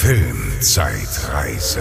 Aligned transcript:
Filmzeitreise. 0.00 1.80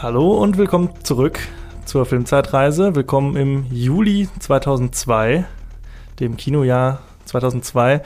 Hallo 0.00 0.40
und 0.40 0.58
willkommen 0.58 0.90
zurück 1.02 1.40
zur 1.86 2.06
Filmzeitreise. 2.06 2.94
Willkommen 2.94 3.34
im 3.34 3.66
Juli 3.72 4.28
2002, 4.38 5.44
dem 6.20 6.36
Kinojahr 6.36 7.00
2002. 7.24 8.02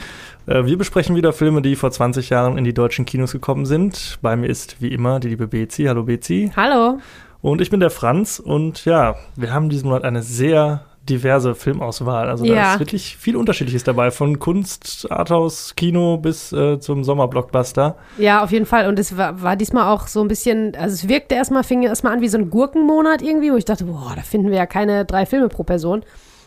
Äh, 0.47 0.65
Wir 0.65 0.79
besprechen 0.79 1.15
wieder 1.15 1.35
Filme, 1.35 1.61
die 1.61 1.77
vor 1.77 1.91
20 1.91 2.31
Jahren 2.31 2.57
in 2.57 2.65
die 2.65 2.73
deutschen 2.73 3.05
Kinos 3.05 3.33
gekommen 3.33 3.67
sind. 3.67 4.19
Bei 4.23 4.37
mir 4.37 4.49
ist 4.49 4.81
wie 4.81 4.89
immer 4.89 5.21
die 5.21 5.29
liebe 5.29 5.49
Bezi. 5.49 5.85
Hallo 5.85 6.05
Bezi. 6.05 6.51
Hallo. 6.57 6.99
Und 7.43 7.61
ich 7.61 7.69
bin 7.69 7.81
der 7.81 7.91
Franz 7.91 8.39
und 8.39 8.87
ja, 8.87 9.17
wir 9.37 9.53
haben 9.53 9.69
diesen 9.69 9.89
Monat 9.89 10.05
eine 10.05 10.23
sehr 10.23 10.87
diverse 11.11 11.55
Filmauswahl. 11.55 12.29
Also 12.31 12.47
da 12.47 12.53
Ja. 12.55 12.73
ist 12.75 12.79
wirklich 12.81 13.17
viel 13.19 13.37
Unterschiedliches 13.37 13.84
dabei, 13.84 14.11
von 14.11 14.39
Kunst, 14.39 15.07
Arthouse, 15.11 15.75
Kino 15.77 16.17
bis 16.17 16.53
äh, 16.53 16.79
zum 16.80 17.05
Sommerblockbuster. 17.05 17.97
Ja, 18.17 18.43
auf 18.43 18.53
jeden 18.53 18.65
Fall. 18.67 18.89
Und 18.89 18.98
es 18.98 19.17
war, 19.17 19.43
war 19.43 19.57
diesmal 19.57 19.93
auch 19.93 20.07
so 20.07 20.23
ein 20.23 20.29
bisschen, 20.29 20.75
also 20.77 20.95
es 20.95 21.09
wirkte 21.09 21.34
erstmal, 21.34 21.65
fing 21.65 21.83
erstmal 21.83 22.15
an 22.15 22.20
wie 22.23 22.29
so 22.29 22.39
ein 22.39 22.48
Gurkenmonat 22.48 23.20
irgendwie, 23.20 23.53
wo 23.53 23.57
ich 23.57 23.65
dachte, 23.67 23.84
boah, 23.84 24.12
da 24.17 24.23
finden 24.23 24.48
wir 24.51 24.57
ja 24.57 24.67
keine 24.67 25.05
drei 25.05 25.27
Filme 25.27 25.48
pro 25.48 25.65
Person. 25.65 26.03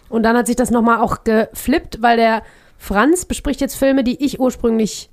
Und 0.09 0.23
dann 0.23 0.37
hat 0.37 0.47
sich 0.47 0.55
das 0.55 0.71
nochmal 0.71 0.99
auch 1.01 1.23
geflippt, 1.23 2.01
weil 2.01 2.17
der 2.17 2.41
Franz 2.77 3.25
bespricht 3.25 3.61
jetzt 3.61 3.75
Filme, 3.75 4.03
die 4.03 4.23
ich 4.23 4.39
ursprünglich 4.39 5.09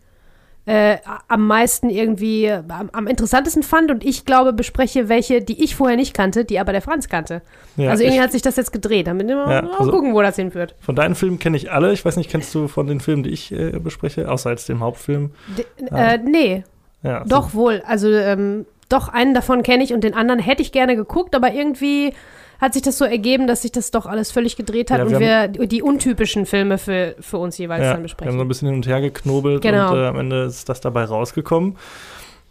äh, 0.66 0.98
am 1.28 1.46
meisten 1.46 1.88
irgendwie, 1.90 2.44
äh, 2.44 2.62
am, 2.68 2.90
am 2.92 3.06
interessantesten 3.06 3.62
fand. 3.62 3.90
Und 3.90 4.04
ich 4.04 4.24
glaube, 4.24 4.52
bespreche 4.52 5.08
welche, 5.08 5.40
die 5.42 5.62
ich 5.64 5.74
vorher 5.74 5.96
nicht 5.96 6.14
kannte, 6.14 6.44
die 6.44 6.58
aber 6.60 6.72
der 6.72 6.82
Franz 6.82 7.08
kannte. 7.08 7.42
Ja, 7.76 7.90
also 7.90 8.02
irgendwie 8.02 8.18
ich- 8.18 8.22
hat 8.22 8.32
sich 8.32 8.42
das 8.42 8.56
jetzt 8.56 8.72
gedreht. 8.72 9.06
Damit 9.06 9.26
wir 9.26 9.36
Ja, 9.36 9.46
mal 9.62 9.70
also- 9.78 9.90
gucken, 9.90 10.14
wo 10.14 10.22
das 10.22 10.36
hinführt. 10.36 10.74
Von 10.80 10.94
deinen 10.96 11.14
Filmen 11.14 11.38
kenne 11.38 11.56
ich 11.56 11.72
alle. 11.72 11.92
Ich 11.92 12.04
weiß 12.04 12.16
nicht, 12.16 12.30
kennst 12.30 12.54
du 12.54 12.68
von 12.68 12.86
den 12.86 13.00
Filmen, 13.00 13.22
die 13.22 13.30
ich 13.30 13.50
äh, 13.52 13.70
bespreche, 13.78 14.30
außer 14.30 14.50
jetzt 14.50 14.68
dem 14.68 14.80
Hauptfilm? 14.80 15.30
D 15.56 15.64
äh, 15.94 16.18
nee, 16.18 16.64
Ja, 17.02 17.24
Doch, 17.24 17.54
wohl. 17.54 17.82
Also, 17.86 18.10
ähm, 18.10 18.66
doch, 18.90 19.08
einen 19.08 19.32
davon 19.34 19.62
kenne 19.62 19.82
ich 19.82 19.94
und 19.94 20.04
den 20.04 20.14
anderen 20.14 20.40
hätte 20.40 20.60
ich 20.62 20.72
gerne 20.72 20.94
geguckt, 20.96 21.34
aber 21.34 21.52
irgendwie 21.54 22.12
hat 22.60 22.74
sich 22.74 22.82
das 22.82 22.98
so 22.98 23.04
ergeben, 23.04 23.46
dass 23.46 23.62
sich 23.62 23.72
das 23.72 23.90
doch 23.90 24.06
alles 24.06 24.30
völlig 24.30 24.56
gedreht 24.56 24.90
hat 24.90 24.98
Ja, 24.98 25.04
und 25.04 25.12
wir 25.12 25.50
wir 25.58 25.66
die 25.66 25.82
untypischen 25.82 26.44
Filme 26.46 26.78
für, 26.78 27.14
für 27.20 27.38
uns 27.38 27.56
jeweils 27.58 27.82
Ja, 27.84 27.92
dann 27.94 27.96
wir 27.96 27.96
haben 27.96 28.00
so 28.00 28.02
besprechen. 28.16 28.40
ein 28.40 28.48
bisschen 28.48 28.68
hin 28.68 28.76
und 28.76 28.86
her 28.86 29.00
geknobelt 29.00 29.62
Genau. 29.62 29.92
und 29.92 29.98
äh, 29.98 30.06
am 30.06 30.18
Ende 30.18 30.42
ist 30.44 30.68
das 30.68 30.80
dabei 30.80 31.04
rausgekommen. 31.04 31.76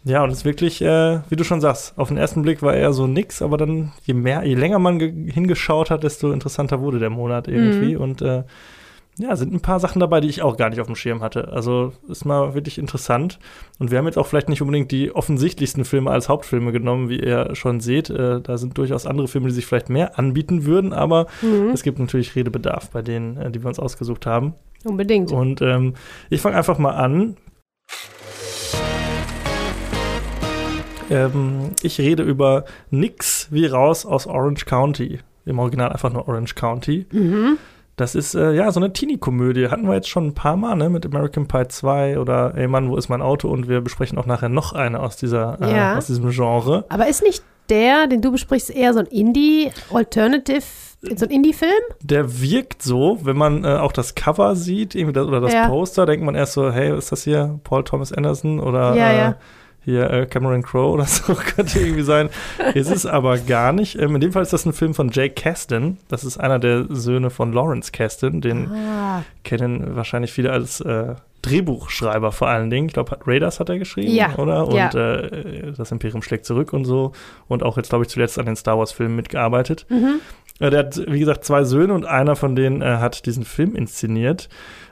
Ja, 0.02 0.22
und 0.24 0.30
es 0.30 0.38
ist 0.38 0.44
wirklich, 0.46 0.80
äh, 0.80 1.20
wie 1.28 1.36
du 1.36 1.44
schon 1.44 1.60
sagst, 1.60 1.92
auf 1.98 2.08
den 2.08 2.16
ersten 2.16 2.40
Blick 2.40 2.62
war 2.62 2.74
eher 2.74 2.94
so 2.94 3.06
nix, 3.06 3.42
aber 3.42 3.58
dann, 3.58 3.92
je 4.04 4.14
mehr, 4.14 4.42
je 4.44 4.54
länger 4.54 4.78
man 4.78 4.98
ge- 4.98 5.30
hingeschaut 5.30 5.90
hat, 5.90 6.02
desto 6.04 6.32
interessanter 6.32 6.80
wurde 6.80 6.98
der 6.98 7.10
Monat 7.10 7.48
irgendwie. 7.48 7.96
Mhm. 7.96 8.00
Und 8.00 8.22
äh, 8.22 8.44
ja, 9.18 9.36
sind 9.36 9.52
ein 9.52 9.60
paar 9.60 9.80
Sachen 9.80 10.00
dabei, 10.00 10.20
die 10.20 10.28
ich 10.28 10.40
auch 10.40 10.56
gar 10.56 10.70
nicht 10.70 10.80
auf 10.80 10.86
dem 10.86 10.96
Schirm 10.96 11.20
hatte. 11.20 11.48
Also 11.52 11.92
ist 12.08 12.24
mal 12.24 12.54
wirklich 12.54 12.78
interessant. 12.78 13.38
Und 13.78 13.90
wir 13.90 13.98
haben 13.98 14.06
jetzt 14.06 14.16
auch 14.16 14.26
vielleicht 14.26 14.48
nicht 14.48 14.62
unbedingt 14.62 14.90
die 14.92 15.14
offensichtlichsten 15.14 15.84
Filme 15.84 16.10
als 16.10 16.28
Hauptfilme 16.30 16.72
genommen, 16.72 17.08
wie 17.10 17.20
ihr 17.20 17.54
schon 17.54 17.80
seht. 17.80 18.08
Äh, 18.08 18.40
da 18.40 18.56
sind 18.56 18.78
durchaus 18.78 19.06
andere 19.06 19.28
Filme, 19.28 19.48
die 19.48 19.54
sich 19.54 19.66
vielleicht 19.66 19.90
mehr 19.90 20.18
anbieten 20.18 20.64
würden, 20.64 20.92
aber 20.94 21.26
Mhm, 21.42 21.70
es 21.74 21.82
gibt 21.82 21.98
natürlich 21.98 22.34
Redebedarf 22.34 22.88
bei 22.90 23.02
denen, 23.02 23.36
äh, 23.36 23.50
die 23.50 23.62
wir 23.62 23.68
uns 23.68 23.78
ausgesucht 23.78 24.24
haben. 24.26 24.54
unbedingt. 24.84 25.30
Und 25.32 25.60
ähm, 25.60 25.94
ich 26.30 26.40
fange 26.40 26.56
einfach 26.56 26.78
mal 26.78 26.92
an. 26.92 27.36
Ähm, 31.10 31.70
ich 31.82 31.98
rede 31.98 32.22
über 32.22 32.64
Nix 32.90 33.48
wie 33.50 33.66
raus 33.66 34.06
aus 34.06 34.26
Orange 34.26 34.64
County. 34.64 35.18
Im 35.44 35.58
Original 35.58 35.90
einfach 35.90 36.12
nur 36.12 36.28
Orange 36.28 36.54
County. 36.54 37.06
Mhm. 37.10 37.58
Das 38.00 38.14
ist 38.14 38.34
äh, 38.34 38.52
ja 38.52 38.70
so 38.72 38.80
eine 38.80 38.92
Teenie-Komödie. 38.92 39.68
Hatten 39.68 39.86
wir 39.86 39.94
jetzt 39.94 40.08
schon 40.08 40.26
ein 40.28 40.34
paar 40.34 40.56
Mal, 40.56 40.74
ne? 40.74 40.88
Mit 40.88 41.04
American 41.04 41.46
Pie 41.46 41.68
2 41.68 42.18
oder 42.18 42.54
Ey 42.56 42.66
Mann, 42.66 42.88
wo 42.88 42.96
ist 42.96 43.08
mein 43.08 43.20
Auto? 43.22 43.48
Und 43.48 43.68
wir 43.68 43.80
besprechen 43.82 44.16
auch 44.18 44.26
nachher 44.26 44.48
noch 44.48 44.72
eine 44.72 45.00
aus 45.00 45.16
dieser, 45.16 45.58
Ja. 45.60 45.94
äh, 45.94 45.96
aus 45.98 46.06
diesem 46.06 46.30
Genre. 46.30 46.84
Aber 46.88 47.08
ist 47.08 47.22
nicht 47.22 47.42
der, 47.68 48.06
den 48.06 48.20
du 48.22 48.32
besprichst, 48.32 48.70
eher 48.70 48.92
so 48.94 49.00
ein 49.00 49.06
Indie-Alternative, 49.06 50.62
so 51.16 51.24
ein 51.26 51.30
Indie-Film? 51.30 51.70
Der 52.02 52.40
wirkt 52.40 52.82
so, 52.82 53.18
wenn 53.22 53.36
man 53.36 53.64
äh, 53.64 53.68
auch 53.76 53.92
das 53.92 54.14
Cover 54.14 54.56
sieht, 54.56 54.94
irgendwie 54.94 55.12
das, 55.12 55.26
oder 55.26 55.40
das 55.40 55.52
Ja. 55.52 55.68
Poster, 55.68 56.06
denkt 56.06 56.24
man 56.24 56.34
erst 56.34 56.54
so, 56.54 56.70
hey, 56.72 56.96
ist 56.96 57.12
das 57.12 57.24
hier 57.24 57.60
Paul 57.64 57.84
Thomas 57.84 58.12
Anderson 58.12 58.60
oder 58.60 58.94
Ja, 58.96 59.10
äh, 59.10 59.18
ja. 59.18 59.34
Hier 59.84 60.10
äh, 60.10 60.26
Cameron 60.26 60.62
Crowe 60.62 60.90
oder 60.92 61.04
so, 61.06 61.34
könnte 61.34 61.78
irgendwie 61.80 62.02
sein. 62.02 62.28
ist 62.74 62.90
es 62.90 63.06
aber 63.06 63.38
gar 63.38 63.72
nicht. 63.72 63.98
Ähm, 63.98 64.14
in 64.14 64.20
dem 64.20 64.32
Fall 64.32 64.42
ist 64.42 64.52
das 64.52 64.66
ein 64.66 64.72
Film 64.72 64.94
von 64.94 65.10
Jake 65.10 65.34
Kasdan. 65.34 65.98
Das 66.08 66.24
ist 66.24 66.38
einer 66.38 66.58
der 66.58 66.84
Söhne 66.90 67.30
von 67.30 67.52
Lawrence 67.52 67.90
Kasdan. 67.92 68.40
Den 68.40 68.70
Ah, 68.70 69.22
kennen 69.44 69.96
wahrscheinlich 69.96 70.32
viele 70.32 70.52
als 70.52 70.80
äh, 70.80 71.14
Drehbuchschreiber 71.42 72.32
vor 72.32 72.48
allen 72.48 72.70
Dingen. 72.70 72.86
Ich 72.88 72.92
glaube, 72.92 73.18
Raiders 73.26 73.60
hat 73.60 73.68
er 73.70 73.78
geschrieben, 73.78 74.12
Ja, 74.14 74.34
oder? 74.36 74.66
Und 74.68 74.74
ja. 74.76 74.90
äh, 74.92 75.72
das 75.76 75.90
Imperium 75.90 76.22
schlägt 76.22 76.44
zurück 76.44 76.72
und 76.72 76.84
so. 76.84 77.12
Und 77.48 77.62
auch 77.62 77.76
jetzt, 77.76 77.88
glaube 77.88 78.04
ich, 78.04 78.10
zuletzt 78.10 78.38
an 78.38 78.46
den 78.46 78.56
Star 78.56 78.78
Wars-Filmen 78.78 79.16
mitgearbeitet. 79.16 79.86
mhm. 79.88 80.20
Äh, 80.60 80.70
Der 80.70 80.80
hat, 80.80 81.00
wie 81.08 81.18
gesagt, 81.20 81.44
zwei 81.44 81.64
Söhne 81.64 81.94
und 81.94 82.04
einer 82.04 82.36
von 82.36 82.54
denen 82.54 82.82
äh, 82.82 82.96
hat 82.98 83.24
diesen 83.26 83.44
Film 83.44 83.74
inszeniert. 83.74 84.48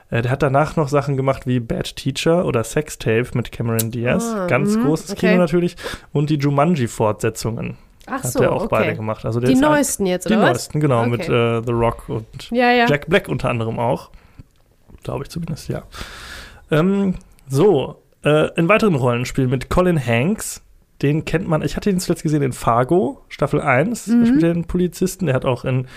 Äh, 0.09 0.21
der 0.21 0.31
hat 0.31 0.41
danach 0.41 0.75
noch 0.75 0.89
Sachen 0.89 1.17
gemacht 1.17 1.45
wie 1.45 1.59
Bad 1.59 1.95
Teacher 1.95 2.45
oder 2.45 2.63
Sextape 2.63 3.27
mit 3.33 3.51
Cameron 3.51 3.91
Diaz. 3.91 4.33
Ah, 4.35 4.47
Ganz 4.47 4.75
mhm, 4.75 4.85
großes 4.85 5.11
okay. 5.11 5.27
Kino 5.31 5.37
natürlich. 5.37 5.75
Und 6.13 6.29
die 6.29 6.37
Jumanji-Fortsetzungen 6.37 7.77
Ach 8.07 8.23
hat 8.23 8.31
so, 8.31 8.41
er 8.41 8.51
auch 8.51 8.65
okay. 8.65 8.67
beide 8.71 8.95
gemacht. 8.95 9.25
Also 9.25 9.39
Die 9.39 9.55
neuesten 9.55 10.05
jetzt, 10.05 10.27
Die 10.27 10.33
oder 10.33 10.41
was? 10.43 10.49
neuesten, 10.51 10.79
genau, 10.79 11.01
Okay. 11.01 11.09
mit 11.09 11.29
äh, 11.29 11.61
The 11.63 11.71
Rock 11.71 12.09
und 12.09 12.25
Ja, 12.51 12.71
ja. 12.71 12.87
Jack 12.87 13.07
Black 13.07 13.27
unter 13.27 13.49
anderem 13.49 13.77
auch. 13.79 14.09
Glaube 15.03 15.23
ich 15.23 15.29
zumindest, 15.29 15.69
ja. 15.69 15.83
Ähm, 16.71 17.15
so, 17.47 18.01
äh, 18.23 18.53
in 18.57 18.67
weiteren 18.67 18.95
Rollenspielen 18.95 19.49
mit 19.49 19.69
Colin 19.69 20.03
Hanks. 20.03 20.61
Den 21.01 21.23
kennt 21.23 21.47
man, 21.47 21.61
ich 21.61 21.75
hatte 21.77 21.89
ihn 21.89 21.99
zuletzt 21.99 22.23
gesehen 22.23 22.41
in 22.41 22.51
Fargo, 22.51 23.21
Staffel 23.29 23.61
1. 23.61 24.05
Da 24.05 24.13
Mhm. 24.13 24.25
spielt 24.25 24.43
er 24.43 24.51
einen 24.51 24.65
Polizisten. 24.65 25.27
Der 25.27 25.35
hat 25.35 25.45
auch 25.45 25.63
in 25.63 25.87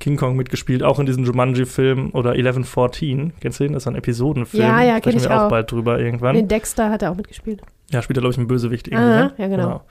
King 0.00 0.16
Kong 0.16 0.36
mitgespielt, 0.36 0.82
auch 0.82 0.98
in 0.98 1.06
diesem 1.06 1.24
Jumanji-Film 1.24 2.10
oder 2.12 2.36
1114. 2.36 3.32
Kennst 3.40 3.60
du 3.60 3.64
den? 3.64 3.72
Das 3.74 3.82
ist 3.84 3.86
ein 3.88 3.94
Episodenfilm. 3.96 4.62
Ja, 4.62 4.82
ja, 4.82 4.94
kenn 4.94 5.12
Sprechen 5.12 5.18
ich 5.18 5.24
wir 5.28 5.36
auch 5.36 5.42
auch. 5.44 5.50
bald 5.50 5.70
drüber 5.70 5.98
irgendwann. 6.00 6.34
Den 6.36 6.48
Dexter 6.48 6.90
hat 6.90 7.02
er 7.02 7.10
auch 7.12 7.16
mitgespielt. 7.16 7.60
Ja, 7.90 8.02
spielt 8.02 8.18
er, 8.18 8.20
glaube 8.20 8.32
ich, 8.32 8.38
einen 8.38 8.48
Bösewicht 8.48 8.88
irgendwie. 8.88 9.04
Aha, 9.04 9.24
ne? 9.24 9.34
ja, 9.38 9.48
genau. 9.48 9.82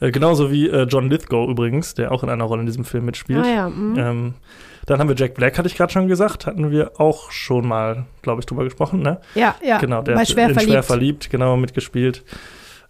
Äh, 0.00 0.10
genauso 0.10 0.50
wie 0.50 0.68
äh, 0.68 0.82
John 0.82 1.08
Lithgow 1.08 1.48
übrigens, 1.48 1.94
der 1.94 2.10
auch 2.10 2.24
in 2.24 2.28
einer 2.28 2.44
Rolle 2.44 2.60
in 2.60 2.66
diesem 2.66 2.84
Film 2.84 3.04
mitspielt. 3.04 3.44
Ah 3.44 3.48
ja, 3.48 3.68
mhm. 3.68 3.96
Ähm, 3.98 4.34
dann 4.86 4.98
haben 4.98 5.08
wir 5.08 5.14
Jack 5.16 5.34
Black, 5.34 5.58
hatte 5.58 5.68
ich 5.68 5.76
gerade 5.76 5.92
schon 5.92 6.08
gesagt, 6.08 6.46
hatten 6.46 6.72
wir 6.72 7.00
auch 7.00 7.30
schon 7.30 7.68
mal, 7.68 8.06
glaube 8.20 8.40
ich, 8.40 8.46
drüber 8.46 8.64
gesprochen, 8.64 9.00
ne? 9.00 9.20
ja, 9.36 9.54
ja. 9.64 9.78
genau, 9.78 10.02
der 10.02 10.14
bei 10.14 10.20
hat 10.22 10.28
Schwer 10.28 10.46
verliebt. 10.50 10.62
Schwer 10.70 10.82
verliebt, 10.82 11.30
genau, 11.30 11.56
mitgespielt. 11.56 12.24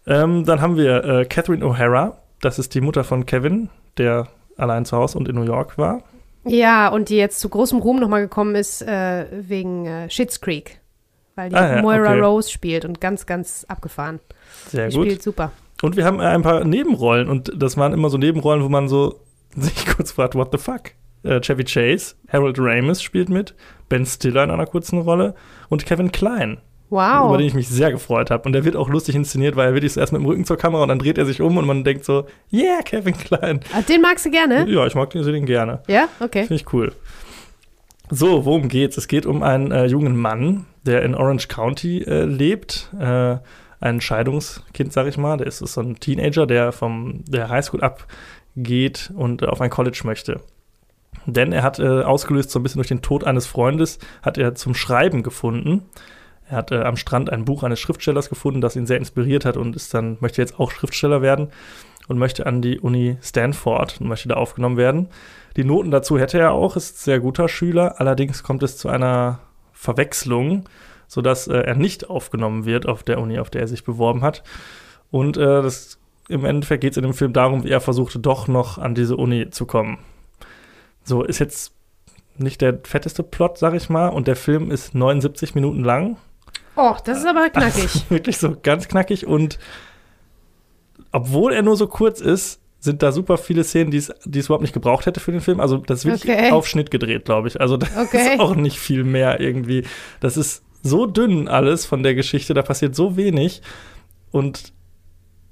Ähm, 0.06 0.44
dann 0.44 0.60
haben 0.60 0.76
wir 0.76 1.04
äh, 1.04 1.24
Catherine 1.24 1.64
O'Hara, 1.64 2.14
das 2.40 2.58
ist 2.58 2.74
die 2.74 2.80
Mutter 2.80 3.04
von 3.04 3.26
Kevin, 3.26 3.68
der 3.98 4.28
allein 4.56 4.84
zu 4.84 4.96
Hause 4.96 5.18
und 5.18 5.28
in 5.28 5.36
New 5.36 5.44
York 5.44 5.78
war. 5.78 6.02
Ja, 6.44 6.88
und 6.88 7.08
die 7.08 7.16
jetzt 7.16 7.38
zu 7.40 7.48
großem 7.48 7.78
Ruhm 7.78 8.00
nochmal 8.00 8.22
gekommen 8.22 8.54
ist 8.56 8.82
äh, 8.82 9.26
wegen 9.30 9.86
äh, 9.86 10.10
Schitt's 10.10 10.40
Creek. 10.40 10.80
Weil 11.36 11.50
die 11.50 11.56
Ah, 11.56 11.76
ja, 11.76 11.82
Moira 11.82 12.10
okay. 12.10 12.20
Rose 12.20 12.50
spielt 12.50 12.84
und 12.84 13.00
ganz, 13.00 13.26
ganz 13.26 13.64
abgefahren. 13.68 14.20
Sehr 14.68 14.88
die 14.88 14.96
gut. 14.96 15.06
spielt 15.06 15.22
super. 15.22 15.52
Und 15.82 15.96
wir 15.96 16.04
haben 16.04 16.20
äh, 16.20 16.24
ein 16.24 16.42
paar 16.42 16.64
Nebenrollen 16.64 17.28
und 17.28 17.52
das 17.56 17.76
waren 17.76 17.92
immer 17.92 18.10
so 18.10 18.18
Nebenrollen, 18.18 18.62
wo 18.64 18.68
man 18.68 18.88
so 18.88 19.20
sich 19.56 19.86
kurz 19.86 20.12
fragt, 20.12 20.34
what 20.34 20.48
the 20.52 20.58
fuck? 20.58 20.90
Äh, 21.22 21.40
Chevy 21.40 21.64
Chase, 21.64 22.16
Harold 22.28 22.56
Ramis 22.58 23.00
spielt 23.00 23.28
mit, 23.28 23.54
Ben 23.88 24.04
Stiller 24.04 24.42
in 24.44 24.50
einer 24.50 24.66
kurzen 24.66 24.98
Rolle 25.00 25.34
und 25.68 25.86
Kevin 25.86 26.10
Klein. 26.10 26.58
Wow. 26.92 27.30
über 27.30 27.38
den 27.38 27.46
ich 27.46 27.54
mich 27.54 27.68
sehr 27.68 27.90
gefreut 27.90 28.30
habe. 28.30 28.44
Und 28.44 28.52
der 28.52 28.66
wird 28.66 28.76
auch 28.76 28.90
lustig 28.90 29.14
inszeniert, 29.14 29.56
weil 29.56 29.68
er 29.68 29.74
wirklich 29.74 29.94
so 29.94 30.00
erst 30.00 30.12
mit 30.12 30.20
dem 30.20 30.26
Rücken 30.26 30.44
zur 30.44 30.58
Kamera 30.58 30.82
und 30.82 30.90
dann 30.90 30.98
dreht 30.98 31.16
er 31.16 31.24
sich 31.24 31.40
um 31.40 31.56
und 31.56 31.66
man 31.66 31.84
denkt 31.84 32.04
so, 32.04 32.26
yeah, 32.52 32.82
Kevin 32.84 33.16
Klein. 33.16 33.60
Ah, 33.72 33.80
den 33.80 34.02
magst 34.02 34.26
du 34.26 34.30
gerne? 34.30 34.68
Ja, 34.68 34.86
ich 34.86 34.94
mag 34.94 35.08
den, 35.08 35.24
den 35.24 35.46
gerne. 35.46 35.80
Ja? 35.88 36.08
Okay. 36.20 36.40
Finde 36.40 36.56
ich 36.56 36.70
cool. 36.74 36.92
So, 38.10 38.44
worum 38.44 38.68
geht's? 38.68 38.98
Es 38.98 39.08
geht 39.08 39.24
um 39.24 39.42
einen 39.42 39.72
äh, 39.72 39.86
jungen 39.86 40.18
Mann, 40.18 40.66
der 40.84 41.02
in 41.02 41.14
Orange 41.14 41.48
County 41.48 42.02
äh, 42.02 42.24
lebt. 42.24 42.90
Äh, 43.00 43.38
ein 43.80 44.02
Scheidungskind, 44.02 44.92
sag 44.92 45.06
ich 45.06 45.16
mal. 45.16 45.38
Der 45.38 45.46
ist 45.46 45.60
so 45.60 45.80
ein 45.80 45.98
Teenager, 45.98 46.46
der 46.46 46.72
vom 46.72 47.24
der 47.26 47.48
Highschool 47.48 47.80
abgeht 47.80 49.10
und 49.16 49.48
auf 49.48 49.62
ein 49.62 49.70
College 49.70 50.02
möchte. 50.04 50.40
Denn 51.24 51.52
er 51.52 51.62
hat 51.62 51.78
äh, 51.78 52.02
ausgelöst 52.02 52.50
so 52.50 52.58
ein 52.58 52.62
bisschen 52.62 52.80
durch 52.80 52.88
den 52.88 53.00
Tod 53.00 53.24
eines 53.24 53.46
Freundes, 53.46 53.98
hat 54.20 54.36
er 54.36 54.54
zum 54.54 54.74
Schreiben 54.74 55.22
gefunden. 55.22 55.84
Er 56.52 56.58
hat 56.58 56.70
äh, 56.70 56.82
am 56.82 56.98
Strand 56.98 57.30
ein 57.30 57.46
Buch 57.46 57.62
eines 57.62 57.80
Schriftstellers 57.80 58.28
gefunden, 58.28 58.60
das 58.60 58.76
ihn 58.76 58.86
sehr 58.86 58.98
inspiriert 58.98 59.46
hat 59.46 59.56
und 59.56 59.74
ist 59.74 59.94
dann 59.94 60.18
möchte 60.20 60.42
jetzt 60.42 60.60
auch 60.60 60.70
Schriftsteller 60.70 61.22
werden 61.22 61.48
und 62.08 62.18
möchte 62.18 62.44
an 62.44 62.60
die 62.60 62.78
Uni 62.78 63.16
Stanford 63.22 63.98
und 64.02 64.08
möchte 64.08 64.28
da 64.28 64.34
aufgenommen 64.34 64.76
werden. 64.76 65.08
Die 65.56 65.64
Noten 65.64 65.90
dazu 65.90 66.18
hätte 66.18 66.38
er 66.38 66.52
auch, 66.52 66.76
ist 66.76 66.96
ein 66.96 67.04
sehr 67.04 67.20
guter 67.20 67.48
Schüler. 67.48 68.00
Allerdings 68.00 68.42
kommt 68.42 68.62
es 68.62 68.76
zu 68.76 68.90
einer 68.90 69.38
Verwechslung, 69.72 70.64
sodass 71.08 71.48
äh, 71.48 71.56
er 71.56 71.74
nicht 71.74 72.10
aufgenommen 72.10 72.66
wird 72.66 72.86
auf 72.86 73.02
der 73.02 73.18
Uni, 73.18 73.38
auf 73.38 73.48
der 73.48 73.62
er 73.62 73.68
sich 73.68 73.82
beworben 73.82 74.20
hat. 74.20 74.42
Und 75.10 75.38
äh, 75.38 75.62
das, 75.62 75.98
im 76.28 76.44
Endeffekt 76.44 76.82
geht 76.82 76.92
es 76.92 76.96
in 76.98 77.04
dem 77.04 77.14
Film 77.14 77.32
darum, 77.32 77.64
wie 77.64 77.70
er 77.70 77.80
versuchte, 77.80 78.18
doch 78.18 78.46
noch 78.46 78.76
an 78.76 78.94
diese 78.94 79.16
Uni 79.16 79.48
zu 79.48 79.64
kommen. 79.64 79.96
So, 81.02 81.22
ist 81.22 81.38
jetzt 81.38 81.72
nicht 82.36 82.60
der 82.60 82.78
fetteste 82.84 83.22
Plot, 83.22 83.56
sag 83.56 83.72
ich 83.72 83.88
mal. 83.88 84.08
Und 84.08 84.28
der 84.28 84.36
Film 84.36 84.70
ist 84.70 84.94
79 84.94 85.54
Minuten 85.54 85.82
lang. 85.82 86.18
Oh, 86.76 86.94
das 87.04 87.18
ist 87.18 87.26
aber 87.26 87.50
knackig. 87.50 87.82
Also, 87.82 88.00
wirklich 88.10 88.38
so 88.38 88.56
ganz 88.62 88.88
knackig. 88.88 89.26
Und 89.26 89.58
obwohl 91.10 91.52
er 91.52 91.62
nur 91.62 91.76
so 91.76 91.86
kurz 91.86 92.20
ist, 92.20 92.60
sind 92.80 93.02
da 93.02 93.12
super 93.12 93.36
viele 93.38 93.62
Szenen, 93.62 93.90
die 93.90 93.98
es 93.98 94.12
die 94.24 94.38
es 94.40 94.46
überhaupt 94.46 94.62
nicht 94.62 94.74
gebraucht 94.74 95.06
hätte 95.06 95.20
für 95.20 95.30
den 95.32 95.40
Film. 95.40 95.60
Also 95.60 95.76
das 95.78 96.00
ist 96.00 96.04
wirklich 96.06 96.32
Okay. 96.36 96.50
auf 96.50 96.66
Schnitt 96.66 96.90
gedreht, 96.90 97.24
glaube 97.24 97.48
ich. 97.48 97.60
Also 97.60 97.76
da 97.76 97.86
Okay. 98.02 98.34
ist 98.34 98.40
auch 98.40 98.56
nicht 98.56 98.78
viel 98.78 99.04
mehr 99.04 99.38
irgendwie. 99.40 99.84
Das 100.20 100.36
ist 100.36 100.64
so 100.82 101.06
dünn 101.06 101.46
alles 101.46 101.86
von 101.86 102.02
der 102.02 102.14
Geschichte, 102.16 102.54
da 102.54 102.62
passiert 102.62 102.96
so 102.96 103.16
wenig. 103.16 103.62
Und 104.32 104.72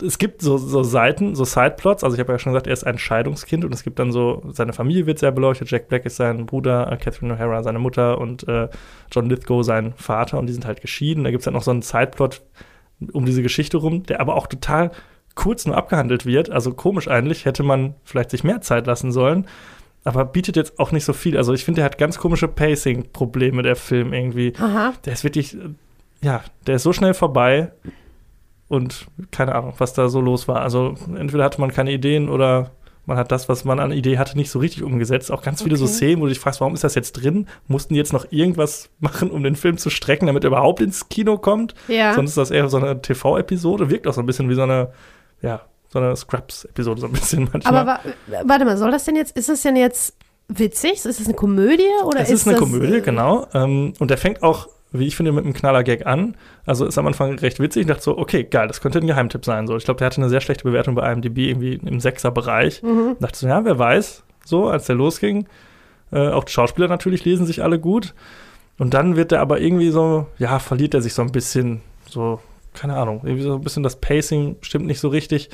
es 0.03 0.19
gibt 0.19 0.43
so, 0.43 0.59
so 0.59 0.83
Seiten, 0.83 1.35
so 1.35 1.45
Sideplots. 1.45 2.05
Also 2.05 2.15
ich 2.15 2.21
habe 2.21 2.33
ja 2.33 2.39
schon 2.39 2.53
gesagt, 2.53 2.67
er 2.67 2.73
ist 2.73 2.85
ein 2.85 2.99
Scheidungskind 2.99 3.65
und 3.65 3.73
es 3.75 3.83
gibt 3.83 3.99
dann 3.99 4.13
so, 4.13 4.43
seine 4.53 4.73
Familie 4.73 5.07
wird 5.07 5.19
sehr 5.19 5.33
beleuchtet. 5.33 5.71
Jack 5.71 5.89
Black 5.89 6.05
ist 6.07 6.17
sein 6.17 6.47
Bruder, 6.47 6.91
äh, 6.91 6.97
Catherine 6.97 7.35
O'Hara 7.35 7.63
seine 7.63 7.79
Mutter 7.79 8.19
und 8.19 8.47
äh, 8.49 8.69
John 9.11 9.29
Lithgow 9.29 9.65
sein 9.65 9.95
Vater 9.97 10.39
und 10.39 10.47
die 10.47 10.53
sind 10.53 10.67
halt 10.67 10.81
geschieden. 10.81 11.25
Da 11.25 11.31
gibt 11.31 11.41
es 11.41 11.45
dann 11.45 11.55
noch 11.55 11.63
so 11.63 11.71
einen 11.71 11.83
Sideplot 11.83 12.43
um 13.13 13.25
diese 13.25 13.43
Geschichte 13.43 13.79
rum, 13.79 14.03
der 14.05 14.21
aber 14.21 14.35
auch 14.35 14.47
total 14.47 14.91
kurz 15.35 15.67
nur 15.67 15.77
abgehandelt 15.77 16.27
wird. 16.27 16.51
Also 16.51 16.73
komisch 16.73 17.09
eigentlich, 17.09 17.45
hätte 17.45 17.63
man 17.63 17.95
vielleicht 18.05 18.31
sich 18.31 18.45
mehr 18.45 18.61
Zeit 18.61 18.87
lassen 18.87 19.13
sollen. 19.13 19.47
Aber 20.03 20.25
bietet 20.25 20.57
jetzt 20.57 20.79
auch 20.79 20.93
nicht 20.93 21.05
so 21.05 21.13
viel. 21.13 21.37
Also 21.37 21.53
ich 21.53 21.65
finde, 21.65 21.81
der 21.81 21.85
hat 21.85 21.99
ganz 21.99 22.19
komische 22.19 22.49
Pacing-Probleme, 22.49 23.63
der 23.63 23.77
Film 23.77 24.13
irgendwie. 24.13 24.55
Aha. 24.59 24.95
Der 25.05 25.13
ist 25.13 25.25
wirklich, 25.25 25.55
äh, 25.55 25.71
ja, 26.23 26.43
der 26.67 26.77
ist 26.77 26.83
so 26.83 26.93
schnell 26.93 27.15
vorbei 27.15 27.73
und 28.71 29.07
keine 29.33 29.57
Ahnung, 29.57 29.75
was 29.79 29.93
da 29.95 30.09
so 30.09 30.21
los 30.21 30.47
war. 30.47 30.61
Also 30.61 30.95
entweder 31.19 31.43
hatte 31.45 31.61
man 31.61 31.73
keine 31.73 31.93
Ideen 31.93 32.29
oder 32.29 32.71
man 33.05 33.19
hat 33.19 33.33
das, 33.33 33.49
was 33.49 33.65
man 33.65 33.81
an 33.81 33.91
Idee 33.91 34.17
hatte, 34.17 34.37
nicht 34.39 34.49
so 34.49 34.61
richtig 34.61 34.85
umgesetzt. 34.85 35.33
Auch 35.33 35.43
ganz 35.43 35.63
viele 35.63 35.77
so 35.77 35.87
Okay. 35.87 35.95
Szenen, 35.95 36.21
wo 36.21 36.27
du 36.27 36.29
dich 36.29 36.39
fragst, 36.39 36.61
warum 36.61 36.75
ist 36.75 36.85
das 36.85 36.95
jetzt 36.95 37.13
drin? 37.13 37.49
Mussten 37.67 37.95
die 37.95 37.99
jetzt 37.99 38.13
noch 38.13 38.27
irgendwas 38.31 38.89
machen, 39.01 39.33
um 39.33 39.43
den 39.43 39.57
Film 39.57 39.77
zu 39.77 39.91
strecken, 39.91 40.27
damit 40.27 40.45
er 40.45 40.49
überhaupt 40.49 40.81
ins 40.81 41.09
Kino 41.09 41.37
kommt? 41.37 41.75
Ja. 41.89 42.15
Sonst 42.15 42.31
ist 42.31 42.39
das 42.39 42.53
eher 42.53 42.69
so 42.69 42.77
eine 42.77 43.03
TV-Episode. 43.03 43.91
Wirkt 43.91 44.07
auch 44.07 44.15
so 44.15 44.21
ein 44.21 44.27
bisschen 44.27 44.49
wie 44.49 44.55
so 44.55 44.63
eine, 44.63 44.93
ja, 45.43 45.63
so 45.89 45.99
eine 45.99 46.15
Scraps-Episode, 46.15 47.01
so 47.01 47.07
ein 47.09 47.13
bisschen 47.13 47.51
manchmal. 47.53 47.77
Aber 47.77 48.01
wa 48.29 48.43
warte 48.45 48.65
mal, 48.65 48.77
soll 48.77 48.93
das 48.93 49.05
denn 49.05 49.17
jetzt, 49.17 49.37
ist 49.37 49.49
das 49.49 49.63
denn 49.63 49.75
jetzt 49.75 50.15
witzig? 50.47 50.93
Ist 50.93 51.07
das 51.07 51.27
eine 51.27 51.35
Komödie 51.35 51.83
oder 52.05 52.21
Es 52.21 52.31
ist, 52.31 52.47
eine 52.47 52.55
das, 52.55 52.63
Komödie, 52.63 52.99
äh, 52.99 53.01
genau. 53.01 53.49
Ähm, 53.53 53.95
und 53.99 54.11
der 54.13 54.19
fängt 54.19 54.45
auch, 54.45 54.69
wie 54.93 55.07
ich 55.07 55.17
finde, 55.17 55.33
mit 55.33 55.45
einem 55.45 55.55
Knaller-Gag 55.55 56.07
an. 56.07 56.37
Also 56.67 56.85
ist 56.85 56.99
am 56.99 57.07
Anfang 57.07 57.39
recht 57.39 57.61
witzig. 57.61 57.83
Ich 57.83 57.87
dachte 57.87 58.03
so, 58.03 58.19
okay, 58.19 58.45
geil, 58.45 58.67
das 58.69 58.81
könnte 58.81 58.99
ein 58.99 59.07
Geheimtipp 59.07 59.45
sein. 59.45 59.67
So, 59.67 59.77
ich 59.77 59.85
glaube, 59.85 59.99
der 59.99 60.07
hatte 60.07 60.21
eine 60.21 60.29
sehr 60.29 60.41
schlechte 60.41 60.65
Bewertung 60.65 60.95
bei 60.95 61.11
IMDb, 61.13 61.39
irgendwie 61.39 61.75
im 61.75 62.01
Sechser-Bereich. 62.01 62.83
Mhm. 62.83 63.17
Dachte 63.21 63.39
so, 63.39 63.47
ja, 63.47 63.65
wer 63.65 63.79
weiß, 63.79 64.25
so, 64.45 64.69
als 64.69 64.87
der 64.87 64.97
losging. 64.97 65.47
Äh, 66.13 66.29
auch 66.31 66.45
die 66.45 66.53
Schauspieler 66.53 66.89
natürlich 66.89 67.25
lesen 67.25 67.47
sich 67.47 67.63
alle 67.63 67.79
gut. 67.79 68.15
Und 68.79 68.95
dann 68.95 69.15
wird 69.15 69.31
er 69.33 69.41
aber 69.41 69.61
irgendwie 69.61 69.91
so, 69.91 70.27
ja, 70.39 70.59
verliert 70.59 70.95
er 70.95 71.03
sich 71.03 71.15
so 71.15 71.23
ein 71.23 71.33
bisschen, 71.33 71.83
so, 72.09 72.41
keine 72.75 72.97
Ahnung, 72.97 73.21
irgendwie 73.25 73.43
so 73.43 73.55
ein 73.55 73.61
bisschen 73.61 73.83
das 73.83 73.97
Pacing 73.97 74.57
stimmt 74.63 74.87
nicht 74.87 75.01
so 75.01 75.09
richtig. 75.09 75.51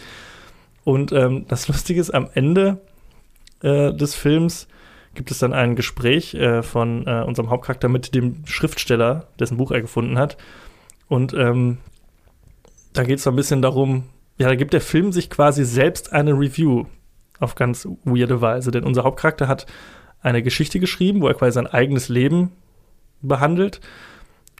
Und 0.85 1.13
ähm, 1.13 1.45
das 1.49 1.69
Lustige 1.69 2.01
ist, 2.01 2.11
am 2.11 2.29
Ende 2.35 2.79
äh, 3.63 3.93
des 3.93 4.15
Films 4.15 4.69
gibt 5.17 5.31
es 5.31 5.39
dann 5.39 5.53
ein 5.53 5.75
Gespräch 5.75 6.35
äh, 6.35 6.63
von 6.63 7.07
äh, 7.07 7.25
unserem 7.27 7.51
Hauptcharakter 7.51 7.89
mit 7.89 8.15
dem 8.15 8.47
Schriftsteller, 8.47 9.27
dessen 9.41 9.57
Buch 9.57 9.73
er 9.73 9.81
gefunden 9.81 10.19
hat. 10.19 10.37
Und 11.09 11.35
ähm, 11.35 11.79
da 12.93 13.03
geht 13.03 13.19
es 13.19 13.25
so 13.25 13.31
ein 13.31 13.37
bisschen 13.37 13.63
darum, 13.63 14.05
ja, 14.39 14.49
da 14.49 14.55
gibt 14.55 14.73
der 14.73 14.81
Film 14.81 15.13
sich 15.13 15.31
quasi 15.31 15.65
selbst 15.65 16.13
eine 16.13 16.33
Review 16.33 16.85
auf 17.41 17.55
ganz 17.55 17.89
weirde 18.05 18.41
Weise. 18.41 18.71
Denn 18.71 18.85
unser 18.85 19.05
Hauptcharakter 19.05 19.49
hat 19.49 19.67
eine 20.21 20.43
Geschichte 20.43 20.81
geschrieben, 20.81 21.21
wo 21.21 21.29
er 21.29 21.35
quasi 21.35 21.53
sein 21.53 21.67
eigenes 21.67 22.09
Leben 22.09 22.53
behandelt. 23.23 23.81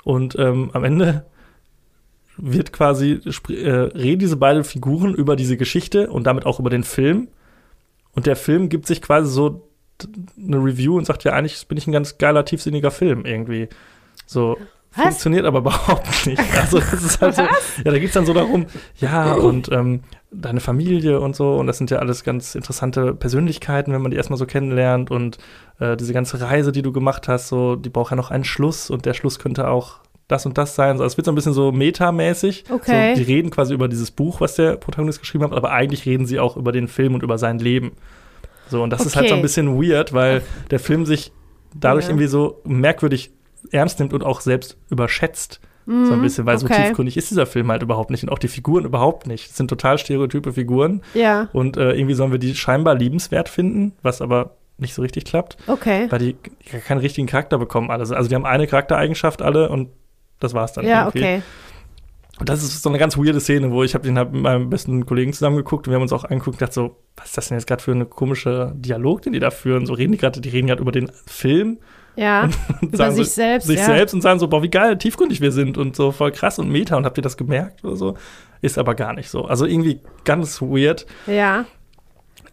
Und 0.05 0.37
ähm, 0.39 0.71
am 0.73 0.85
Ende 0.85 1.27
wird 2.37 2.73
quasi, 2.73 3.21
äh, 3.49 3.71
reden 3.71 4.19
diese 4.19 4.37
beiden 4.37 4.65
Figuren 4.65 5.15
über 5.15 5.37
diese 5.37 5.57
Geschichte 5.57 6.11
und 6.11 6.25
damit 6.25 6.47
auch 6.47 6.61
über 6.61 6.71
den 6.71 6.85
Film. 6.85 7.29
Und 8.13 8.27
der 8.27 8.37
Film 8.37 8.69
gibt 8.69 8.87
sich 8.87 9.03
quasi 9.03 9.31
so 9.31 9.66
eine 10.37 10.57
Review 10.57 10.97
und 10.97 11.07
sagt, 11.07 11.25
ja, 11.25 11.33
eigentlich 11.33 11.67
bin 11.69 11.79
ich 11.79 11.87
ein 11.87 11.93
ganz 11.93 12.19
geiler, 12.19 12.45
tiefsinniger 12.45 12.91
Film 12.91 13.25
irgendwie. 13.25 13.69
So. 14.27 14.57
Was? 14.95 15.05
Funktioniert 15.05 15.45
aber 15.45 15.59
überhaupt 15.61 16.27
nicht. 16.27 16.43
Also, 16.59 16.79
das 16.79 17.03
ist 17.03 17.21
halt 17.21 17.35
so, 17.35 17.43
ja, 17.43 17.51
da 17.85 17.99
geht 17.99 18.09
es 18.09 18.15
dann 18.15 18.27
so 18.27 18.33
darum, 18.33 18.67
ja, 18.99 19.35
und 19.35 19.71
ähm, 19.71 20.01
deine 20.31 20.61
Familie 20.61 21.21
und 21.21 21.37
so, 21.37 21.57
und 21.57 21.67
das 21.67 21.79
sind 21.79 21.91
ja 21.91 21.99
alles 21.99 22.25
ganz 22.25 22.55
interessante 22.55 23.15
Persönlichkeiten, 23.15 23.93
wenn 23.93 24.03
man 24.03 24.11
die 24.11 24.17
erstmal 24.17 24.39
so 24.39 24.47
kennenlernt 24.47 25.11
und 25.11 25.39
äh, 25.81 25.97
diese 25.97 26.13
ganze 26.13 26.41
Reise, 26.41 26.73
die 26.73 26.83
du 26.83 26.93
gemacht 26.93 27.29
hast, 27.29 27.49
so, 27.49 27.77
die 27.77 27.91
braucht 27.91 28.11
ja 28.11 28.17
noch 28.17 28.31
einen 28.31 28.45
Schluss 28.45 28.91
und 28.91 29.05
der 29.05 29.15
Schluss 29.15 29.39
könnte 29.39 29.69
auch 29.69 30.01
das 30.29 30.45
und 30.47 30.59
das 30.59 30.75
sein. 30.75 30.99
So, 30.99 31.05
es 31.05 31.17
wird 31.17 31.27
so 31.27 31.33
ein 31.33 31.37
bisschen 31.37 31.53
so 31.53 31.73
metamäßig. 31.73 32.65
Okay. 32.71 33.15
So, 33.15 33.23
die 33.23 33.33
reden 33.33 33.51
quasi 33.51 33.75
über 33.75 33.89
dieses 33.89 34.11
Buch, 34.11 34.41
was 34.41 34.57
der 34.57 34.77
Protagonist 34.77 35.21
geschrieben 35.21 35.45
hat, 35.45 35.53
aber 35.53 35.71
eigentlich 35.71 36.07
reden 36.07 36.27
sie 36.27 36.41
auch 36.41 36.57
über 36.57 36.73
den 36.73 36.89
Film 36.89 37.15
und 37.15 37.23
über 37.23 37.39
sein 37.39 37.59
Leben. 37.59 37.93
So, 38.69 38.83
und 38.83 38.91
das 38.91 39.05
ist 39.07 39.17
halt 39.17 39.29
so 39.29 39.35
ein 39.35 39.39
Okay. 39.39 39.43
bisschen 39.43 39.81
weird, 39.81 40.13
weil 40.13 40.43
der 40.71 40.79
Film 40.81 41.07
sich 41.07 41.33
dadurch 41.75 42.07
Ja. 42.07 42.11
irgendwie 42.11 42.27
so 42.27 42.61
merkwürdig 42.65 43.31
ernst 43.71 43.99
nimmt 43.99 44.13
und 44.13 44.23
auch 44.25 44.41
selbst 44.41 44.77
überschätzt. 44.91 45.61
So 45.89 46.15
ein 46.15 46.21
bisschen, 46.21 46.47
weil 46.47 46.59
so 46.59 46.67
Mhm. 46.67 46.73
okay. 46.73 46.83
tiefgründig 46.87 47.17
ist 47.17 47.31
dieser 47.31 47.47
Film 47.47 47.71
halt 47.71 47.81
überhaupt 47.81 48.11
nicht 48.11 48.25
und 48.25 48.31
auch 48.31 48.41
die 48.41 48.49
Figuren 48.49 48.85
überhaupt 48.85 49.29
nicht. 49.29 49.51
Es 49.51 49.57
sind 49.57 49.69
total 49.69 49.99
stereotype 49.99 50.53
Figuren 50.53 51.01
Ja, 51.15 51.49
und 51.53 51.77
äh, 51.77 51.93
irgendwie 51.93 52.15
sollen 52.15 52.33
wir 52.33 52.41
die 52.41 52.57
scheinbar 52.57 52.97
liebenswert 52.97 53.49
finden, 53.49 53.93
was 54.03 54.21
aber 54.21 54.57
nicht 54.79 54.95
so 54.95 55.03
richtig 55.03 55.25
klappt, 55.27 55.57
okay. 55.69 56.07
weil 56.11 56.19
die 56.19 56.37
keinen 56.89 56.99
richtigen 56.99 57.29
Charakter 57.29 57.57
bekommen 57.59 57.93
alle. 57.93 58.01
Also 58.01 58.29
die 58.29 58.35
haben 58.35 58.45
eine 58.45 58.67
Charaktereigenschaft 58.67 59.43
alle 59.43 59.69
und 59.69 59.91
das 60.41 60.55
war's 60.55 60.73
dann 60.73 60.85
Ja, 60.85 61.03
irgendwie. 61.05 61.19
okay. 61.21 61.43
Und 62.39 62.49
das 62.51 62.63
ist 62.63 62.83
so 62.83 62.89
eine 62.91 62.99
ganz 62.99 63.17
weirde 63.17 63.41
Szene, 63.41 63.71
wo 63.71 63.83
ich 63.83 63.95
habe 63.95 64.05
den 64.05 64.19
halt 64.19 64.33
mit 64.33 64.43
meinem 64.43 64.69
besten 64.69 65.07
Kollegen 65.07 65.33
zusammengeguckt 65.33 65.87
und 65.87 65.91
wir 65.93 65.95
haben 65.97 66.03
uns 66.03 66.13
auch 66.13 66.25
angeguckt 66.25 66.49
und 66.57 66.59
gedacht 66.59 66.75
so, 66.75 66.97
was 67.17 67.27
ist 67.29 67.37
das 67.39 67.49
denn 67.49 67.57
jetzt 67.59 67.67
gerade 67.67 67.83
für 67.83 67.93
eine 67.93 68.05
komische 68.05 68.73
Dialog, 68.77 69.23
den 69.23 69.33
die 69.33 69.39
da 69.41 69.51
führen? 69.51 69.87
So 69.87 69.95
reden 69.95 70.13
die 70.13 70.19
gerade, 70.19 70.41
die 70.41 70.49
reden 70.51 70.67
gerade 70.67 70.83
über 70.83 70.93
den 70.93 71.11
Film 71.27 71.79
Ja, 72.15 72.51
und 72.83 72.95
über 72.95 72.97
sagen 72.97 73.15
sich 73.15 73.29
so, 73.29 73.33
selbst. 73.37 73.67
sich 73.69 73.79
ja. 73.79 73.87
selbst 73.87 74.13
und 74.13 74.21
sagen 74.21 74.39
so, 74.39 74.49
boah, 74.49 74.63
wie 74.63 74.69
geil, 74.69 74.99
tiefgründig 74.99 75.41
wir 75.41 75.51
sind 75.53 75.79
und 75.79 75.97
so 75.97 76.13
voll 76.13 76.31
krass 76.31 76.59
und 76.59 76.69
meta 76.71 76.97
und 76.97 77.07
habt 77.07 77.17
ihr 77.19 77.23
das 77.23 77.39
gemerkt 77.39 77.83
oder 77.85 77.97
so? 77.97 78.15
Ist 78.61 78.77
aber 78.79 78.95
gar 78.95 79.15
nicht 79.15 79.31
so. 79.31 79.45
Also 79.47 79.65
irgendwie 79.65 80.01
ganz 80.25 80.61
weird. 80.61 81.07
Ja, 81.27 81.65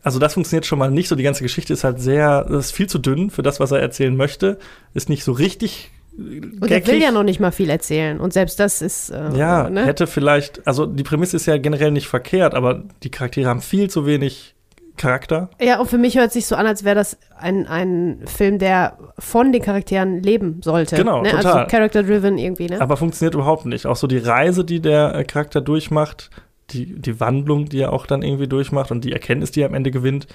Also 0.03 0.19
das 0.19 0.33
funktioniert 0.33 0.65
schon 0.65 0.79
mal 0.79 0.91
nicht 0.91 1.07
so. 1.09 1.15
Die 1.15 1.23
ganze 1.23 1.43
Geschichte 1.43 1.73
ist 1.73 1.83
halt 1.85 1.99
sehr, 2.01 2.43
das 2.43 2.67
ist 2.67 2.71
viel 2.71 2.87
zu 2.87 2.99
dünn 2.99 3.29
für 3.29 3.41
das, 3.41 3.59
was 3.61 3.71
er 3.71 3.79
erzählen 3.79 4.15
möchte. 4.15 4.59
Ist 4.93 5.07
nicht 5.09 5.23
so 5.23 5.31
richtig 5.33 5.91
und 6.17 6.69
er 6.69 6.85
will 6.85 7.01
ja 7.01 7.11
noch 7.11 7.23
nicht 7.23 7.39
mal 7.39 7.51
viel 7.51 7.69
erzählen. 7.69 8.19
Und 8.19 8.33
selbst 8.33 8.59
das 8.59 8.81
ist. 8.81 9.09
Äh, 9.09 9.35
Ja, 9.35 9.69
ne? 9.69 9.85
hätte 9.85 10.07
vielleicht, 10.07 10.65
also 10.67 10.85
die 10.85 11.03
Prämisse 11.03 11.37
ist 11.37 11.45
ja 11.45 11.57
generell 11.57 11.91
nicht 11.91 12.07
verkehrt, 12.07 12.53
aber 12.53 12.83
die 13.03 13.09
Charaktere 13.09 13.49
haben 13.49 13.61
viel 13.61 13.89
zu 13.89 14.05
wenig 14.05 14.53
Charakter. 14.95 15.49
Ja, 15.59 15.79
und 15.79 15.89
für 15.89 15.97
mich 15.97 16.17
hört 16.17 16.27
es 16.27 16.33
sich 16.33 16.45
so 16.45 16.55
an, 16.55 16.67
als 16.67 16.83
wäre 16.83 16.95
das 16.95 17.17
ein, 17.37 17.65
ein 17.65 18.19
Film, 18.25 18.59
der 18.59 18.97
von 19.17 19.51
den 19.51 19.61
Charakteren 19.61 20.21
leben 20.21 20.61
sollte. 20.63 20.95
Genau, 20.95 21.21
ne? 21.21 21.31
total. 21.31 21.53
Also 21.53 21.67
character-driven 21.67 22.37
irgendwie, 22.37 22.67
ne? 22.67 22.79
Aber 22.79 22.95
funktioniert 22.95 23.33
überhaupt 23.33 23.65
nicht. 23.65 23.87
Auch 23.87 23.95
so 23.95 24.05
die 24.05 24.19
Reise, 24.19 24.63
die 24.63 24.81
der 24.81 25.15
äh, 25.15 25.23
Charakter 25.23 25.61
durchmacht, 25.61 26.29
die, 26.69 26.93
die 26.99 27.19
Wandlung, 27.19 27.65
die 27.65 27.79
er 27.79 27.91
auch 27.91 28.05
dann 28.05 28.21
irgendwie 28.21 28.47
durchmacht 28.47 28.91
und 28.91 29.03
die 29.03 29.11
Erkenntnis, 29.11 29.51
die 29.51 29.61
er 29.61 29.67
am 29.67 29.73
Ende 29.73 29.89
gewinnt, 29.89 30.27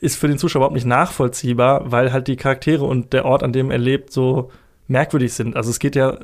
ist 0.00 0.16
für 0.16 0.28
den 0.28 0.38
Zuschauer 0.38 0.60
überhaupt 0.60 0.74
nicht 0.74 0.86
nachvollziehbar, 0.86 1.92
weil 1.92 2.12
halt 2.12 2.28
die 2.28 2.36
Charaktere 2.36 2.84
und 2.84 3.12
der 3.12 3.26
Ort, 3.26 3.42
an 3.42 3.52
dem 3.52 3.70
er 3.70 3.78
lebt, 3.78 4.10
so 4.10 4.50
merkwürdig 4.90 5.32
sind. 5.32 5.56
Also 5.56 5.70
es 5.70 5.78
geht 5.78 5.96
ja 5.96 6.18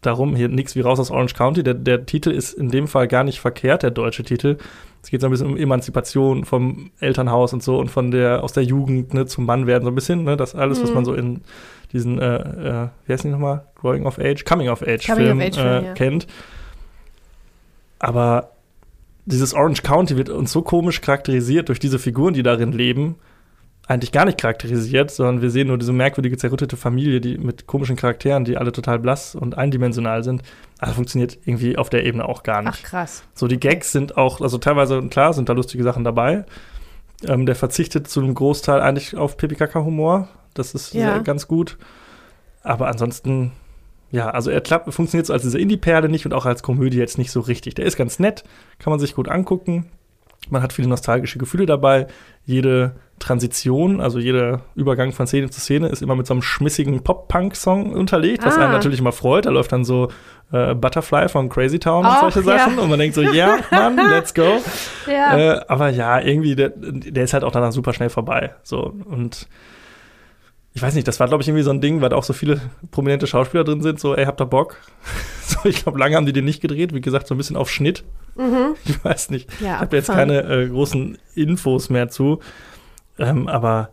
darum, 0.00 0.34
hier 0.34 0.48
nichts 0.48 0.74
wie 0.74 0.80
raus 0.80 0.98
aus 0.98 1.10
Orange 1.10 1.34
County. 1.34 1.62
Der, 1.62 1.74
der 1.74 2.06
Titel 2.06 2.30
ist 2.30 2.52
in 2.54 2.70
dem 2.70 2.88
Fall 2.88 3.08
gar 3.08 3.24
nicht 3.24 3.40
verkehrt, 3.40 3.82
der 3.82 3.90
deutsche 3.90 4.22
Titel. 4.22 4.56
Es 5.02 5.10
geht 5.10 5.20
so 5.20 5.26
ein 5.26 5.30
bisschen 5.30 5.48
um 5.48 5.56
Emanzipation 5.56 6.44
vom 6.44 6.90
Elternhaus 7.00 7.52
und 7.52 7.62
so 7.62 7.78
und 7.78 7.90
von 7.90 8.10
der 8.10 8.42
aus 8.44 8.52
der 8.52 8.62
Jugend 8.62 9.14
ne, 9.14 9.26
zum 9.26 9.44
Mann 9.46 9.66
werden 9.66 9.84
so 9.84 9.90
ein 9.90 9.94
bisschen. 9.94 10.24
Ne, 10.24 10.36
das 10.36 10.54
alles, 10.54 10.80
was 10.82 10.90
Mhm. 10.90 10.94
man 10.94 11.04
so 11.04 11.14
in 11.14 11.40
diesen, 11.92 12.18
äh, 12.20 12.36
äh, 12.36 12.88
wie 13.06 13.12
heißt 13.12 13.24
die 13.24 13.28
nochmal? 13.28 13.66
Growing 13.74 14.06
of 14.06 14.18
Age, 14.18 14.44
Coming 14.44 14.68
of 14.68 14.82
Age 14.82 15.06
Coming 15.06 15.24
Film, 15.24 15.38
of 15.38 15.44
Age 15.44 15.58
äh, 15.58 15.84
ja. 15.84 15.94
kennt. 15.94 16.26
Aber 17.98 18.50
dieses 19.24 19.54
Orange 19.54 19.82
County 19.82 20.16
wird 20.16 20.30
uns 20.30 20.52
so 20.52 20.62
komisch 20.62 21.00
charakterisiert 21.00 21.68
durch 21.68 21.78
diese 21.78 21.98
Figuren, 21.98 22.34
die 22.34 22.42
darin 22.42 22.72
leben. 22.72 23.16
Eigentlich 23.88 24.12
gar 24.12 24.24
nicht 24.24 24.38
charakterisiert, 24.38 25.10
sondern 25.10 25.42
wir 25.42 25.50
sehen 25.50 25.66
nur 25.66 25.76
diese 25.76 25.92
merkwürdige, 25.92 26.36
zerrüttete 26.36 26.76
Familie, 26.76 27.20
die 27.20 27.36
mit 27.36 27.66
komischen 27.66 27.96
Charakteren, 27.96 28.44
die 28.44 28.56
alle 28.56 28.70
total 28.70 29.00
blass 29.00 29.34
und 29.34 29.58
eindimensional 29.58 30.22
sind. 30.22 30.42
Also 30.78 30.94
funktioniert 30.94 31.36
irgendwie 31.44 31.76
auf 31.76 31.90
der 31.90 32.04
Ebene 32.04 32.24
auch 32.28 32.44
gar 32.44 32.62
nicht. 32.62 32.80
Ach, 32.80 32.82
krass. 32.82 33.24
So, 33.34 33.48
die 33.48 33.58
Gags 33.58 33.90
sind 33.90 34.16
auch, 34.16 34.40
also 34.40 34.58
teilweise, 34.58 35.02
klar, 35.08 35.32
sind 35.34 35.48
da 35.48 35.52
lustige 35.52 35.82
Sachen 35.82 36.04
dabei. 36.04 36.44
Ähm, 37.26 37.44
der 37.44 37.56
verzichtet 37.56 38.08
zu 38.08 38.20
einem 38.20 38.34
Großteil 38.34 38.80
eigentlich 38.80 39.16
auf 39.16 39.36
Pipi-Kaka-Humor. 39.36 40.28
Das 40.54 40.74
ist 40.74 40.94
Ja. 40.94 41.18
ganz 41.18 41.48
gut. 41.48 41.76
Aber 42.62 42.86
ansonsten, 42.88 43.50
ja, 44.12 44.30
also 44.30 44.50
er 44.50 44.60
klappt, 44.60 44.92
funktioniert 44.94 45.26
so 45.26 45.32
als 45.32 45.42
diese 45.42 45.58
Indie-Perle 45.58 46.08
nicht 46.08 46.24
und 46.24 46.34
auch 46.34 46.46
als 46.46 46.62
Komödie 46.62 46.98
jetzt 46.98 47.18
nicht 47.18 47.32
so 47.32 47.40
richtig. 47.40 47.74
Der 47.74 47.84
ist 47.86 47.96
ganz 47.96 48.20
nett, 48.20 48.44
kann 48.78 48.92
man 48.92 49.00
sich 49.00 49.14
gut 49.16 49.28
angucken. 49.28 49.86
Man 50.50 50.62
hat 50.62 50.72
viele 50.72 50.88
nostalgische 50.88 51.38
Gefühle 51.38 51.66
dabei. 51.66 52.06
Jede 52.44 52.92
Transition, 53.22 54.00
also 54.00 54.18
jeder 54.18 54.62
Übergang 54.74 55.12
von 55.12 55.28
Szene 55.28 55.48
zu 55.48 55.60
Szene 55.60 55.88
ist 55.88 56.02
immer 56.02 56.16
mit 56.16 56.26
so 56.26 56.34
einem 56.34 56.42
schmissigen 56.42 57.04
Pop-Punk-Song 57.04 57.92
unterlegt, 57.92 58.44
was 58.44 58.56
ah. 58.56 58.62
einen 58.62 58.72
natürlich 58.72 58.98
immer 58.98 59.12
freut. 59.12 59.46
Da 59.46 59.50
läuft 59.50 59.70
dann 59.70 59.84
so 59.84 60.08
äh, 60.50 60.74
Butterfly 60.74 61.28
von 61.28 61.48
Crazy 61.48 61.78
Town 61.78 62.04
und 62.04 62.18
solche 62.18 62.42
Sachen. 62.42 62.76
Ja. 62.76 62.82
Und 62.82 62.90
man 62.90 62.98
denkt 62.98 63.14
so, 63.14 63.22
ja, 63.22 63.58
Mann, 63.70 63.96
let's 64.10 64.34
go. 64.34 64.60
Ja. 65.06 65.38
Äh, 65.38 65.60
aber 65.68 65.90
ja, 65.90 66.20
irgendwie, 66.20 66.56
der, 66.56 66.72
der 66.76 67.22
ist 67.22 67.32
halt 67.32 67.44
auch 67.44 67.52
danach 67.52 67.70
super 67.70 67.92
schnell 67.92 68.10
vorbei. 68.10 68.56
So, 68.64 68.92
und 69.04 69.46
ich 70.74 70.82
weiß 70.82 70.94
nicht, 70.94 71.06
das 71.06 71.20
war, 71.20 71.28
glaube 71.28 71.42
ich, 71.42 71.48
irgendwie 71.48 71.62
so 71.62 71.70
ein 71.70 71.80
Ding, 71.80 72.00
weil 72.00 72.08
da 72.08 72.16
auch 72.16 72.24
so 72.24 72.32
viele 72.32 72.60
prominente 72.90 73.28
Schauspieler 73.28 73.62
drin 73.62 73.82
sind, 73.82 74.00
so, 74.00 74.16
ey, 74.16 74.24
habt 74.24 74.40
ihr 74.40 74.46
Bock? 74.46 74.78
so, 75.46 75.68
ich 75.68 75.84
glaube, 75.84 75.98
lange 75.98 76.16
haben 76.16 76.26
die 76.26 76.32
den 76.32 76.44
nicht 76.44 76.60
gedreht, 76.60 76.92
wie 76.92 77.00
gesagt, 77.00 77.28
so 77.28 77.34
ein 77.34 77.38
bisschen 77.38 77.56
auf 77.56 77.70
Schnitt. 77.70 78.02
Mhm. 78.34 78.74
Ich 78.84 79.04
weiß 79.04 79.30
nicht. 79.30 79.48
Ja, 79.60 79.76
ich 79.76 79.80
habe 79.80 79.96
jetzt 79.96 80.08
keine 80.08 80.42
äh, 80.42 80.68
großen 80.68 81.18
Infos 81.34 81.88
mehr 81.90 82.08
zu. 82.08 82.40
Ähm, 83.18 83.48
aber 83.48 83.90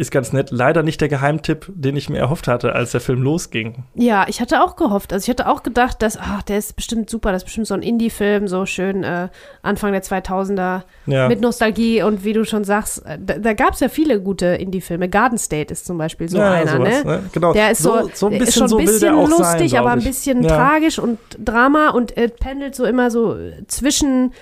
ist 0.00 0.10
ganz 0.10 0.32
nett. 0.32 0.50
Leider 0.50 0.82
nicht 0.82 0.98
der 1.02 1.08
Geheimtipp, 1.08 1.70
den 1.74 1.94
ich 1.94 2.08
mir 2.08 2.18
erhofft 2.18 2.48
hatte, 2.48 2.72
als 2.72 2.92
der 2.92 3.02
Film 3.02 3.20
losging. 3.20 3.84
Ja, 3.94 4.24
ich 4.28 4.40
hatte 4.40 4.62
auch 4.62 4.76
gehofft. 4.76 5.12
Also 5.12 5.24
ich 5.24 5.28
hatte 5.28 5.46
auch 5.46 5.62
gedacht, 5.62 6.00
dass, 6.00 6.16
ach, 6.16 6.40
der 6.40 6.56
ist 6.56 6.74
bestimmt 6.74 7.10
super, 7.10 7.32
das 7.32 7.42
ist 7.42 7.44
bestimmt 7.44 7.66
so 7.66 7.74
ein 7.74 7.82
Indie-Film, 7.82 8.48
so 8.48 8.64
schön 8.64 9.04
äh, 9.04 9.28
Anfang 9.60 9.92
der 9.92 10.02
2000er 10.02 10.82
ja. 11.04 11.28
mit 11.28 11.42
Nostalgie 11.42 12.02
und 12.02 12.24
wie 12.24 12.32
du 12.32 12.46
schon 12.46 12.64
sagst, 12.64 13.04
äh, 13.04 13.18
da, 13.20 13.34
da 13.34 13.52
gab 13.52 13.74
es 13.74 13.80
ja 13.80 13.90
viele 13.90 14.22
gute 14.22 14.46
Indie-Filme. 14.46 15.10
Garden 15.10 15.36
State 15.36 15.70
ist 15.70 15.84
zum 15.84 15.98
Beispiel 15.98 16.30
so 16.30 16.38
ja, 16.38 16.50
einer, 16.50 16.78
sowas, 16.78 17.04
ne? 17.04 17.10
ne? 17.16 17.22
Genau. 17.32 17.52
Der 17.52 17.70
ist 17.70 17.82
so, 17.82 18.08
so, 18.14 18.28
ein 18.28 18.38
bisschen, 18.38 18.64
ist 18.64 18.70
schon 18.70 18.80
ein 18.80 18.86
bisschen 18.86 19.26
so 19.26 19.36
lustig, 19.36 19.72
sein, 19.72 19.80
aber 19.80 19.90
ein 19.90 20.02
bisschen 20.02 20.42
ja. 20.42 20.48
tragisch 20.48 20.98
und 20.98 21.18
Drama 21.38 21.90
und 21.90 22.16
äh, 22.16 22.30
pendelt 22.30 22.74
so 22.74 22.86
immer 22.86 23.10
so 23.10 23.36
zwischen 23.68 24.32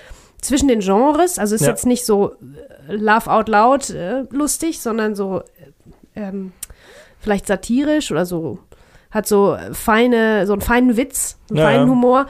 zwischen 0.41 0.67
den 0.67 0.79
Genres. 0.79 1.39
Also 1.39 1.55
ist 1.55 1.61
ja. 1.61 1.69
jetzt 1.69 1.85
nicht 1.85 2.05
so 2.05 2.35
Laugh 2.87 3.27
Out 3.27 3.49
Loud 3.49 3.89
äh, 3.89 4.23
lustig, 4.31 4.81
sondern 4.81 5.15
so 5.15 5.43
ähm, 6.15 6.53
vielleicht 7.19 7.47
satirisch 7.47 8.11
oder 8.11 8.25
so 8.25 8.59
hat 9.11 9.27
so 9.27 9.57
feine, 9.73 10.45
so 10.45 10.53
einen 10.53 10.61
feinen 10.61 10.97
Witz, 10.97 11.37
einen 11.49 11.57
ja, 11.57 11.65
feinen 11.65 11.89
Humor. 11.89 12.27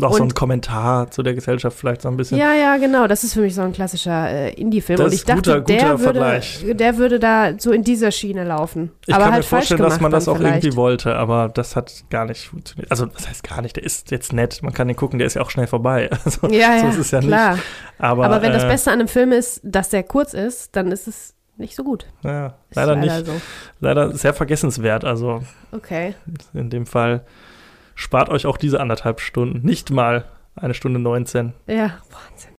Auch 0.00 0.12
und, 0.12 0.16
so 0.16 0.24
ein 0.24 0.34
Kommentar 0.34 1.10
zu 1.10 1.22
der 1.22 1.34
Gesellschaft 1.34 1.76
vielleicht 1.76 2.02
so 2.02 2.08
ein 2.08 2.16
bisschen. 2.16 2.38
Ja, 2.38 2.54
ja, 2.54 2.76
genau. 2.76 3.06
Das 3.06 3.24
ist 3.24 3.34
für 3.34 3.40
mich 3.40 3.54
so 3.54 3.62
ein 3.62 3.72
klassischer 3.72 4.30
äh, 4.30 4.52
Indie-Film. 4.54 5.00
Und 5.00 5.12
ich 5.12 5.24
dachte, 5.24 5.60
guter, 5.60 5.60
guter 5.60 5.74
der, 5.74 6.00
würde, 6.00 6.74
der 6.74 6.96
würde 6.96 7.18
da 7.18 7.58
so 7.58 7.72
in 7.72 7.84
dieser 7.84 8.10
Schiene 8.10 8.44
laufen. 8.44 8.92
Ich 9.06 9.14
aber 9.14 9.24
kann 9.24 9.32
halt 9.34 9.42
mir 9.44 9.48
vorstellen, 9.48 9.82
dass 9.82 10.00
man 10.00 10.10
das 10.10 10.28
auch 10.28 10.36
vielleicht. 10.36 10.64
irgendwie 10.64 10.76
wollte, 10.76 11.16
aber 11.16 11.48
das 11.48 11.76
hat 11.76 12.04
gar 12.10 12.24
nicht 12.24 12.48
funktioniert. 12.48 12.90
Also, 12.90 13.06
was 13.14 13.28
heißt 13.28 13.42
gar 13.42 13.62
nicht? 13.62 13.76
Der 13.76 13.84
ist 13.84 14.10
jetzt 14.10 14.32
nett. 14.32 14.62
Man 14.62 14.72
kann 14.72 14.88
den 14.88 14.96
gucken, 14.96 15.18
der 15.18 15.26
ist 15.26 15.34
ja 15.34 15.42
auch 15.42 15.50
schnell 15.50 15.66
vorbei. 15.66 16.08
Also, 16.22 16.48
ja, 16.48 16.76
ja, 16.76 16.80
so 16.80 16.88
ist 16.88 16.98
es 16.98 17.10
ja 17.12 17.20
klar. 17.20 17.54
nicht. 17.54 17.64
Aber, 17.98 18.26
aber 18.26 18.42
wenn 18.42 18.50
äh, 18.50 18.54
das 18.54 18.64
Beste 18.64 18.90
an 18.90 19.00
einem 19.00 19.08
Film 19.08 19.32
ist, 19.32 19.60
dass 19.64 19.88
der 19.88 20.02
kurz 20.02 20.34
ist, 20.34 20.76
dann 20.76 20.92
ist 20.92 21.08
es 21.08 21.34
nicht 21.56 21.74
so 21.74 21.82
gut. 21.82 22.06
Ja, 22.22 22.54
leider, 22.74 22.94
leider 22.94 22.96
nicht. 22.96 23.26
So. 23.26 23.32
Leider 23.80 24.12
sehr 24.12 24.34
vergessenswert. 24.34 25.04
Also, 25.04 25.42
okay. 25.72 26.14
in 26.52 26.70
dem 26.70 26.86
Fall 26.86 27.24
spart 27.94 28.28
euch 28.28 28.46
auch 28.46 28.56
diese 28.56 28.80
anderthalb 28.80 29.20
Stunden. 29.20 29.66
Nicht 29.66 29.90
mal 29.90 30.24
eine 30.56 30.74
Stunde 30.74 30.98
19. 31.00 31.52
Ja, 31.66 31.98
Wahnsinn. 32.10 32.54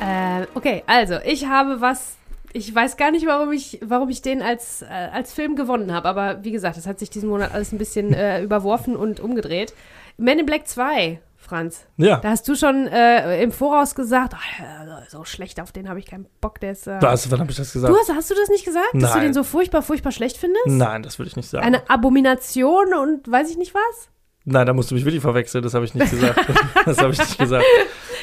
Äh, 0.00 0.46
okay, 0.54 0.82
also 0.86 1.16
ich 1.24 1.46
habe 1.46 1.80
was. 1.80 2.16
Ich 2.54 2.74
weiß 2.74 2.96
gar 2.96 3.10
nicht, 3.10 3.26
warum 3.26 3.52
ich, 3.52 3.78
warum 3.84 4.08
ich 4.08 4.22
den 4.22 4.40
als, 4.40 4.80
äh, 4.80 4.86
als 4.86 5.34
Film 5.34 5.54
gewonnen 5.54 5.92
habe. 5.92 6.08
Aber 6.08 6.44
wie 6.44 6.50
gesagt, 6.50 6.78
es 6.78 6.86
hat 6.86 6.98
sich 6.98 7.10
diesen 7.10 7.28
Monat 7.28 7.52
alles 7.52 7.72
ein 7.72 7.78
bisschen 7.78 8.14
äh, 8.14 8.42
überworfen 8.42 8.96
und 8.96 9.20
umgedreht. 9.20 9.74
Men 10.16 10.38
in 10.38 10.46
Black 10.46 10.66
2 10.66 11.20
Franz. 11.40 11.86
Ja. 11.96 12.16
Da 12.18 12.30
hast 12.30 12.46
du 12.48 12.56
schon 12.56 12.88
äh, 12.88 13.40
im 13.42 13.52
Voraus 13.52 13.94
gesagt, 13.94 14.34
oh, 14.34 14.92
so 15.08 15.24
schlecht, 15.24 15.60
auf 15.60 15.70
den 15.72 15.88
habe 15.88 15.98
ich 16.00 16.06
keinen 16.06 16.26
Bock. 16.40 16.60
Der 16.60 16.72
ist, 16.72 16.86
äh 16.86 17.00
Was, 17.00 17.30
wann 17.30 17.40
habe 17.40 17.50
ich 17.50 17.56
das 17.56 17.72
gesagt? 17.72 17.92
Du 17.92 17.96
hast, 17.96 18.12
hast 18.12 18.30
du 18.30 18.34
das 18.34 18.48
nicht 18.48 18.64
gesagt? 18.64 18.92
Nein. 18.92 19.02
Dass 19.02 19.12
du 19.14 19.20
den 19.20 19.32
so 19.32 19.44
furchtbar, 19.44 19.82
furchtbar 19.82 20.10
schlecht 20.12 20.36
findest? 20.36 20.66
Nein, 20.66 21.02
das 21.02 21.18
würde 21.18 21.28
ich 21.28 21.36
nicht 21.36 21.48
sagen. 21.48 21.64
Eine 21.64 21.88
Abomination 21.88 22.92
und 22.92 23.30
weiß 23.30 23.50
ich 23.50 23.56
nicht 23.56 23.72
was? 23.72 24.10
Nein, 24.50 24.66
da 24.66 24.72
musst 24.72 24.90
du 24.90 24.94
mich 24.94 25.04
wirklich 25.04 25.20
verwechseln, 25.20 25.62
das 25.62 25.74
habe 25.74 25.84
ich 25.84 25.94
nicht 25.94 26.10
gesagt. 26.10 26.40
das 26.86 26.98
habe 26.98 27.12
ich 27.12 27.18
nicht 27.18 27.38
gesagt. 27.38 27.64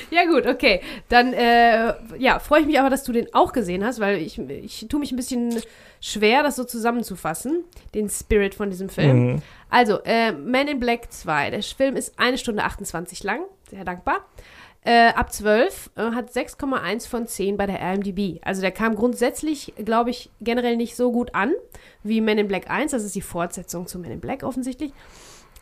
Ja, 0.09 0.25
gut, 0.25 0.47
okay. 0.47 0.81
Dann 1.07 1.33
äh, 1.33 1.93
ja, 2.17 2.39
freue 2.39 2.61
ich 2.61 2.65
mich 2.65 2.79
aber, 2.79 2.89
dass 2.89 3.03
du 3.03 3.11
den 3.11 3.31
auch 3.33 3.53
gesehen 3.53 3.85
hast, 3.85 3.99
weil 3.99 4.17
ich, 4.17 4.39
ich 4.39 4.87
tue 4.89 4.99
mich 4.99 5.11
ein 5.11 5.17
bisschen 5.17 5.61
schwer, 6.01 6.41
das 6.41 6.55
so 6.55 6.63
zusammenzufassen, 6.63 7.63
den 7.93 8.09
Spirit 8.09 8.55
von 8.55 8.69
diesem 8.69 8.89
Film. 8.89 9.33
Mhm. 9.33 9.41
Also, 9.69 9.99
äh, 10.03 10.31
Man 10.31 10.67
in 10.67 10.79
Black 10.79 11.11
2. 11.11 11.51
Der 11.51 11.61
Film 11.61 11.95
ist 11.95 12.17
eine 12.17 12.37
Stunde 12.37 12.63
28 12.63 13.23
lang, 13.23 13.41
sehr 13.69 13.85
dankbar. 13.85 14.25
Äh, 14.81 15.09
ab 15.09 15.33
12 15.33 15.91
äh, 15.95 16.01
hat 16.11 16.29
6,1 16.31 17.07
von 17.07 17.27
10 17.27 17.57
bei 17.57 17.65
der 17.65 17.81
RMDB. 17.81 18.39
Also 18.43 18.61
der 18.61 18.71
kam 18.71 18.95
grundsätzlich, 18.95 19.73
glaube 19.83 20.11
ich, 20.11 20.29
generell 20.41 20.77
nicht 20.77 20.95
so 20.95 21.11
gut 21.11 21.33
an 21.33 21.53
wie 22.03 22.21
Men 22.21 22.37
in 22.37 22.47
Black 22.47 22.69
1. 22.69 22.91
Das 22.91 23.03
ist 23.03 23.15
die 23.15 23.21
Fortsetzung 23.21 23.87
zu 23.87 23.97
Men 23.97 24.11
in 24.11 24.19
Black 24.19 24.43
offensichtlich. 24.43 24.91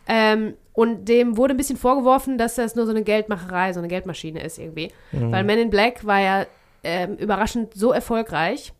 Ähm, 0.06 0.54
und 0.72 1.08
dem 1.08 1.36
wurde 1.36 1.54
ein 1.54 1.56
bisschen 1.56 1.76
vorgeworfen, 1.76 2.36
dass 2.36 2.56
das 2.56 2.74
nur 2.74 2.84
so 2.84 2.90
eine 2.90 3.04
Geldmacherei, 3.04 3.72
so 3.72 3.78
eine 3.78 3.88
Geldmaschine 3.88 4.42
ist 4.42 4.58
irgendwie. 4.58 4.90
Mhm. 5.12 5.32
Weil 5.32 5.44
Men 5.44 5.58
in 5.58 5.70
Black 5.70 6.04
war 6.04 6.20
ja 6.20 6.46
ähm, 6.82 7.16
überraschend 7.16 7.74
so 7.74 7.92
erfolgreich, 7.92 8.72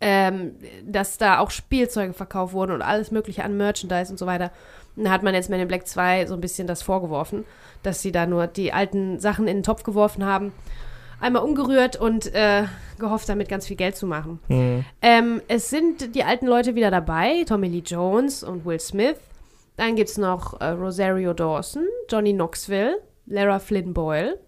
ähm, 0.00 0.54
dass 0.84 1.18
da 1.18 1.38
auch 1.38 1.50
Spielzeuge 1.50 2.12
verkauft 2.12 2.54
wurden 2.54 2.72
und 2.72 2.82
alles 2.82 3.10
Mögliche 3.10 3.44
an 3.44 3.56
Merchandise 3.56 4.12
und 4.12 4.18
so 4.18 4.26
weiter. 4.26 4.52
Und 4.96 5.04
da 5.04 5.10
hat 5.10 5.22
man 5.22 5.34
jetzt 5.34 5.50
Men 5.50 5.60
in 5.60 5.68
Black 5.68 5.86
2 5.88 6.26
so 6.26 6.34
ein 6.34 6.40
bisschen 6.40 6.66
das 6.66 6.82
vorgeworfen, 6.82 7.44
dass 7.82 8.00
sie 8.00 8.12
da 8.12 8.26
nur 8.26 8.46
die 8.46 8.72
alten 8.72 9.18
Sachen 9.18 9.48
in 9.48 9.58
den 9.58 9.62
Topf 9.64 9.82
geworfen 9.82 10.24
haben 10.24 10.52
einmal 11.22 11.42
umgerührt 11.42 11.96
und 11.96 12.34
äh, 12.34 12.64
gehofft, 12.98 13.28
damit 13.28 13.48
ganz 13.48 13.66
viel 13.66 13.76
Geld 13.76 13.96
zu 13.96 14.06
machen. 14.06 14.40
Mhm. 14.48 14.84
Ähm, 15.00 15.40
es 15.48 15.70
sind 15.70 16.14
die 16.14 16.24
alten 16.24 16.46
Leute 16.46 16.74
wieder 16.74 16.90
dabei, 16.90 17.44
Tommy 17.46 17.68
Lee 17.68 17.82
Jones 17.86 18.42
und 18.42 18.66
Will 18.66 18.80
Smith. 18.80 19.16
Dann 19.76 19.96
gibt 19.96 20.10
es 20.10 20.18
noch 20.18 20.60
äh, 20.60 20.68
Rosario 20.68 21.32
Dawson, 21.32 21.86
Johnny 22.10 22.32
Knoxville, 22.32 23.00
Lara 23.26 23.58
Flynn 23.58 23.94
Boyle, 23.94 24.38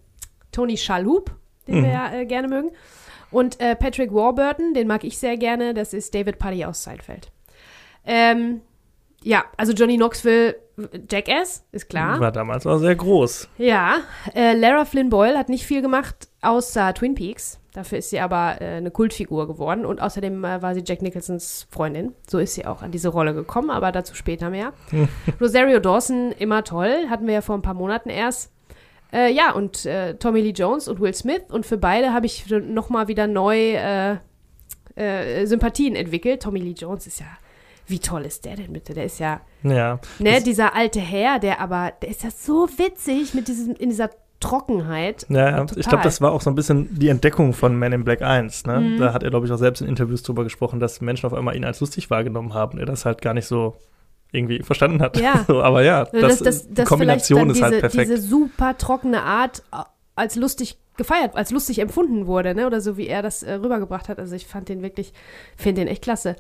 Tony 0.53 0.77
Shalhoub, 0.77 1.31
den 1.67 1.79
mhm. 1.79 1.83
wir 1.85 1.91
ja 1.91 2.13
äh, 2.13 2.27
gerne 2.27 2.49
mögen, 2.49 2.71
und 3.31 3.59
äh, 3.61 3.75
Patrick 3.75 4.13
Warburton, 4.13 4.75
den 4.75 4.87
mag 4.87 5.03
ich 5.03 5.19
sehr 5.19 5.37
gerne, 5.37 5.75
das 5.75 5.93
ist 5.93 6.15
David 6.15 6.39
Puddy 6.39 6.65
aus 6.65 6.85
Seinfeld. 6.85 7.33
Ähm, 8.07 8.61
ja, 9.23 9.45
also 9.57 9.73
Johnny 9.73 9.97
Knoxville, 9.97 10.57
Jackass, 11.09 11.65
ist 11.73 11.89
klar. 11.89 12.19
War 12.21 12.33
damals 12.33 12.67
auch 12.67 12.79
sehr 12.79 12.97
groß. 12.97 13.49
Ja, 13.59 13.99
äh, 14.35 14.57
Lara 14.57 14.85
Flynn 14.85 15.09
Boyle 15.09 15.39
hat 15.39 15.49
nicht 15.49 15.67
viel 15.67 15.83
gemacht, 15.83 16.29
außer 16.43 16.93
Twin 16.95 17.15
Peaks. 17.15 17.61
Dafür 17.73 17.99
ist 17.99 18.11
sie 18.11 18.21
aber 18.21 18.61
äh, 18.61 18.77
eine 18.77 18.91
Kultfigur 18.91 19.47
geworden 19.47 19.85
und 19.85 20.01
außerdem 20.01 20.45
äh, 20.45 20.63
war 20.63 20.75
sie 20.75 20.83
Jack 20.87 21.03
Nicholsons 21.03 21.67
Freundin. 21.71 22.13
So 22.29 22.39
ist 22.39 22.55
sie 22.55 22.67
auch 22.67 22.83
an 22.83 22.93
diese 22.93 23.09
Rolle 23.09 23.35
gekommen, 23.35 23.71
aber 23.71 23.93
dazu 23.93 24.15
später 24.15 24.51
mehr. 24.51 24.73
Rosario 25.41 25.81
Dawson, 25.81 26.33
immer 26.39 26.63
toll, 26.65 27.07
hatten 27.11 27.27
wir 27.27 27.35
ja 27.35 27.41
vor 27.41 27.57
ein 27.57 27.63
paar 27.63 27.75
Monaten 27.75 28.11
erst. 28.11 28.53
Äh, 29.13 29.33
ja, 29.33 29.53
und 29.53 29.87
äh, 29.87 30.15
Tommy 30.15 30.41
Lee 30.41 30.51
Jones 30.51 30.89
und 30.89 31.01
Will 31.01 31.15
Smith 31.15 31.43
und 31.51 31.67
für 31.67 31.77
beide 31.79 32.13
habe 32.13 32.27
ich 32.27 32.49
nochmal 32.49 33.09
wieder 33.09 33.27
neu 33.27 33.75
äh, 33.75 34.17
äh, 34.97 35.47
Sympathien 35.47 35.97
entwickelt. 35.97 36.43
Tommy 36.43 36.61
Lee 36.61 36.75
Jones 36.77 37.07
ist 37.07 37.21
ja 37.21 37.27
wie 37.87 37.99
toll 37.99 38.23
ist 38.23 38.45
der 38.45 38.57
denn 38.57 38.73
bitte? 38.73 38.95
Der 38.95 39.05
ist 39.05 39.19
ja, 39.19 39.41
ja 39.63 40.01
ne, 40.19 40.43
dieser 40.43 40.75
alte 40.75 41.01
Herr, 41.01 41.39
der 41.39 41.61
aber, 41.61 41.93
der 42.01 42.09
ist 42.09 42.23
ja 42.23 42.31
so 42.31 42.69
witzig 42.77 43.35
mit 43.35 43.49
diesem, 43.49 43.75
in 43.77 43.91
dieser 43.91 44.11
Trockenheit. 44.41 45.27
Ja, 45.29 45.51
ja. 45.51 45.67
ich 45.77 45.89
glaube, 45.89 46.05
das 46.05 46.21
war 46.21 46.33
auch 46.33 46.41
so 46.41 46.51
ein 46.51 46.55
bisschen 46.55 46.99
die 46.99 47.09
Entdeckung 47.09 47.53
von 47.53 47.77
Man 47.79 47.93
in 47.93 48.05
Black 48.05 48.23
1. 48.23 48.67
Ne? 48.67 48.81
Mhm. 48.81 48.99
Da 48.99 49.13
hat 49.13 49.23
er, 49.23 49.31
glaube 49.31 49.47
ich, 49.47 49.53
auch 49.53 49.59
selbst 49.59 49.81
in 49.81 49.89
Interviews 49.89 50.23
drüber 50.23 50.45
gesprochen, 50.45 50.81
dass 50.81 51.01
Menschen 51.01 51.27
auf 51.27 51.35
einmal 51.35 51.57
ihn 51.57 51.65
als 51.65 51.81
lustig 51.81 52.11
wahrgenommen 52.11 52.53
haben. 52.53 52.79
Er 52.79 52.87
das 52.87 53.05
halt 53.05 53.23
gar 53.23 53.35
nicht 53.35 53.47
so 53.47 53.77
irgendwie 54.33 54.63
verstanden 54.63 55.01
hat. 55.01 55.19
Ja. 55.19 55.45
so, 55.47 55.63
aber 55.63 55.83
ja, 55.83 56.05
das, 56.05 56.39
das, 56.39 56.39
das, 56.41 56.69
die 56.69 56.85
Kombination 56.85 57.49
ist 57.51 57.63
halt 57.63 57.81
perfekt. 57.81 58.11
Diese 58.11 58.21
super 58.21 58.77
trockene 58.77 59.23
Art 59.23 59.63
als 60.15 60.37
lustig 60.37 60.79
gefeiert, 60.97 61.35
als 61.37 61.51
lustig 61.51 61.81
empfunden 61.81 62.27
wurde, 62.27 62.55
ne? 62.55 62.67
Oder 62.67 62.81
so 62.81 62.97
wie 62.97 63.09
er 63.09 63.23
das 63.23 63.43
äh, 63.43 63.55
rübergebracht 63.55 64.09
hat. 64.09 64.19
Also 64.19 64.35
ich 64.35 64.47
fand 64.47 64.69
den 64.69 64.83
wirklich, 64.83 65.13
finde 65.57 65.83
den 65.83 65.89
echt 65.89 66.03
klasse. 66.03 66.37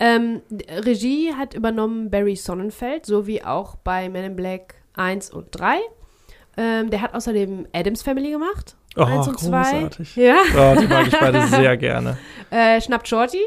Ähm, 0.00 0.42
Regie 0.68 1.32
hat 1.34 1.54
übernommen 1.54 2.10
Barry 2.10 2.36
Sonnenfeld, 2.36 3.06
so 3.06 3.26
wie 3.26 3.44
auch 3.44 3.76
bei 3.76 4.08
Men 4.08 4.24
in 4.24 4.36
Black 4.36 4.74
1 4.94 5.30
und 5.30 5.48
3. 5.52 5.78
Ähm, 6.56 6.90
der 6.90 7.00
hat 7.00 7.14
außerdem 7.14 7.66
Adams 7.72 8.02
Family 8.02 8.30
gemacht. 8.30 8.76
Oh, 8.96 9.02
eins 9.02 9.26
und 9.26 9.36
großartig. 9.36 10.14
Zwei. 10.14 10.20
Ja. 10.22 10.36
Oh, 10.56 10.80
die 10.80 10.86
mag 10.86 11.06
ich 11.08 11.18
beide 11.18 11.42
sehr 11.48 11.76
gerne. 11.76 12.16
Äh, 12.50 12.80
Schnappt 12.80 13.08
Shorty. 13.08 13.42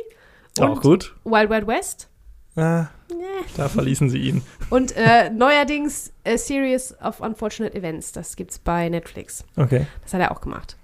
Auch 0.59 0.81
gut. 0.81 1.15
Wild 1.23 1.49
Wild 1.49 1.67
West. 1.67 2.09
Ah, 2.55 2.87
nee. 3.09 3.23
Da 3.55 3.69
verließen 3.69 4.09
sie 4.09 4.17
ihn. 4.17 4.41
Und 4.69 4.95
äh, 4.97 5.29
neuerdings 5.29 6.11
A 6.25 6.37
Series 6.37 6.95
of 7.01 7.19
Unfortunate 7.21 7.75
Events. 7.75 8.11
Das 8.11 8.35
gibt's 8.35 8.57
bei 8.57 8.89
Netflix. 8.89 9.45
Okay. 9.55 9.85
Das 10.01 10.13
hat 10.13 10.21
er 10.21 10.31
auch 10.31 10.41
gemacht. 10.41 10.76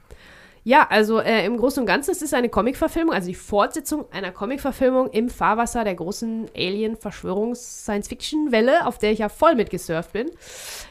Ja, 0.63 0.88
also 0.89 1.20
äh, 1.20 1.46
im 1.46 1.58
Großen 1.58 1.82
und 1.82 1.88
Ganzen 1.88 2.12
es 2.12 2.17
ist 2.17 2.27
es 2.27 2.34
eine 2.34 2.50
Comic-Verfilmung, 2.50 3.13
also 3.13 3.27
die 3.27 3.36
Fortsetzung 3.36 4.05
einer 4.12 4.32
Comic-Verfilmung 4.32 5.12
im 5.12 5.29
Fahrwasser 5.29 5.84
der 5.84 5.96
großen 5.96 6.50
Alien-Verschwörungs-Science-Fiction-Welle, 6.55 8.88
auf 8.88 8.98
der 8.98 9.12
ich 9.12 9.20
ja 9.20 9.29
voll 9.29 9.55
mitgesurft 9.55 10.13
bin. 10.13 10.32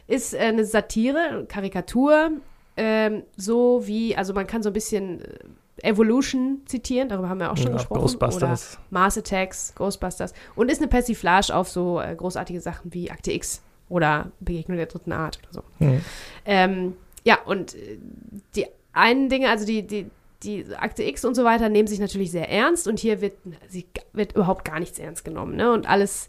Ist 0.06 0.34
äh, 0.34 0.38
eine 0.38 0.64
Satire, 0.64 1.46
Karikatur 1.48 2.30
ähm, 2.76 3.24
so 3.36 3.86
wie, 3.86 4.16
also 4.16 4.32
man 4.32 4.46
kann 4.46 4.62
so 4.62 4.70
ein 4.70 4.72
bisschen 4.72 5.20
äh, 5.20 5.26
Evolution 5.82 6.62
zitieren, 6.66 7.08
darüber 7.08 7.28
haben 7.28 7.40
wir 7.40 7.50
auch 7.50 7.56
schon 7.56 7.68
Ja, 7.68 7.72
gesprochen. 7.74 8.00
Ghostbusters. 8.00 8.74
Oder 8.74 8.82
Mars 8.90 9.18
Attacks, 9.18 9.74
Ghostbusters. 9.74 10.32
Und 10.54 10.70
ist 10.70 10.80
eine 10.80 10.88
Persiflage 10.88 11.54
auf 11.54 11.68
so 11.68 12.00
äh, 12.00 12.14
großartige 12.14 12.60
Sachen 12.60 12.92
wie 12.94 13.10
Akte 13.10 13.32
X 13.32 13.62
oder 13.88 14.30
Begegnung 14.40 14.78
der 14.78 14.86
dritten 14.86 15.12
Art 15.12 15.38
oder 15.42 15.52
so. 15.52 15.84
Hm. 15.84 16.00
Ähm, 16.46 16.96
ja, 17.24 17.38
und 17.44 17.74
äh, 17.74 17.98
die 18.54 18.66
einen 18.92 19.28
Dinge, 19.28 19.48
also 19.48 19.64
die, 19.64 19.86
die, 19.86 20.06
die 20.42 20.66
Akte 20.76 21.02
X 21.02 21.24
und 21.24 21.34
so 21.34 21.44
weiter, 21.44 21.68
nehmen 21.68 21.88
sich 21.88 21.98
natürlich 21.98 22.30
sehr 22.30 22.48
ernst 22.50 22.88
und 22.88 22.98
hier 22.98 23.20
wird, 23.20 23.34
sie, 23.68 23.86
wird 24.12 24.32
überhaupt 24.32 24.64
gar 24.64 24.80
nichts 24.80 24.98
ernst 24.98 25.24
genommen. 25.24 25.56
Ne? 25.56 25.72
Und 25.72 25.88
alles, 25.88 26.28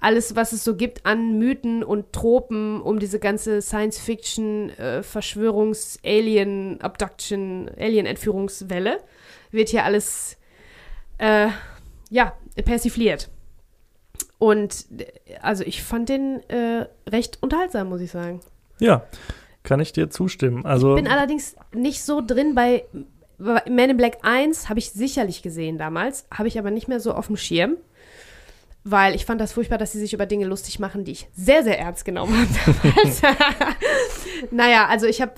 alles, 0.00 0.34
was 0.34 0.52
es 0.52 0.64
so 0.64 0.76
gibt 0.76 1.06
an 1.06 1.38
Mythen 1.38 1.84
und 1.84 2.12
Tropen 2.12 2.80
um 2.82 2.98
diese 2.98 3.18
ganze 3.18 3.62
Science-Fiction, 3.62 4.70
äh, 4.70 5.02
Verschwörungs-, 5.02 5.98
Alien, 6.04 6.80
Abduction, 6.80 7.70
Alien-Entführungswelle, 7.78 8.98
wird 9.50 9.68
hier 9.68 9.84
alles, 9.84 10.36
äh, 11.18 11.48
ja, 12.10 12.36
persifliert. 12.64 13.30
Und 14.38 14.86
äh, 14.98 15.36
also 15.40 15.62
ich 15.62 15.82
fand 15.82 16.08
den 16.08 16.42
äh, 16.50 16.86
recht 17.08 17.38
unterhaltsam, 17.40 17.88
muss 17.88 18.00
ich 18.00 18.10
sagen. 18.10 18.40
Ja, 18.80 19.04
kann 19.62 19.80
ich 19.80 19.92
dir 19.92 20.10
zustimmen. 20.10 20.64
Also, 20.64 20.94
bin 20.94 21.08
allerdings 21.08 21.56
nicht 21.72 22.02
so 22.02 22.20
drin 22.20 22.54
bei, 22.54 22.84
bei 23.38 23.62
Man 23.68 23.90
in 23.90 23.96
Black 23.96 24.18
1 24.22 24.68
habe 24.68 24.78
ich 24.78 24.90
sicherlich 24.90 25.42
gesehen 25.42 25.78
damals, 25.78 26.26
habe 26.32 26.48
ich 26.48 26.58
aber 26.58 26.70
nicht 26.70 26.88
mehr 26.88 27.00
so 27.00 27.12
auf 27.14 27.28
dem 27.28 27.36
Schirm, 27.36 27.76
weil 28.84 29.14
ich 29.14 29.24
fand 29.24 29.40
das 29.40 29.52
furchtbar, 29.52 29.78
dass 29.78 29.92
sie 29.92 30.00
sich 30.00 30.12
über 30.12 30.26
Dinge 30.26 30.46
lustig 30.46 30.78
machen, 30.78 31.04
die 31.04 31.12
ich 31.12 31.28
sehr, 31.34 31.62
sehr 31.62 31.78
ernst 31.78 32.04
genommen 32.04 32.34
habe 32.36 32.76
damals. 32.82 33.22
naja, 34.50 34.86
also 34.86 35.06
ich 35.06 35.22
habe, 35.22 35.34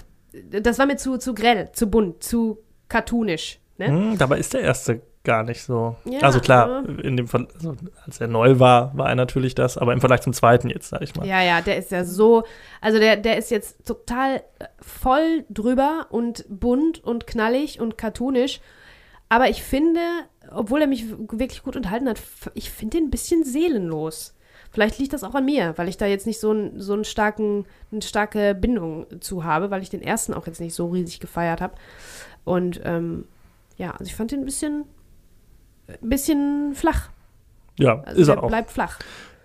das 0.51 0.79
war 0.79 0.87
mir 0.87 0.97
zu, 0.97 1.19
zu 1.19 1.35
grell, 1.35 1.71
zu 1.73 1.89
bunt, 1.89 2.23
zu 2.23 2.59
cartoonisch. 2.89 3.61
Ne? 3.77 3.89
hm, 3.89 4.19
dabei 4.19 4.39
ist 4.39 4.55
der 4.55 4.61
erste 4.61 5.03
gar 5.25 5.43
nicht 5.43 5.63
so. 5.63 5.97
Ja, 6.05 6.21
also 6.21 6.39
klar, 6.39 6.85
in 7.03 7.17
dem 7.17 7.27
Fall, 7.27 7.49
also 7.55 7.75
als 8.07 8.21
er 8.21 8.29
neu 8.29 8.59
war, 8.59 8.97
war 8.97 9.09
er 9.09 9.15
natürlich 9.15 9.55
das, 9.55 9.77
aber 9.79 9.93
im 9.93 10.01
Vergleich 10.01 10.21
zum 10.21 10.33
zweiten 10.33 10.71
jetzt, 10.71 10.91
sag 10.91 11.03
ich 11.03 11.17
mal. 11.17 11.27
Ja, 11.27 11.43
ja, 11.43 11.61
der 11.63 11.79
ist 11.79 11.91
ja 11.91 12.05
so, 12.05 12.45
also 12.81 12.99
der, 12.99 13.17
der 13.17 13.39
ist 13.39 13.51
jetzt 13.51 13.87
total 13.87 14.37
äh, 14.59 14.67
voll 14.81 15.45
drüber 15.51 16.07
und 16.11 16.45
bunt 16.49 17.03
und 17.03 17.27
knallig 17.27 17.81
und 17.81 17.99
cartoonisch. 17.99 18.61
Aber 19.29 19.49
ich 19.49 19.63
finde, 19.63 20.01
obwohl 20.51 20.83
er 20.83 20.87
mich 20.87 21.11
wirklich 21.11 21.63
gut 21.63 21.77
unterhalten 21.77 22.09
hat, 22.09 22.21
ich 22.53 22.71
finde 22.71 22.99
den 22.99 23.07
ein 23.07 23.11
bisschen 23.11 23.43
seelenlos. 23.45 24.35
Vielleicht 24.71 24.99
liegt 24.99 25.13
das 25.13 25.25
auch 25.25 25.35
an 25.35 25.45
mir, 25.45 25.73
weil 25.77 25.89
ich 25.89 25.97
da 25.97 26.07
jetzt 26.07 26.27
nicht 26.27 26.41
so, 26.41 26.53
ein, 26.53 26.81
so 26.81 26.93
einen 26.93 27.05
starken, 27.05 27.65
eine 27.91 28.03
starke 28.03 28.55
Bindung 28.55 29.07
zu 29.21 29.45
habe, 29.45 29.71
weil 29.71 29.83
ich 29.83 29.91
den 29.91 30.03
ersten 30.03 30.35
auch 30.35 30.47
jetzt 30.47 30.61
nicht 30.61 30.75
so 30.75 30.89
riesig 30.89 31.21
gefeiert 31.21 31.61
habe. 31.61 31.75
Und 32.45 32.81
ähm, 32.85 33.27
ja, 33.77 33.93
also 33.93 34.05
ich 34.05 34.15
fand 34.15 34.33
den 34.33 34.41
ein 34.41 34.45
bisschen, 34.45 34.85
ein 35.89 36.09
bisschen 36.09 36.75
flach. 36.75 37.11
Ja, 37.79 38.01
Also 38.05 38.21
ist 38.23 38.29
er 38.29 38.43
auch. 38.43 38.49
bleibt 38.49 38.71
flach. 38.71 38.99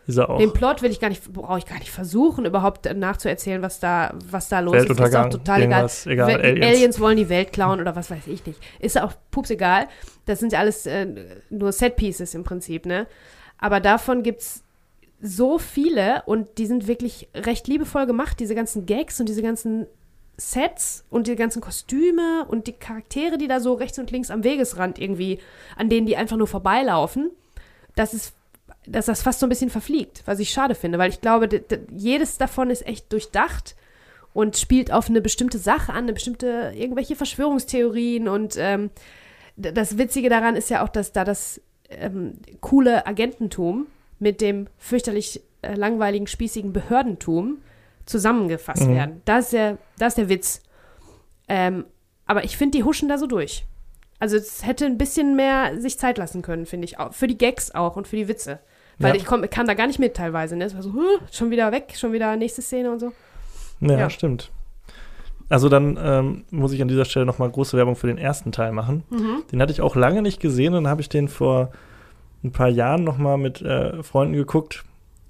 Ist 0.08 0.17
er 0.17 0.29
auch. 0.29 0.39
Den 0.39 0.53
Plot 0.53 0.81
will 0.81 0.89
ich 0.91 1.00
gar 1.00 1.10
nicht, 1.10 1.31
brauche 1.31 1.60
ich 1.60 1.65
gar 1.65 1.77
nicht 1.77 1.91
versuchen, 1.91 2.46
überhaupt 2.46 2.91
nachzuerzählen, 2.96 3.62
was 3.62 3.79
da, 3.79 4.13
was 4.25 4.50
da 4.50 4.60
los 4.60 4.75
ist. 4.75 4.81
Ist 4.84 4.89
Weltuntergang, 4.89 5.25
auch 5.27 5.29
total 5.29 5.62
egal. 5.62 5.89
egal, 6.05 6.41
Aliens. 6.41 6.65
Aliens 6.65 7.00
wollen 7.00 7.17
die 7.17 7.29
Welt 7.29 7.53
klauen 7.53 7.79
oder 7.79 7.96
was 7.96 8.10
weiß 8.10 8.25
ich 8.27 8.46
nicht. 8.46 8.60
Ist 8.79 9.00
auch 9.00 9.13
pups 9.31 9.51
egal. 9.51 9.88
Das 10.25 10.39
sind 10.39 10.51
ja 10.51 10.60
alles 10.60 10.86
äh, 10.86 11.08
nur 11.50 11.72
Set-Pieces 11.72 12.34
im 12.34 12.43
Prinzip, 12.43 12.86
ne? 12.86 13.08
Aber 13.60 13.79
davon 13.79 14.24
gibt's 14.24 14.63
so 15.22 15.58
viele 15.60 16.24
und 16.25 16.58
die 16.58 16.65
sind 16.65 16.88
wirklich 16.88 17.27
recht 17.36 17.67
liebevoll 17.67 18.05
gemacht, 18.08 18.39
diese 18.39 18.55
ganzen 18.55 18.86
Gags 18.86 19.19
und 19.19 19.27
diese 19.27 19.41
ganzen 19.41 19.86
Sets 20.39 21.05
und 21.10 21.27
die 21.27 21.36
ganzen 21.36 21.62
Kostüme 21.62 22.46
und 22.48 22.67
die 22.67 22.74
Charaktere, 22.74 23.38
die 23.38 23.48
da 23.48 23.60
so 23.60 23.74
rechts 23.74 24.00
und 24.00 24.12
links 24.12 24.31
am 24.31 24.43
Wegesrand 24.43 25.00
irgendwie, 25.00 25.39
an 25.75 25.89
denen 25.89 26.08
die 26.08 26.17
einfach 26.17 26.38
nur 26.38 26.48
vorbeilaufen, 26.48 27.31
das 27.96 28.13
ist, 28.13 28.34
dass 28.86 29.08
das 29.08 29.22
fast 29.22 29.39
so 29.39 29.46
ein 29.46 29.50
bisschen 29.50 29.69
verfliegt, 29.69 30.23
was 30.25 30.39
ich 30.39 30.52
schade 30.52 30.75
finde, 30.75 30.97
weil 30.97 31.10
ich 31.10 31.21
glaube, 31.21 31.49
jedes 31.95 32.38
davon 32.38 32.69
ist 32.69 32.88
echt 32.88 33.12
durchdacht 33.12 33.75
und 34.34 34.58
spielt 34.58 34.91
auf 34.91 35.10
eine 35.10 35.21
bestimmte 35.21 35.58
Sache 35.58 35.91
an, 35.91 36.04
eine 36.04 36.13
bestimmte, 36.13 36.71
irgendwelche 36.75 37.15
Verschwörungstheorien 37.15 38.28
und 38.28 38.56
ähm, 38.58 38.91
das 39.58 39.97
Witzige 39.97 40.30
daran 40.30 40.56
ist 40.56 40.69
ja 40.69 40.84
auch, 40.84 40.89
dass 40.89 41.12
da 41.12 41.25
das 41.25 41.60
ähm, 41.89 42.36
coole 42.62 43.06
Agententum 43.06 43.88
mit 44.19 44.39
dem 44.39 44.67
fürchterlich 44.78 45.41
äh, 45.62 45.75
langweiligen, 45.75 46.28
spießigen 46.28 46.71
Behördentum 46.71 47.58
zusammengefasst 48.10 48.88
Mhm. 48.88 48.95
werden. 48.95 49.22
Das 49.26 49.45
ist 49.45 49.54
der, 49.54 49.78
das 49.98 50.10
ist 50.10 50.17
der 50.17 50.30
Witz. 50.30 50.62
Ähm, 51.48 51.86
aber 52.26 52.43
ich 52.43 52.58
finde, 52.58 52.78
die 52.78 52.84
huschen 52.84 53.10
da 53.10 53.17
so 53.17 53.28
durch. 53.28 53.65
Also 54.19 54.36
es 54.36 54.65
hätte 54.65 54.86
ein 54.86 54.98
bisschen 54.98 55.36
mehr 55.36 55.80
sich 55.80 55.98
Zeit 55.98 56.17
lassen 56.17 56.41
können, 56.41 56.65
finde 56.65 56.86
ich. 56.86 57.00
Auch, 57.00 57.13
für 57.13 57.28
die 57.28 57.38
Gags 57.38 57.72
auch 57.74 57.95
und 57.95 58.08
für 58.08 58.17
die 58.17 58.28
Witze. 58.28 58.60
Weil 58.98 59.12
Ja. 59.12 59.15
ich 59.15 59.26
komm, 59.26 59.50
kam 59.50 59.65
da 59.65 59.74
gar 59.76 59.88
nicht 59.88 60.00
mit 60.00 60.15
teilweise. 60.15 60.58
Ne? 60.58 60.65
Es 60.65 60.76
war 60.76 60.84
so, 60.84 60.93
huh, 60.93 61.19
schon 61.32 61.52
wieder 61.52 61.72
weg, 61.72 61.93
schon 61.98 62.12
wieder 62.12 62.36
nächste 62.36 62.62
Szene 62.62 62.91
und 62.91 63.00
so. 63.00 63.13
Ja, 63.80 63.98
Ja. 63.98 64.10
stimmt. 64.10 64.52
Also 65.48 65.69
dann 65.69 65.98
ähm, 66.02 66.43
muss 66.52 66.74
ich 66.74 66.82
an 66.82 66.89
dieser 66.89 67.06
Stelle 67.06 67.26
nochmal 67.26 67.50
große 67.50 67.76
Werbung 67.78 67.95
für 67.95 68.08
den 68.08 68.17
ersten 68.17 68.52
Teil 68.52 68.72
machen. 68.74 69.04
Mhm. 69.10 69.43
Den 69.52 69.62
hatte 69.62 69.72
ich 69.72 69.82
auch 69.82 69.95
lange 69.95 70.22
nicht 70.22 70.39
gesehen 70.41 70.74
und 70.76 70.84
dann 70.84 70.91
habe 70.91 71.02
ich 71.02 71.10
den 71.10 71.28
vor 71.28 71.72
ein 72.43 72.52
paar 72.52 72.67
Jahren 72.69 73.04
nochmal 73.04 73.38
mit 73.38 73.62
äh, 73.62 74.04
Freunden 74.04 74.36
geguckt 74.36 74.84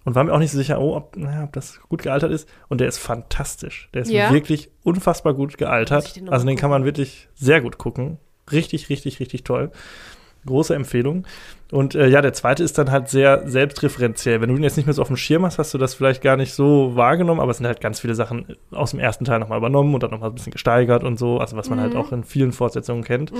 und 0.05 0.15
war 0.15 0.23
mir 0.23 0.33
auch 0.33 0.39
nicht 0.39 0.51
so 0.51 0.57
sicher, 0.57 0.79
oh, 0.79 0.95
ob, 0.95 1.15
naja, 1.17 1.43
ob 1.43 1.53
das 1.53 1.79
gut 1.89 2.01
gealtert 2.03 2.31
ist. 2.31 2.47
Und 2.67 2.79
der 2.81 2.87
ist 2.87 2.97
fantastisch. 2.97 3.89
Der 3.93 4.01
ist 4.03 4.11
Ja. 4.11 4.31
wirklich 4.31 4.69
unfassbar 4.83 5.33
gut 5.33 5.57
gealtert. 5.57 6.15
den 6.15 6.29
also 6.29 6.45
den 6.45 6.57
kann 6.57 6.69
man 6.69 6.85
wirklich 6.85 7.27
sehr 7.35 7.61
gut 7.61 7.77
gucken. 7.77 8.17
Richtig, 8.51 8.89
richtig, 8.89 9.19
richtig 9.19 9.43
toll. 9.43 9.71
Große 10.49 10.75
Empfehlung. 10.75 11.25
Und 11.71 11.93
äh, 11.93 12.07
ja, 12.07 12.21
der 12.21 12.33
zweite 12.33 12.63
ist 12.63 12.77
dann 12.79 12.89
halt 12.91 13.09
sehr 13.09 13.47
selbstreferenziell. 13.47 14.41
Wenn 14.41 14.49
du 14.49 14.55
ihn 14.55 14.63
jetzt 14.63 14.75
nicht 14.75 14.87
mehr 14.87 14.93
so 14.93 15.03
auf 15.03 15.07
dem 15.07 15.17
Schirm 15.17 15.45
hast, 15.45 15.59
hast 15.59 15.71
du 15.73 15.77
das 15.77 15.93
vielleicht 15.93 16.21
gar 16.23 16.35
nicht 16.35 16.53
so 16.53 16.95
wahrgenommen, 16.95 17.39
aber 17.39 17.51
es 17.51 17.57
sind 17.57 17.67
halt 17.67 17.79
ganz 17.79 17.99
viele 17.99 18.15
Sachen 18.15 18.57
aus 18.71 18.91
dem 18.91 18.99
ersten 18.99 19.23
Teil 19.23 19.39
nochmal 19.39 19.59
übernommen 19.59 19.93
und 19.93 20.01
dann 20.01 20.09
nochmal 20.09 20.29
ein 20.29 20.35
bisschen 20.35 20.51
gesteigert 20.51 21.03
und 21.03 21.19
so, 21.19 21.37
also 21.37 21.55
was 21.55 21.69
man 21.69 21.79
halt 21.79 21.93
Mhm. 21.93 21.99
auch 21.99 22.11
in 22.11 22.23
vielen 22.23 22.51
Fortsetzungen 22.51 23.03
kennt. 23.03 23.31
Mhm. 23.31 23.37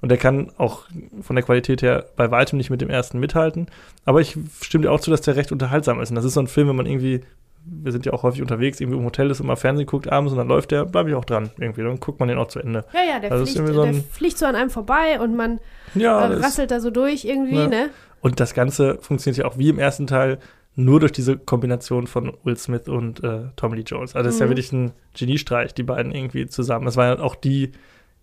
Und 0.00 0.08
der 0.08 0.18
kann 0.18 0.50
auch 0.58 0.86
von 1.22 1.36
der 1.36 1.44
Qualität 1.44 1.80
her 1.82 2.06
bei 2.16 2.30
weitem 2.32 2.58
nicht 2.58 2.70
mit 2.70 2.80
dem 2.80 2.90
ersten 2.90 3.20
mithalten. 3.20 3.66
Aber 4.04 4.20
ich 4.20 4.36
stimme 4.60 4.82
dir 4.82 4.90
auch 4.90 5.00
zu, 5.00 5.10
dass 5.10 5.20
der 5.20 5.36
recht 5.36 5.52
unterhaltsam 5.52 6.00
ist. 6.00 6.10
Und 6.10 6.16
das 6.16 6.24
ist 6.24 6.34
so 6.34 6.40
ein 6.40 6.48
Film, 6.48 6.68
wenn 6.68 6.76
man 6.76 6.86
irgendwie, 6.86 7.20
wir 7.70 7.92
sind 7.92 8.06
ja 8.06 8.12
auch 8.12 8.22
häufig 8.22 8.42
unterwegs, 8.42 8.80
irgendwie 8.80 8.98
im 8.98 9.04
Hotel 9.04 9.30
ist 9.30 9.42
mal 9.42 9.56
Fernsehen 9.56 9.86
guckt 9.86 10.10
abends 10.10 10.32
und 10.32 10.38
dann 10.38 10.48
läuft 10.48 10.70
der, 10.70 10.84
bleibe 10.84 11.10
ich 11.10 11.14
auch 11.16 11.24
dran 11.24 11.50
irgendwie. 11.58 11.82
Dann 11.82 12.00
guckt 12.00 12.18
man 12.20 12.28
den 12.28 12.38
auch 12.38 12.48
zu 12.48 12.60
Ende. 12.60 12.84
Ja, 12.94 13.00
ja, 13.14 13.18
der, 13.20 13.32
Also 13.32 13.44
es 13.44 13.50
ist 13.50 13.56
fliegt, 13.56 13.68
so 13.74 13.82
der 13.82 13.90
ein- 13.90 14.04
fliegt 14.10 14.38
so 14.38 14.46
an 14.46 14.54
einem 14.56 14.70
vorbei 14.70 15.20
und 15.20 15.36
man 15.36 15.60
Ja, 15.94 16.26
äh, 16.28 16.34
rasselt 16.36 16.70
da 16.70 16.80
so 16.80 16.90
durch 16.90 17.24
irgendwie, 17.24 17.56
Ja. 17.56 17.66
ne? 17.68 17.90
und 18.20 18.40
das 18.40 18.54
Ganze 18.54 18.98
funktioniert 19.00 19.38
ja 19.38 19.44
auch 19.44 19.58
wie 19.58 19.68
im 19.68 19.78
ersten 19.78 20.06
Teil 20.06 20.38
nur 20.74 21.00
durch 21.00 21.12
diese 21.12 21.36
Kombination 21.36 22.06
von 22.06 22.32
Will 22.44 22.56
Smith 22.56 22.88
und 22.88 23.22
äh, 23.24 23.46
Tommy 23.56 23.76
Lee 23.76 23.82
Jones. 23.86 24.14
Also 24.14 24.26
das 24.26 24.34
ist 24.34 24.40
ja 24.40 24.46
Mhm. 24.46 24.50
wirklich 24.50 24.72
ein 24.72 24.92
Geniestreich, 25.18 25.74
die 25.74 25.82
beiden 25.82 26.12
irgendwie 26.12 26.46
zusammen. 26.46 26.84
Das 26.84 26.96
war 26.96 27.06
ja 27.06 27.18
auch 27.20 27.34
die, 27.34 27.72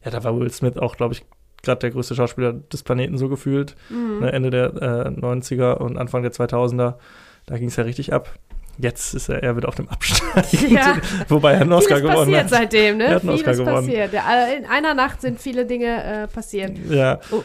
ja, 0.03 0.11
da 0.11 0.23
war 0.23 0.39
Will 0.39 0.49
Smith 0.51 0.77
auch, 0.77 0.95
glaube 0.95 1.13
ich, 1.13 1.25
gerade 1.63 1.79
der 1.79 1.91
größte 1.91 2.15
Schauspieler 2.15 2.53
des 2.53 2.83
Planeten 2.83 3.17
so 3.17 3.27
gefühlt. 3.27 3.75
Mhm. 3.89 4.19
ne, 4.21 4.31
Ende 4.31 4.49
der 4.51 4.65
äh, 4.75 5.09
90er 5.09 5.77
und 5.79 5.97
Anfang 5.97 6.21
der 6.21 6.31
2000er. 6.31 6.95
Da 7.45 7.57
ging 7.57 7.67
es 7.67 7.75
ja 7.75 7.83
richtig 7.83 8.13
ab. 8.13 8.29
Jetzt 8.77 9.13
ist 9.13 9.29
er 9.29 9.41
eher 9.43 9.55
wieder 9.55 9.67
auf 9.69 9.75
dem 9.75 9.87
Abstand. 9.89 10.51
Ja. 10.69 10.97
Wobei 11.29 11.53
er 11.53 11.61
einen 11.61 11.71
Oscar 11.73 11.97
Vieles 11.97 12.11
gewonnen 12.11 12.31
passiert 12.33 12.43
hat. 12.43 12.49
seitdem, 12.49 12.99
Er 13.01 13.07
ne? 13.09 13.15
hat 13.15 13.21
einen 13.23 13.31
Oscar 13.31 13.51
gewonnen. 13.53 13.75
passiert. 13.87 14.13
Ja, 14.13 14.45
in 14.57 14.65
einer 14.65 14.93
Nacht 14.93 15.21
sind 15.21 15.39
viele 15.39 15.65
Dinge 15.65 16.03
äh, 16.03 16.27
passiert. 16.27 16.77
Ja, 16.89 17.19
Oh, 17.31 17.43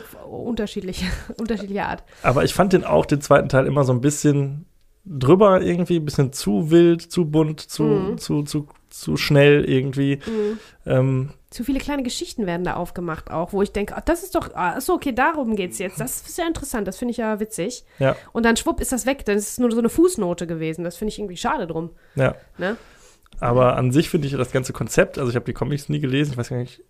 unterschiedliche, 0.49 1.07
unterschiedlicher 1.41 1.87
Art. 1.89 2.05
aber 2.23 2.45
ich 2.45 2.55
fand 2.55 2.73
den 2.73 2.85
auch, 2.85 3.07
den 3.07 3.21
zweiten 3.21 3.49
Teil, 3.49 3.67
immer 3.67 3.85
so 3.85 3.93
ein 3.93 4.01
bisschen 4.01 4.67
drüber 5.05 5.61
irgendwie, 5.63 5.97
ein 5.97 6.05
bisschen 6.05 6.33
zu 6.33 6.71
wild, 6.71 7.03
zu 7.03 7.25
bunt, 7.31 7.61
zu, 7.61 7.83
Mhm. 7.85 8.19
zu, 8.19 8.43
zu, 8.43 8.69
zu 8.91 9.17
schnell 9.17 9.65
irgendwie. 9.65 10.17
Mhm. 10.27 10.59
Ähm, 10.87 11.31
Zu 11.51 11.65
viele 11.65 11.79
kleine 11.79 12.03
Geschichten 12.03 12.47
werden 12.47 12.65
da 12.65 12.75
aufgemacht 12.75 13.31
auch, 13.31 13.53
wo 13.53 13.63
ich 13.63 13.73
denke, 13.73 13.97
ah, 13.97 14.03
das 14.05 14.23
ist 14.23 14.35
doch, 14.35 14.51
ah, 14.55 14.75
achso, 14.75 14.95
okay, 14.95 15.13
darum 15.13 15.57
geht's 15.57 15.79
jetzt. 15.79 16.01
Das 16.01 16.21
ist 16.23 16.37
ja 16.39 16.47
interessant, 16.47 16.87
das 16.89 16.99
finde 16.99 17.13
ich 17.13 17.17
ja 17.19 17.41
witzig. 17.41 17.85
Ja. 17.99 18.17
Und 18.33 18.45
dann 18.45 18.57
schwupp 18.57 18.81
ist 18.81 18.93
das 18.93 19.07
weg, 19.07 19.25
dann 19.25 19.37
ist 19.37 19.49
es 19.49 19.59
nur 19.59 19.71
so 19.73 19.79
eine 19.79 19.89
Fußnote 19.89 20.47
gewesen. 20.47 20.85
Das 20.85 20.97
finde 20.97 21.11
ich 21.13 21.19
irgendwie 21.19 21.37
schade 21.37 21.67
drum. 21.67 21.91
ja. 22.17 22.35
Ne? 22.59 22.77
Aber 23.39 23.77
an 23.77 23.91
sich 23.91 24.11
finde 24.11 24.27
ich 24.27 24.35
das 24.35 24.53
ganze 24.53 24.75
Konzept, 24.75 25.17
also 25.19 25.31
ich 25.31 25.35
habe 25.37 25.47
die 25.47 25.55
Comics 25.55 25.89
nie 25.89 26.01
gelesen, 26.01 26.33
ich 26.33 26.37
weiß 26.37 26.51
gar 26.51 26.59
nicht, 26.59 26.83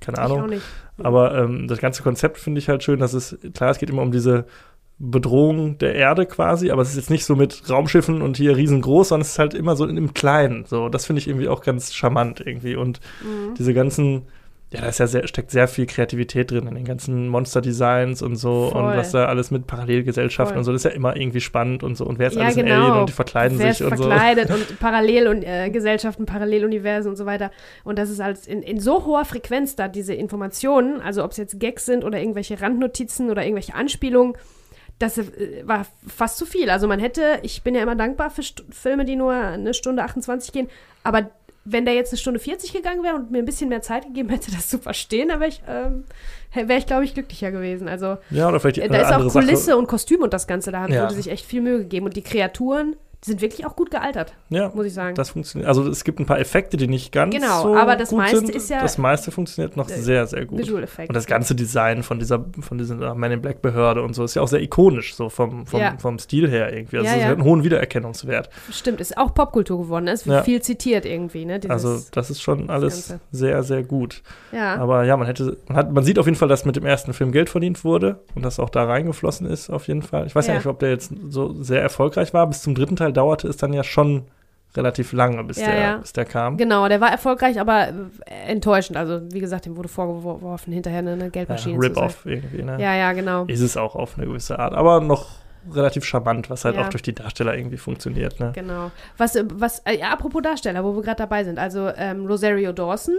keine 0.00 0.16
Ich 0.18 0.22
auch 0.22 0.36
Ahnung. 0.36 0.50
nicht. 0.50 0.62
Aber 1.02 1.36
ähm, 1.36 1.66
das 1.66 1.78
ganze 1.80 2.04
Konzept 2.04 2.38
finde 2.38 2.60
ich 2.60 2.68
halt 2.68 2.84
schön, 2.84 3.00
dass 3.00 3.14
es, 3.14 3.36
klar, 3.52 3.70
es 3.70 3.78
geht 3.78 3.90
immer 3.90 4.02
um 4.02 4.12
diese 4.12 4.46
Bedrohung 5.04 5.78
der 5.78 5.94
Erde 5.96 6.26
quasi, 6.26 6.70
aber 6.70 6.82
es 6.82 6.90
ist 6.90 6.96
jetzt 6.96 7.10
nicht 7.10 7.24
so 7.24 7.34
mit 7.34 7.68
Raumschiffen 7.68 8.22
und 8.22 8.36
hier 8.36 8.56
riesengroß, 8.56 9.08
sondern 9.08 9.22
es 9.22 9.32
ist 9.32 9.38
halt 9.40 9.52
immer 9.52 9.74
so 9.74 9.84
in 9.84 9.96
dem 9.96 10.14
Kleinen. 10.14 10.64
So, 10.64 10.88
das 10.88 11.06
finde 11.06 11.18
ich 11.20 11.28
irgendwie 11.28 11.48
auch 11.48 11.60
ganz 11.62 11.92
charmant 11.92 12.40
irgendwie. 12.40 12.76
Und 12.76 13.00
Mhm. 13.22 13.54
diese 13.58 13.74
ganzen 13.74 14.22
ja, 14.74 14.80
da 14.80 14.86
ist 14.86 15.00
ja 15.00 15.06
sehr, 15.06 15.28
steckt 15.28 15.50
sehr 15.50 15.68
viel 15.68 15.84
Kreativität 15.84 16.50
drin 16.50 16.66
in 16.66 16.74
den 16.74 16.86
ganzen 16.86 17.28
Monster-Designs 17.28 18.22
und 18.22 18.36
so 18.36 18.70
Voll. 18.72 18.80
und 18.84 18.96
was 18.96 19.10
da 19.12 19.26
alles 19.26 19.50
mit 19.50 19.66
Parallelgesellschaften 19.66 20.54
Voll. 20.54 20.58
und 20.60 20.64
so, 20.64 20.72
das 20.72 20.82
ist 20.82 20.90
ja 20.90 20.96
immer 20.96 21.14
irgendwie 21.14 21.42
spannend 21.42 21.82
und 21.82 21.94
so. 21.94 22.06
Und 22.06 22.18
wer 22.18 22.28
ist 22.28 22.36
Ja, 22.36 22.44
alles 22.44 22.54
genau. 22.54 22.74
ein 22.76 22.80
Alien 22.80 23.00
und 23.00 23.08
die 23.10 23.12
verkleiden 23.12 23.58
Wer 23.58 23.74
sich 23.74 23.84
und 23.86 23.98
so. 23.98 24.04
verkleidet 24.04 24.48
und 24.50 24.78
Parallel- 24.80 25.28
und 25.28 25.42
äh, 25.42 25.68
Gesellschaften, 25.68 26.24
Paralleluniversen 26.24 27.10
und 27.10 27.16
so 27.16 27.26
weiter. 27.26 27.50
Und 27.84 27.98
das 27.98 28.08
ist 28.08 28.20
alles 28.20 28.46
in, 28.46 28.62
in 28.62 28.80
so 28.80 29.04
hoher 29.04 29.26
Frequenz 29.26 29.76
da, 29.76 29.88
diese 29.88 30.14
Informationen, 30.14 31.02
also 31.02 31.22
ob 31.22 31.32
es 31.32 31.36
jetzt 31.36 31.60
Gags 31.60 31.84
sind 31.84 32.02
oder 32.02 32.18
irgendwelche 32.18 32.58
Randnotizen 32.62 33.28
oder 33.28 33.42
irgendwelche 33.42 33.74
Anspielungen, 33.74 34.38
das 34.98 35.18
äh, 35.18 35.62
war 35.64 35.86
fast 36.06 36.36
zu 36.38 36.46
viel. 36.46 36.70
Also 36.70 36.86
man 36.88 37.00
hätte, 37.00 37.38
ich 37.42 37.62
bin 37.62 37.74
ja 37.74 37.82
immer 37.82 37.96
dankbar 37.96 38.30
für 38.30 38.42
St 38.42 38.64
Filme, 38.70 39.04
die 39.04 39.16
nur 39.16 39.32
eine 39.32 39.74
Stunde 39.74 40.02
28 40.04 40.52
gehen, 40.52 40.68
aber 41.04 41.30
wenn 41.64 41.84
der 41.84 41.94
jetzt 41.94 42.12
eine 42.12 42.18
Stunde 42.18 42.40
40 42.40 42.72
gegangen 42.72 43.04
wäre 43.04 43.14
und 43.14 43.30
mir 43.30 43.38
ein 43.38 43.44
bisschen 43.44 43.68
mehr 43.68 43.82
Zeit 43.82 44.04
gegeben 44.04 44.30
hätte, 44.30 44.50
das 44.50 44.68
zu 44.68 44.78
verstehen, 44.80 45.28
dann 45.28 45.38
wäre 45.38 45.48
ich, 45.48 45.62
ähm, 45.68 46.02
wäre 46.52 46.76
ich, 46.78 46.86
glaube 46.86 47.04
ich, 47.04 47.14
glücklicher 47.14 47.52
gewesen. 47.52 47.86
Also 47.88 48.16
Ja, 48.30 48.48
oder 48.48 48.58
vielleicht 48.58 48.78
die 48.78 48.80
äh, 48.80 48.88
da 48.88 49.00
ist 49.00 49.12
auch 49.12 49.32
Kulisse 49.32 49.66
Sache. 49.66 49.76
und 49.76 49.86
Kostüm 49.86 50.22
und 50.22 50.32
das 50.32 50.48
Ganze. 50.48 50.72
Da 50.72 50.88
Ja. 50.88 51.02
wurde 51.04 51.14
sich 51.14 51.28
echt 51.28 51.46
viel 51.46 51.60
Mühe 51.62 51.78
gegeben. 51.78 52.06
Und 52.06 52.16
die 52.16 52.22
Kreaturen, 52.22 52.96
die 53.24 53.30
sind 53.30 53.40
wirklich 53.40 53.64
auch 53.66 53.76
gut 53.76 53.90
gealtert, 53.90 54.32
Ja, 54.48 54.70
muss 54.74 54.86
ich 54.86 54.94
sagen. 54.94 55.14
das 55.14 55.30
funktioniert. 55.30 55.68
Also 55.68 55.86
es 55.88 56.02
gibt 56.04 56.18
ein 56.18 56.26
paar 56.26 56.40
Effekte, 56.40 56.76
die 56.76 56.88
nicht 56.88 57.12
ganz 57.12 57.34
Genau, 57.34 57.62
so 57.62 57.76
aber 57.76 57.94
das 57.96 58.08
gut 58.10 58.18
meiste 58.18 58.38
sind. 58.38 58.50
ist 58.50 58.68
ja- 58.68 58.80
Das 58.82 58.98
meiste 58.98 59.30
funktioniert 59.30 59.76
noch 59.76 59.88
Äh, 59.88 59.94
sehr, 60.00 60.26
sehr 60.26 60.44
gut. 60.44 60.58
Visual 60.58 60.82
Effects. 60.82 61.08
Und 61.08 61.14
das 61.14 61.26
ganze 61.26 61.54
Design 61.54 62.02
von 62.02 62.18
dieser, 62.18 62.44
von 62.60 62.78
dieser 62.78 63.14
Man 63.14 63.30
in 63.30 63.40
Black 63.40 63.62
Behörde 63.62 64.02
und 64.02 64.14
so 64.14 64.24
ist 64.24 64.34
ja 64.34 64.42
auch 64.42 64.48
sehr 64.48 64.60
ikonisch, 64.60 65.14
so 65.14 65.28
vom, 65.28 65.66
vom, 65.66 65.80
Ja. 65.80 65.94
vom 65.98 66.18
Stil 66.18 66.50
her 66.50 66.72
irgendwie. 66.72 66.98
Also 66.98 67.08
Ja, 67.10 67.16
es 67.16 67.24
hat 67.24 67.32
einen 67.34 67.44
hohen 67.44 67.62
Wiedererkennungswert. 67.62 68.50
Stimmt, 68.72 69.00
ist 69.00 69.16
auch 69.16 69.34
Popkultur 69.34 69.78
geworden. 69.82 70.04
ne? 70.06 70.12
Ist 70.12 70.26
Ja. 70.26 70.42
viel 70.42 70.60
zitiert 70.62 71.04
irgendwie, 71.06 71.44
ne? 71.44 71.60
Dieses, 71.60 71.70
also 71.70 72.04
das 72.12 72.30
ist 72.30 72.42
schon 72.42 72.70
alles 72.70 73.08
Ganze. 73.08 73.20
sehr, 73.30 73.62
sehr 73.62 73.82
gut. 73.84 74.22
ja. 74.50 74.74
Aber 74.76 75.04
ja, 75.04 75.16
man 75.16 75.26
hätte, 75.26 75.56
man 75.68 75.76
hat, 75.76 75.92
man 75.92 76.02
sieht 76.02 76.18
auf 76.18 76.26
jeden 76.26 76.36
Fall, 76.36 76.48
dass 76.48 76.64
mit 76.64 76.74
dem 76.76 76.84
ersten 76.86 77.12
Film 77.12 77.30
Geld 77.30 77.48
verdient 77.50 77.84
wurde 77.84 78.20
und 78.34 78.44
das 78.44 78.58
auch 78.58 78.70
da 78.70 78.84
reingeflossen 78.84 79.46
ist, 79.46 79.70
auf 79.70 79.86
jeden 79.86 80.02
Fall. 80.02 80.26
Ich 80.26 80.34
weiß 80.34 80.48
Ja. 80.48 80.54
nicht, 80.54 80.66
ob 80.66 80.78
der 80.80 80.90
jetzt 80.90 81.12
so 81.28 81.52
sehr 81.62 81.80
erfolgreich 81.82 82.34
war. 82.34 82.46
Bis 82.48 82.62
zum 82.62 82.74
dritten 82.74 82.96
Teil 82.96 83.11
dauerte 83.12 83.48
es 83.48 83.56
dann 83.56 83.72
ja 83.72 83.84
schon 83.84 84.24
relativ 84.74 85.12
lange, 85.12 85.44
bis, 85.44 85.58
Ja, 85.58 85.66
der, 85.66 85.80
ja. 85.80 85.96
bis 85.98 86.12
der 86.14 86.24
kam. 86.24 86.56
Genau, 86.56 86.88
der 86.88 87.00
war 87.00 87.10
erfolgreich, 87.10 87.60
aber 87.60 87.88
äh, 88.24 88.50
enttäuschend. 88.50 88.96
Also, 88.96 89.20
wie 89.30 89.40
gesagt, 89.40 89.66
dem 89.66 89.76
wurde 89.76 89.88
vorgeworfen, 89.88 90.72
hinterher 90.72 91.00
eine, 91.00 91.12
eine 91.12 91.24
Ja, 91.24 91.28
Geldmaschine 91.30 91.74
sein. 91.74 91.90
Rip-Off 91.90 92.24
irgendwie, 92.24 92.62
ne? 92.62 92.78
Ja, 92.80 92.94
ja, 92.94 93.12
genau. 93.12 93.44
Ist 93.44 93.60
es 93.60 93.76
auch 93.76 93.94
auf 93.94 94.16
eine 94.16 94.26
gewisse 94.26 94.58
Art. 94.58 94.72
Aber 94.72 95.00
noch 95.00 95.26
relativ 95.70 96.04
charmant, 96.04 96.48
was 96.48 96.64
halt 96.64 96.76
Ja. 96.76 96.82
auch 96.82 96.88
durch 96.88 97.02
die 97.02 97.14
Darsteller 97.14 97.54
irgendwie 97.56 97.76
funktioniert, 97.76 98.40
ne? 98.40 98.52
Genau. 98.54 98.90
Was, 99.18 99.36
äh, 99.36 99.44
was 99.52 99.80
äh, 99.80 99.98
ja, 99.98 100.10
apropos 100.10 100.40
Darsteller, 100.42 100.82
wo 100.84 100.94
wir 100.96 101.02
gerade 101.02 101.18
dabei 101.18 101.44
sind. 101.44 101.58
Also 101.58 101.90
ähm, 101.96 102.24
Rosario 102.26 102.72
Dawson, 102.72 103.14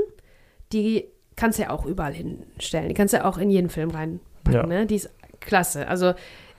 die 0.73 1.05
kannst 1.35 1.59
du 1.59 1.63
ja 1.63 1.69
auch 1.69 1.85
überall 1.85 2.13
hinstellen. 2.13 2.89
Die 2.89 2.93
kannst 2.95 3.13
du 3.13 3.17
ja 3.17 3.25
auch 3.25 3.37
in 3.37 3.49
jeden 3.49 3.69
Film 3.69 3.91
reinpacken, 3.91 4.53
Ja. 4.53 4.65
ne? 4.65 4.85
Die 4.87 4.95
ist 4.95 5.09
klasse. 5.39 5.87
Also 5.87 6.13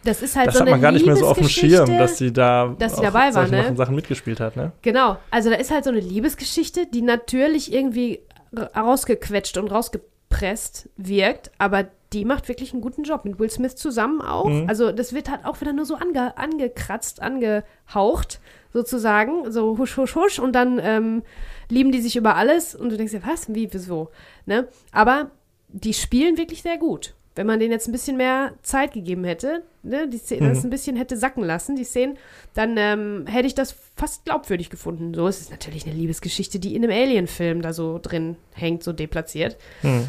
das 0.05 0.23
ist 0.23 0.37
halt 0.37 0.49
Das 0.49 0.55
so 0.55 0.61
hat 0.61 0.69
man 0.71 0.81
gar 0.81 0.93
nicht 0.93 1.07
mehr 1.07 1.17
so 1.17 1.27
auf 1.27 1.38
dem 1.38 1.49
Schirm, 1.49 1.99
dass 1.99 2.19
sie 2.19 2.33
da 2.33 2.75
dass 2.79 2.97
sie 2.97 3.03
dabei 3.03 3.35
war, 3.35 3.49
ne? 3.49 3.75
Sachen- 3.77 3.95
mitgespielt 3.95 4.40
hat, 4.40 4.57
ne? 4.57 4.73
Genau, 4.83 5.17
also 5.31 5.51
da 5.51 5.57
ist 5.57 5.71
halt 5.71 5.85
so 5.85 5.90
eine 5.90 6.01
Liebesgeschichte, 6.01 6.87
die 6.87 7.03
natürlich 7.03 7.73
irgendwie 7.73 8.21
ra- 8.55 8.71
rausgequetscht 8.81 9.57
und 9.59 9.69
rausgepresst 9.71 10.88
wirkt, 10.97 11.51
aber 11.59 11.87
die 12.12 12.25
macht 12.25 12.49
wirklich 12.49 12.73
einen 12.73 12.81
guten 12.83 13.03
Job 13.03 13.25
mit 13.25 13.38
Will 13.40 13.51
Smith 13.51 13.75
zusammen 13.77 14.21
auch. 14.21 14.45
Mhm. 14.49 14.69
Also 14.69 14.93
das 14.93 15.12
wird 15.14 15.29
halt 15.31 15.45
auch 15.45 15.61
wieder 15.61 15.73
nur 15.73 15.85
so 15.85 15.97
ange, 15.97 16.37
angekratzt, 16.38 17.21
angehaucht 17.21 18.40
sozusagen, 18.73 19.51
so 19.53 19.79
husch, 19.79 19.97
husch, 19.97 20.14
husch 20.14 20.38
und 20.38 20.53
dann 20.53 20.81
ähm, 20.83 21.23
lieben 21.69 21.93
die 21.93 22.01
sich 22.01 22.17
über 22.17 22.37
alles 22.37 22.75
und 22.75 22.90
du 22.90 22.97
denkst 22.97 23.12
dir, 23.12 23.23
was, 23.27 23.53
wie, 23.55 23.73
wieso, 23.73 24.11
ne? 24.47 24.69
Aber 24.93 25.31
die 25.69 25.95
spielen 25.95 26.37
wirklich 26.37 26.62
sehr 26.62 26.79
gut. 26.79 27.14
Wenn 27.37 27.47
man 27.49 27.59
denen 27.59 27.73
jetzt 27.73 27.88
ein 27.88 27.92
bisschen 27.92 28.16
mehr 28.16 28.53
Zeit 28.62 28.92
gegeben 28.92 29.25
hätte, 29.25 29.62
ne, 29.83 30.07
die 30.09 30.18
Szene, 30.18 30.42
Mhm. 30.47 30.55
das 30.55 30.64
ein 30.64 30.70
bisschen 30.70 30.97
hätte 30.97 31.16
sacken 31.16 31.42
lassen, 31.42 31.75
die 31.75 31.85
Szenen, 31.85 32.16
dann 32.55 32.77
ähm, 32.79 33.27
hätte 33.27 33.47
ich 33.49 33.55
das 33.55 33.75
fast 33.97 34.25
glaubwürdig 34.25 34.70
gefunden. 34.70 35.12
So 35.14 35.27
ist 35.27 35.40
es 35.40 35.51
natürlich 35.51 35.85
eine 35.87 35.94
Liebesgeschichte, 35.97 36.61
die 36.61 36.77
in 36.77 36.85
einem 36.85 36.92
Alien-Film 36.97 37.61
da 37.62 37.73
so 37.73 37.99
drin 38.01 38.37
hängt, 38.53 38.85
so 38.85 38.92
deplatziert. 38.92 39.57
Hm. 39.81 40.09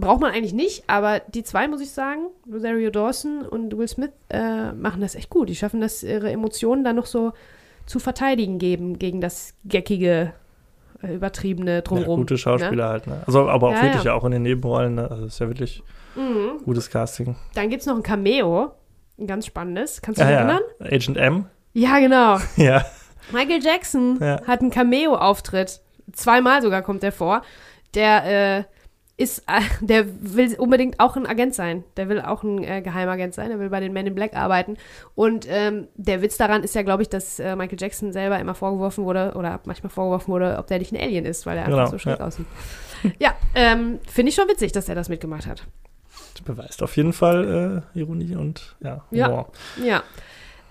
Braucht 0.00 0.22
man 0.22 0.32
eigentlich 0.32 0.54
nicht, 0.54 0.84
aber 0.86 1.20
die 1.20 1.42
zwei, 1.44 1.68
muss 1.68 1.82
ich 1.82 1.90
sagen, 1.90 2.28
Rosario 2.50 2.88
Dawson 2.88 3.42
und 3.42 3.76
Will 3.76 3.86
Smith, 3.86 4.12
äh, 4.30 4.72
machen 4.72 5.02
das 5.02 5.14
echt 5.14 5.28
gut. 5.28 5.50
Die 5.50 5.56
schaffen 5.56 5.82
das, 5.82 6.02
ihre 6.02 6.30
Emotionen 6.32 6.84
dann 6.84 6.96
noch 6.96 7.04
so 7.04 7.32
zu 7.84 7.98
verteidigen 7.98 8.58
geben 8.58 8.98
gegen 8.98 9.20
das 9.20 9.52
geckige, 9.66 10.32
äh, 11.06 11.14
übertriebene 11.14 11.76
Ja, 11.76 11.80
Drumrum. 11.82 12.20
gute 12.20 12.38
Schauspieler 12.38 12.88
halt, 12.88 13.06
ne? 13.06 13.22
Also, 13.26 13.48
aber 13.48 13.68
auch 13.68 13.72
Ja, 13.74 13.82
wirklich 13.82 14.04
ja. 14.04 14.12
ja. 14.12 14.14
auch 14.14 14.24
in 14.24 14.32
den 14.32 14.42
Nebenrollen, 14.42 14.94
ne? 14.96 15.10
Also 15.10 15.26
ist 15.26 15.38
ja 15.38 15.48
wirklich 15.48 15.82
Ne? 16.16 16.22
Mhm. 16.22 16.64
gutes 16.64 16.90
Casting. 16.90 17.34
Dann 17.54 17.70
gibt 17.70 17.80
es 17.80 17.86
noch 17.86 17.96
ein 17.96 18.02
Cameo, 18.04 18.70
ein 19.18 19.26
ganz 19.26 19.46
spannendes. 19.46 20.00
Kannst 20.00 20.20
du 20.20 20.24
dich 20.24 20.32
ja. 20.32 20.38
erinnern? 20.38 20.60
Agent 20.80 21.16
M. 21.16 21.46
Ja, 21.72 21.98
genau. 21.98 22.38
Ja. 22.56 22.84
Michael 23.32 23.60
Jackson 23.62 24.18
Ja. 24.20 24.40
hat 24.46 24.60
einen 24.60 24.70
Cameo-Auftritt. 24.70 25.80
Zweimal 26.12 26.62
sogar 26.62 26.82
kommt 26.82 27.02
er 27.02 27.10
vor. 27.12 27.42
Der 27.94 28.58
äh, 28.58 28.64
ist, 29.16 29.40
äh, 29.46 29.60
der 29.80 30.06
will 30.20 30.54
unbedingt 30.56 30.98
auch 31.00 31.16
ein 31.16 31.26
Agent 31.26 31.54
sein. 31.54 31.84
Der 31.96 32.08
will 32.08 32.20
auch 32.20 32.42
ein 32.42 32.64
äh, 32.64 32.82
Geheimagent 32.82 33.34
sein. 33.34 33.48
Der 33.50 33.58
will 33.60 33.70
bei 33.70 33.80
den 33.80 33.92
Men 33.92 34.06
in 34.06 34.14
Black 34.14 34.34
arbeiten. 34.34 34.76
Und 35.14 35.46
ähm, 35.48 35.88
der 35.94 36.20
Witz 36.22 36.36
daran 36.36 36.62
ist 36.64 36.74
ja, 36.74 36.82
glaube 36.82 37.02
ich, 37.02 37.08
dass 37.08 37.38
äh, 37.38 37.54
Michael 37.56 37.78
Jackson 37.80 38.12
selber 38.12 38.38
immer 38.40 38.54
vorgeworfen 38.54 39.04
wurde 39.04 39.34
oder 39.36 39.60
manchmal 39.66 39.90
vorgeworfen 39.90 40.32
wurde, 40.32 40.56
ob 40.58 40.66
der 40.66 40.78
nicht 40.78 40.92
ein 40.92 41.00
Alien 41.00 41.24
ist, 41.24 41.46
weil 41.46 41.56
er 41.56 41.64
einfach 41.66 41.78
Genau, 41.78 41.90
so 41.90 41.98
schräg 41.98 42.18
ja. 42.18 42.26
aussieht. 42.26 42.46
Ja, 43.18 43.34
ähm, 43.54 44.00
finde 44.10 44.30
ich 44.30 44.34
schon 44.34 44.48
witzig, 44.48 44.72
dass 44.72 44.88
er 44.88 44.94
das 44.94 45.08
mitgemacht 45.08 45.46
hat. 45.46 45.62
Das 46.32 46.42
beweist 46.42 46.82
auf 46.82 46.96
jeden 46.96 47.12
Fall 47.12 47.84
äh, 47.94 47.98
Ironie 47.98 48.34
und 48.34 48.74
ja, 48.80 49.04
Ja. 49.10 49.26
Humor. 49.28 49.52
Ja. 49.84 50.02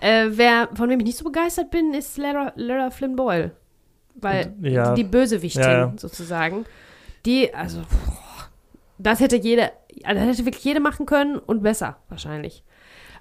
Äh, 0.00 0.26
wer, 0.32 0.68
von 0.74 0.90
wem 0.90 0.98
ich 1.00 1.06
nicht 1.06 1.18
so 1.18 1.24
begeistert 1.24 1.70
bin, 1.70 1.94
ist 1.94 2.18
Lara, 2.18 2.52
Lara 2.56 2.90
Flynn 2.90 3.16
Boyle. 3.16 3.52
Weil 4.16 4.52
Und, 4.58 4.66
ja. 4.66 4.94
die 4.94 5.04
Bösewichtin 5.04 5.62
Ja, 5.62 5.92
sozusagen, 5.96 6.66
die, 7.24 7.54
also, 7.54 7.78
boah, 7.78 8.18
das 8.98 9.20
hätte 9.20 9.36
jede, 9.36 9.70
also 10.04 10.20
das 10.20 10.36
hätte 10.38 10.46
wirklich 10.46 10.64
jede 10.64 10.80
machen 10.80 11.06
können 11.06 11.38
und 11.38 11.62
besser 11.62 11.96
wahrscheinlich. 12.08 12.64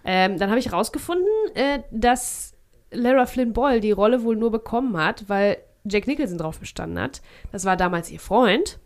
Ähm, 0.06 0.38
dann 0.38 0.50
habe 0.50 0.60
ich 0.60 0.72
rausgefunden, 0.72 1.28
äh, 1.56 1.80
dass 1.92 2.54
Lara 2.92 3.26
Flynn 3.26 3.54
Boyle 3.54 3.80
die 3.80 3.92
Rolle 3.92 4.24
wohl 4.24 4.36
nur 4.36 4.52
bekommen 4.52 4.98
hat, 4.98 5.26
weil 5.28 5.58
Jack 5.86 6.08
Nicholson 6.08 6.38
drauf 6.38 6.60
bestanden 6.60 7.00
hat. 7.00 7.22
Das 7.52 7.66
war 7.66 7.78
damals 7.78 8.12
ihr 8.12 8.20
Freund. 8.20 8.80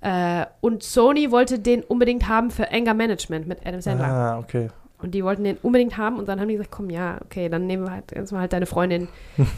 Äh, 0.00 0.46
und 0.60 0.82
Sony 0.82 1.30
wollte 1.30 1.58
den 1.58 1.82
unbedingt 1.82 2.28
haben 2.28 2.50
für 2.50 2.70
Anger 2.72 2.94
Management 2.94 3.46
mit 3.46 3.64
Adam 3.64 3.80
Sandler. 3.80 4.08
Ah, 4.08 4.38
okay. 4.38 4.68
Und 4.98 5.12
die 5.12 5.24
wollten 5.24 5.44
den 5.44 5.56
unbedingt 5.58 5.96
haben 5.96 6.18
und 6.18 6.28
dann 6.28 6.40
haben 6.40 6.48
die 6.48 6.54
gesagt, 6.54 6.70
komm, 6.70 6.88
ja, 6.88 7.18
okay, 7.24 7.48
dann 7.48 7.66
nehmen 7.66 7.84
wir 7.84 7.90
halt, 7.90 8.12
jetzt 8.14 8.30
mal 8.30 8.40
halt 8.40 8.52
deine 8.52 8.66
Freundin 8.66 9.08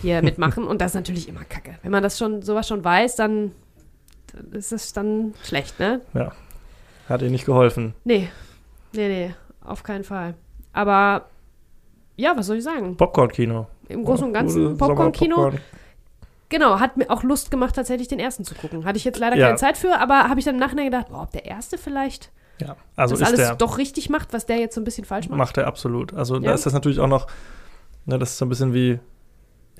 hier 0.00 0.22
mitmachen. 0.22 0.64
Und 0.64 0.80
das 0.80 0.92
ist 0.92 0.94
natürlich 0.94 1.28
immer 1.28 1.44
kacke. 1.44 1.76
Wenn 1.82 1.92
man 1.92 2.02
das 2.02 2.18
schon, 2.18 2.42
sowas 2.42 2.66
schon 2.66 2.82
weiß, 2.82 3.16
dann 3.16 3.52
ist 4.52 4.72
es 4.72 4.92
dann 4.92 5.34
schlecht, 5.42 5.78
ne? 5.80 6.00
Hat 7.08 7.22
ihr 7.22 7.30
nicht 7.30 7.44
geholfen. 7.46 7.94
Nee, 8.04 8.30
nee, 8.92 9.08
nee, 9.08 9.34
auf 9.64 9.82
keinen 9.82 10.04
Fall. 10.04 10.34
Aber 10.72 11.26
ja, 12.16 12.36
was 12.36 12.46
soll 12.46 12.56
ich 12.58 12.64
sagen? 12.64 12.96
Popcorn-Kino. 12.96 13.66
Im 13.88 14.04
Großen 14.04 14.26
und 14.26 14.32
Ganzen 14.32 14.76
Popcorn-Kino. 14.78 15.52
Genau, 16.48 16.78
hat 16.78 16.96
mir 16.96 17.10
auch 17.10 17.22
Lust 17.22 17.50
gemacht, 17.50 17.74
tatsächlich 17.74 18.08
den 18.08 18.18
ersten 18.20 18.44
zu 18.44 18.54
gucken. 18.54 18.84
Hatte 18.84 18.96
ich 18.96 19.04
jetzt 19.04 19.18
leider 19.18 19.36
Ja. 19.36 19.46
keine 19.46 19.58
Zeit 19.58 19.76
für, 19.76 19.98
aber 19.98 20.28
habe 20.28 20.38
ich 20.38 20.44
dann 20.44 20.54
im 20.54 20.60
Nachhinein 20.60 20.86
gedacht, 20.86 21.08
boah, 21.08 21.22
ob 21.22 21.32
der 21.32 21.44
erste 21.46 21.78
vielleicht 21.78 22.30
Ja, 22.60 22.76
also 22.96 23.16
das 23.16 23.26
alles 23.28 23.40
der. 23.40 23.54
doch 23.56 23.78
richtig 23.78 24.08
macht, 24.10 24.32
was 24.32 24.46
der 24.46 24.58
jetzt 24.58 24.74
so 24.76 24.80
ein 24.80 24.84
bisschen 24.84 25.04
falsch 25.04 25.28
macht. 25.28 25.38
Macht 25.38 25.56
er 25.58 25.66
absolut. 25.66 26.14
Also 26.14 26.38
da 26.38 26.48
Ja. 26.50 26.54
ist 26.54 26.64
das 26.66 26.72
natürlich 26.72 27.00
auch 27.00 27.08
noch, 27.08 27.26
ne, 28.06 28.18
das 28.18 28.30
ist 28.30 28.38
so 28.38 28.44
ein 28.44 28.48
bisschen 28.48 28.72
wie, 28.72 29.00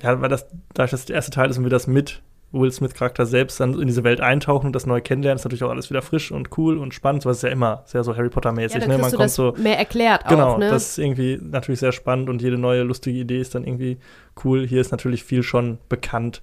ja, 0.03 0.19
weil 0.19 0.27
das, 0.27 0.45
dadurch, 0.73 0.91
dass 0.91 1.05
der 1.05 1.15
erste 1.15 1.31
Teil 1.31 1.49
ist 1.49 1.57
und 1.57 1.63
wir 1.63 1.69
das 1.71 1.87
mit 1.87 2.21
Will 2.59 2.71
Smith-Charakter 2.71 3.25
selbst 3.25 3.59
dann 3.59 3.79
in 3.79 3.87
diese 3.87 4.03
Welt 4.03 4.21
eintauchen 4.21 4.67
und 4.67 4.73
das 4.73 4.85
neu 4.85 5.01
kennenlernen, 5.01 5.37
ist 5.37 5.43
natürlich 5.43 5.63
auch 5.63 5.69
alles 5.69 5.89
wieder 5.89 6.01
frisch 6.01 6.31
und 6.31 6.57
cool 6.57 6.77
und 6.77 6.93
spannend. 6.93 7.25
Was 7.25 7.37
ist 7.37 7.43
ja 7.43 7.49
immer 7.49 7.83
sehr 7.85 8.03
so 8.03 8.15
Harry 8.15 8.27
Ja, 8.27 8.33
Potter-mäßig. 8.33 8.79
dann 8.79 8.89
ne? 8.89 8.97
Man 8.97 9.11
kommt 9.11 9.29
so, 9.29 9.53
mehr 9.57 9.77
erklärt 9.77 10.27
genau, 10.27 10.53
auch, 10.53 10.57
ne? 10.57 10.69
das 10.69 10.91
ist 10.91 10.97
irgendwie 10.97 11.39
natürlich 11.41 11.79
sehr 11.79 11.91
spannend 11.91 12.29
und 12.29 12.41
jede 12.41 12.57
neue 12.57 12.83
lustige 12.83 13.19
Idee 13.19 13.39
ist 13.39 13.55
dann 13.55 13.63
irgendwie 13.63 13.97
cool. 14.43 14.65
Hier 14.65 14.81
ist 14.81 14.91
natürlich 14.91 15.23
viel 15.23 15.43
schon 15.43 15.77
bekannt. 15.89 16.41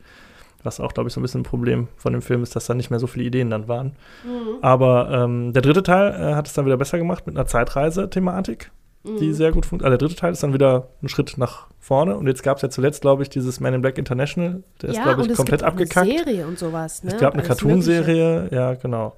Was 0.64 0.78
auch, 0.78 0.94
glaube 0.94 1.08
ich, 1.08 1.14
so 1.14 1.18
ein 1.18 1.22
bisschen 1.22 1.40
ein 1.40 1.44
Problem 1.44 1.88
von 1.96 2.12
dem 2.12 2.22
Film 2.22 2.44
ist, 2.44 2.54
dass 2.54 2.66
da 2.66 2.74
nicht 2.74 2.88
mehr 2.88 3.00
so 3.00 3.08
viele 3.08 3.24
Ideen 3.24 3.50
dann 3.50 3.66
waren. 3.66 3.96
Mhm. 4.24 4.62
Aber 4.62 5.10
ähm, 5.10 5.52
der 5.52 5.62
dritte 5.62 5.82
Teil 5.82 6.12
äh, 6.12 6.34
hat 6.34 6.46
es 6.46 6.52
dann 6.52 6.66
wieder 6.66 6.76
besser 6.76 6.98
gemacht 6.98 7.26
mit 7.26 7.36
einer 7.36 7.46
Zeitreise-Thematik 7.46 8.70
die 9.04 9.28
Mhm. 9.28 9.34
sehr 9.34 9.50
gut 9.52 9.66
funktioniert. 9.66 9.84
Also 9.92 9.98
der 9.98 10.08
dritte 10.08 10.20
Teil 10.20 10.32
ist 10.32 10.42
dann 10.42 10.52
wieder 10.54 10.88
ein 11.02 11.08
Schritt 11.08 11.36
nach 11.36 11.66
vorne. 11.80 12.16
Und 12.16 12.26
jetzt 12.28 12.42
gab 12.42 12.56
es 12.56 12.62
ja 12.62 12.70
zuletzt, 12.70 13.00
glaube 13.02 13.22
ich, 13.22 13.28
dieses 13.30 13.58
Man 13.60 13.74
in 13.74 13.82
Black 13.82 13.98
International. 13.98 14.62
Der 14.80 14.90
ist, 14.90 15.02
glaube 15.02 15.22
ich, 15.26 15.34
komplett 15.34 15.62
abgekackt. 15.62 16.08
Eine 16.08 16.18
Serie 16.24 16.46
und 16.46 16.58
sowas, 16.58 17.02
ne? 17.02 17.12
Es 17.12 17.18
gab 17.20 17.34
eine 17.34 17.42
Cartoon-Serie, 17.42 18.48
ja, 18.52 18.74
genau. 18.74 19.14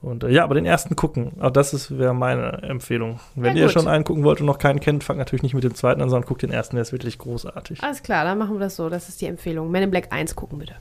Und 0.00 0.22
äh, 0.22 0.28
ja, 0.30 0.44
aber 0.44 0.54
den 0.54 0.64
ersten 0.66 0.94
gucken. 0.94 1.32
Auch 1.40 1.50
das 1.50 1.98
wäre 1.98 2.14
meine 2.14 2.62
Empfehlung. 2.62 3.18
Wenn 3.34 3.56
Ja, 3.56 3.64
ihr 3.64 3.68
schon 3.68 3.88
einen 3.88 4.04
gucken 4.04 4.22
wollt 4.22 4.38
und 4.40 4.46
noch 4.46 4.58
keinen 4.58 4.78
kennt, 4.78 5.02
fangt 5.02 5.18
natürlich 5.18 5.42
nicht 5.42 5.54
mit 5.54 5.64
dem 5.64 5.74
zweiten 5.74 6.00
an, 6.00 6.08
sondern 6.08 6.28
guckt 6.28 6.42
den 6.42 6.52
ersten, 6.52 6.76
der 6.76 6.82
ist 6.82 6.92
wirklich 6.92 7.18
großartig. 7.18 7.82
Alles 7.82 8.04
klar, 8.04 8.24
dann 8.24 8.38
machen 8.38 8.54
wir 8.54 8.60
das 8.60 8.76
so. 8.76 8.88
Das 8.88 9.08
ist 9.08 9.20
die 9.20 9.26
Empfehlung. 9.26 9.72
Men 9.72 9.82
in 9.82 9.90
Black 9.90 10.12
1 10.12 10.36
gucken 10.36 10.58
bitte. 10.60 10.76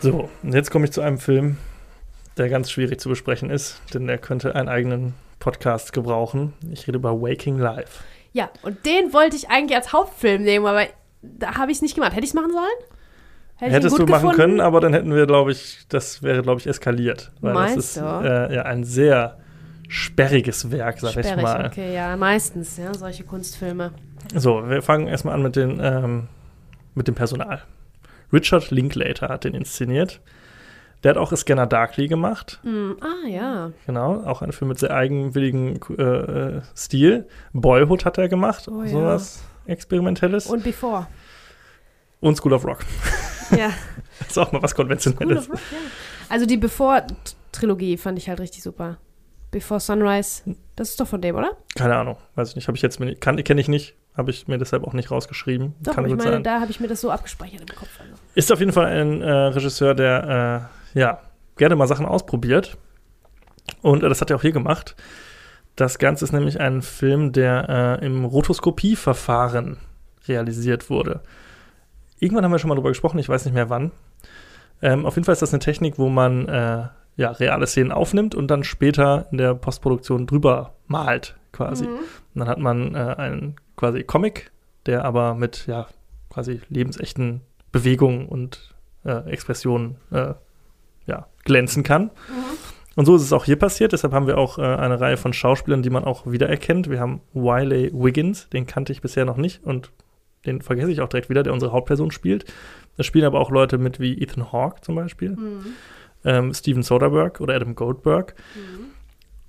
So, 0.00 0.28
und 0.42 0.52
jetzt 0.54 0.70
komme 0.70 0.84
ich 0.84 0.92
zu 0.92 1.00
einem 1.00 1.18
Film, 1.18 1.56
der 2.36 2.48
ganz 2.48 2.70
schwierig 2.70 3.00
zu 3.00 3.08
besprechen 3.08 3.50
ist, 3.50 3.80
denn 3.94 4.06
der 4.06 4.18
könnte 4.18 4.54
einen 4.54 4.68
eigenen 4.68 5.14
Podcast 5.38 5.92
gebrauchen. 5.92 6.52
Ich 6.70 6.86
rede 6.86 6.98
über 6.98 7.20
Waking 7.20 7.58
Life. 7.58 8.02
Ja, 8.32 8.50
und 8.62 8.84
den 8.84 9.12
wollte 9.12 9.36
ich 9.36 9.48
eigentlich 9.48 9.76
als 9.76 9.92
Hauptfilm 9.92 10.42
nehmen, 10.42 10.66
aber 10.66 10.86
da 11.22 11.56
habe 11.56 11.70
ich 11.70 11.78
es 11.78 11.82
nicht 11.82 11.94
gemacht. 11.94 12.12
Hätte 12.12 12.24
ich 12.24 12.30
es 12.30 12.34
machen 12.34 12.52
sollen? 12.52 12.90
Hätte 13.56 13.72
Hättest 13.72 13.98
du 13.98 14.02
machen 14.02 14.28
gefunden? 14.28 14.36
können, 14.36 14.60
aber 14.60 14.80
dann 14.80 14.92
hätten 14.92 15.14
wir, 15.14 15.26
glaube 15.26 15.52
ich, 15.52 15.86
das 15.88 16.22
wäre, 16.22 16.42
glaube 16.42 16.60
ich, 16.60 16.66
eskaliert. 16.66 17.32
Weil 17.40 17.54
Meinst 17.54 17.76
das 17.76 17.96
ist 17.96 18.02
äh, 18.02 18.54
ja 18.54 18.62
ein 18.64 18.84
sehr 18.84 19.38
sperriges 19.88 20.70
Werk, 20.70 21.00
sag 21.00 21.12
Sperrig, 21.12 21.36
ich 21.36 21.42
mal. 21.42 21.66
Okay, 21.66 21.94
ja, 21.94 22.16
meistens, 22.16 22.76
ja, 22.76 22.92
solche 22.92 23.24
Kunstfilme. 23.24 23.92
So, 24.34 24.68
wir 24.68 24.82
fangen 24.82 25.06
erstmal 25.06 25.34
an 25.34 25.42
mit, 25.42 25.56
den, 25.56 25.80
ähm, 25.82 26.28
mit 26.94 27.08
dem 27.08 27.14
Personal. 27.14 27.62
Richard 28.32 28.70
Linklater 28.70 29.28
hat 29.28 29.44
den 29.44 29.54
inszeniert. 29.54 30.20
Der 31.02 31.10
hat 31.10 31.18
auch 31.18 31.34
Scanner 31.36 31.66
Darkly 31.66 32.08
gemacht. 32.08 32.60
Mm, 32.62 32.92
ah, 33.00 33.28
ja. 33.28 33.70
Genau, 33.86 34.24
auch 34.24 34.42
ein 34.42 34.52
Film 34.52 34.68
mit 34.68 34.78
sehr 34.78 34.92
eigenwilligen 34.92 35.78
äh, 35.98 36.02
äh, 36.02 36.62
Stil. 36.76 37.28
Boyhood 37.52 38.04
hat 38.04 38.18
er 38.18 38.28
gemacht, 38.28 38.68
oh, 38.68 38.84
sowas 38.86 39.44
ja. 39.66 39.72
Experimentelles. 39.72 40.46
Und 40.46 40.64
Before. 40.64 41.06
Und 42.20 42.36
School 42.36 42.52
of 42.52 42.64
Rock. 42.64 42.78
Ja. 43.56 43.70
das 44.18 44.28
ist 44.30 44.38
auch 44.38 44.50
mal 44.50 44.60
was 44.60 44.74
Konventionelles. 44.74 45.44
School 45.44 45.54
of 45.54 45.62
Rock, 45.62 45.72
ja. 45.72 45.78
Also 46.28 46.46
die 46.46 46.56
Before-Trilogie 46.56 47.96
fand 47.96 48.18
ich 48.18 48.28
halt 48.28 48.40
richtig 48.40 48.60
super. 48.64 48.98
Before 49.52 49.78
Sunrise, 49.78 50.42
das 50.74 50.90
ist 50.90 51.00
doch 51.00 51.06
von 51.06 51.20
dem, 51.20 51.36
oder? 51.36 51.56
Keine 51.76 51.96
Ahnung, 51.96 52.16
weiß 52.34 52.50
ich 52.50 52.56
nicht. 52.56 52.66
Habe 52.66 52.76
ich 52.76 52.82
jetzt 52.82 52.98
kenne 53.20 53.60
ich 53.60 53.68
nicht, 53.68 53.94
habe 54.16 54.30
ich 54.30 54.48
mir 54.48 54.58
deshalb 54.58 54.84
auch 54.84 54.92
nicht 54.92 55.10
rausgeschrieben. 55.10 55.74
Doch, 55.80 55.94
Kann 55.94 56.06
ich 56.06 56.16
meine, 56.16 56.32
sein. 56.32 56.42
da 56.42 56.60
habe 56.60 56.70
ich 56.70 56.80
mir 56.80 56.88
das 56.88 57.00
so 57.00 57.10
abgespeichert 57.10 57.60
im 57.60 57.76
Kopf. 57.76 58.00
Also. 58.00 58.14
Ist 58.34 58.50
auf 58.50 58.58
jeden 58.60 58.72
Fall 58.72 58.86
ein 58.86 59.22
äh, 59.22 59.30
Regisseur, 59.30 59.94
der 59.94 60.68
äh, 60.72 60.85
ja 60.96 61.20
gerne 61.56 61.76
mal 61.76 61.86
Sachen 61.86 62.06
ausprobiert. 62.06 62.76
Und 63.82 64.02
äh, 64.02 64.08
das 64.08 64.20
hat 64.20 64.30
er 64.30 64.36
auch 64.36 64.42
hier 64.42 64.52
gemacht. 64.52 64.96
Das 65.76 65.98
Ganze 65.98 66.24
ist 66.24 66.32
nämlich 66.32 66.58
ein 66.58 66.82
Film, 66.82 67.32
der 67.32 67.98
äh, 68.00 68.06
im 68.06 68.24
Rotoskopieverfahren 68.24 69.76
realisiert 70.26 70.88
wurde. 70.88 71.20
Irgendwann 72.18 72.44
haben 72.44 72.52
wir 72.52 72.58
schon 72.58 72.68
mal 72.68 72.74
drüber 72.74 72.88
gesprochen, 72.88 73.18
ich 73.18 73.28
weiß 73.28 73.44
nicht 73.44 73.54
mehr 73.54 73.68
wann. 73.68 73.92
Ähm, 74.80 75.04
auf 75.04 75.16
jeden 75.16 75.24
Fall 75.24 75.34
ist 75.34 75.42
das 75.42 75.52
eine 75.52 75.60
Technik, 75.60 75.98
wo 75.98 76.08
man 76.08 76.48
äh, 76.48 76.86
ja, 77.16 77.30
reale 77.30 77.66
Szenen 77.66 77.92
aufnimmt 77.92 78.34
und 78.34 78.48
dann 78.48 78.64
später 78.64 79.26
in 79.30 79.38
der 79.38 79.54
Postproduktion 79.54 80.26
drüber 80.26 80.74
malt, 80.86 81.36
quasi. 81.52 81.86
Mhm. 81.86 81.98
Und 82.34 82.40
dann 82.40 82.48
hat 82.48 82.58
man 82.58 82.94
äh, 82.94 83.14
einen 83.18 83.56
quasi 83.76 84.02
Comic, 84.02 84.50
der 84.86 85.04
aber 85.04 85.34
mit 85.34 85.66
ja 85.66 85.86
quasi 86.30 86.60
lebensechten 86.68 87.42
Bewegungen 87.70 88.26
und 88.26 88.74
äh, 89.04 89.30
Expressionen 89.30 89.96
äh, 90.10 90.34
glänzen 91.46 91.82
kann. 91.82 92.04
Mhm. 92.04 92.56
Und 92.96 93.04
so 93.04 93.14
ist 93.14 93.22
es 93.22 93.32
auch 93.32 93.44
hier 93.44 93.56
passiert. 93.56 93.92
Deshalb 93.92 94.12
haben 94.12 94.26
wir 94.26 94.38
auch 94.38 94.58
äh, 94.58 94.62
eine 94.62 95.00
Reihe 95.00 95.16
von 95.16 95.32
Schauspielern, 95.32 95.82
die 95.82 95.90
man 95.90 96.04
auch 96.04 96.26
wiedererkennt. 96.26 96.90
Wir 96.90 97.00
haben 97.00 97.20
Wiley 97.32 97.90
Wiggins, 97.92 98.48
den 98.48 98.66
kannte 98.66 98.92
ich 98.92 99.02
bisher 99.02 99.24
noch 99.24 99.36
nicht 99.36 99.64
und 99.64 99.90
den 100.46 100.62
vergesse 100.62 100.92
ich 100.92 101.00
auch 101.00 101.08
direkt 101.08 101.28
wieder, 101.28 101.42
der 101.42 101.52
unsere 101.52 101.72
Hauptperson 101.72 102.10
spielt. 102.10 102.46
Da 102.96 103.02
spielen 103.02 103.24
aber 103.26 103.40
auch 103.40 103.50
Leute 103.50 103.78
mit 103.78 104.00
wie 104.00 104.20
Ethan 104.22 104.52
Hawke 104.52 104.80
zum 104.80 104.94
Beispiel, 104.94 105.30
mhm. 105.30 105.66
ähm, 106.24 106.54
Steven 106.54 106.82
Soderbergh 106.82 107.42
oder 107.42 107.54
Adam 107.54 107.74
Goldberg. 107.74 108.34
Mhm. 108.54 108.86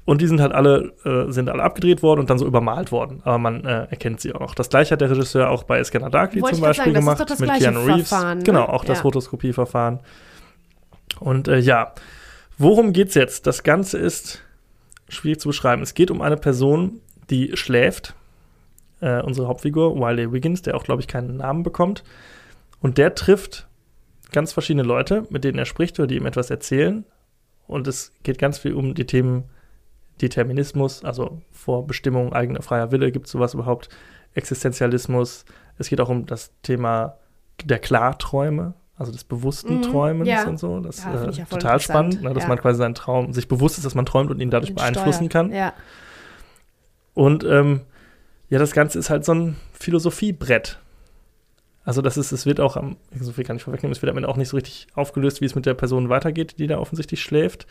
Und 0.03 0.21
die 0.21 0.27
sind 0.27 0.39
halt 0.39 0.53
alle, 0.53 0.93
äh, 1.03 1.31
sind 1.31 1.49
alle 1.49 1.63
abgedreht 1.63 2.01
worden 2.01 2.21
und 2.21 2.29
dann 2.29 2.37
so 2.37 2.45
übermalt 2.45 2.93
worden. 2.93 3.19
Aber 3.25 3.37
man 3.37 3.65
äh, 3.65 3.87
erkennt 3.89 4.21
sie 4.21 4.33
auch. 4.33 4.55
Das 4.55 4.69
gleiche 4.69 4.93
hat 4.93 5.01
der 5.01 5.09
Regisseur 5.09 5.49
auch 5.49 5.63
bei 5.63 5.83
Scanner 5.83 6.09
Darkly 6.09 6.41
Wollte 6.41 6.55
zum 6.55 6.63
Beispiel 6.63 6.93
sagen, 6.93 7.05
gemacht 7.05 7.39
mit 7.39 7.53
Keanu 7.55 7.81
Reeves. 7.81 8.07
Verfahren, 8.07 8.37
ne? 8.37 8.43
Genau, 8.45 8.63
auch 8.63 8.85
das 8.85 8.99
ja. 8.99 9.03
Rotoskopieverfahren. 9.03 9.99
Und 11.19 11.47
äh, 11.47 11.59
ja, 11.59 11.93
worum 12.57 12.93
geht's 12.93 13.15
jetzt? 13.15 13.47
Das 13.47 13.63
Ganze 13.63 13.97
ist 13.97 14.41
schwierig 15.09 15.39
zu 15.39 15.49
beschreiben. 15.49 15.81
Es 15.81 15.93
geht 15.93 16.11
um 16.11 16.21
eine 16.21 16.37
Person, 16.37 17.01
die 17.29 17.55
schläft. 17.55 18.13
Äh, 18.99 19.21
unsere 19.21 19.47
Hauptfigur, 19.47 19.95
Wiley 19.95 20.31
Wiggins, 20.31 20.63
der 20.63 20.75
auch, 20.75 20.83
glaube 20.83 21.01
ich, 21.01 21.07
keinen 21.07 21.37
Namen 21.37 21.63
bekommt. 21.63 22.03
Und 22.79 22.97
der 22.97 23.15
trifft 23.15 23.67
ganz 24.31 24.53
verschiedene 24.53 24.83
Leute, 24.83 25.25
mit 25.29 25.43
denen 25.43 25.59
er 25.59 25.65
spricht 25.65 25.99
oder 25.99 26.07
die 26.07 26.15
ihm 26.15 26.25
etwas 26.25 26.49
erzählen. 26.49 27.05
Und 27.67 27.87
es 27.87 28.13
geht 28.23 28.39
ganz 28.39 28.57
viel 28.57 28.73
um 28.73 28.95
die 28.95 29.05
Themen 29.05 29.43
Determinismus, 30.21 31.03
also 31.03 31.41
Vorbestimmung, 31.51 32.33
eigener 32.33 32.61
freier 32.61 32.91
Wille, 32.91 33.11
gibt 33.11 33.27
es 33.27 33.31
sowas 33.31 33.53
überhaupt? 33.53 33.89
Existenzialismus. 34.33 35.45
Es 35.77 35.89
geht 35.89 36.01
auch 36.01 36.09
um 36.09 36.25
das 36.25 36.51
Thema 36.63 37.17
der 37.63 37.79
Klarträume, 37.79 38.73
also 38.97 39.11
des 39.11 39.23
bewussten 39.23 39.77
mhm, 39.77 39.81
Träumens 39.83 40.27
ja. 40.27 40.47
und 40.47 40.59
so. 40.59 40.79
Das 40.79 40.97
ist 40.97 41.05
ja, 41.05 41.25
äh, 41.25 41.31
ja 41.31 41.45
total 41.45 41.79
spannend, 41.79 42.23
ne, 42.23 42.33
dass 42.33 42.43
ja. 42.43 42.49
man 42.49 42.57
quasi 42.57 42.79
seinen 42.79 42.95
Traum 42.95 43.31
sich 43.31 43.47
bewusst 43.47 43.77
ist, 43.77 43.85
dass 43.85 43.95
man 43.95 44.05
träumt 44.05 44.31
und 44.31 44.39
ihn 44.39 44.49
dadurch 44.49 44.71
und 44.71 44.77
beeinflussen 44.77 45.29
steuert. 45.29 45.51
kann. 45.51 45.71
Und 47.13 47.43
ähm, 47.43 47.81
ja, 48.49 48.59
das 48.59 48.71
Ganze 48.71 48.97
ist 48.99 49.09
halt 49.09 49.25
so 49.25 49.33
ein 49.33 49.55
Philosophiebrett. 49.73 50.79
Also 51.83 52.01
das 52.01 52.17
ist, 52.17 52.31
es 52.31 52.45
wird 52.45 52.59
auch, 52.59 52.75
so 53.19 53.31
viel 53.31 53.43
kann 53.43 53.55
ich 53.55 53.63
vorwegnehmen, 53.63 53.93
es 53.93 54.01
wird 54.01 54.09
am 54.09 54.17
Ende 54.17 54.27
auch 54.27 54.35
nicht 54.35 54.49
so 54.49 54.57
richtig 54.57 54.87
aufgelöst, 54.93 55.39
wie 55.39 55.45
es 55.45 55.55
mit 55.55 55.65
der 55.65 55.73
Person 55.73 56.09
weitergeht, 56.09 56.59
die 56.59 56.67
da 56.67 56.79
offensichtlich 56.79 57.21
schläft. 57.21 57.65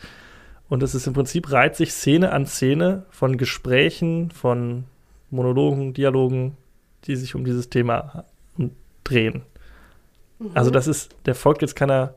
Und 0.69 0.81
es 0.81 0.95
ist 0.95 1.07
im 1.07 1.13
Prinzip 1.13 1.51
reiht 1.51 1.75
sich 1.75 1.93
Szene 1.93 2.31
an 2.31 2.45
Szene 2.45 3.05
von 3.09 3.37
Gesprächen, 3.37 4.31
von 4.31 4.85
Monologen, 5.29 5.93
Dialogen, 5.93 6.57
die 7.05 7.15
sich 7.15 7.35
um 7.35 7.45
dieses 7.45 7.69
Thema 7.69 8.25
drehen. 9.03 9.43
Mhm. 10.39 10.51
Also 10.53 10.71
das 10.71 10.87
ist, 10.87 11.15
der 11.25 11.35
folgt 11.35 11.61
jetzt 11.61 11.75
keiner 11.75 12.13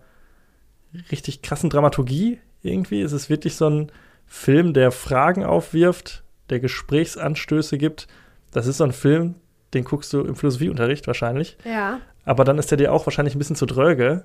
richtig 1.11 1.43
krassen 1.43 1.71
Dramaturgie 1.71 2.39
irgendwie. 2.63 3.03
Es 3.03 3.13
ist 3.13 3.31
wirklich 3.31 3.57
so 3.57 3.69
ein 3.69 3.93
Film, 4.27 4.75
der 4.75 4.93
Fragen 4.93 5.45
aufwirft, 5.45 6.23
der 6.51 6.61
Gesprächsanstöße 6.61 7.79
gibt. 7.79 8.07
Das 8.53 8.67
ist 8.67 8.79
so 8.79 8.85
ein 8.85 8.93
Film, 8.93 9.37
den 9.75 9.85
guckst 9.85 10.13
du 10.13 10.23
im 10.23 10.37
Philosophieunterricht 10.37 11.07
wahrscheinlich. 11.07 11.57
Ja. 11.65 12.01
Aber 12.25 12.45
dann 12.45 12.59
ist 12.59 12.71
der 12.71 12.79
dir 12.79 12.93
auch 12.93 13.07
wahrscheinlich 13.07 13.35
ein 13.35 13.39
bisschen 13.39 13.57
zu 13.57 13.67
dröge. 13.67 14.25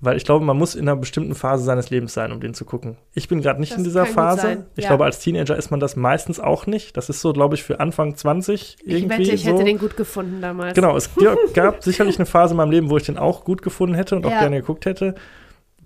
Weil 0.00 0.18
ich 0.18 0.24
glaube, 0.24 0.44
man 0.44 0.58
muss 0.58 0.74
in 0.74 0.86
einer 0.86 0.96
bestimmten 0.96 1.34
Phase 1.34 1.64
seines 1.64 1.88
Lebens 1.88 2.12
sein, 2.12 2.30
um 2.30 2.40
den 2.40 2.52
zu 2.52 2.66
gucken. 2.66 2.98
Ich 3.14 3.28
bin 3.28 3.40
gerade 3.40 3.60
nicht 3.60 3.72
das 3.72 3.78
in 3.78 3.84
dieser 3.84 4.04
Phase. 4.04 4.66
Ich 4.76 4.84
ja. 4.84 4.90
glaube, 4.90 5.04
als 5.04 5.20
Teenager 5.20 5.56
ist 5.56 5.70
man 5.70 5.80
das 5.80 5.96
meistens 5.96 6.38
auch 6.38 6.66
nicht. 6.66 6.96
Das 6.98 7.08
ist 7.08 7.22
so, 7.22 7.32
glaube 7.32 7.54
ich, 7.54 7.62
für 7.62 7.80
Anfang 7.80 8.14
20 8.14 8.76
irgendwie. 8.84 9.04
Ich 9.04 9.08
wette, 9.08 9.34
ich 9.34 9.44
so. 9.44 9.52
hätte 9.52 9.64
den 9.64 9.78
gut 9.78 9.96
gefunden 9.96 10.42
damals. 10.42 10.74
Genau, 10.74 10.96
es 10.96 11.10
gab 11.54 11.82
sicherlich 11.82 12.18
eine 12.18 12.26
Phase 12.26 12.52
in 12.52 12.58
meinem 12.58 12.72
Leben, 12.72 12.90
wo 12.90 12.98
ich 12.98 13.04
den 13.04 13.16
auch 13.16 13.42
gut 13.44 13.62
gefunden 13.62 13.94
hätte 13.94 14.16
und 14.16 14.26
auch 14.26 14.30
ja. 14.30 14.40
gerne 14.40 14.60
geguckt 14.60 14.84
hätte. 14.84 15.14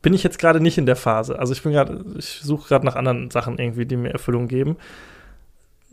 Bin 0.03 0.13
ich 0.13 0.25
jetzt 0.25 0.41
gerade 0.41 0.61
nicht 0.61 0.77
in 0.77 0.87
der 0.87 0.97
Phase. 0.97 1.39
Also 1.39 1.53
ich 1.53 1.63
bin 1.63 1.73
gerade, 1.73 2.05
ich 2.19 2.41
suche 2.43 2.67
gerade 2.67 2.87
nach 2.87 2.97
anderen 2.97 3.31
Sachen 3.31 3.59
irgendwie, 3.59 3.87
die 3.87 3.97
mir 3.97 4.11
Erfüllung 4.11 4.49
geben. 4.49 4.77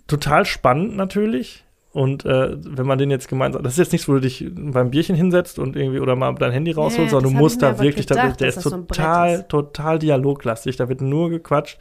Total 0.07 0.45
spannend 0.45 0.95
natürlich. 0.95 1.65
Und 1.93 2.25
äh, 2.25 2.55
wenn 2.59 2.85
man 2.85 2.97
den 2.97 3.09
jetzt 3.09 3.27
gemeinsam, 3.27 3.63
das 3.63 3.73
ist 3.73 3.79
jetzt 3.79 3.91
nichts, 3.91 4.07
wo 4.07 4.13
du 4.13 4.19
dich 4.19 4.45
beim 4.53 4.91
Bierchen 4.91 5.15
hinsetzt 5.15 5.57
und 5.57 5.75
irgendwie 5.75 5.99
oder 5.99 6.15
mal 6.15 6.35
dein 6.35 6.51
Handy 6.51 6.71
rausholst, 6.71 6.99
yeah, 6.99 7.09
sondern 7.09 7.33
du 7.33 7.37
musst 7.39 7.61
da 7.61 7.79
wirklich, 7.79 8.05
gedacht, 8.07 8.33
da, 8.33 8.35
der 8.35 8.49
ist 8.49 8.61
total, 8.61 9.37
so 9.37 9.43
total 9.43 9.97
dialoglastig, 9.97 10.75
da 10.75 10.89
wird 10.89 11.01
nur 11.01 11.29
gequatscht. 11.29 11.79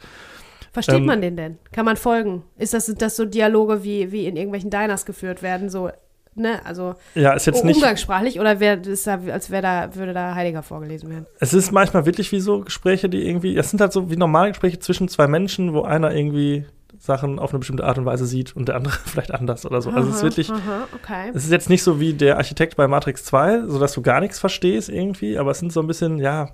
Versteht 0.71 0.95
ähm, 0.95 1.05
man 1.05 1.21
den 1.21 1.35
denn? 1.35 1.57
Kann 1.71 1.85
man 1.85 1.97
folgen? 1.97 2.43
Ist 2.57 2.73
das, 2.73 2.85
das 2.97 3.15
so 3.15 3.25
Dialoge, 3.25 3.83
wie, 3.83 4.11
wie 4.11 4.25
in 4.25 4.37
irgendwelchen 4.37 4.69
Diners 4.69 5.05
geführt 5.05 5.43
werden, 5.43 5.69
so, 5.69 5.89
ne, 6.35 6.61
also 6.65 6.95
ja, 7.13 7.33
ist 7.33 7.45
jetzt 7.45 7.63
umgangssprachlich 7.63 8.35
nicht, 8.35 8.39
oder 8.39 8.59
wär, 8.59 8.81
ist 8.85 9.07
da, 9.07 9.19
als 9.31 9.49
wäre 9.49 9.61
da, 9.61 9.95
würde 9.95 10.13
da 10.13 10.35
Heiliger 10.35 10.63
vorgelesen 10.63 11.09
werden? 11.09 11.25
Es 11.39 11.53
ist 11.53 11.71
manchmal 11.71 12.05
wirklich 12.05 12.31
wie 12.31 12.39
so 12.39 12.61
Gespräche, 12.61 13.09
die 13.09 13.27
irgendwie, 13.27 13.57
es 13.57 13.69
sind 13.69 13.81
halt 13.81 13.91
so 13.91 14.09
wie 14.09 14.17
normale 14.17 14.49
Gespräche 14.49 14.79
zwischen 14.79 15.07
zwei 15.09 15.27
Menschen, 15.27 15.73
wo 15.73 15.81
einer 15.81 16.13
irgendwie 16.15 16.65
Sachen 16.99 17.39
auf 17.39 17.51
eine 17.51 17.59
bestimmte 17.59 17.85
Art 17.85 17.97
und 17.97 18.05
Weise 18.05 18.25
sieht 18.25 18.55
und 18.55 18.67
der 18.67 18.75
andere 18.75 18.93
vielleicht 19.05 19.33
anders 19.33 19.65
oder 19.65 19.81
so. 19.81 19.89
Also 19.89 20.09
es 20.09 20.17
ist 20.17 20.23
wirklich, 20.23 20.49
aha, 20.49 20.87
okay. 20.95 21.31
es 21.33 21.45
ist 21.45 21.51
jetzt 21.51 21.69
nicht 21.69 21.83
so 21.83 21.99
wie 21.99 22.13
der 22.13 22.37
Architekt 22.37 22.75
bei 22.75 22.87
Matrix 22.87 23.23
2, 23.25 23.67
sodass 23.67 23.93
du 23.93 24.01
gar 24.01 24.19
nichts 24.19 24.39
verstehst 24.39 24.89
irgendwie, 24.89 25.37
aber 25.37 25.51
es 25.51 25.59
sind 25.59 25.71
so 25.71 25.79
ein 25.79 25.87
bisschen, 25.87 26.19
ja, 26.19 26.49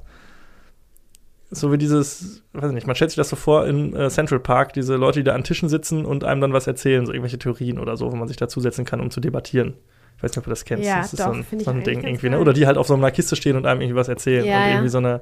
so 1.50 1.72
wie 1.72 1.78
dieses, 1.78 2.44
weiß 2.54 2.72
nicht, 2.72 2.88
man 2.88 2.96
stellt 2.96 3.12
sich 3.12 3.18
das 3.18 3.30
so 3.30 3.36
vor 3.36 3.68
in 3.68 3.96
äh, 3.96 4.10
Central 4.10 4.40
Park, 4.40 4.74
diese 4.74 4.96
Leute, 4.96 5.20
die 5.20 5.24
da 5.24 5.36
an 5.36 5.44
Tischen 5.44 5.70
sitzen 5.70 6.06
und 6.06 6.24
einem 6.24 6.42
dann 6.42 6.54
was 6.54 6.68
erzählen, 6.68 7.06
so 7.06 7.12
irgendwelche 7.14 7.38
Theorien 7.38 7.80
oder 7.80 7.96
so, 7.96 8.12
wo 8.12 8.16
man 8.16 8.28
sich 8.28 8.38
dazusetzen 8.38 8.86
kann, 8.86 9.00
um 9.00 9.12
zu 9.12 9.20
debattieren. 9.20 9.76
Ich 10.18 10.24
weiß 10.24 10.32
nicht, 10.32 10.38
ob 10.40 10.44
du 10.46 10.50
das 10.50 10.66
kennst. 10.66 10.86
Ja, 10.86 10.98
das 10.98 11.14
ist 11.14 11.20
doch, 11.20 11.34
so 11.34 11.56
ein, 11.56 11.60
so 11.60 11.72
ein 11.72 11.84
Ding 11.84 12.04
irgendwie, 12.04 12.30
ne? 12.30 12.40
Oder 12.40 12.54
die 12.54 12.66
halt 12.66 12.78
auf 12.78 12.88
so 12.88 12.94
einer 12.94 13.12
Kiste 13.12 13.36
stehen 13.36 13.56
und 13.56 13.66
einem 13.66 13.82
irgendwie 13.82 14.00
was 14.00 14.08
erzählen 14.08 14.46
ja, 14.46 14.58
und 14.58 14.68
irgendwie 14.70 14.86
ja. 14.86 14.90
so 14.90 14.98
eine, 15.00 15.22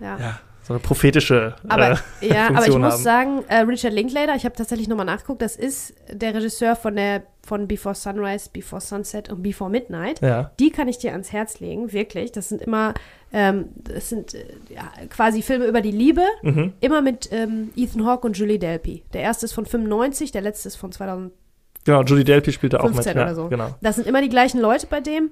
ja. 0.00 0.18
ja 0.18 0.40
so 0.66 0.72
eine 0.74 0.80
prophetische 0.80 1.54
aber, 1.68 1.92
äh, 2.20 2.28
Ja, 2.28 2.48
aber 2.48 2.66
ich 2.66 2.74
haben. 2.74 2.80
muss 2.80 3.02
sagen, 3.02 3.44
äh, 3.48 3.58
Richard 3.60 3.92
Linklater, 3.94 4.34
ich 4.34 4.44
habe 4.44 4.54
tatsächlich 4.56 4.88
nochmal 4.88 5.06
nachgeguckt, 5.06 5.40
das 5.42 5.54
ist 5.56 5.94
der 6.12 6.34
Regisseur 6.34 6.74
von 6.76 6.96
der 6.96 7.22
von 7.46 7.68
Before 7.68 7.94
Sunrise, 7.94 8.50
Before 8.52 8.80
Sunset 8.80 9.30
und 9.30 9.40
Before 9.42 9.70
Midnight. 9.70 10.20
Ja. 10.20 10.50
Die 10.58 10.70
kann 10.70 10.88
ich 10.88 10.98
dir 10.98 11.12
ans 11.12 11.30
Herz 11.32 11.60
legen, 11.60 11.92
wirklich. 11.92 12.32
Das 12.32 12.48
sind 12.48 12.60
immer, 12.60 12.94
ähm, 13.32 13.66
das 13.76 14.08
sind 14.08 14.34
äh, 14.34 14.44
ja, 14.74 14.90
quasi 15.08 15.42
Filme 15.42 15.66
über 15.66 15.80
die 15.80 15.92
Liebe, 15.92 16.22
Mhm. 16.42 16.72
immer 16.80 17.02
mit 17.02 17.28
ähm, 17.30 17.70
Ethan 17.76 18.04
Hawke 18.04 18.26
und 18.26 18.36
Julie 18.36 18.58
Delpy. 18.58 19.04
Der 19.12 19.20
erste 19.20 19.46
ist 19.46 19.52
von 19.52 19.64
95, 19.64 20.32
der 20.32 20.42
letzte 20.42 20.66
ist 20.68 20.74
von 20.76 20.90
2015 20.90 21.38
Genau, 21.84 22.02
Julie 22.02 22.24
Delpy 22.24 22.50
spielt 22.50 22.72
da 22.72 22.80
auch 22.80 22.90
mit. 22.92 23.06
oder 23.06 23.34
so. 23.36 23.48
Genau. 23.48 23.76
Das 23.80 23.94
sind 23.94 24.08
immer 24.08 24.20
die 24.22 24.28
gleichen 24.28 24.58
Leute 24.60 24.88
bei 24.88 25.00
dem. 25.00 25.30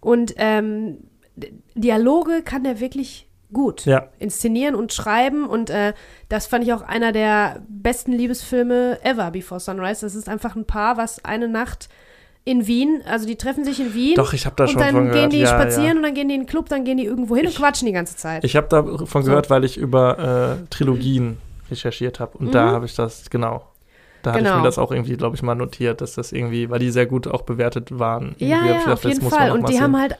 Und 0.00 0.34
ähm, 0.38 0.98
Dialoge 1.76 2.42
kann 2.42 2.64
der 2.64 2.80
wirklich 2.80 3.28
gut. 3.52 3.84
Ja. 3.86 4.08
Inszenieren 4.18 4.74
und 4.74 4.92
schreiben 4.92 5.46
und 5.46 5.70
äh, 5.70 5.92
das 6.28 6.46
fand 6.46 6.64
ich 6.64 6.72
auch 6.72 6.82
einer 6.82 7.12
der 7.12 7.62
besten 7.68 8.12
Liebesfilme 8.12 8.98
ever, 9.04 9.30
Before 9.30 9.60
Sunrise. 9.60 10.04
Das 10.06 10.14
ist 10.14 10.28
einfach 10.28 10.56
ein 10.56 10.64
Paar, 10.64 10.96
was 10.96 11.24
eine 11.24 11.48
Nacht 11.48 11.88
in 12.44 12.66
Wien, 12.66 13.02
also 13.08 13.24
die 13.26 13.36
treffen 13.36 13.64
sich 13.64 13.78
in 13.78 13.94
Wien. 13.94 14.14
Doch, 14.16 14.32
ich 14.32 14.46
habe 14.46 14.56
da 14.56 14.64
und 14.64 14.70
schon 14.70 14.80
dann 14.80 14.90
von 14.92 15.04
gehen 15.04 15.12
gehört. 15.12 15.32
die 15.32 15.38
ja, 15.40 15.46
spazieren 15.46 15.84
ja. 15.86 15.92
und 15.94 16.02
dann 16.02 16.14
gehen 16.14 16.28
die 16.28 16.34
in 16.34 16.40
den 16.40 16.46
Club, 16.48 16.68
dann 16.68 16.84
gehen 16.84 16.96
die 16.96 17.04
irgendwo 17.04 17.36
hin 17.36 17.44
und 17.46 17.52
Ich- 17.52 17.58
quatschen 17.58 17.86
die 17.86 17.92
ganze 17.92 18.16
Zeit. 18.16 18.42
Ich 18.44 18.56
habe 18.56 18.66
davon 18.68 19.22
So. 19.22 19.28
gehört, 19.30 19.48
weil 19.48 19.62
ich 19.64 19.76
über 19.76 20.58
äh, 20.60 20.66
Trilogien 20.70 21.38
recherchiert 21.70 22.18
habe. 22.18 22.36
Und 22.38 22.52
da 22.52 22.66
Mhm. 22.66 22.70
habe 22.72 22.86
ich 22.86 22.96
das, 22.96 23.30
genau. 23.30 23.62
Da 24.24 24.30
hatte 24.30 24.40
ich 24.40 24.44
Genau. 24.46 24.58
mir 24.58 24.64
das 24.64 24.78
auch 24.78 24.90
irgendwie, 24.92 25.16
glaube 25.16 25.34
ich, 25.36 25.42
mal 25.42 25.54
notiert, 25.54 26.00
dass 26.00 26.14
das 26.14 26.30
irgendwie, 26.32 26.68
weil 26.70 26.78
die 26.80 26.90
sehr 26.90 27.06
gut 27.06 27.26
auch 27.28 27.42
bewertet 27.42 27.96
waren. 27.98 28.34
Irgendwie 28.38 28.46
Ja, 28.48 28.64
ja, 28.66 28.72
gedacht, 28.78 28.88
auf 28.88 29.04
jeden 29.04 29.22
Fall. 29.28 29.50
Und 29.52 29.68
die 29.68 29.74
sehen. 29.74 29.82
haben 29.82 29.96
halt, 30.00 30.16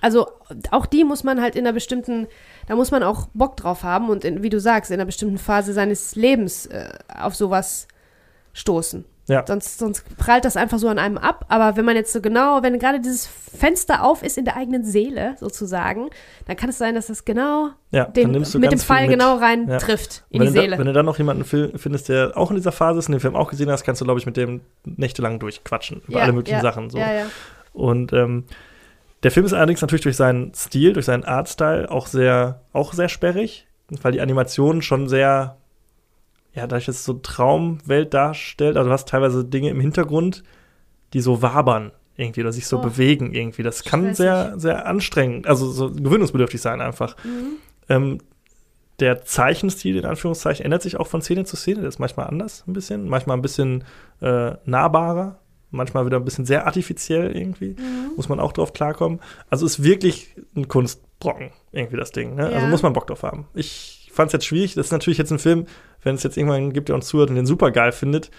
also 0.00 0.26
auch 0.70 0.86
die 0.86 1.04
muss 1.04 1.22
man 1.24 1.40
halt 1.40 1.54
in 1.56 1.66
einer 1.66 1.72
bestimmten, 1.74 2.26
da 2.66 2.76
muss 2.76 2.90
man 2.90 3.02
auch 3.02 3.28
Bock 3.34 3.56
drauf 3.56 3.82
haben 3.82 4.08
und 4.08 4.24
in, 4.24 4.42
wie 4.42 4.50
du 4.50 4.60
sagst, 4.60 4.90
in 4.90 4.94
einer 4.94 5.06
bestimmten 5.06 5.38
Phase 5.38 5.72
seines 5.72 6.14
Lebens 6.16 6.66
äh, 6.66 6.90
auf 7.08 7.34
sowas 7.34 7.88
stoßen. 8.52 9.04
Ja. 9.28 9.44
Sonst, 9.46 9.78
sonst 9.78 10.16
prallt 10.16 10.44
das 10.44 10.56
einfach 10.56 10.78
so 10.78 10.88
an 10.88 10.98
einem 10.98 11.16
ab. 11.16 11.46
Aber 11.48 11.76
wenn 11.76 11.84
man 11.84 11.94
jetzt 11.94 12.12
so 12.12 12.20
genau, 12.20 12.62
wenn 12.62 12.78
gerade 12.78 13.00
dieses 13.00 13.26
Fenster 13.26 14.02
auf 14.02 14.22
ist 14.22 14.36
in 14.36 14.44
der 14.44 14.56
eigenen 14.56 14.84
Seele 14.84 15.36
sozusagen, 15.38 16.10
dann 16.46 16.56
kann 16.56 16.70
es 16.70 16.78
sein, 16.78 16.94
dass 16.96 17.06
das 17.06 17.24
genau 17.24 17.70
ja, 17.92 18.06
den, 18.06 18.32
mit 18.32 18.72
dem 18.72 18.78
Pfeil 18.78 19.06
mit. 19.06 19.18
genau 19.18 19.36
rein 19.36 19.68
Ja. 19.68 19.78
trifft 19.78 20.24
in 20.30 20.40
die 20.40 20.48
du 20.48 20.52
da, 20.54 20.60
Seele. 20.60 20.78
wenn 20.78 20.86
du 20.86 20.92
dann 20.92 21.06
noch 21.06 21.18
jemanden 21.18 21.44
findest, 21.44 22.08
der 22.08 22.32
auch 22.36 22.50
in 22.50 22.56
dieser 22.56 22.72
Phase 22.72 22.98
ist 22.98 23.06
und 23.06 23.12
den 23.12 23.20
Film 23.20 23.36
auch 23.36 23.48
gesehen 23.48 23.70
hast, 23.70 23.84
kannst 23.84 24.00
du, 24.00 24.04
glaube 24.04 24.18
ich, 24.18 24.26
mit 24.26 24.36
dem 24.36 24.60
nächtelang 24.84 25.38
durchquatschen 25.38 26.02
über 26.08 26.20
alle 26.22 26.32
möglichen 26.32 26.60
Sachen. 26.60 26.90
So. 26.90 26.98
Ja, 26.98 27.12
ja. 27.12 27.26
Und 27.72 28.12
ähm, 28.12 28.44
der 29.22 29.30
Film 29.30 29.46
ist 29.46 29.52
allerdings 29.52 29.80
natürlich 29.80 30.02
durch 30.02 30.16
seinen 30.16 30.52
Stil, 30.54 30.92
durch 30.92 31.06
seinen 31.06 31.24
Artstyle 31.24 31.90
auch 31.90 32.06
sehr, 32.06 32.60
auch 32.72 32.92
sehr 32.92 33.08
sperrig, 33.08 33.66
weil 34.02 34.12
die 34.12 34.20
Animation 34.20 34.82
schon 34.82 35.08
sehr, 35.08 35.56
ja, 36.54 36.62
dadurch, 36.66 36.86
dass 36.86 36.96
es 36.96 37.04
so 37.04 37.14
Traumwelt 37.14 38.12
darstellt, 38.14 38.76
also 38.76 38.88
du 38.88 38.92
hast 38.92 39.08
teilweise 39.08 39.44
Dinge 39.44 39.70
im 39.70 39.80
Hintergrund, 39.80 40.42
die 41.12 41.20
so 41.20 41.42
wabern 41.42 41.92
irgendwie 42.16 42.40
oder 42.42 42.52
sich 42.52 42.66
so 42.66 42.78
Oh. 42.78 42.82
bewegen 42.82 43.32
irgendwie. 43.34 43.62
Das 43.62 43.84
kann 43.84 44.00
Stressig. 44.00 44.16
sehr, 44.18 44.54
sehr 44.58 44.86
anstrengend, 44.86 45.46
also 45.46 45.70
so 45.70 45.90
gewöhnungsbedürftig 45.90 46.60
sein 46.60 46.80
einfach. 46.80 47.16
Mhm. 47.24 47.56
Ähm, 47.88 48.18
der 49.00 49.24
Zeichenstil, 49.24 49.96
in 49.96 50.04
Anführungszeichen, 50.04 50.64
ändert 50.64 50.82
sich 50.82 50.98
auch 50.98 51.06
von 51.06 51.22
Szene 51.22 51.44
zu 51.44 51.56
Szene. 51.56 51.80
Der 51.80 51.88
ist 51.88 51.98
manchmal 51.98 52.26
anders 52.28 52.64
ein 52.68 52.72
bisschen, 52.72 53.08
manchmal 53.08 53.36
ein 53.36 53.42
bisschen 53.42 53.84
äh, 54.20 54.52
nahbarer, 54.64 55.38
manchmal 55.72 56.06
wieder 56.06 56.18
ein 56.18 56.24
bisschen 56.24 56.44
sehr 56.46 56.66
artifiziell 56.66 57.36
irgendwie. 57.36 57.70
Mhm. 57.70 58.12
Muss 58.16 58.28
man 58.28 58.38
auch 58.40 58.52
drauf 58.52 58.72
klarkommen. 58.72 59.20
Also 59.50 59.66
ist 59.66 59.82
wirklich 59.82 60.36
ein 60.54 60.68
Kunstbrocken, 60.68 61.50
irgendwie 61.72 61.96
das 61.96 62.12
Ding. 62.12 62.36
Ne? 62.36 62.44
Also 62.46 62.58
Ja. 62.58 62.66
muss 62.68 62.82
man 62.82 62.92
Bock 62.92 63.06
drauf 63.08 63.22
haben. 63.24 63.46
Ich 63.54 64.10
fand 64.12 64.28
es 64.28 64.32
jetzt 64.34 64.46
schwierig. 64.46 64.74
Das 64.74 64.86
ist 64.86 64.92
natürlich 64.92 65.18
jetzt 65.18 65.32
ein 65.32 65.38
Film, 65.38 65.66
wenn 66.02 66.14
es 66.14 66.22
jetzt 66.22 66.36
irgendwann 66.36 66.72
gibt, 66.72 66.88
der 66.88 66.94
uns 66.94 67.06
zuhört 67.08 67.30
und 67.30 67.36
den 67.36 67.46
super 67.46 67.70
geil 67.70 67.92
findet. 67.92 68.30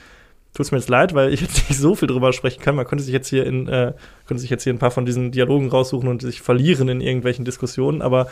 Tut 0.54 0.68
es 0.68 0.72
mir 0.72 0.78
jetzt 0.78 0.90
leid, 0.90 1.16
weil 1.16 1.34
ich 1.34 1.42
jetzt 1.42 1.56
nicht 1.70 1.80
so 1.80 1.96
viel 1.96 2.08
drüber 2.08 2.32
sprechen 2.32 2.62
kann. 2.62 2.76
Man 2.76 2.86
könnte 2.86 3.04
sich 3.04 3.14
jetzt 3.14 3.28
hier 3.28 3.46
in, 3.48 3.68
äh, 3.68 3.94
könnte 4.28 4.40
sich 4.42 4.52
jetzt 4.52 4.64
hier 4.64 4.72
ein 4.74 4.78
paar 4.80 4.92
von 4.92 5.06
diesen 5.06 5.32
Dialogen 5.32 5.70
raussuchen 5.70 6.08
und 6.08 6.22
sich 6.22 6.42
verlieren 6.42 6.88
in 6.90 7.02
irgendwelchen 7.02 7.44
Diskussionen, 7.44 8.04
aber 8.04 8.28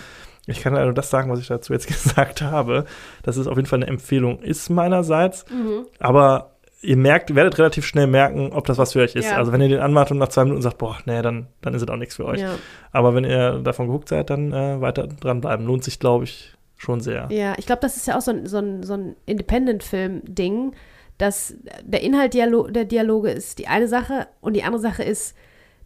ich 0.48 0.62
kann 0.62 0.74
nur 0.74 0.94
das 0.94 1.10
sagen, 1.10 1.32
was 1.32 1.40
ich 1.40 1.48
dazu 1.48 1.74
jetzt 1.74 1.88
gesagt 1.88 2.42
habe, 2.44 2.86
dass 3.24 3.38
es 3.38 3.48
auf 3.48 3.58
jeden 3.58 3.68
Fall 3.68 3.80
eine 3.80 3.88
Empfehlung 3.88 4.40
ist 4.40 4.70
meinerseits. 4.70 5.46
Mhm. 5.50 5.88
Aber 6.00 6.51
ihr 6.82 6.98
merkt, 6.98 7.36
werdet 7.36 7.58
relativ 7.60 7.86
schnell 7.86 8.08
merken, 8.08 8.52
ob 8.52 8.66
das 8.66 8.78
was 8.78 8.94
für 8.94 9.02
euch 9.02 9.16
ist. 9.16 9.30
Ja. 9.30 9.38
Also 9.38 9.52
wenn 9.52 9.62
ihr 9.62 9.70
den 9.70 9.80
anmacht 9.80 10.12
und 10.12 10.18
nach 10.18 10.30
zwei 10.30 10.44
Minuten 10.44 10.62
sagt, 10.62 10.78
boah, 10.80 10.98
nee, 11.06 11.22
dann, 11.22 11.48
dann 11.62 11.74
ist 11.74 11.84
es 11.84 11.88
auch 11.88 11.96
nichts 11.96 12.16
für 12.16 12.26
euch. 12.26 12.42
Ja. 12.42 12.56
Aber 12.92 13.14
wenn 13.14 13.24
ihr 13.24 13.60
davon 13.60 13.88
gehuckt 13.88 14.10
seid, 14.10 14.30
dann 14.30 14.52
äh, 14.52 14.82
weiter 14.82 15.08
dranbleiben. 15.08 15.66
Lohnt 15.66 15.84
sich, 15.84 16.00
glaube 16.00 16.24
ich, 16.24 16.56
schon 16.78 17.00
sehr. 17.00 17.28
Ja, 17.30 17.54
ich 17.58 17.68
glaube, 17.68 17.82
das 17.82 17.98
ist 17.98 18.08
ja 18.08 18.18
auch 18.18 18.22
so 18.22 18.32
ein, 18.32 18.48
so 18.48 18.58
ein, 18.58 18.84
so 18.84 18.94
ein 18.94 19.16
Independent-Film-Ding, 19.26 20.74
dass 21.18 21.54
der 21.84 22.02
Inhalt 22.02 22.34
Dialo 22.34 22.68
der 22.68 22.86
Dialoge 22.86 23.30
ist 23.30 23.60
die 23.60 23.68
eine 23.68 23.88
Sache 23.88 24.28
und 24.42 24.56
die 24.56 24.64
andere 24.64 24.82
Sache 24.82 25.04
ist, 25.04 25.36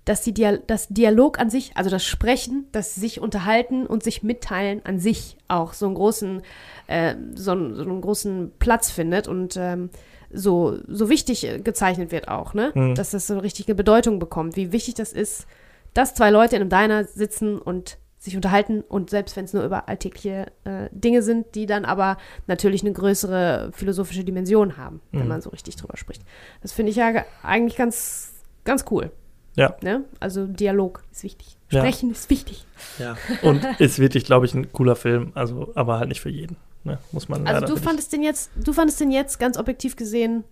dass 0.05 0.21
die 0.21 0.33
Dia 0.33 0.57
das 0.65 0.87
Dialog 0.87 1.39
an 1.39 1.49
sich, 1.49 1.71
also 1.75 1.89
das 1.89 2.05
Sprechen, 2.05 2.67
das 2.71 2.95
sich 2.95 3.19
unterhalten 3.19 3.85
und 3.85 4.03
sich 4.03 4.23
mitteilen 4.23 4.81
an 4.85 4.99
sich 4.99 5.35
auch 5.47 5.73
so 5.73 5.87
einen 5.87 5.95
großen, 5.95 6.41
äh, 6.87 7.15
so, 7.33 7.51
einen, 7.51 7.75
so 7.75 7.81
einen 7.81 8.01
großen 8.01 8.53
Platz 8.59 8.91
findet 8.91 9.27
und 9.27 9.57
ähm, 9.57 9.89
so, 10.31 10.77
so 10.87 11.09
wichtig 11.09 11.43
äh, 11.45 11.59
gezeichnet 11.59 12.11
wird 12.11 12.27
auch, 12.27 12.53
ne? 12.53 12.71
Mhm. 12.73 12.95
Dass 12.95 13.11
das 13.11 13.27
so 13.27 13.33
eine 13.33 13.43
richtige 13.43 13.75
Bedeutung 13.75 14.19
bekommt, 14.19 14.55
wie 14.55 14.71
wichtig 14.71 14.95
das 14.95 15.13
ist, 15.13 15.47
dass 15.93 16.13
zwei 16.15 16.29
Leute 16.29 16.55
in 16.55 16.61
einem 16.61 16.69
Diner 16.69 17.03
sitzen 17.05 17.57
und 17.59 17.97
sich 18.17 18.35
unterhalten 18.35 18.81
und 18.81 19.11
selbst 19.11 19.35
wenn 19.37 19.45
es 19.45 19.53
nur 19.53 19.63
über 19.63 19.87
alltägliche 19.87 20.47
äh, 20.63 20.89
Dinge 20.91 21.21
sind, 21.21 21.53
die 21.53 21.67
dann 21.67 21.85
aber 21.85 22.17
natürlich 22.47 22.81
eine 22.81 22.91
größere 22.91 23.69
philosophische 23.73 24.23
Dimension 24.23 24.77
haben, 24.77 24.99
wenn 25.11 25.23
Mhm. 25.23 25.27
man 25.27 25.41
so 25.41 25.51
richtig 25.51 25.75
drüber 25.75 25.95
spricht. 25.95 26.23
Das 26.63 26.71
finde 26.71 26.89
ich 26.89 26.95
ja 26.95 27.11
ge- 27.11 27.21
eigentlich 27.43 27.77
ganz, 27.77 28.33
ganz 28.63 28.85
cool. 28.89 29.11
Ja. 29.55 29.75
Ne? 29.83 30.03
Also 30.19 30.47
Dialog 30.47 31.03
ist 31.11 31.23
wichtig. 31.23 31.55
Ja. 31.71 31.79
Sprechen 31.81 32.11
ist 32.11 32.29
wichtig. 32.29 32.65
Ja. 32.99 33.15
Und 33.43 33.63
ist 33.79 33.99
wirklich, 33.99 34.25
glaube 34.25 34.45
ich, 34.47 34.53
ein 34.55 34.71
cooler 34.73 34.95
Film. 34.95 35.31
Also, 35.35 35.71
aber 35.75 35.99
halt 35.99 36.09
nicht 36.09 36.19
für 36.21 36.29
jeden. 36.29 36.57
Ne? 36.85 36.99
Muss 37.11 37.27
man 37.27 37.45
Also 37.47 37.65
du 37.65 37.75
fandest 37.81 38.13
den 38.13 38.23
jetzt, 38.23 38.51
du 38.55 38.71
fandest 38.71 38.99
den 39.01 39.11
jetzt 39.11 39.39
ganz 39.39 39.57
objektiv 39.57 39.95
gesehen 39.95 40.43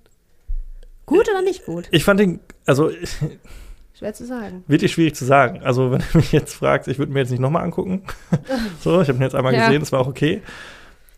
gut 1.06 1.30
oder 1.30 1.42
nicht 1.42 1.66
gut? 1.66 1.88
Ich 1.92 2.04
fand 2.04 2.20
den, 2.20 2.40
also 2.66 2.90
Schwer 3.98 4.14
zu 4.14 4.26
sagen. 4.26 4.64
wirklich 4.68 4.92
schwierig 4.94 5.16
zu 5.16 5.26
sagen. 5.26 5.62
Also, 5.64 5.92
wenn 5.92 6.02
du 6.12 6.18
mich 6.18 6.32
jetzt 6.32 6.56
fragst, 6.56 6.88
ich 6.88 6.98
würde 6.98 7.12
mir 7.14 7.20
jetzt 7.20 7.30
nicht 7.30 7.40
nochmal 7.40 7.64
angucken. 7.64 8.04
so, 8.82 9.00
ich 9.02 9.08
habe 9.08 9.20
ihn 9.20 9.22
jetzt 9.22 9.36
einmal 9.36 9.54
Ja. 9.54 9.66
gesehen, 9.68 9.82
das 9.82 9.92
war 9.92 10.00
auch 10.00 10.08
okay. 10.08 10.42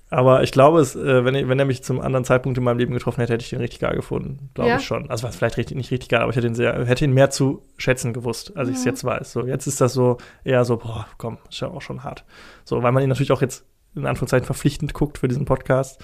Aber 0.10 0.44
ich 0.44 0.52
glaube, 0.52 0.82
es, 0.82 0.96
äh, 0.96 1.26
wenn, 1.26 1.34
er- 1.34 1.48
wenn 1.50 1.58
er 1.58 1.66
mich 1.66 1.84
zum 1.84 2.00
anderen 2.02 2.26
Zeitpunkt 2.26 2.58
in 2.58 2.64
meinem 2.64 2.78
Leben 2.78 2.94
getroffen 2.94 3.22
hätte, 3.22 3.34
hätte 3.34 3.44
ich 3.44 3.50
den 3.50 3.60
richtig 3.60 3.80
geil 3.80 3.96
gefunden. 3.96 4.50
Glaube 4.54 4.70
Ja. 4.72 4.78
ich 4.78 4.84
schon. 4.86 5.10
Also 5.10 5.24
war 5.24 5.30
es 5.30 5.36
vielleicht 5.38 5.58
richtig, 5.58 5.78
nicht 5.78 5.90
richtig 5.92 6.10
geil, 6.10 6.22
aber 6.22 6.30
ich 6.30 6.36
hätte 6.36 6.48
ihn, 6.48 6.54
sehr, 6.56 6.86
hätte 6.86 7.06
ihn 7.06 7.14
mehr 7.14 7.30
zu 7.32 7.64
schätzen 7.78 8.14
gewusst, 8.14 8.56
als 8.56 8.70
ich 8.70 8.76
es 8.76 8.82
Mhm. 8.82 8.88
jetzt 8.90 9.04
weiß. 9.04 9.32
So, 9.32 9.46
jetzt 9.48 9.66
ist 9.68 9.80
das 9.82 9.94
so 9.94 10.18
eher 10.44 10.64
so, 10.66 10.78
boah, 10.78 11.08
komm, 11.18 11.38
ist 11.50 11.60
ja 11.62 11.70
auch 11.70 11.82
schon 11.82 12.04
hart. 12.04 12.24
So, 12.66 12.84
weil 12.84 12.92
man 12.92 13.02
ihn 13.04 13.10
natürlich 13.10 13.32
auch 13.32 13.42
jetzt 13.42 13.64
in 13.96 14.06
Anführungszeichen 14.06 14.46
verpflichtend 14.46 14.94
guckt 14.94 15.18
für 15.18 15.28
diesen 15.28 15.46
Podcast. 15.46 16.02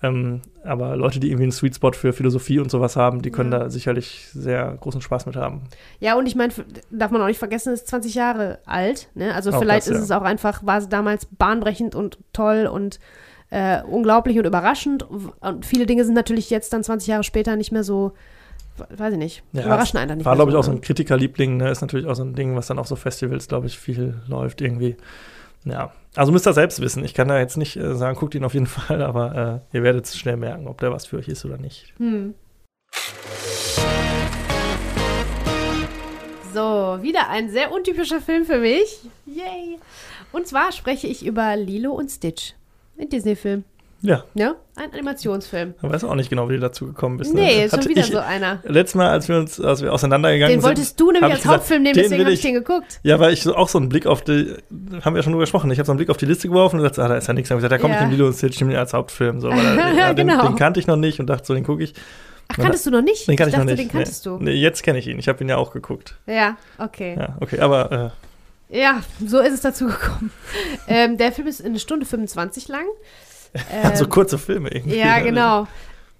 Ähm, 0.00 0.42
aber 0.62 0.94
Leute, 0.96 1.18
die 1.18 1.28
irgendwie 1.28 1.42
einen 1.44 1.52
Sweet 1.52 1.74
Spot 1.74 1.92
für 1.92 2.12
Philosophie 2.12 2.60
und 2.60 2.70
sowas 2.70 2.94
haben, 2.94 3.20
die 3.20 3.30
können 3.32 3.50
Ja. 3.50 3.58
da 3.60 3.70
sicherlich 3.70 4.28
sehr 4.32 4.76
großen 4.80 5.00
Spaß 5.00 5.26
mit 5.26 5.34
haben. 5.34 5.62
Ja, 5.98 6.16
und 6.16 6.26
ich 6.26 6.36
meine, 6.36 6.52
darf 6.90 7.10
man 7.10 7.20
auch 7.20 7.26
nicht 7.26 7.38
vergessen, 7.40 7.72
ist 7.72 7.88
20 7.88 8.14
Jahre 8.14 8.60
alt. 8.64 9.08
Ne? 9.14 9.34
Also 9.34 9.50
Auch 9.50 9.58
vielleicht 9.58 9.88
das, 9.88 9.94
ist 9.94 10.08
ja. 10.08 10.16
es 10.16 10.22
auch 10.22 10.24
einfach, 10.24 10.64
war 10.64 10.78
es 10.78 10.88
damals 10.88 11.26
bahnbrechend 11.26 11.96
und 11.96 12.18
toll 12.32 12.68
und 12.72 13.00
äh, 13.50 13.82
unglaublich 13.82 14.38
und 14.38 14.44
überraschend. 14.46 15.04
Und 15.40 15.66
viele 15.66 15.84
Dinge 15.86 16.04
sind 16.04 16.14
natürlich 16.14 16.48
jetzt 16.50 16.72
dann 16.72 16.84
20 16.84 17.08
Jahre 17.08 17.24
später 17.24 17.56
nicht 17.56 17.72
mehr 17.72 17.82
so, 17.82 18.12
weiß 18.96 19.14
ich 19.14 19.18
nicht, 19.18 19.42
Ja, 19.52 19.64
überraschen 19.64 19.98
einen 19.98 20.10
dann 20.10 20.18
nicht 20.18 20.26
War, 20.26 20.36
glaube 20.36 20.52
ich, 20.52 20.56
auch 20.56 20.62
so 20.62 20.70
ne? 20.70 20.76
ein 20.78 20.80
Kritikerliebling, 20.80 21.56
ne? 21.56 21.70
Ist 21.70 21.80
natürlich 21.80 22.06
auch 22.06 22.14
so 22.14 22.22
ein 22.22 22.34
Ding, 22.34 22.54
was 22.54 22.68
dann 22.68 22.78
auf 22.78 22.86
so 22.86 22.94
Festivals, 22.94 23.48
glaube 23.48 23.66
ich, 23.66 23.76
viel 23.76 24.14
läuft 24.28 24.60
irgendwie. 24.60 24.96
Ja. 25.64 25.92
Also 26.16 26.32
müsst 26.32 26.46
ihr 26.46 26.52
selbst 26.52 26.80
wissen. 26.80 27.04
Ich 27.04 27.14
kann 27.14 27.28
da 27.28 27.38
jetzt 27.38 27.56
nicht 27.56 27.76
äh, 27.76 27.94
sagen, 27.94 28.18
guckt 28.18 28.34
ihn 28.34 28.44
auf 28.44 28.54
jeden 28.54 28.66
Fall, 28.78 29.02
aber 29.02 29.62
äh, 29.72 29.76
ihr 29.76 29.82
werdet 29.82 30.08
schnell 30.08 30.36
merken, 30.36 30.66
ob 30.66 30.80
der 30.80 30.92
was 30.92 31.06
für 31.06 31.18
euch 31.18 31.28
ist 31.28 31.44
oder 31.44 31.58
nicht. 31.58 31.94
Hm. 31.98 32.34
So, 36.54 36.98
wieder 37.02 37.28
ein 37.28 37.50
sehr 37.50 37.70
untypischer 37.72 38.20
Film 38.20 38.44
für 38.44 38.58
mich. 38.58 39.00
Yay! 39.26 39.78
Und 40.32 40.46
zwar 40.46 40.72
spreche 40.72 41.06
ich 41.06 41.24
über 41.24 41.56
Lilo 41.56 41.92
und 41.92 42.10
Stitch. 42.10 42.54
Ein 42.98 43.08
Disney-Film. 43.08 43.64
Ja, 44.00 44.22
Ja, 44.34 44.54
ein 44.76 44.92
Animationsfilm. 44.92 45.74
ich 45.82 45.90
weiß 45.90 46.04
auch 46.04 46.14
nicht 46.14 46.30
genau, 46.30 46.48
wie 46.48 46.54
du 46.54 46.60
dazu 46.60 46.86
gekommen 46.86 47.16
bist. 47.16 47.34
Nee, 47.34 47.40
ne? 47.58 47.64
ist 47.64 47.74
schon 47.74 47.88
wieder 47.88 48.02
ich, 48.02 48.12
so 48.12 48.18
einer. 48.18 48.60
Letztes 48.64 48.94
Mal, 48.94 49.08
als 49.08 49.28
wir 49.28 49.38
uns, 49.38 49.60
als 49.60 49.82
wir 49.82 49.92
auseinandergegangen 49.92 50.52
Den 50.54 50.60
sind. 50.60 50.68
wolltest 50.68 51.00
du 51.00 51.10
nämlich 51.10 51.32
als 51.32 51.40
ich 51.40 51.46
Hauptfilm 51.46 51.82
nehmen, 51.82 51.94
den 51.94 52.02
deswegen 52.04 52.20
habe 52.22 52.32
ich 52.32 52.38
ich- 52.38 52.44
den 52.44 52.54
geguckt. 52.54 53.00
Ja, 53.02 53.18
weil 53.18 53.32
ich 53.32 53.46
auch 53.48 53.68
so 53.68 53.78
einen 53.78 53.88
Blick 53.88 54.06
auf 54.06 54.22
die, 54.22 54.54
haben 55.02 55.14
wir 55.14 55.18
ja 55.18 55.22
schon 55.24 55.32
drüber 55.32 55.42
gesprochen, 55.42 55.70
ich 55.72 55.78
habe 55.78 55.86
so 55.86 55.92
einen 55.92 55.96
Blick 55.96 56.10
auf 56.10 56.16
die 56.16 56.26
Liste 56.26 56.46
geworfen 56.46 56.76
und 56.76 56.82
gesagt, 56.82 57.00
ah, 57.00 57.08
da 57.08 57.16
ist 57.16 57.26
ja 57.26 57.34
nichts. 57.34 57.48
Dann 57.48 57.56
habe 57.56 57.66
ich 57.66 57.68
gesagt, 57.68 57.72
da 57.72 57.78
kommt 57.82 57.94
Ja. 57.94 58.02
mit 58.02 58.10
dem 58.10 58.16
Lilo 58.16 58.26
und 58.28 58.34
Stitch, 58.34 58.54
ich 58.54 58.60
nehme 58.60 58.72
den 58.72 58.78
als 58.78 58.92
Hauptfilm. 58.94 59.40
So, 59.40 59.48
weil, 59.50 59.56
Ja, 59.96 60.14
den, 60.14 60.28
genau. 60.28 60.46
den 60.46 60.54
kannte 60.56 60.78
ich 60.78 60.86
noch 60.86 60.96
nicht 60.96 61.18
und 61.18 61.26
dachte 61.26 61.44
so, 61.46 61.54
den 61.54 61.64
gucke 61.64 61.82
ich. 61.82 61.94
Ach, 62.50 62.56
kanntest 62.56 62.86
du 62.86 62.90
noch 62.90 63.02
nicht? 63.02 63.26
Den 63.26 63.36
kann 63.36 63.48
ich, 63.48 63.54
dachte, 63.54 63.66
noch 63.66 63.72
nicht. 63.72 63.82
den 63.82 63.90
kanntest 63.90 64.24
nee. 64.24 64.32
du. 64.38 64.44
Nee, 64.44 64.52
jetzt 64.52 64.82
kenne 64.82 64.98
ich 65.00 65.06
ihn. 65.08 65.18
Ich 65.18 65.28
habe 65.28 65.42
ihn 65.42 65.48
ja 65.50 65.56
auch 65.56 65.72
geguckt. 65.72 66.14
Ja, 66.26 66.56
okay. 66.78 67.14
Ja. 67.16 67.20
Ja, 67.22 67.36
okay, 67.40 67.58
aber 67.60 68.12
äh, 68.70 68.94
so 69.26 69.40
ist 69.40 69.52
es 69.52 69.60
dazu 69.60 69.86
gekommen. 69.86 70.30
ähm, 70.88 71.18
der 71.18 71.32
Film 71.32 71.46
ist 71.46 71.64
eine 71.64 71.78
Stunde 71.78 72.06
25 72.06 72.68
lang. 72.68 72.86
Ähm, 73.72 73.96
so 73.96 74.06
kurze 74.08 74.38
Filme 74.38 74.70
irgendwie. 74.70 74.98
Ja, 74.98 75.20
genau. 75.20 75.66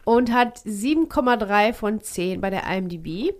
Und 0.04 0.32
hat 0.32 0.58
7,3 0.60 1.72
von 1.72 2.00
10 2.00 2.40
bei 2.40 2.50
der 2.50 2.64
IMDb. 2.66 3.34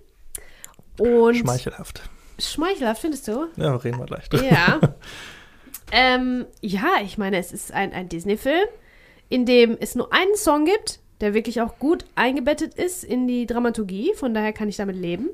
Und 0.98 1.36
Schmeichelhaft. 1.36 2.02
schmeichelhaft, 2.38 3.00
findest 3.00 3.28
du? 3.28 3.46
Ja, 3.56 3.74
reden 3.76 3.98
wir 3.98 4.06
gleich 4.06 4.28
drüber. 4.28 4.44
Ja. 4.44 4.80
ähm, 5.92 6.46
ja, 6.60 7.00
ich 7.02 7.18
meine, 7.18 7.38
es 7.38 7.52
ist 7.52 7.72
ein, 7.72 7.92
ein 7.92 8.08
Disney-Film, 8.08 8.66
in 9.28 9.46
dem 9.46 9.76
es 9.80 9.94
nur 9.94 10.12
einen 10.12 10.36
Song 10.36 10.64
gibt, 10.64 11.00
der 11.20 11.34
wirklich 11.34 11.60
auch 11.60 11.78
gut 11.78 12.04
eingebettet 12.14 12.74
ist 12.74 13.04
in 13.04 13.26
die 13.26 13.46
Dramaturgie. 13.46 14.12
Von 14.14 14.34
daher 14.34 14.52
kann 14.52 14.68
ich 14.68 14.76
damit 14.76 14.96
leben. 14.96 15.30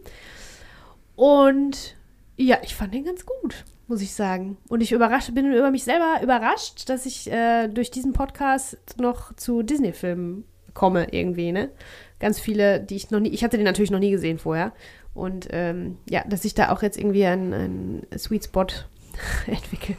Und 1.16 1.96
ja, 2.36 2.58
ich 2.62 2.74
fand 2.74 2.94
den 2.94 3.04
ganz 3.04 3.24
gut. 3.26 3.64
Muss 3.86 4.02
ich 4.02 4.14
sagen. 4.14 4.56
Und 4.68 4.80
ich 4.80 4.92
überrascht, 4.92 5.34
bin 5.34 5.52
über 5.52 5.70
mich 5.70 5.84
selber 5.84 6.20
überrascht, 6.22 6.88
dass 6.88 7.06
ich 7.06 7.30
äh, 7.30 7.68
durch 7.68 7.90
diesen 7.90 8.12
Podcast 8.12 8.78
noch 8.98 9.34
zu 9.36 9.62
Disney-Filmen 9.62 10.44
komme 10.72 11.08
irgendwie, 11.12 11.52
ne? 11.52 11.70
Ganz 12.18 12.40
viele, 12.40 12.80
die 12.80 12.96
ich 12.96 13.10
noch 13.10 13.20
nie, 13.20 13.30
ich 13.30 13.44
hatte 13.44 13.56
den 13.56 13.64
natürlich 13.64 13.90
noch 13.90 13.98
nie 13.98 14.10
gesehen 14.10 14.38
vorher. 14.38 14.72
Und 15.12 15.48
ähm, 15.50 15.98
ja, 16.08 16.24
dass 16.26 16.44
ich 16.44 16.54
da 16.54 16.70
auch 16.70 16.82
jetzt 16.82 16.98
irgendwie 16.98 17.24
einen 17.24 18.06
Sweet 18.16 18.44
Spot 18.44 18.66
entwickle. 19.46 19.96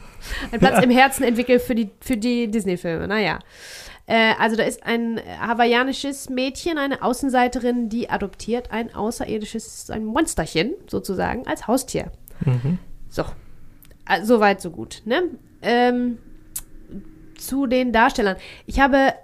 Einen 0.50 0.60
Platz 0.60 0.84
im 0.84 0.90
Herzen 0.90 1.24
entwickle 1.24 1.58
für 1.58 1.74
die, 1.74 1.90
für 2.00 2.16
die 2.16 2.50
Disney-Filme. 2.50 3.08
Naja. 3.08 3.38
Äh, 4.06 4.34
also 4.38 4.56
da 4.56 4.64
ist 4.64 4.84
ein 4.84 5.20
hawaiianisches 5.40 6.28
Mädchen, 6.28 6.78
eine 6.78 7.02
Außenseiterin, 7.02 7.88
die 7.88 8.10
adoptiert 8.10 8.70
ein 8.70 8.94
außerirdisches, 8.94 9.90
ein 9.90 10.04
Monsterchen 10.04 10.74
sozusagen 10.86 11.46
als 11.46 11.66
Haustier. 11.66 12.12
Mhm. 12.44 12.78
So. 13.08 13.24
Also, 14.06 14.36
Soweit, 14.36 14.60
so 14.60 14.70
gut. 14.70 15.02
Ne? 15.04 15.22
Ähm, 15.62 16.18
zu 17.36 17.66
den 17.66 17.92
Darstellern. 17.92 18.36
Ich 18.64 18.80
habe, 18.80 19.14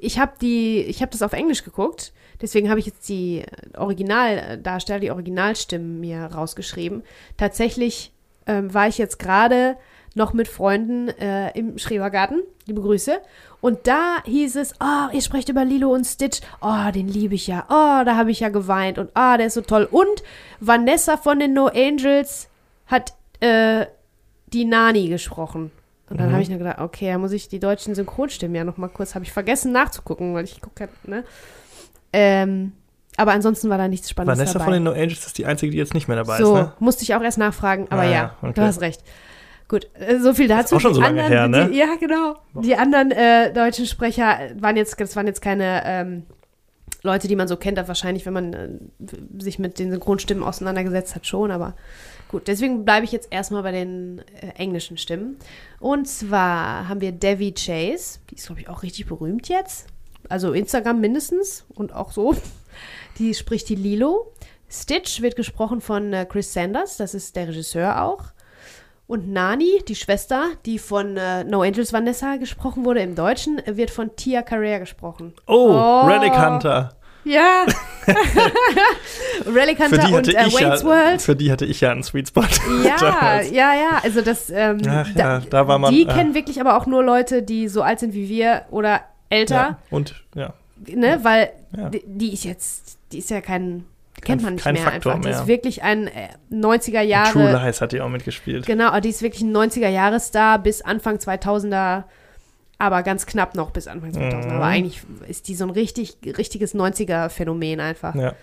ich 0.00 0.18
habe 0.18 0.32
die, 0.40 0.80
ich 0.82 1.02
habe 1.02 1.12
das 1.12 1.22
auf 1.22 1.32
Englisch 1.32 1.64
geguckt. 1.64 2.12
Deswegen 2.40 2.70
habe 2.70 2.80
ich 2.80 2.86
jetzt 2.86 3.08
die 3.08 3.44
Originaldarsteller, 3.76 5.00
die 5.00 5.10
Originalstimmen 5.10 6.00
mir 6.00 6.24
rausgeschrieben. 6.24 7.02
Tatsächlich 7.36 8.12
ähm, 8.46 8.72
war 8.72 8.88
ich 8.88 8.96
jetzt 8.96 9.18
gerade 9.18 9.76
noch 10.14 10.32
mit 10.32 10.48
Freunden 10.48 11.08
äh, 11.08 11.56
im 11.56 11.78
Schrebergarten. 11.78 12.42
Liebe 12.66 12.80
Grüße. 12.80 13.20
Und 13.60 13.86
da 13.86 14.22
hieß 14.24 14.56
es, 14.56 14.74
oh, 14.80 15.12
ihr 15.12 15.20
sprecht 15.20 15.50
über 15.50 15.64
Lilo 15.64 15.92
und 15.92 16.04
Stitch. 16.04 16.40
Oh, 16.62 16.90
den 16.92 17.08
liebe 17.08 17.34
ich 17.34 17.46
ja. 17.46 17.66
Oh, 17.68 18.04
da 18.04 18.16
habe 18.16 18.30
ich 18.30 18.40
ja 18.40 18.48
geweint. 18.48 18.98
Und 18.98 19.10
ah, 19.14 19.36
der 19.36 19.46
ist 19.46 19.54
so 19.54 19.60
toll. 19.60 19.86
Und 19.90 20.22
Vanessa 20.60 21.16
von 21.16 21.38
den 21.38 21.52
No 21.52 21.66
Angels 21.66 22.48
hat 22.86 23.12
äh, 23.40 23.86
die 24.52 24.64
Nani 24.64 25.08
gesprochen. 25.08 25.70
Und 26.08 26.18
dann 26.18 26.28
Mhm. 26.28 26.32
habe 26.32 26.42
ich 26.42 26.48
mir 26.48 26.58
gedacht, 26.58 26.80
okay, 26.80 27.12
da 27.12 27.18
muss 27.18 27.32
ich 27.32 27.48
die 27.48 27.60
deutschen 27.60 27.94
Synchronstimmen 27.94 28.54
ja 28.56 28.64
noch 28.64 28.76
mal 28.76 28.88
kurz, 28.88 29.14
habe 29.14 29.24
ich 29.24 29.32
vergessen 29.32 29.70
nachzugucken, 29.72 30.34
weil 30.34 30.44
ich 30.44 30.60
gucke, 30.60 30.88
ne? 31.06 31.22
Ähm, 32.12 32.72
aber 33.16 33.32
ansonsten 33.32 33.68
war 33.68 33.78
da 33.78 33.86
nichts 33.86 34.10
Spannendes 34.10 34.38
Vanessa 34.38 34.54
dabei. 34.54 34.64
von 34.64 34.72
den 34.74 34.82
No 34.82 34.92
Angels 34.92 35.26
ist 35.26 35.38
die 35.38 35.46
einzige, 35.46 35.70
die 35.72 35.78
jetzt 35.78 35.94
nicht 35.94 36.08
mehr 36.08 36.16
dabei 36.16 36.38
so, 36.38 36.56
ist, 36.56 36.62
ne? 36.62 36.72
musste 36.80 37.02
ich 37.04 37.14
auch 37.14 37.22
erst 37.22 37.38
nachfragen, 37.38 37.86
aber 37.90 38.02
Ah, 38.02 38.10
ja, 38.10 38.36
okay. 38.42 38.52
du 38.54 38.62
hast 38.62 38.80
recht. 38.80 39.02
Gut, 39.68 39.88
äh, 39.94 40.18
so 40.18 40.34
viel 40.34 40.48
dazu. 40.48 40.74
auch 40.76 40.80
schon 40.80 40.92
Die 40.92 40.96
so 40.96 41.00
lange 41.00 41.22
her, 41.22 41.46
ne? 41.46 41.68
Die, 41.70 41.76
ja, 41.78 41.94
genau. 42.00 42.34
Die 42.60 42.74
anderen 42.74 43.12
äh, 43.12 43.52
deutschen 43.52 43.86
Sprecher 43.86 44.36
waren 44.58 44.76
jetzt, 44.76 45.00
das 45.00 45.14
waren 45.14 45.28
jetzt 45.28 45.42
keine 45.42 45.82
ähm, 45.84 46.22
Leute, 47.02 47.28
die 47.28 47.36
man 47.36 47.46
so 47.46 47.56
kennt, 47.56 47.78
aber 47.78 47.86
wahrscheinlich, 47.88 48.26
wenn 48.26 48.32
man 48.32 48.52
äh, 48.52 48.68
sich 49.38 49.60
mit 49.60 49.78
den 49.78 49.90
Synchronstimmen 49.92 50.42
auseinandergesetzt 50.42 51.14
hat, 51.14 51.24
schon, 51.26 51.52
aber 51.52 51.74
gut. 52.30 52.48
Deswegen 52.48 52.84
bleibe 52.84 53.04
ich 53.04 53.12
jetzt 53.12 53.28
erstmal 53.30 53.62
bei 53.62 53.72
den 53.72 54.22
äh, 54.40 54.48
englischen 54.56 54.96
Stimmen. 54.96 55.36
Und 55.78 56.08
zwar 56.08 56.88
haben 56.88 57.00
wir 57.00 57.12
Devi 57.12 57.52
Chase, 57.52 58.20
die 58.30 58.36
ist, 58.36 58.46
glaube 58.46 58.60
ich, 58.60 58.68
auch 58.68 58.82
richtig 58.82 59.06
berühmt 59.06 59.48
jetzt. 59.48 59.86
Also 60.28 60.52
Instagram 60.52 61.00
mindestens 61.00 61.66
und 61.74 61.92
auch 61.94 62.12
so. 62.12 62.34
Die 63.18 63.34
spricht 63.34 63.68
die 63.68 63.74
Lilo. 63.74 64.32
Stitch 64.70 65.20
wird 65.20 65.34
gesprochen 65.36 65.80
von 65.80 66.12
äh, 66.12 66.24
Chris 66.24 66.52
Sanders, 66.52 66.96
das 66.96 67.12
ist 67.12 67.34
der 67.36 67.48
Regisseur 67.48 68.02
auch. 68.02 68.26
Und 69.08 69.28
Nani, 69.32 69.82
die 69.88 69.96
Schwester, 69.96 70.44
die 70.64 70.78
von 70.78 71.16
äh, 71.16 71.42
No 71.42 71.62
Angels 71.62 71.92
Vanessa 71.92 72.36
gesprochen 72.36 72.84
wurde 72.84 73.00
im 73.00 73.16
Deutschen, 73.16 73.60
wird 73.66 73.90
von 73.90 74.14
Tia 74.14 74.42
Carrera 74.42 74.78
gesprochen. 74.78 75.34
Oh, 75.48 75.70
Oh. 75.72 76.06
Relic 76.06 76.32
Hunter. 76.32 76.96
Ja. 77.24 77.66
Relic 79.46 79.78
Hunter 79.78 79.98
die, 79.98 80.12
und 80.12 80.28
hatte 80.28 80.36
äh, 80.36 80.46
ich 80.46 80.54
Wayne's 80.54 80.82
ja, 80.82 80.88
World. 80.88 81.22
für 81.22 81.36
die 81.36 81.52
hatte 81.52 81.64
ich 81.64 81.80
ja 81.80 81.90
einen 81.92 82.02
Sweet 82.02 82.28
Spot. 82.28 82.42
Ja, 82.84 82.96
damals. 82.96 83.50
ja, 83.50 83.74
ja. 83.74 84.00
Also 84.02 84.22
das, 84.22 84.50
ähm, 84.50 84.78
Ach 84.88 85.08
ja, 85.14 85.40
da 85.40 85.68
war 85.68 85.78
man, 85.78 85.92
Die 85.92 86.02
äh, 86.02 86.06
kennen 86.12 86.34
wirklich 86.34 86.60
aber 86.60 86.76
auch 86.76 86.86
nur 86.86 87.04
Leute, 87.04 87.42
die 87.42 87.68
so 87.68 87.82
alt 87.82 88.00
sind 88.00 88.14
wie 88.14 88.28
wir 88.28 88.62
oder 88.70 89.00
älter, 89.28 89.54
Ja, 89.54 89.78
und 89.90 90.14
ja, 90.34 90.54
ne? 90.88 91.20
Weil 91.22 91.50
Ja. 91.76 91.88
die, 91.90 92.02
die 92.06 92.32
ist 92.32 92.44
jetzt, 92.44 92.98
die 93.12 93.18
ist 93.18 93.30
ja 93.30 93.40
kein, 93.40 93.84
die 94.16 94.20
kennt 94.22 94.42
man 94.42 94.54
nicht 94.54 94.64
kein 94.64 94.74
mehr 94.74 94.82
Faktor 94.82 95.12
einfach. 95.12 95.22
Die 95.22 95.28
mehr. 95.30 95.40
ist 95.40 95.46
wirklich 95.46 95.82
ein 95.82 96.06
äh, 96.08 96.28
90er 96.52 97.00
Jahre. 97.02 97.32
True 97.32 97.52
Lies 97.52 97.80
hat 97.80 97.92
die 97.92 98.00
auch 98.00 98.08
mitgespielt. 98.08 98.66
Genau, 98.66 98.88
aber 98.88 99.00
die 99.00 99.10
ist 99.10 99.22
wirklich 99.22 99.42
ein 99.42 99.56
90er-Jahre-Star 99.56 100.58
bis 100.58 100.82
Anfang 100.82 101.16
2000er, 101.16 102.04
aber 102.80 103.02
ganz 103.02 103.26
knapp 103.26 103.54
noch 103.54 103.70
bis 103.70 103.86
Anfang 103.86 104.10
2000er. 104.10 104.46
Mhm. 104.46 104.50
Aber 104.52 104.64
eigentlich 104.64 105.02
ist 105.28 105.48
die 105.48 105.54
so 105.54 105.64
ein 105.64 105.70
richtig, 105.70 106.16
richtiges 106.24 106.74
90er-Phänomen 106.74 107.78
einfach. 107.78 108.14
Ja. 108.14 108.34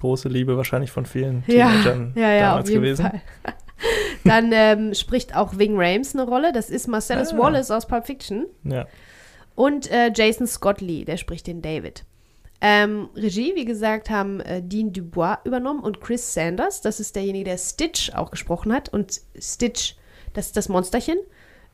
Große 0.00 0.28
Liebe 0.28 0.56
wahrscheinlich 0.56 0.90
von 0.90 1.06
vielen 1.06 1.44
Ja, 1.46 1.68
Teenagern 1.70 2.12
ja, 2.16 2.32
ja, 2.32 2.50
damals 2.50 2.68
jeden 2.70 2.82
gewesen. 2.82 3.02
Fall. 3.02 3.20
Dann 4.24 4.50
ähm, 4.52 4.94
spricht 4.94 5.36
auch 5.36 5.58
Wing 5.58 5.74
Rames 5.76 6.14
eine 6.14 6.24
Rolle. 6.24 6.52
Das 6.52 6.70
ist 6.70 6.88
Marcellus 6.88 7.34
Ah. 7.34 7.38
Wallace 7.38 7.70
aus 7.70 7.86
Pulp 7.86 8.06
Fiction. 8.06 8.46
Ja. 8.64 8.86
Und 9.54 9.90
äh, 9.90 10.10
Jason 10.14 10.46
Scott 10.46 10.80
Lee, 10.80 11.04
der 11.04 11.18
spricht 11.18 11.46
den 11.46 11.60
David. 11.60 12.04
Ähm, 12.62 13.10
Regie, 13.14 13.52
wie 13.54 13.66
gesagt, 13.66 14.08
haben 14.08 14.40
äh, 14.40 14.62
Dean 14.62 14.94
Dubois 14.94 15.36
übernommen 15.44 15.80
und 15.80 16.00
Chris 16.00 16.32
Sanders. 16.32 16.80
Das 16.80 17.00
ist 17.00 17.14
derjenige, 17.16 17.44
der 17.44 17.58
Stitch 17.58 18.10
auch 18.14 18.30
gesprochen 18.30 18.72
hat. 18.72 18.88
Und 18.88 19.20
Stitch, 19.38 19.96
das 20.32 20.46
ist 20.46 20.56
das 20.56 20.70
Monsterchen. 20.70 21.18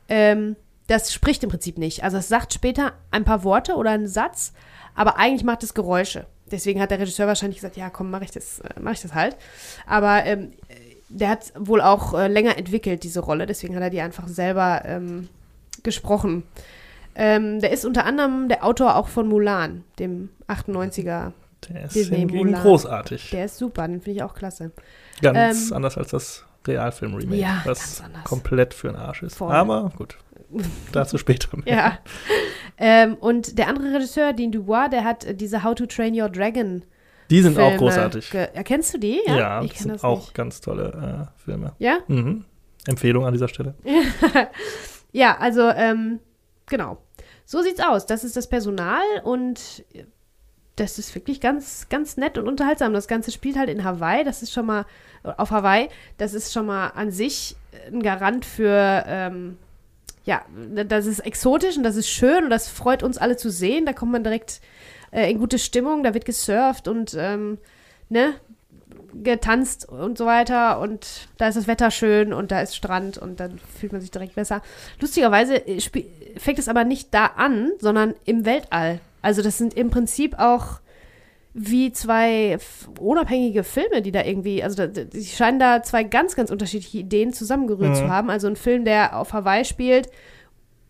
Ähm, 0.09 0.57
das 0.91 1.13
spricht 1.13 1.43
im 1.43 1.49
Prinzip 1.49 1.77
nicht. 1.77 2.03
Also 2.03 2.17
es 2.17 2.27
sagt 2.27 2.53
später 2.53 2.91
ein 3.11 3.23
paar 3.23 3.43
Worte 3.43 3.75
oder 3.75 3.91
einen 3.91 4.07
Satz, 4.07 4.53
aber 4.93 5.17
eigentlich 5.17 5.43
macht 5.45 5.63
es 5.63 5.73
Geräusche. 5.73 6.25
Deswegen 6.51 6.81
hat 6.81 6.91
der 6.91 6.99
Regisseur 6.99 7.27
wahrscheinlich 7.27 7.59
gesagt, 7.59 7.77
ja, 7.77 7.89
komm, 7.89 8.11
mache 8.11 8.25
ich 8.25 8.31
das, 8.31 8.59
äh, 8.59 8.79
mach 8.79 8.91
ich 8.91 9.01
das 9.01 9.13
halt. 9.13 9.37
Aber 9.87 10.25
ähm, 10.25 10.51
der 11.07 11.29
hat 11.29 11.53
wohl 11.57 11.81
auch 11.81 12.13
äh, 12.13 12.27
länger 12.27 12.57
entwickelt 12.57 13.03
diese 13.03 13.21
Rolle, 13.21 13.45
deswegen 13.45 13.75
hat 13.75 13.83
er 13.83 13.89
die 13.89 14.01
einfach 14.01 14.27
selber 14.27 14.81
ähm, 14.85 15.29
gesprochen. 15.83 16.43
Ähm, 17.15 17.61
der 17.61 17.71
ist 17.71 17.85
unter 17.85 18.05
anderem 18.05 18.49
der 18.49 18.65
Autor 18.65 18.95
auch 18.97 19.07
von 19.07 19.27
Mulan, 19.27 19.85
dem 19.97 20.29
98er. 20.49 21.31
Der 21.69 21.85
ist 21.85 21.95
Disney 21.95 22.17
hingegen 22.17 22.47
Mulan. 22.47 22.61
großartig. 22.61 23.29
Der 23.29 23.45
ist 23.45 23.57
super, 23.57 23.87
den 23.87 24.01
finde 24.01 24.17
ich 24.17 24.23
auch 24.23 24.33
klasse. 24.33 24.71
Ganz 25.21 25.69
ähm, 25.69 25.77
anders 25.77 25.97
als 25.97 26.09
das 26.11 26.45
Realfilm-Remake, 26.67 27.37
Ja, 27.37 27.61
was 27.65 28.03
komplett 28.23 28.73
für 28.73 28.87
den 28.87 28.97
Arsch 28.97 29.23
ist. 29.23 29.35
Voll. 29.35 29.51
Aber 29.51 29.91
gut, 29.97 30.17
dazu 30.91 31.17
später 31.17 31.55
mehr. 31.57 31.75
Ja. 31.75 31.97
ähm, 32.77 33.15
und 33.15 33.57
der 33.57 33.67
andere 33.67 33.93
Regisseur, 33.95 34.33
Dean 34.33 34.51
Dubois, 34.51 34.87
der 34.89 35.03
hat 35.03 35.23
äh, 35.25 35.33
diese 35.35 35.63
How 35.63 35.75
to 35.75 35.85
Train 35.85 36.19
Your 36.19 36.29
Dragon. 36.29 36.83
Die 37.29 37.41
sind 37.41 37.57
auch 37.57 37.61
Filme 37.63 37.77
großartig. 37.77 38.29
ge- 38.31 38.49
Erkennst 38.53 38.93
du 38.93 38.97
die? 38.97 39.21
Ja, 39.25 39.37
Ja, 39.37 39.61
ich 39.63 39.71
das 39.71 39.79
sind 39.79 39.91
das 39.93 40.03
auch 40.03 40.19
nicht. 40.19 40.33
ganz 40.33 40.59
tolle 40.61 41.27
äh, 41.29 41.41
Filme. 41.43 41.73
Ja? 41.79 41.99
Mhm. 42.07 42.43
Empfehlung 42.87 43.25
an 43.25 43.33
dieser 43.33 43.47
Stelle. 43.47 43.75
Ja, 45.13 45.37
also, 45.39 45.67
ähm, 45.69 46.19
genau. 46.67 46.97
So 47.45 47.61
sieht's 47.61 47.81
aus. 47.83 48.05
Das 48.05 48.23
ist 48.23 48.37
das 48.37 48.47
Personal 48.47 49.01
und 49.25 49.83
das 50.77 50.97
ist 50.99 51.13
wirklich 51.15 51.41
ganz, 51.41 51.87
ganz 51.89 52.15
nett 52.15 52.37
und 52.37 52.47
unterhaltsam. 52.47 52.93
Das 52.93 53.09
Ganze 53.09 53.31
spielt 53.31 53.57
halt 53.57 53.69
in 53.69 53.83
Hawaii. 53.83 54.23
Das 54.23 54.41
ist 54.41 54.53
schon 54.53 54.65
mal, 54.65 54.85
auf 55.23 55.51
Hawaii, 55.51 55.89
das 56.17 56.33
ist 56.33 56.53
schon 56.53 56.65
mal 56.65 56.87
an 56.95 57.11
sich 57.11 57.57
ein 57.91 58.01
Garant 58.01 58.45
für, 58.45 59.03
ähm, 59.05 59.57
ja, 60.23 60.45
das 60.87 61.05
ist 61.05 61.19
exotisch 61.19 61.77
und 61.77 61.83
das 61.83 61.95
ist 61.95 62.09
schön 62.09 62.43
und 62.43 62.49
das 62.49 62.67
freut 62.67 63.03
uns 63.03 63.17
alle 63.17 63.37
zu 63.37 63.49
sehen. 63.49 63.85
Da 63.85 63.93
kommt 63.93 64.11
man 64.11 64.23
direkt 64.23 64.61
äh, 65.11 65.31
in 65.31 65.39
gute 65.39 65.57
Stimmung, 65.57 66.03
da 66.03 66.13
wird 66.13 66.25
gesurft 66.25 66.87
und, 66.87 67.15
ähm, 67.17 67.57
ne, 68.09 68.35
getanzt 69.13 69.89
und 69.89 70.17
so 70.17 70.25
weiter 70.25 70.79
und 70.79 71.27
da 71.37 71.47
ist 71.47 71.55
das 71.55 71.67
Wetter 71.67 71.91
schön 71.91 72.33
und 72.33 72.51
da 72.51 72.61
ist 72.61 72.75
Strand 72.75 73.17
und 73.17 73.39
dann 73.39 73.59
fühlt 73.59 73.91
man 73.91 74.01
sich 74.01 74.11
direkt 74.11 74.35
besser. 74.35 74.61
Lustigerweise 74.99 75.55
äh, 75.67 75.79
fängt 76.37 76.59
es 76.59 76.69
aber 76.69 76.83
nicht 76.83 77.13
da 77.13 77.25
an, 77.25 77.71
sondern 77.79 78.13
im 78.25 78.45
Weltall. 78.45 78.99
Also 79.21 79.41
das 79.41 79.57
sind 79.57 79.73
im 79.73 79.89
Prinzip 79.89 80.39
auch 80.39 80.79
wie 81.53 81.91
zwei 81.91 82.57
unabhängige 82.99 83.63
Filme, 83.63 84.01
die 84.01 84.11
da 84.11 84.23
irgendwie, 84.23 84.63
also 84.63 84.87
da, 84.87 84.87
die 85.03 85.23
scheinen 85.25 85.59
da 85.59 85.83
zwei 85.83 86.03
ganz, 86.03 86.35
ganz 86.35 86.49
unterschiedliche 86.49 86.99
Ideen 86.99 87.33
zusammengerührt 87.33 87.91
Mhm. 87.91 87.95
zu 87.95 88.09
haben. 88.09 88.29
Also 88.29 88.47
ein 88.47 88.55
Film, 88.55 88.85
der 88.85 89.17
auf 89.17 89.33
Hawaii 89.33 89.65
spielt 89.65 90.09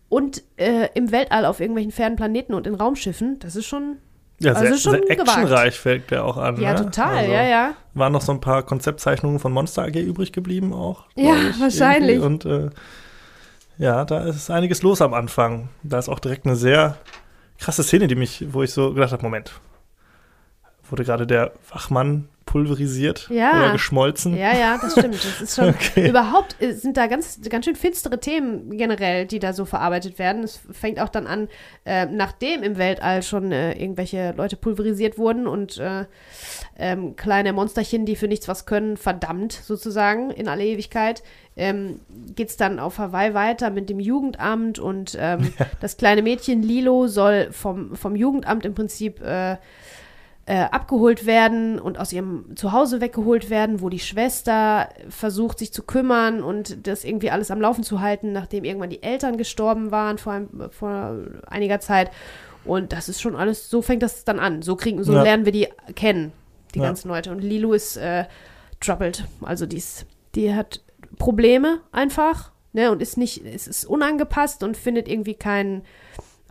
und 0.08 0.42
äh, 0.56 0.88
im 0.94 1.10
Weltall 1.10 1.46
auf 1.46 1.58
irgendwelchen 1.58 1.90
fernen 1.90 2.14
Planeten 2.16 2.54
und 2.54 2.66
in 2.66 2.74
Raumschiffen, 2.76 3.38
das 3.40 3.56
ist 3.56 3.66
schon, 3.66 3.96
Ja, 4.38 4.52
Also 4.52 4.66
sehr, 4.66 4.76
schon 4.78 4.92
sehr 4.92 5.10
actionreich 5.10 5.78
fällt 5.78 6.10
der 6.12 6.24
auch 6.24 6.36
an. 6.36 6.60
ja, 6.60 6.74
ne? 6.74 6.78
total, 6.84 7.16
Also, 7.16 7.32
ja, 7.32 7.42
ja. 7.44 7.74
Waren 7.94 8.12
noch 8.12 8.22
so 8.22 8.30
ein 8.32 8.40
paar 8.40 8.62
Konzeptzeichnungen 8.62 9.38
von 9.40 9.52
Monster 9.52 9.82
AG 9.82 9.96
übrig 9.96 10.32
geblieben 10.32 10.72
auch. 10.72 11.04
Ja, 11.16 11.34
ich, 11.50 11.60
wahrscheinlich. 11.60 12.16
irgendwie. 12.18 12.46
Und 12.48 12.64
äh, 12.66 12.70
ja, 13.78 14.04
da 14.04 14.20
ist 14.26 14.50
einiges 14.50 14.82
los 14.82 15.02
am 15.02 15.12
Anfang. 15.14 15.70
Da 15.82 15.98
ist 15.98 16.08
auch 16.08 16.18
direkt 16.20 16.46
eine 16.46 16.54
sehr 16.56 16.98
krasse 17.58 17.82
Szene, 17.82 18.06
die 18.06 18.14
mich, 18.14 18.44
wo 18.52 18.62
ich 18.62 18.70
so 18.72 18.92
gedacht 18.94 19.12
habe, 19.12 19.22
Moment, 19.22 19.52
wurde 20.92 21.04
gerade 21.04 21.26
der 21.26 21.52
Wachmann 21.70 22.28
pulverisiert 22.44 23.28
Ja. 23.30 23.50
oder 23.56 23.72
geschmolzen. 23.72 24.36
Ja, 24.36 24.54
ja, 24.54 24.76
das 24.78 24.92
stimmt. 24.92 25.14
Das 25.14 25.40
ist 25.40 25.56
schon 25.56 25.68
Okay. 25.74 26.08
überhaupt 26.08 26.56
äh, 26.60 26.72
sind 26.72 26.96
da 26.96 27.06
ganz, 27.06 27.40
ganz 27.48 27.64
schön 27.64 27.76
finstere 27.76 28.20
Themen 28.20 28.76
generell, 28.76 29.26
die 29.26 29.38
da 29.38 29.52
so 29.52 29.64
verarbeitet 29.64 30.18
werden. 30.18 30.42
Es 30.42 30.60
fängt 30.70 31.00
auch 31.00 31.08
dann 31.08 31.26
an, 31.26 31.48
äh, 31.86 32.04
nachdem 32.06 32.62
im 32.62 32.76
Weltall 32.76 33.22
schon 33.22 33.52
äh, 33.52 33.72
irgendwelche 33.80 34.34
Leute 34.36 34.56
pulverisiert 34.56 35.16
wurden 35.18 35.46
und 35.46 35.78
äh, 35.78 36.04
ähm, 36.78 37.16
kleine 37.16 37.52
Monsterchen, 37.52 38.04
die 38.06 38.16
für 38.16 38.28
nichts 38.28 38.48
was 38.48 38.66
können, 38.66 38.96
verdammt 38.96 39.52
sozusagen 39.52 40.30
in 40.30 40.48
alle 40.48 40.64
Ewigkeit, 40.64 41.22
ähm, 41.56 42.00
geht 42.34 42.48
es 42.48 42.56
dann 42.56 42.78
auf 42.80 42.98
Hawaii 42.98 43.34
weiter 43.34 43.70
mit 43.70 43.88
dem 43.88 44.00
Jugendamt 44.00 44.78
und 44.78 45.16
ähm, 45.18 45.52
das 45.80 45.96
kleine 45.96 46.22
Mädchen 46.22 46.62
Lilo 46.62 47.06
soll 47.06 47.48
vom, 47.52 47.94
vom 47.96 48.16
Jugendamt 48.16 48.66
im 48.66 48.74
Prinzip 48.74 49.20
äh, 50.46 50.56
abgeholt 50.64 51.24
werden 51.24 51.78
und 51.78 51.98
aus 51.98 52.12
ihrem 52.12 52.56
Zuhause 52.56 53.00
weggeholt 53.00 53.48
werden, 53.48 53.80
wo 53.80 53.88
die 53.88 54.00
Schwester 54.00 54.88
versucht, 55.08 55.58
sich 55.60 55.72
zu 55.72 55.84
kümmern 55.84 56.42
und 56.42 56.86
das 56.86 57.04
irgendwie 57.04 57.30
alles 57.30 57.50
am 57.52 57.60
Laufen 57.60 57.84
zu 57.84 58.00
halten, 58.00 58.32
nachdem 58.32 58.64
irgendwann 58.64 58.90
die 58.90 59.02
Eltern 59.04 59.36
gestorben 59.36 59.90
waren 59.92 60.18
vor, 60.18 60.32
ein, 60.32 60.48
vor 60.70 61.16
einiger 61.46 61.78
Zeit. 61.78 62.10
Und 62.64 62.92
das 62.92 63.08
ist 63.08 63.20
schon 63.20 63.36
alles, 63.36 63.70
so 63.70 63.82
fängt 63.82 64.02
das 64.02 64.24
dann 64.24 64.38
an. 64.40 64.62
So 64.62 64.74
kriegen, 64.76 65.02
so 65.04 65.12
Ja. 65.12 65.22
lernen 65.22 65.44
wir 65.44 65.52
die 65.52 65.68
kennen, 65.94 66.32
die 66.74 66.78
Ja. 66.80 66.86
ganzen 66.86 67.08
Leute. 67.08 67.30
Und 67.30 67.40
Lilo 67.40 67.72
ist 67.72 67.96
äh, 67.96 68.24
troubled. 68.80 69.24
Also 69.42 69.66
die, 69.66 69.76
ist, 69.76 70.06
die 70.34 70.52
hat 70.54 70.80
Probleme 71.18 71.80
einfach, 71.92 72.50
ne, 72.72 72.90
und 72.90 73.00
ist 73.00 73.16
nicht, 73.16 73.44
es 73.44 73.68
ist 73.68 73.84
unangepasst 73.84 74.62
und 74.64 74.76
findet 74.76 75.06
irgendwie 75.08 75.34
keinen, 75.34 75.82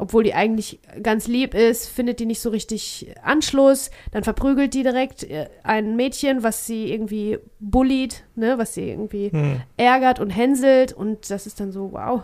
obwohl 0.02 0.24
die 0.24 0.34
eigentlich 0.34 0.80
ganz 1.04 1.28
lieb 1.28 1.54
ist, 1.54 1.88
findet 1.88 2.20
die 2.20 2.26
nicht 2.26 2.42
so 2.42 2.50
richtig 2.50 3.14
Anschluss. 3.24 3.92
Dann 4.12 4.24
verprügelt 4.24 4.74
die 4.74 4.82
direkt 4.82 5.24
äh, 5.24 5.48
ein 5.62 5.96
Mädchen, 5.96 6.42
was 6.42 6.66
sie 6.66 6.92
irgendwie 6.92 7.38
bullied, 7.60 8.24
ne, 8.36 8.58
was 8.58 8.74
sie 8.74 8.90
irgendwie 8.90 9.30
Hm. 9.32 9.62
ärgert 9.78 10.20
und 10.20 10.32
hänselt 10.32 10.92
und 10.92 11.30
das 11.30 11.46
ist 11.46 11.60
dann 11.60 11.72
so, 11.72 11.92
wow, 11.92 12.24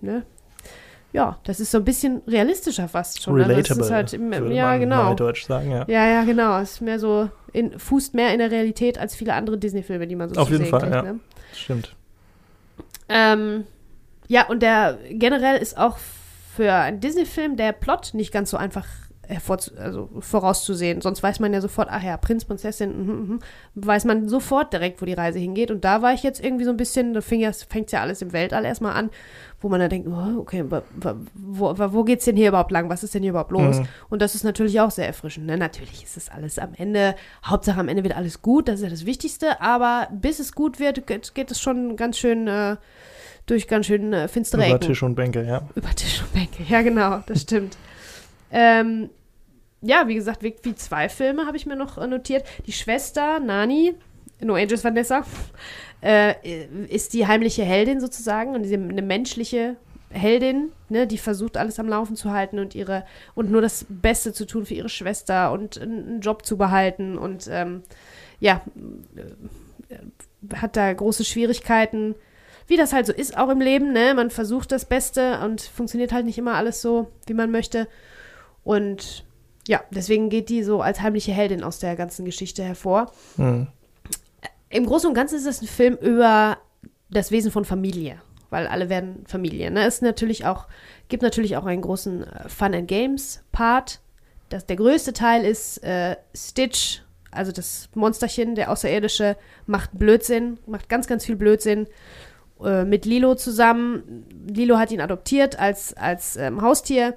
ne? 0.00 0.22
Ja, 1.12 1.38
das 1.44 1.60
ist 1.60 1.72
so 1.72 1.78
ein 1.78 1.84
bisschen 1.84 2.22
realistischer 2.26 2.88
fast 2.88 3.20
schon. 3.20 3.34
Also 3.38 3.50
es 3.50 3.56
Relatable, 3.56 3.84
ist 3.84 3.90
halt, 3.92 4.12
im- 4.14 4.30
würde 4.32 4.54
ja, 4.54 4.76
genau. 4.78 5.08
Neudeutsch 5.10 5.44
sagen, 5.46 5.70
ja. 5.72 5.84
Ja, 5.88 6.06
ja, 6.08 6.24
genau. 6.24 6.58
Es 6.60 6.70
ist 6.74 6.80
mehr 6.80 6.98
so, 7.00 7.28
in, 7.52 7.78
fußt 7.78 8.14
mehr 8.14 8.32
in 8.32 8.38
der 8.38 8.50
Realität 8.50 8.96
als 8.96 9.14
viele 9.14 9.34
andere 9.34 9.58
Disney-Filme, 9.58 10.06
die 10.06 10.14
man 10.16 10.28
so 10.32 10.40
Auf 10.40 10.46
zu 10.48 10.54
jeden 10.54 10.66
Fall, 10.66 10.80
kriegt, 10.80 10.94
ja. 10.94 11.02
Ne? 11.02 11.20
Stimmt. 11.52 11.94
Ähm, 13.08 13.64
ja, 14.28 14.46
und 14.48 14.62
der 14.62 14.98
generell 15.10 15.56
ist 15.60 15.76
auch 15.76 15.98
für 16.56 16.72
einen 16.72 17.00
Disney-Film 17.00 17.56
der 17.56 17.72
Plot 17.72 18.10
nicht 18.14 18.32
ganz 18.32 18.50
so 18.50 18.56
einfach 18.56 18.86
also 19.78 20.10
vorauszusehen. 20.18 21.00
Sonst 21.00 21.22
weiß 21.22 21.38
man 21.38 21.52
ja 21.52 21.60
sofort, 21.60 21.88
ach 21.90 22.02
ja, 22.02 22.16
Prinz, 22.16 22.44
Prinzessin, 22.44 22.90
mhm, 22.90 23.12
mhm, 23.12 23.38
weiß 23.76 24.04
man 24.04 24.28
sofort 24.28 24.72
direkt, 24.72 25.00
wo 25.00 25.06
die 25.06 25.12
Reise 25.12 25.38
hingeht. 25.38 25.70
Und 25.70 25.84
da 25.84 26.02
war 26.02 26.12
ich 26.12 26.24
jetzt 26.24 26.42
irgendwie 26.42 26.64
so 26.64 26.70
ein 26.70 26.76
bisschen, 26.76 27.14
da 27.14 27.20
fing 27.20 27.40
ja, 27.40 27.52
fängt 27.52 27.92
ja 27.92 28.00
alles 28.00 28.22
im 28.22 28.32
Weltall 28.32 28.64
erstmal 28.64 28.94
an, 28.94 29.10
wo 29.60 29.68
man 29.68 29.78
dann 29.78 29.90
denkt, 29.90 30.08
oh, 30.08 30.40
okay, 30.40 30.64
wo, 31.34 31.74
wo, 31.78 32.04
geht's 32.04 32.24
denn 32.24 32.36
hier 32.36 32.48
überhaupt 32.48 32.72
lang? 32.72 32.90
Was 32.90 33.04
ist 33.04 33.14
denn 33.14 33.22
hier 33.22 33.30
überhaupt 33.30 33.52
los? 33.52 33.78
Mhm. 33.78 33.86
Und 34.08 34.20
das 34.20 34.34
ist 34.34 34.42
natürlich 34.42 34.80
auch 34.80 34.90
sehr 34.90 35.06
erfrischend. 35.06 35.46
Ne? 35.46 35.56
Natürlich 35.56 36.02
ist 36.02 36.16
es 36.16 36.28
alles 36.28 36.58
am 36.58 36.74
Ende, 36.74 37.14
Hauptsache 37.44 37.78
am 37.78 37.88
Ende 37.88 38.02
wird 38.02 38.16
alles 38.16 38.42
gut, 38.42 38.66
das 38.66 38.76
ist 38.76 38.82
ja 38.82 38.90
das 38.90 39.06
Wichtigste, 39.06 39.60
aber 39.60 40.08
bis 40.12 40.40
es 40.40 40.52
gut 40.52 40.80
wird, 40.80 41.06
geht, 41.06 41.34
geht 41.34 41.50
es 41.52 41.60
schon 41.60 41.96
ganz 41.96 42.18
schön 42.18 42.48
äh, 42.48 42.76
durch 43.50 43.66
ganz 43.66 43.86
schön 43.86 44.12
äh, 44.12 44.28
finstere 44.28 44.62
Über 44.66 44.76
Ecken. 44.76 44.88
Tisch 44.88 45.02
und 45.02 45.14
Bänke, 45.14 45.44
ja. 45.44 45.62
Über 45.74 45.90
Tisch 45.90 46.22
und 46.22 46.32
Bänke, 46.32 46.62
ja 46.68 46.82
genau, 46.82 47.22
das 47.26 47.42
stimmt. 47.42 47.76
ähm, 48.52 49.10
ja, 49.82 50.06
wie 50.08 50.14
gesagt, 50.14 50.42
wie, 50.42 50.54
wie 50.62 50.74
zwei 50.74 51.08
Filme 51.08 51.46
habe 51.46 51.56
ich 51.56 51.66
mir 51.66 51.76
noch 51.76 51.98
äh, 51.98 52.06
notiert. 52.06 52.44
Die 52.66 52.72
Schwester, 52.72 53.40
Nani, 53.40 53.94
No 54.40 54.54
Angels 54.54 54.84
Vanessa, 54.84 55.24
äh, 56.02 56.34
ist 56.88 57.12
die 57.12 57.26
heimliche 57.26 57.64
Heldin 57.64 58.00
sozusagen 58.00 58.54
und 58.54 58.64
eine 58.64 59.02
menschliche 59.02 59.76
Heldin, 60.10 60.70
ne, 60.88 61.06
die 61.06 61.18
versucht 61.18 61.56
alles 61.56 61.78
am 61.78 61.88
Laufen 61.88 62.16
zu 62.16 62.32
halten 62.32 62.58
und 62.58 62.74
ihre 62.74 63.04
und 63.34 63.50
nur 63.50 63.62
das 63.62 63.86
Beste 63.88 64.32
zu 64.32 64.44
tun 64.44 64.66
für 64.66 64.74
ihre 64.74 64.88
Schwester 64.88 65.52
und 65.52 65.80
einen 65.80 66.08
einen 66.08 66.20
Job 66.20 66.44
zu 66.44 66.56
behalten 66.56 67.16
und 67.16 67.48
ähm, 67.50 67.82
ja, 68.40 68.60
äh, 69.14 70.56
hat 70.56 70.76
da 70.76 70.92
große 70.92 71.24
Schwierigkeiten, 71.24 72.16
wie 72.70 72.76
das 72.76 72.92
halt 72.92 73.04
so 73.04 73.12
ist, 73.12 73.36
auch 73.36 73.48
im 73.48 73.60
Leben, 73.60 73.92
ne? 73.92 74.14
Man 74.14 74.30
versucht 74.30 74.70
das 74.70 74.84
Beste 74.84 75.40
und 75.40 75.60
funktioniert 75.60 76.12
halt 76.12 76.24
nicht 76.24 76.38
immer 76.38 76.54
alles 76.54 76.80
so, 76.80 77.08
wie 77.26 77.34
man 77.34 77.50
möchte. 77.50 77.88
Und 78.62 79.24
ja, 79.66 79.82
deswegen 79.90 80.30
geht 80.30 80.48
die 80.48 80.62
so 80.62 80.80
als 80.80 81.00
heimliche 81.00 81.32
Heldin 81.32 81.64
aus 81.64 81.80
der 81.80 81.96
ganzen 81.96 82.24
Geschichte 82.24 82.62
hervor. 82.62 83.10
Hm. 83.34 83.66
Im 84.68 84.86
Großen 84.86 85.08
und 85.08 85.14
Ganzen 85.14 85.34
ist 85.34 85.46
es 85.46 85.60
ein 85.60 85.66
Film 85.66 85.96
über 85.96 86.58
das 87.10 87.32
Wesen 87.32 87.50
von 87.50 87.64
Familie, 87.64 88.22
weil 88.50 88.68
alle 88.68 88.88
werden 88.88 89.24
Familie. 89.26 89.72
Ne? 89.72 89.84
Es 89.84 90.00
natürlich 90.00 90.46
auch, 90.46 90.68
gibt 91.08 91.24
natürlich 91.24 91.56
auch 91.56 91.66
einen 91.66 91.82
großen 91.82 92.22
äh, 92.22 92.48
Fun 92.48 92.72
and 92.72 92.86
Games 92.86 93.42
Part. 93.50 93.98
Das, 94.48 94.64
der 94.64 94.76
größte 94.76 95.12
Teil 95.12 95.44
ist 95.44 95.82
äh, 95.82 96.14
Stitch, 96.36 97.02
also 97.32 97.50
das 97.50 97.88
Monsterchen, 97.94 98.54
der 98.54 98.70
Außerirdische, 98.70 99.36
macht 99.66 99.90
Blödsinn, 99.98 100.58
macht 100.66 100.88
ganz, 100.88 101.08
ganz 101.08 101.24
viel 101.24 101.36
Blödsinn 101.36 101.88
äh, 102.64 102.84
mit 102.84 103.04
Lilo 103.04 103.34
zusammen. 103.34 104.24
Lilo 104.46 104.78
hat 104.78 104.90
ihn 104.92 105.00
adoptiert 105.00 105.58
als, 105.58 105.94
als 105.94 106.36
ähm, 106.36 106.62
Haustier 106.62 107.14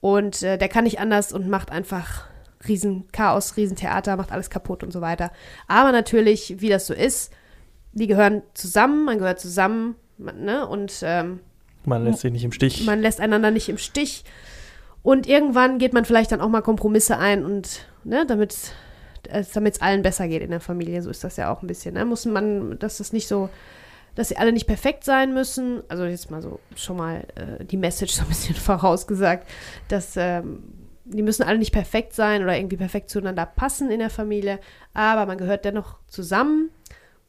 und 0.00 0.42
äh, 0.42 0.58
der 0.58 0.68
kann 0.68 0.84
nicht 0.84 1.00
anders 1.00 1.32
und 1.32 1.48
macht 1.48 1.70
einfach 1.70 2.24
riesen 2.68 3.04
Chaos, 3.12 3.56
riesen 3.56 3.76
Theater, 3.76 4.16
macht 4.16 4.32
alles 4.32 4.50
kaputt 4.50 4.82
und 4.82 4.92
so 4.92 5.00
weiter. 5.00 5.30
Aber 5.66 5.92
natürlich, 5.92 6.60
wie 6.60 6.68
das 6.68 6.86
so 6.86 6.94
ist, 6.94 7.32
die 7.92 8.06
gehören 8.06 8.42
zusammen, 8.54 9.04
man 9.04 9.18
gehört 9.18 9.40
zusammen, 9.40 9.96
man, 10.18 10.44
ne? 10.44 10.66
Und 10.66 11.02
ähm, 11.02 11.40
Man 11.84 12.04
lässt 12.04 12.20
sich 12.20 12.32
nicht 12.32 12.44
im 12.44 12.52
Stich. 12.52 12.84
man 12.86 13.00
lässt 13.00 13.20
einander 13.20 13.50
nicht 13.50 13.68
im 13.68 13.78
Stich. 13.78 14.24
Und 15.02 15.26
irgendwann 15.26 15.78
geht 15.78 15.92
man 15.92 16.04
vielleicht 16.06 16.32
dann 16.32 16.40
auch 16.40 16.48
mal 16.48 16.62
Kompromisse 16.62 17.18
ein 17.18 17.44
und 17.44 17.86
ne, 18.04 18.24
damit 18.26 18.56
es 19.30 19.82
allen 19.82 20.02
besser 20.02 20.28
geht 20.28 20.42
in 20.42 20.50
der 20.50 20.60
Familie, 20.60 21.02
so 21.02 21.10
ist 21.10 21.24
das 21.24 21.36
ja 21.36 21.52
auch 21.52 21.62
ein 21.62 21.66
bisschen. 21.66 21.94
Ne? 21.94 22.04
Muss 22.04 22.24
man, 22.24 22.78
dass 22.78 22.98
das 22.98 23.12
nicht 23.12 23.28
so, 23.28 23.50
dass 24.14 24.28
sie 24.28 24.36
alle 24.36 24.52
nicht 24.52 24.66
perfekt 24.66 25.04
sein 25.04 25.34
müssen. 25.34 25.82
Also 25.88 26.04
jetzt 26.04 26.30
mal 26.30 26.42
so 26.42 26.60
schon 26.76 26.96
mal 26.96 27.26
äh, 27.34 27.64
die 27.64 27.76
Message 27.76 28.14
so 28.14 28.22
ein 28.22 28.28
bisschen 28.28 28.54
vorausgesagt, 28.54 29.48
dass 29.88 30.16
ähm, 30.16 30.62
die 31.04 31.22
müssen 31.22 31.42
alle 31.42 31.58
nicht 31.58 31.72
perfekt 31.72 32.14
sein 32.14 32.42
oder 32.42 32.56
irgendwie 32.56 32.76
perfekt 32.76 33.10
zueinander 33.10 33.46
passen 33.46 33.90
in 33.90 33.98
der 33.98 34.10
Familie, 34.10 34.58
aber 34.94 35.26
man 35.26 35.38
gehört 35.38 35.64
dennoch 35.64 35.98
zusammen 36.08 36.70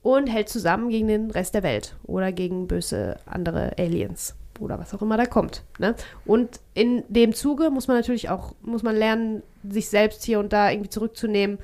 und 0.02 0.28
hält 0.28 0.50
zusammen 0.50 0.90
gegen 0.90 1.08
den 1.08 1.32
Rest 1.32 1.56
der 1.56 1.64
Welt 1.64 1.96
oder 2.04 2.32
gegen 2.32 2.68
böse 2.68 3.18
andere 3.26 3.74
Aliens 3.78 4.36
oder 4.60 4.80
was 4.80 4.94
auch 4.94 5.02
immer 5.02 5.18
da 5.18 5.26
kommt. 5.26 5.64
Ne? 5.80 5.96
Und 6.26 6.60
in 6.74 7.04
dem 7.10 7.34
Zuge 7.34 7.70
muss 7.70 7.88
man 7.88 7.98
natürlich 7.98 8.30
auch, 8.30 8.54
muss 8.62 8.84
man 8.84 8.96
lernen, 8.96 9.44
sich 9.68 9.90
selbst 9.90 10.24
hier 10.24 10.40
und 10.40 10.54
da 10.54 10.72
irgendwie 10.72 10.90
zurückzunehmen 10.90 11.58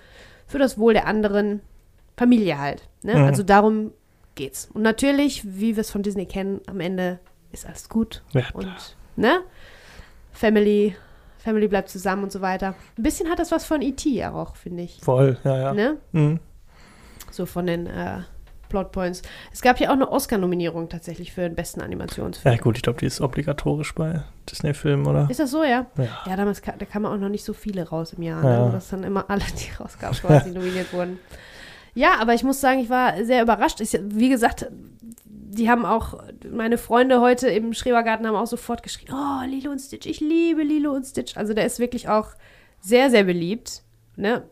für 0.47 0.59
das 0.59 0.77
Wohl 0.77 0.93
der 0.93 1.07
anderen 1.07 1.61
Familie 2.17 2.59
halt. 2.59 2.89
Ne? 3.03 3.15
Mhm. 3.15 3.23
Also 3.23 3.43
darum 3.43 3.91
geht's. 4.41 4.69
Und 4.73 4.81
natürlich, 4.81 5.43
wie 5.45 5.75
wir 5.75 5.81
es 5.81 5.91
von 5.91 6.01
Disney 6.03 6.25
kennen, 6.25 6.61
am 6.67 6.79
Ende 6.79 7.19
ist 7.51 7.65
alles 7.65 7.89
gut 7.89 8.23
Ja, 8.33 8.43
und 8.53 8.95
ne? 9.15 9.41
Family, 10.31 10.95
Family 11.37 11.67
bleibt 11.67 11.89
zusammen 11.89 12.23
und 12.23 12.31
so 12.31 12.41
weiter. 12.41 12.75
Ein 12.97 13.03
bisschen 13.03 13.29
hat 13.29 13.39
das 13.39 13.51
was 13.51 13.65
von 13.65 13.81
E.T. 13.81 14.25
auch, 14.25 14.55
finde 14.55 14.83
ich. 14.83 14.99
voll, 15.01 15.37
ja, 15.43 15.57
ja. 15.57 15.73
Ne? 15.73 15.97
Hm. 16.13 16.39
So 17.29 17.45
von 17.45 17.67
den 17.67 17.87
äh, 17.87 18.19
Plotpoints. 18.69 19.21
Es 19.51 19.61
gab 19.61 19.79
ja 19.79 19.89
auch 19.89 19.93
eine 19.93 20.09
Oscar-Nominierung 20.11 20.89
tatsächlich 20.89 21.33
für 21.33 21.41
den 21.41 21.55
besten 21.55 21.81
Animationsfilm. 21.81 22.55
Ja, 22.55 22.61
gut, 22.61 22.77
ich 22.77 22.83
glaube, 22.83 22.99
die 22.99 23.05
ist 23.05 23.19
obligatorisch 23.21 23.93
bei 23.93 24.23
Disney-Filmen, 24.49 25.05
oder? 25.05 25.27
Ist 25.29 25.39
das 25.39 25.51
so, 25.51 25.63
ja? 25.63 25.85
Ja. 25.97 26.07
Ja, 26.25 26.35
damals 26.37 26.61
ka 26.61 26.73
da 26.77 26.85
kamen 26.85 27.05
auch 27.05 27.17
noch 27.17 27.29
nicht 27.29 27.43
so 27.43 27.53
viele 27.53 27.87
raus 27.87 28.13
im 28.13 28.23
Jahr, 28.23 28.43
Ja. 28.43 28.65
ne? 28.67 28.71
dass 28.71 28.89
dann 28.89 29.03
immer 29.03 29.29
alle, 29.29 29.43
die 29.59 29.71
rauskamen, 29.81 30.17
quasi 30.17 30.51
nominiert 30.53 30.91
wurden. 30.93 31.19
Ja, 31.93 32.15
aber 32.19 32.33
ich 32.33 32.43
muss 32.43 32.61
sagen, 32.61 32.79
ich 32.79 32.89
war 32.89 33.23
sehr 33.25 33.41
überrascht. 33.41 33.81
Ich, 33.81 33.97
wie 34.01 34.29
gesagt, 34.29 34.67
die 35.25 35.69
haben 35.69 35.85
auch, 35.85 36.23
meine 36.49 36.77
Freunde 36.77 37.19
heute 37.19 37.49
im 37.49 37.73
Schrebergarten 37.73 38.25
haben 38.25 38.35
auch 38.35 38.47
sofort 38.47 38.83
geschrien, 38.83 39.09
oh, 39.13 39.45
Lilo 39.45 39.71
und 39.71 39.79
Stitch, 39.79 40.05
ich 40.07 40.21
liebe 40.21 40.63
Lilo 40.63 40.93
und 40.93 41.05
Stitch. 41.05 41.35
Also 41.35 41.53
der 41.53 41.65
ist 41.65 41.79
wirklich 41.79 42.07
auch 42.07 42.29
sehr, 42.79 43.09
sehr 43.09 43.25
beliebt. 43.25 43.83
Ne? 44.15 44.43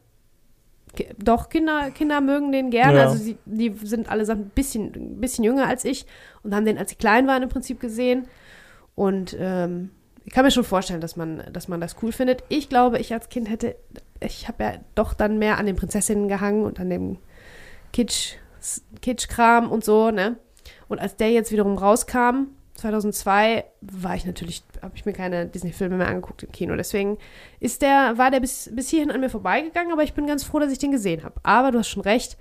Doch, 1.17 1.49
Kinder, 1.49 1.91
Kinder 1.91 2.19
mögen 2.19 2.51
den 2.51 2.69
gerne. 2.69 2.97
Ja. 2.97 3.03
Also 3.05 3.17
sie, 3.23 3.37
die 3.45 3.73
sind 3.83 4.09
allesamt 4.09 4.47
ein 4.47 4.49
bisschen, 4.49 4.91
ein 4.93 5.21
bisschen 5.21 5.43
jünger 5.45 5.67
als 5.67 5.85
ich 5.85 6.05
und 6.43 6.53
haben 6.53 6.65
den, 6.65 6.77
als 6.77 6.89
sie 6.89 6.97
klein 6.97 7.27
waren, 7.27 7.43
im 7.43 7.49
Prinzip 7.49 7.79
gesehen. 7.79 8.27
Und 8.95 9.37
ähm, 9.39 9.91
ich 10.25 10.33
kann 10.33 10.43
mir 10.43 10.51
schon 10.51 10.65
vorstellen, 10.65 10.99
dass 10.99 11.15
man, 11.15 11.43
dass 11.53 11.69
man 11.69 11.79
das 11.79 11.95
cool 12.01 12.11
findet. 12.11 12.43
Ich 12.49 12.67
glaube, 12.67 12.99
ich 12.99 13.13
als 13.13 13.29
Kind 13.29 13.49
hätte, 13.49 13.75
ich 14.19 14.47
habe 14.47 14.63
ja 14.63 14.73
doch 14.95 15.13
dann 15.13 15.39
mehr 15.39 15.57
an 15.57 15.65
den 15.65 15.77
Prinzessinnen 15.77 16.27
gehangen 16.27 16.65
und 16.65 16.79
an 16.79 16.89
dem 16.89 17.17
Kitsch, 17.93 18.33
Kitschkram 19.01 19.71
und 19.71 19.83
so, 19.83 20.11
ne? 20.11 20.37
Und 20.87 20.99
als 20.99 21.15
der 21.15 21.31
jetzt 21.31 21.51
wiederum 21.51 21.77
rauskam, 21.77 22.47
2002 22.75 23.65
war 23.81 24.15
ich 24.15 24.25
natürlich, 24.25 24.63
habe 24.81 24.93
ich 24.95 25.05
mir 25.05 25.13
keine 25.13 25.45
Disney-Filme 25.45 25.97
mehr 25.97 26.07
angeguckt 26.07 26.43
im 26.43 26.51
Kino. 26.51 26.75
Deswegen 26.75 27.17
ist 27.59 27.81
der, 27.81 28.17
war 28.17 28.31
der 28.31 28.39
bis, 28.39 28.69
bis 28.73 28.89
hierhin 28.89 29.11
an 29.11 29.19
mir 29.19 29.29
vorbeigegangen, 29.29 29.91
aber 29.91 30.03
ich 30.03 30.13
bin 30.13 30.27
ganz 30.27 30.43
froh, 30.43 30.59
dass 30.59 30.71
ich 30.71 30.79
den 30.79 30.91
gesehen 30.91 31.23
habe. 31.23 31.35
Aber 31.43 31.71
du 31.71 31.79
hast 31.79 31.89
schon 31.89 32.03
recht, 32.03 32.37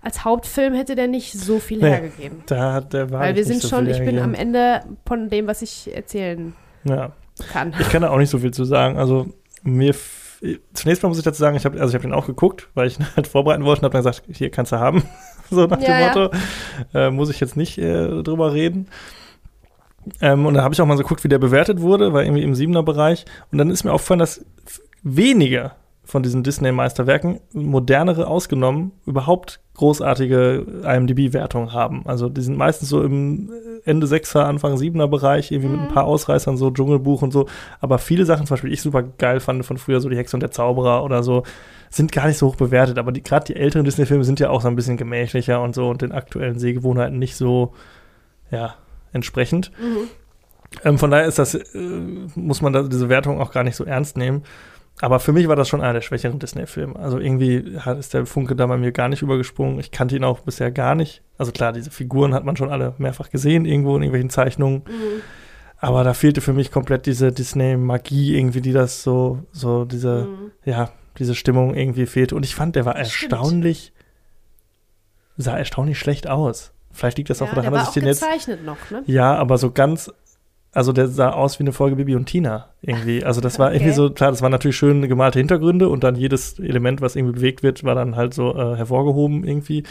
als 0.00 0.24
Hauptfilm 0.24 0.74
hätte 0.74 0.94
der 0.94 1.08
nicht 1.08 1.32
so 1.32 1.58
viel 1.58 1.78
Nee, 1.78 1.88
hergegeben. 1.88 2.42
Da 2.46 2.74
hat 2.74 2.92
der 2.92 3.10
war 3.10 3.20
Weil 3.20 3.34
wir 3.34 3.44
sind 3.44 3.62
so 3.62 3.68
schon, 3.68 3.88
ich 3.88 3.98
bin 3.98 4.18
am 4.18 4.34
Ende 4.34 4.82
von 5.06 5.28
dem, 5.28 5.46
was 5.46 5.62
ich 5.62 5.94
erzählen 5.94 6.54
Ja. 6.84 7.12
kann. 7.52 7.74
Ich 7.80 7.88
kann 7.88 8.02
da 8.02 8.10
auch 8.10 8.18
nicht 8.18 8.30
so 8.30 8.38
viel 8.38 8.52
zu 8.52 8.64
sagen. 8.64 8.96
Also 8.98 9.26
mir 9.62 9.94
zunächst 10.72 11.02
mal 11.02 11.08
muss 11.08 11.18
ich 11.18 11.24
dazu 11.24 11.38
sagen, 11.40 11.56
ich 11.56 11.64
habe 11.64 11.80
also 11.80 11.90
ich 11.90 11.94
habe 11.94 12.02
den 12.08 12.12
auch 12.14 12.26
geguckt, 12.26 12.68
weil 12.74 12.86
ich 12.88 12.98
ihn 12.98 13.06
halt 13.16 13.26
vorbereiten 13.26 13.64
wollte 13.64 13.80
und 13.80 13.84
habe 13.84 13.92
dann 13.92 14.04
gesagt, 14.12 14.22
hier 14.36 14.50
kannst 14.50 14.72
du 14.72 14.78
haben. 14.78 15.02
so 15.50 15.66
nach 15.66 15.80
Ja, 15.80 16.00
ja. 16.00 16.12
dem 16.14 16.22
Motto. 16.22 16.36
Äh, 16.94 17.10
muss 17.10 17.30
ich 17.30 17.40
jetzt 17.40 17.56
nicht 17.56 17.78
äh, 17.78 18.22
drüber 18.22 18.52
reden. 18.52 18.88
Ähm, 20.20 20.46
und 20.46 20.54
dann 20.54 20.64
habe 20.64 20.72
ich 20.74 20.80
auch 20.80 20.86
mal 20.86 20.96
so 20.96 21.02
geguckt, 21.02 21.24
wie 21.24 21.28
der 21.28 21.38
bewertet 21.38 21.80
wurde, 21.80 22.12
war 22.12 22.22
irgendwie 22.22 22.42
im 22.42 22.54
siebener 22.54 22.82
Bereich. 22.82 23.24
Und 23.52 23.58
dann 23.58 23.68
ist 23.70 23.84
mir 23.84 23.92
aufgefallen, 23.92 24.20
dass 24.20 24.38
f- 24.66 24.80
wenige 25.02 25.72
von 26.08 26.22
diesen 26.22 26.42
Disney-Meisterwerken, 26.42 27.38
modernere 27.52 28.28
ausgenommen, 28.28 28.92
überhaupt 29.04 29.60
großartige 29.74 30.64
IMDb-Wertungen 30.82 31.74
haben. 31.74 32.02
Also 32.06 32.30
die 32.30 32.40
sind 32.40 32.56
meistens 32.56 32.88
so 32.88 33.02
im 33.02 33.50
Ende 33.84 34.06
6er, 34.06 34.40
Anfang 34.40 34.76
7er 34.76 35.06
Bereich, 35.06 35.52
irgendwie 35.52 35.68
mit 35.76 35.80
ein 35.82 35.88
paar 35.94 36.04
Ausreißern, 36.04 36.56
so 36.56 36.70
Dschungelbuch 36.70 37.20
und 37.20 37.30
so. 37.30 37.46
Aber 37.80 37.98
viele 37.98 38.24
Sachen, 38.24 38.46
zum 38.46 38.54
Beispiel, 38.54 38.70
die 38.70 38.74
ich 38.74 38.80
super 38.82 39.02
geil 39.02 39.38
fand 39.40 39.66
von 39.66 39.76
früher, 39.76 40.00
so 40.00 40.08
die 40.08 40.16
Hexe 40.16 40.34
und 40.34 40.40
der 40.40 40.50
Zauberer 40.50 41.04
oder 41.04 41.22
so, 41.22 41.42
sind 41.90 42.10
gar 42.10 42.26
nicht 42.26 42.38
so 42.38 42.46
hoch 42.46 42.56
bewertet. 42.56 42.96
Aber 42.98 43.12
die- 43.12 43.22
gerade 43.22 43.44
die 43.44 43.56
älteren 43.56 43.84
Disney-Filme 43.84 44.24
sind 44.24 44.40
ja 44.40 44.48
auch 44.48 44.62
so 44.62 44.68
ein 44.68 44.76
bisschen 44.76 44.96
gemächlicher 44.96 45.60
und 45.60 45.74
so 45.74 45.90
und 45.90 46.00
den 46.00 46.12
aktuellen 46.12 46.58
Sehgewohnheiten 46.58 47.18
nicht 47.18 47.36
so, 47.36 47.74
ja, 48.50 48.76
entsprechend. 49.12 49.72
Mhm. 49.78 50.08
Ähm, 50.84 50.98
von 50.98 51.10
daher 51.10 51.26
ist 51.26 51.38
das, 51.38 51.54
äh, 51.54 51.78
muss 52.34 52.62
man 52.62 52.72
da, 52.72 52.82
diese 52.82 53.10
Wertung 53.10 53.40
auch 53.40 53.52
gar 53.52 53.62
nicht 53.62 53.76
so 53.76 53.84
ernst 53.84 54.16
nehmen. 54.16 54.42
Aber 55.00 55.20
für 55.20 55.32
mich 55.32 55.46
war 55.46 55.54
das 55.56 55.68
schon 55.68 55.80
einer 55.80 55.92
der 55.92 56.00
schwächeren 56.00 56.38
Disney-Filme. 56.40 56.96
Also 56.98 57.18
irgendwie 57.18 57.78
hat, 57.78 57.98
ist 57.98 58.14
der 58.14 58.26
Funke 58.26 58.56
da 58.56 58.66
bei 58.66 58.76
mir 58.76 58.90
gar 58.92 59.08
nicht 59.08 59.22
übergesprungen. 59.22 59.78
Ich 59.78 59.90
kannte 59.92 60.16
ihn 60.16 60.24
auch 60.24 60.40
bisher 60.40 60.70
gar 60.72 60.94
nicht. 60.96 61.22
Also 61.36 61.52
klar, 61.52 61.72
diese 61.72 61.90
Figuren 61.90 62.34
hat 62.34 62.44
man 62.44 62.56
schon 62.56 62.70
alle 62.70 62.94
mehrfach 62.98 63.30
gesehen, 63.30 63.64
irgendwo 63.64 63.94
in 63.96 64.02
irgendwelchen 64.02 64.30
Zeichnungen. 64.30 64.82
Mhm. 64.88 65.22
Aber 65.80 66.02
da 66.02 66.14
fehlte 66.14 66.40
für 66.40 66.52
mich 66.52 66.72
komplett 66.72 67.06
diese 67.06 67.30
Disney-Magie 67.30 68.36
irgendwie, 68.36 68.60
die 68.60 68.72
das 68.72 69.04
so, 69.04 69.38
so 69.52 69.84
diese, 69.84 70.24
Mhm. 70.28 70.50
ja, 70.64 70.90
diese 71.18 71.36
Stimmung 71.36 71.74
irgendwie 71.74 72.06
fehlte. 72.06 72.34
Und 72.34 72.44
ich 72.44 72.56
fand, 72.56 72.74
der 72.74 72.84
war 72.84 72.96
erstaunlich, 72.96 73.92
sah 75.36 75.56
erstaunlich 75.56 75.98
schlecht 75.98 76.26
aus. 76.28 76.72
Vielleicht 76.90 77.18
liegt 77.18 77.30
das 77.30 77.40
auch 77.42 77.48
Ja, 77.48 77.54
daran, 77.54 77.72
der 77.72 77.80
dass 77.80 77.82
ich 77.84 77.88
auch 77.90 77.94
den 77.94 78.06
jetzt 78.06 78.64
noch, 78.64 78.90
ne? 78.90 79.02
ja, 79.06 79.36
aber 79.36 79.58
so 79.58 79.70
ganz, 79.70 80.10
also 80.72 80.92
der 80.92 81.08
sah 81.08 81.30
aus 81.30 81.58
wie 81.58 81.62
eine 81.64 81.72
Folge 81.72 81.96
Bibi 81.96 82.14
und 82.14 82.26
Tina 82.26 82.66
irgendwie. 82.82 83.24
Also 83.24 83.40
das 83.40 83.58
war 83.58 83.68
Okay. 83.68 83.76
irgendwie 83.76 83.92
so, 83.94 84.10
klar, 84.10 84.30
das 84.30 84.42
waren 84.42 84.52
natürlich 84.52 84.76
schön 84.76 85.06
gemalte 85.08 85.38
Hintergründe 85.38 85.88
und 85.88 86.04
dann 86.04 86.14
jedes 86.14 86.58
Element, 86.58 87.00
was 87.00 87.16
irgendwie 87.16 87.34
bewegt 87.36 87.62
wird, 87.62 87.84
war 87.84 87.94
dann 87.94 88.16
halt 88.16 88.34
so 88.34 88.54
äh, 88.54 88.76
hervorgehoben 88.76 89.44
irgendwie. 89.44 89.84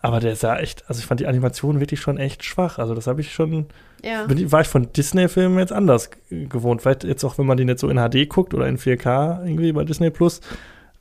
Aber 0.00 0.18
der 0.20 0.34
sah 0.34 0.58
echt, 0.58 0.84
also 0.88 0.98
ich 1.00 1.06
fand 1.06 1.20
die 1.20 1.26
Animation 1.26 1.78
wirklich 1.80 2.00
schon 2.00 2.18
echt 2.18 2.44
schwach. 2.44 2.78
Also 2.78 2.94
das 2.94 3.06
habe 3.06 3.20
ich 3.20 3.32
schon, 3.32 3.66
Ja. 4.02 4.24
bin, 4.26 4.50
war 4.50 4.60
ich 4.62 4.66
von 4.68 4.92
Disney-Filmen 4.92 5.58
jetzt 5.58 5.72
anders 5.72 6.10
gewohnt. 6.30 6.82
Vielleicht 6.82 7.04
jetzt 7.04 7.22
auch, 7.24 7.38
wenn 7.38 7.46
man 7.46 7.56
den 7.56 7.68
jetzt 7.68 7.80
so 7.82 7.88
in 7.88 7.98
HD 7.98 8.28
guckt 8.28 8.52
oder 8.54 8.66
in 8.66 8.78
4K 8.78 9.44
irgendwie 9.44 9.72
bei 9.72 9.84
Disney 9.84 10.10
Plus. 10.10 10.40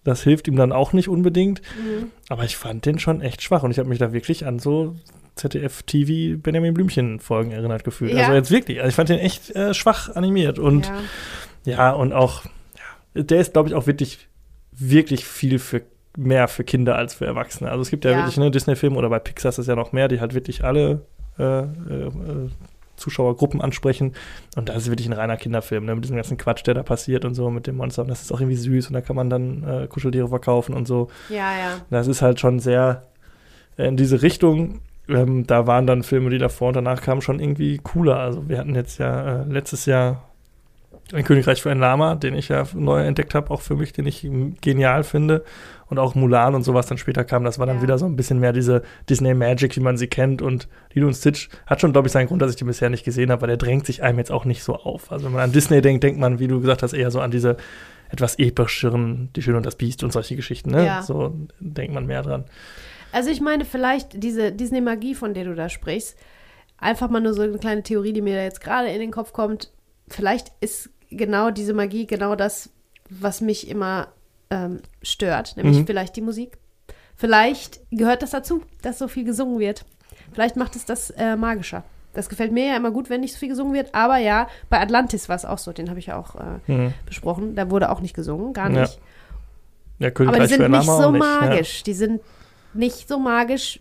Das 0.04 0.24
hilft 0.24 0.48
ihm 0.48 0.56
dann 0.56 0.72
auch 0.72 0.94
nicht 0.94 1.10
unbedingt. 1.10 1.62
Mhm. 1.78 2.08
Aber 2.30 2.44
ich 2.44 2.58
fand 2.58 2.86
den 2.86 2.98
schon 3.00 3.22
echt 3.22 3.42
schwach 3.44 3.64
und 3.64 3.72
ich 3.72 3.80
habe 3.80 3.90
mich 3.90 4.00
da 4.00 4.14
wirklich 4.14 4.46
an 4.46 4.60
so 4.60 4.96
ZDF-TV 5.36 6.42
Benjamin 6.42 6.74
Blümchen-Folgen 6.74 7.52
erinnert 7.52 7.84
gefühlt. 7.84 8.14
Ja. 8.14 8.24
Also 8.24 8.34
jetzt 8.34 8.52
wirklich. 8.52 8.80
Also 8.80 8.90
ich 8.90 8.96
fand 8.96 9.10
den 9.10 9.20
echt 9.20 9.56
äh, 9.56 9.74
schwach 9.74 10.16
animiert 10.16 10.60
und 10.60 10.92
ja. 11.66 11.74
ja, 11.74 11.92
und 11.92 12.14
auch, 12.14 12.46
ja, 13.16 13.24
der 13.24 13.40
ist, 13.40 13.54
glaube 13.54 13.70
ich, 13.70 13.76
auch 13.76 13.88
wirklich, 13.88 14.28
wirklich 14.72 15.26
viel 15.26 15.60
für 15.60 15.84
mehr 16.18 16.48
für 16.48 16.64
Kinder 16.64 16.96
als 16.96 17.14
für 17.14 17.26
Erwachsene. 17.26 17.72
Also 17.72 17.82
es 17.82 17.90
gibt 17.90 18.06
ja, 18.06 18.16
wirklich 18.18 18.38
ne, 18.38 18.52
Disney-Filme 18.52 18.98
oder 18.98 19.10
bei 19.10 19.20
Pixar 19.20 19.50
ist 19.50 19.58
es 19.60 19.68
ja 19.68 19.76
noch 19.76 19.94
mehr, 19.94 20.08
die 20.08 20.20
halt 20.20 20.34
wirklich 20.34 20.64
alle 20.64 21.06
äh, 21.40 21.44
äh, 21.44 21.64
äh, 21.64 22.50
Zuschauergruppen 22.98 23.62
ansprechen. 23.62 24.14
Und 24.56 24.70
das 24.70 24.78
ist 24.78 24.90
wirklich 24.90 25.08
ein 25.08 25.14
reiner 25.14 25.38
Kinderfilm, 25.38 25.86
ne, 25.86 25.96
mit 25.96 26.04
diesem 26.04 26.18
ganzen 26.18 26.38
Quatsch, 26.38 26.66
der 26.68 26.74
da 26.74 26.84
passiert 26.84 27.26
und 27.26 27.34
so 27.34 27.50
mit 27.50 27.66
dem 27.68 27.78
Monster. 27.78 28.04
Und 28.04 28.10
das 28.10 28.22
ist 28.22 28.32
auch 28.32 28.40
irgendwie 28.40 28.58
süß 28.58 28.88
und 28.88 28.94
da 28.94 29.02
kann 29.02 29.16
man 29.16 29.30
dann 29.30 29.64
äh, 29.64 29.88
Kuscheltiere 29.88 30.28
verkaufen 30.28 30.76
und 30.76 30.88
so. 30.88 31.10
ja, 31.30 31.58
ja. 31.58 31.82
Das 31.90 32.08
ist 32.08 32.22
halt 32.22 32.40
schon 32.40 32.60
sehr 32.60 33.08
äh, 33.78 33.88
in 33.88 33.98
diese 33.98 34.22
Richtung. 34.22 34.82
Ähm, 35.12 35.45
da 35.47 35.68
waren 35.68 35.88
dann 35.88 36.03
Filme, 36.03 36.30
die 36.30 36.38
davor 36.38 36.70
und 36.70 36.76
danach 36.76 37.01
kamen, 37.01 37.22
schon 37.22 37.39
irgendwie 37.39 37.78
cooler. 37.78 38.18
Also 38.18 38.47
wir 38.49 38.57
hatten 38.57 38.76
jetzt 38.76 38.97
ja 38.97 39.41
äh, 39.41 39.45
letztes 39.45 39.86
Jahr 39.86 40.28
ein 41.14 41.26
Königreich 41.26 41.62
für 41.62 41.70
ein 41.72 41.80
Lama, 41.80 42.16
den 42.16 42.36
ich 42.36 42.47
ja 42.47 42.64
neu 42.74 43.01
entdeckt 43.03 43.36
habe, 43.36 43.51
auch 43.51 43.62
für 43.62 43.76
mich, 43.76 43.91
den 43.91 44.05
ich 44.07 44.26
genial 44.62 45.03
finde. 45.03 45.43
Und 45.88 45.99
auch 45.99 46.16
Mulan 46.16 46.55
und 46.55 46.64
sowas 46.64 46.86
dann 46.86 46.97
später 46.97 47.26
kam, 47.26 47.43
das 47.43 47.59
war 47.59 47.66
dann 47.66 47.78
Ja. 47.78 47.82
wieder 47.84 47.97
so 47.97 48.05
ein 48.05 48.16
bisschen 48.16 48.39
mehr 48.39 48.53
diese 48.53 48.82
Disney 49.09 49.34
Magic, 49.34 49.76
wie 49.76 49.82
man 49.82 49.97
sie 49.97 50.07
kennt. 50.07 50.41
Und 50.41 50.70
Lilo 50.93 51.07
und 51.07 51.16
Stitch 51.16 51.49
hat 51.66 51.82
schon, 51.82 51.91
glaube 51.91 52.07
ich, 52.07 52.14
seinen 52.14 52.28
Grund, 52.28 52.41
dass 52.41 52.51
ich 52.51 52.55
den 52.55 52.68
bisher 52.68 52.89
nicht 52.89 53.03
gesehen 53.03 53.30
habe, 53.30 53.41
weil 53.41 53.49
der 53.49 53.57
drängt 53.57 53.86
sich 53.86 54.01
einem 54.01 54.18
jetzt 54.18 54.32
auch 54.32 54.45
nicht 54.45 54.64
so 54.64 54.76
auf. 54.76 55.12
Also 55.12 55.26
wenn 55.26 55.34
man 55.34 55.41
an 55.41 55.51
Disney 55.51 55.82
denkt, 55.82 56.03
denkt 56.05 56.18
man, 56.18 56.39
wie 56.39 56.47
du 56.47 56.62
gesagt 56.62 56.82
hast, 56.82 56.93
eher 56.93 57.12
so 57.12 57.20
an 57.20 57.32
diese 57.32 57.57
etwas 58.09 58.39
epischeren, 58.39 59.30
Die 59.36 59.41
Schöne 59.41 59.57
und 59.57 59.66
das 59.66 59.76
Biest 59.76 60.01
und 60.03 60.14
solche 60.14 60.38
Geschichten. 60.38 60.72
Ne? 60.72 60.86
Ja. 60.86 61.01
So 61.01 61.34
denkt 61.59 61.93
man 61.93 62.05
mehr 62.05 62.22
dran. 62.22 62.45
Also 63.12 63.30
ich 63.30 63.41
meine, 63.41 63.66
vielleicht 63.66 64.24
diese 64.24 64.51
Disney-Magie, 64.51 65.16
von 65.16 65.34
der 65.34 65.45
du 65.45 65.55
da 65.55 65.70
sprichst, 65.70 66.18
einfach 66.78 67.09
mal 67.09 67.22
nur 67.22 67.34
so 67.34 67.41
eine 67.41 67.57
kleine 67.57 67.84
Theorie, 67.84 68.14
die 68.14 68.22
mir 68.22 68.36
da 68.36 68.43
jetzt 68.43 68.62
gerade 68.62 68.89
in 68.89 68.99
den 68.99 69.12
Kopf 69.12 69.34
kommt. 69.34 69.72
Vielleicht 70.07 70.51
ist 70.62 70.89
genau 71.09 71.51
diese 71.51 71.74
Magie 71.74 72.07
genau 72.07 72.36
das, 72.36 72.70
was 73.09 73.41
mich 73.41 73.68
immer 73.70 74.07
ähm, 74.49 74.82
stört, 75.01 75.55
nämlich 75.57 75.78
Mhm. 75.80 75.86
vielleicht 75.88 76.16
die 76.16 76.22
Musik. 76.22 76.57
Vielleicht 77.16 77.80
gehört 77.91 78.22
das 78.24 78.32
dazu, 78.32 78.64
dass 78.82 78.97
so 78.97 79.07
viel 79.07 79.24
gesungen 79.26 79.59
wird. 79.59 79.86
Vielleicht 80.34 80.55
macht 80.55 80.76
es 80.76 80.86
das 80.86 81.09
äh, 81.12 81.36
magischer. 81.36 81.84
Das 82.14 82.28
gefällt 82.30 82.51
mir 82.51 82.66
ja 82.68 82.76
immer 82.76 82.91
gut, 82.91 83.09
wenn 83.09 83.22
nicht 83.22 83.34
so 83.34 83.39
viel 83.39 83.49
gesungen 83.49 83.74
wird. 83.74 83.93
Aber 83.95 84.18
ja, 84.18 84.47
bei 84.70 84.80
Atlantis 84.82 85.30
war 85.30 85.36
es 85.36 85.45
auch 85.45 85.57
so. 85.57 85.72
Den 85.72 85.89
habe 85.89 85.99
ich 85.99 86.07
ja 86.07 86.18
auch 86.18 86.36
äh, 86.36 86.72
Mhm. 86.72 86.93
besprochen. 87.05 87.55
Da 87.55 87.70
wurde 87.70 87.89
auch 87.89 88.01
nicht 88.01 88.14
gesungen, 88.16 88.51
gar 88.53 88.70
Ja. 88.72 88.82
nicht. 88.82 88.99
Ja, 89.99 90.09
Aber 90.09 90.39
die 90.39 90.47
sind 90.47 90.70
nicht 90.72 90.86
so 90.89 91.12
magisch. 91.12 91.84
Die 91.84 91.93
sind 91.93 92.22
nicht 92.74 93.08
so 93.08 93.20
magisch. 93.20 93.80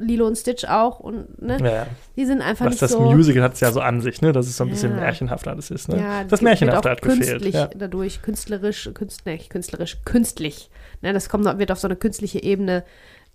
Lilo 0.00 0.26
und 0.26 0.36
Stitch 0.36 0.64
auch. 0.64 0.98
Und, 0.98 1.40
ne? 1.40 1.58
Ja. 1.60 1.66
Ja. 1.72 1.86
Die 2.16 2.26
sind 2.26 2.42
einfach 2.42 2.64
Was 2.66 2.72
nicht 2.72 2.82
das 2.82 2.90
so. 2.92 3.00
Musical 3.02 3.42
hat 3.44 3.54
es 3.54 3.60
ja 3.60 3.70
so 3.70 3.80
an 3.80 4.00
sich, 4.00 4.20
ne? 4.20 4.32
Dass 4.32 4.46
es 4.48 4.56
so 4.56 4.64
ein 4.64 4.70
bisschen 4.70 4.92
Ja. 4.92 4.96
märchenhaft 5.00 5.46
alles 5.46 5.70
ist, 5.70 5.88
ne? 5.88 5.98
Ja, 5.98 6.24
das 6.24 6.40
Märchenhafte 6.40 6.90
hat 6.90 7.02
gefehlt. 7.02 7.28
künstlich 7.28 7.54
Ja. 7.54 7.70
dadurch, 7.76 8.20
künstlerisch, 8.20 8.90
künstlich, 8.94 9.48
künstlerisch, 9.48 9.98
künstlich. 10.04 10.70
Ne, 11.02 11.12
das 11.12 11.28
kommt, 11.28 11.44
wird 11.58 11.70
auf 11.70 11.78
so 11.78 11.86
eine 11.88 11.96
künstliche 11.96 12.42
Ebene 12.42 12.84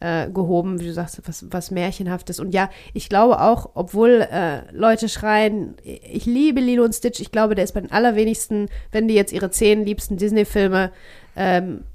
äh, 0.02 0.30
gehoben, 0.30 0.82
wie 0.82 0.88
du 0.88 0.94
sagst, 0.94 1.22
was, 1.26 1.46
was 1.52 1.72
Märchenhaftes. 1.72 2.42
Und 2.42 2.54
ja, 2.54 2.70
ich 2.94 3.08
glaube 3.08 3.40
auch, 3.40 3.70
obwohl 3.76 4.28
äh, 4.30 4.70
Leute 4.74 5.08
schreien, 5.08 5.76
ich 5.84 6.26
liebe 6.26 6.60
Lilo 6.60 6.84
und 6.84 6.94
Stitch, 6.94 7.22
ich 7.22 7.32
glaube, 7.32 7.56
der 7.56 7.64
ist 7.64 7.72
bei 7.74 7.80
den 7.82 7.92
allerwenigsten, 7.94 8.68
wenn 8.92 9.08
die 9.08 9.14
jetzt 9.16 9.32
ihre 9.32 9.52
zehn 9.52 9.86
liebsten 9.86 10.18
Disney-Filme 10.18 10.92
ähm, 11.38 11.86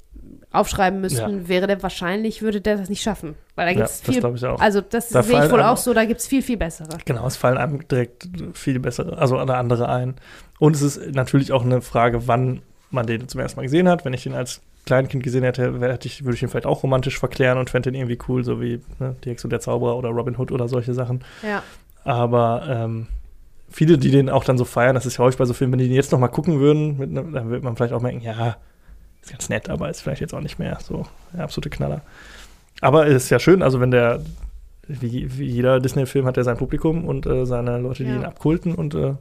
aufschreiben 0.52 1.00
müssten, 1.00 1.48
wäre 1.48 1.66
der 1.66 1.82
wahrscheinlich, 1.82 2.42
würde 2.42 2.60
der 2.60 2.76
das 2.76 2.88
nicht 2.88 3.02
schaffen. 3.02 3.34
Weil 3.54 3.66
da 3.66 3.70
Ja, 3.72 3.76
gibt 3.78 3.90
es 3.90 4.00
das 4.02 4.10
viel, 4.10 4.20
glaube 4.20 4.36
ich 4.36 4.44
auch. 4.44 4.60
also 4.60 4.80
das 4.80 5.08
Da 5.10 5.22
sehe 5.22 5.44
ich 5.44 5.50
wohl 5.50 5.62
auch 5.62 5.76
so, 5.76 5.94
da 5.94 6.04
gibt 6.04 6.20
es 6.20 6.26
viel, 6.26 6.42
viel 6.42 6.56
bessere. 6.56 6.98
Genau, 7.04 7.26
es 7.26 7.36
fallen 7.36 7.56
einem 7.56 7.86
direkt 7.86 8.28
viel 8.54 8.80
bessere, 8.80 9.16
also 9.18 9.38
eine 9.38 9.54
andere 9.56 9.88
ein. 9.88 10.14
Und 10.58 10.74
es 10.74 10.82
ist 10.82 11.14
natürlich 11.14 11.52
auch 11.52 11.64
eine 11.64 11.80
Frage, 11.82 12.26
wann 12.26 12.62
man 12.90 13.06
den 13.06 13.28
zum 13.28 13.40
ersten 13.40 13.58
Mal 13.58 13.62
gesehen 13.62 13.88
hat. 13.88 14.04
Wenn 14.04 14.12
ich 14.12 14.24
den 14.24 14.34
als 14.34 14.60
Kleinkind 14.86 15.22
gesehen 15.22 15.44
hätte, 15.44 15.78
hätte 15.80 16.08
ich, 16.08 16.24
würde 16.24 16.34
ich 16.34 16.42
ihn 16.42 16.48
vielleicht 16.48 16.66
auch 16.66 16.82
romantisch 16.82 17.18
verklären 17.18 17.58
und 17.58 17.70
fände 17.70 17.92
den 17.92 18.00
irgendwie 18.00 18.18
cool, 18.28 18.42
so 18.42 18.60
wie 18.60 18.80
ne, 18.98 19.14
Die 19.24 19.30
Hexe 19.30 19.46
und 19.46 19.50
der 19.50 19.60
Zauberer 19.60 19.96
oder 19.96 20.08
Robin 20.08 20.36
Hood 20.36 20.50
oder 20.50 20.66
solche 20.68 20.94
Sachen. 20.94 21.22
Ja. 21.42 21.62
Aber 22.02 22.64
ähm, 22.68 23.06
viele, 23.68 23.98
die 23.98 24.10
den 24.10 24.28
auch 24.28 24.42
dann 24.42 24.58
so 24.58 24.64
feiern, 24.64 24.94
das 24.94 25.06
ist 25.06 25.18
ja 25.18 25.24
häufig 25.24 25.38
bei 25.38 25.44
so 25.44 25.54
Filmen, 25.54 25.74
wenn 25.74 25.78
die 25.78 25.86
den 25.86 25.94
jetzt 25.94 26.10
noch 26.10 26.18
mal 26.18 26.28
gucken 26.28 26.58
würden, 26.58 26.96
ne, 27.12 27.24
dann 27.32 27.50
würde 27.50 27.64
man 27.64 27.76
vielleicht 27.76 27.92
auch 27.92 28.02
merken, 28.02 28.20
ja, 28.20 28.56
ist 29.22 29.30
ganz 29.30 29.48
nett, 29.48 29.68
aber 29.68 29.90
ist 29.90 30.00
vielleicht 30.02 30.20
jetzt 30.20 30.34
auch 30.34 30.40
nicht 30.40 30.58
mehr 30.58 30.78
so 30.82 31.06
der 31.32 31.44
absolute 31.44 31.70
Knaller. 31.70 32.00
Aber 32.80 33.06
es 33.06 33.24
ist 33.24 33.30
ja 33.30 33.38
schön, 33.38 33.62
also 33.62 33.80
wenn 33.80 33.90
der, 33.90 34.20
wie, 34.88 35.38
wie 35.38 35.44
jeder 35.46 35.78
Disney-Film 35.80 36.24
hat 36.26 36.36
er 36.36 36.44
sein 36.44 36.56
Publikum 36.56 37.04
und 37.06 37.26
äh, 37.26 37.44
seine 37.44 37.78
Leute, 37.78 38.04
die 38.04 38.10
Ja. 38.10 38.16
ihn 38.16 38.24
abkulten 38.24 38.74
und 38.74 38.94
äh, 38.94 38.98
man 38.98 39.18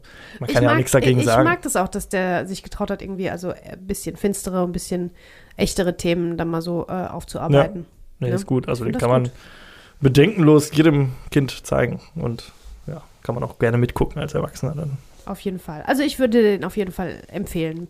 Ich 0.47 0.54
kann 0.54 0.64
ja 0.64 0.70
auch 0.70 0.74
mag- 0.74 0.78
nichts 0.78 0.91
dagegen 0.93 1.20
ich, 1.20 1.26
sagen. 1.26 1.41
Ich 1.43 1.50
mag 1.50 1.62
das 1.62 1.76
auch, 1.76 1.89
dass 1.89 2.08
der 2.10 2.47
sich 2.47 2.64
getraut 2.64 2.89
hat, 2.91 3.02
irgendwie 3.02 3.30
also 3.30 3.50
ein 3.52 3.86
bisschen 3.86 4.16
finstere, 4.16 4.64
ein 4.64 4.72
bisschen 4.72 5.12
echtere 5.58 5.97
Themen 5.97 6.38
dann 6.38 6.47
mal 6.47 6.62
so 6.62 6.88
äh, 6.88 6.91
aufzuarbeiten. 7.08 7.86
nee, 8.20 8.30
ja. 8.30 8.36
ist 8.36 8.45
gut, 8.45 8.70
also 8.70 8.86
Ich 8.86 8.93
den 8.93 9.00
kann 9.00 9.10
man 9.10 9.30
bedenkenlos 10.00 10.72
jedem 10.72 11.12
Kind 11.32 11.66
zeigen 11.68 12.00
und 12.16 12.54
ja, 12.88 13.02
kann 13.24 13.36
man 13.36 13.43
auch 13.43 13.60
gerne 13.60 13.78
mitgucken 13.78 14.22
als 14.22 14.34
Erwachsener 14.34 14.74
dann. 14.76 14.97
Auf 15.26 15.41
jeden 15.41 15.60
Fall. 15.60 15.84
Also 15.86 16.02
ich 16.02 16.18
würde 16.18 16.41
den 16.41 16.64
auf 16.64 16.78
jeden 16.78 16.93
Fall 16.93 17.22
empfehlen. 17.28 17.89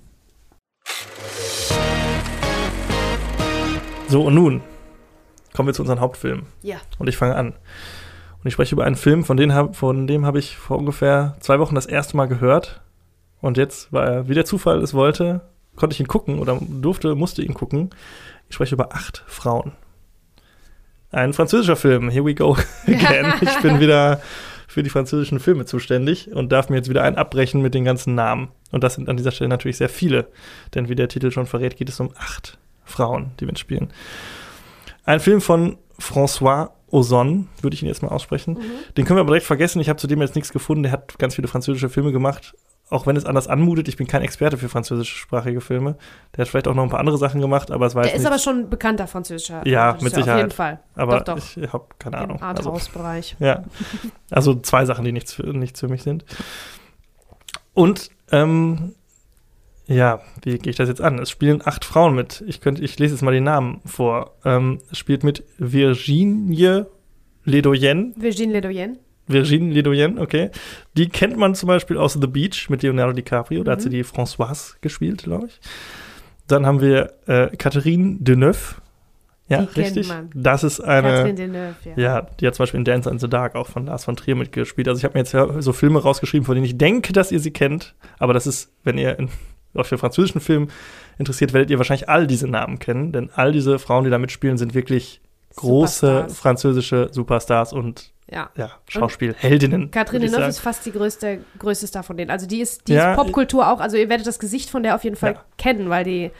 So, 4.10 4.24
und 4.24 4.34
nun 4.34 4.62
kommen 5.54 5.68
wir 5.68 5.74
zu 5.74 5.84
unseren 5.84 6.00
Hauptfilmen. 6.00 6.48
Ja. 6.64 6.78
Und 6.98 7.08
ich 7.08 7.18
fange 7.18 7.36
an. 7.36 7.48
Und 7.50 8.48
ich 8.48 8.54
spreche 8.54 8.74
über 8.74 8.86
einen 8.86 8.96
Film, 8.96 9.24
von, 9.24 9.38
dem 9.38 10.26
habe 10.26 10.40
ich 10.40 10.58
vor 10.58 10.78
ungefähr 10.78 11.36
zwei 11.42 11.60
Wochen 11.60 11.76
das 11.76 11.86
erste 11.86 12.18
Mal 12.18 12.28
gehört. 12.28 12.82
Und 13.42 13.58
jetzt, 13.58 13.94
er, 13.94 14.28
wie 14.28 14.34
der 14.34 14.46
Zufall 14.46 14.82
es 14.82 14.94
wollte, 14.94 15.42
konnte 15.76 15.94
ich 15.94 16.00
ihn 16.00 16.08
gucken 16.08 16.40
oder 16.40 16.60
durfte, 16.62 17.16
musste 17.16 17.44
ihn 17.44 17.54
gucken. 17.54 17.90
Ich 18.48 18.56
spreche 18.56 18.76
über 18.76 18.94
acht 18.96 19.24
Frauen. 19.28 19.74
Ein 21.12 21.34
französischer 21.34 21.76
Film. 21.76 22.10
Here 22.10 22.26
we 22.26 22.34
go 22.34 22.58
again. 22.88 23.34
ich 23.42 23.60
bin 23.62 23.80
wieder 23.80 24.22
für 24.68 24.84
die 24.84 24.90
französischen 24.90 25.40
Filme 25.40 25.66
zuständig 25.66 26.32
und 26.32 26.52
darf 26.52 26.70
mir 26.70 26.78
jetzt 26.78 26.90
wieder 26.90 27.04
einen 27.04 27.18
abbrechen 27.18 27.62
mit 27.62 27.74
den 27.74 27.86
ganzen 27.86 28.16
Namen. 28.16 28.50
Und 28.72 28.84
das 28.84 28.96
sind 28.96 29.10
an 29.10 29.18
dieser 29.18 29.32
Stelle 29.32 29.50
natürlich 29.50 29.78
sehr 29.78 29.90
viele. 29.90 30.28
Denn 30.74 30.90
wie 30.90 30.96
der 30.96 31.10
Titel 31.10 31.32
schon 31.32 31.46
verrät, 31.46 31.78
geht 31.78 31.90
es 31.90 32.00
um 32.00 32.12
acht 32.18 32.58
Frauen, 32.90 33.32
die 33.40 33.46
mitspielen. 33.46 33.90
Ein 35.06 35.20
Film 35.20 35.42
von 35.42 35.78
François 36.00 36.70
Ozon, 36.92 37.48
würde 37.62 37.76
ich 37.76 37.84
ihn 37.84 37.88
jetzt 37.88 38.02
mal 38.02 38.10
aussprechen. 38.10 38.56
Mhm. 38.56 38.94
Den 38.98 39.06
können 39.06 39.18
wir 39.18 39.22
aber 39.22 39.32
direkt 39.32 39.46
vergessen. 39.46 39.80
Ich 39.80 39.90
habe 39.90 40.00
zudem 40.00 40.22
jetzt 40.22 40.36
nichts 40.36 40.52
gefunden. 40.52 40.84
Der 40.84 40.92
hat 40.92 41.20
ganz 41.20 41.36
viele 41.36 41.48
französische 41.48 41.90
Filme 41.90 42.12
gemacht 42.12 42.54
auch 42.90 43.06
wenn 43.06 43.16
es 43.16 43.26
anders 43.26 43.48
anmutet, 43.48 43.88
ich 43.88 43.98
bin 43.98 44.08
kein 44.08 44.22
Experte 44.22 44.58
für 44.58 44.68
französischsprachige 44.68 45.62
Filme. 45.62 45.96
Der 46.36 46.42
hat 46.42 46.50
vielleicht 46.50 46.68
auch 46.68 46.74
noch 46.74 46.84
ein 46.84 46.90
paar 46.90 47.00
andere 47.00 47.18
Sachen 47.18 47.40
gemacht, 47.40 47.72
aber 47.72 47.86
es 47.86 47.96
war 47.96 48.04
Der 48.04 48.14
ist 48.14 48.20
nicht, 48.20 48.28
aber 48.28 48.40
schon 48.40 48.70
bekannter 48.70 49.08
französischer. 49.08 49.66
Ja, 49.68 49.96
mit 50.02 50.14
Sicherheit. 50.14 50.30
Auf 50.30 50.38
jeden 50.38 50.52
Fall. 50.52 50.80
Aber 50.96 51.20
doch, 51.20 51.36
doch. 51.36 51.58
ich 51.58 51.72
habe 51.72 51.86
keine 52.00 52.18
Ahnung. 52.18 52.38
Im 52.38 52.44
also 52.44 52.70
Arthouse-Bereich. 52.70 53.36
Also, 53.40 53.46
ja. 53.46 53.64
Also 54.32 54.56
zwei 54.56 54.86
Sachen, 54.86 55.06
die 55.06 55.12
nichts 55.12 55.34
für, 55.34 55.44
nichts 55.44 55.80
für 55.80 55.88
mich 55.88 56.04
sind. 56.04 56.26
Und 57.74 58.10
ähm, 58.32 58.96
ja, 59.90 60.22
wie 60.44 60.58
gehe 60.60 60.70
ich 60.72 60.76
das 60.78 60.88
jetzt 60.88 61.02
an? 61.02 61.18
Es 61.20 61.30
spielen 61.30 61.62
acht 61.66 61.84
Frauen 61.84 62.14
mit. 62.16 62.44
Ich 62.48 62.62
könnte, 62.62 62.84
ich 62.84 62.98
lese 63.00 63.16
jetzt 63.16 63.22
mal 63.24 63.34
die 63.34 63.42
Namen 63.42 63.82
vor. 63.86 64.36
Ähm, 64.46 64.80
es 64.92 64.98
spielt 64.98 65.24
mit 65.24 65.44
Virginie 65.58 66.86
Ledoyen. 67.44 68.14
Virginie 68.18 68.54
Ledoyen. 68.56 69.00
Virginie 69.28 69.74
Ledoyen, 69.74 70.18
okay. 70.20 70.50
Die 70.98 71.08
kennt 71.10 71.38
man 71.38 71.56
zum 71.56 71.68
Beispiel 71.68 71.98
aus 71.98 72.14
The 72.14 72.28
Beach 72.28 72.70
mit 72.70 72.82
Leonardo 72.84 73.14
DiCaprio. 73.14 73.64
Da 73.64 73.74
hat 73.74 73.82
sie 73.82 73.90
Mhm. 73.90 73.94
die 73.94 74.04
Françoise 74.06 74.76
gespielt, 74.82 75.24
glaube 75.24 75.48
ich. 75.48 75.60
Dann 76.48 76.66
haben 76.66 76.82
wir 76.82 77.14
äh, 77.28 77.56
Catherine 77.58 78.18
Deneuve. 78.20 78.76
Ja, 79.48 79.62
Die 79.62 79.66
kennt 79.68 79.78
richtig. 79.78 80.08
man. 80.08 80.30
Das 80.36 80.64
ist 80.64 80.80
eine. 80.80 81.10
Catherine 81.10 81.34
Deneuve, 81.36 81.76
ja. 81.86 81.98
Ja, 81.98 82.22
die 82.40 82.48
hat 82.48 82.56
zum 82.56 82.64
Beispiel 82.64 82.80
in 82.80 82.86
Dance 82.86 83.10
in 83.10 83.18
the 83.20 83.28
Dark 83.30 83.56
auch 83.56 83.68
von 83.68 83.86
Lars 83.88 84.06
von 84.06 84.16
Trier 84.16 84.36
mitgespielt. 84.36 84.88
Also 84.88 85.00
ich 85.00 85.04
habe 85.04 85.14
mir 85.16 85.20
jetzt 85.22 85.32
ja 85.34 85.62
so 85.62 85.74
Filme 85.74 86.00
rausgeschrieben, 86.02 86.46
von 86.46 86.56
denen 86.56 86.66
ich 86.66 86.78
denke, 86.78 87.14
dass 87.14 87.32
ihr 87.32 87.40
sie 87.40 87.52
kennt. 87.52 87.96
Aber 88.20 88.34
das 88.34 88.46
ist, 88.48 88.72
wenn 88.84 88.98
ihr 88.98 89.18
in, 89.20 89.30
euch 89.80 89.88
für 89.88 89.98
französischen 89.98 90.42
Film 90.42 90.68
interessiert, 91.18 91.54
werdet 91.54 91.70
ihr 91.72 91.78
wahrscheinlich 91.78 92.08
all 92.10 92.28
diese 92.28 92.48
Namen 92.48 92.80
kennen. 92.80 93.12
Denn 93.12 93.30
all 93.34 93.52
diese 93.52 93.80
Frauen, 93.80 94.04
die 94.04 94.10
da 94.10 94.18
mitspielen, 94.18 94.58
sind 94.58 94.74
wirklich 94.74 95.22
große 95.56 96.06
Superstars. 96.08 96.38
französische 96.40 97.10
Superstars 97.12 97.74
und 97.74 98.12
Ja. 98.32 98.50
ja, 98.56 98.70
Schauspielheldinnen. 98.88 99.86
Ich 99.94 100.10
Deneuve 100.12 100.44
ist 100.46 100.60
fast 100.60 100.86
die 100.86 100.92
größte, 100.92 101.40
größte 101.58 101.88
Star 101.88 102.04
von 102.04 102.16
denen. 102.18 102.30
Also 102.30 102.46
die 102.46 102.62
ist, 102.62 102.88
die 102.88 102.94
Ja, 102.94 103.12
ist 103.14 103.18
Popkultur 103.18 103.68
auch. 103.72 103.80
Also 103.80 103.98
ihr 103.98 104.08
werdet 104.10 104.28
das 104.28 104.38
Gesicht 104.40 104.70
von 104.70 104.84
der 104.84 104.94
auf 104.96 105.04
jeden 105.04 105.16
Fall 105.16 105.34
Ja. 105.34 105.44
kennen, 105.58 105.90
weil 105.90 106.04
die 106.04 106.26
äh, 106.26 106.32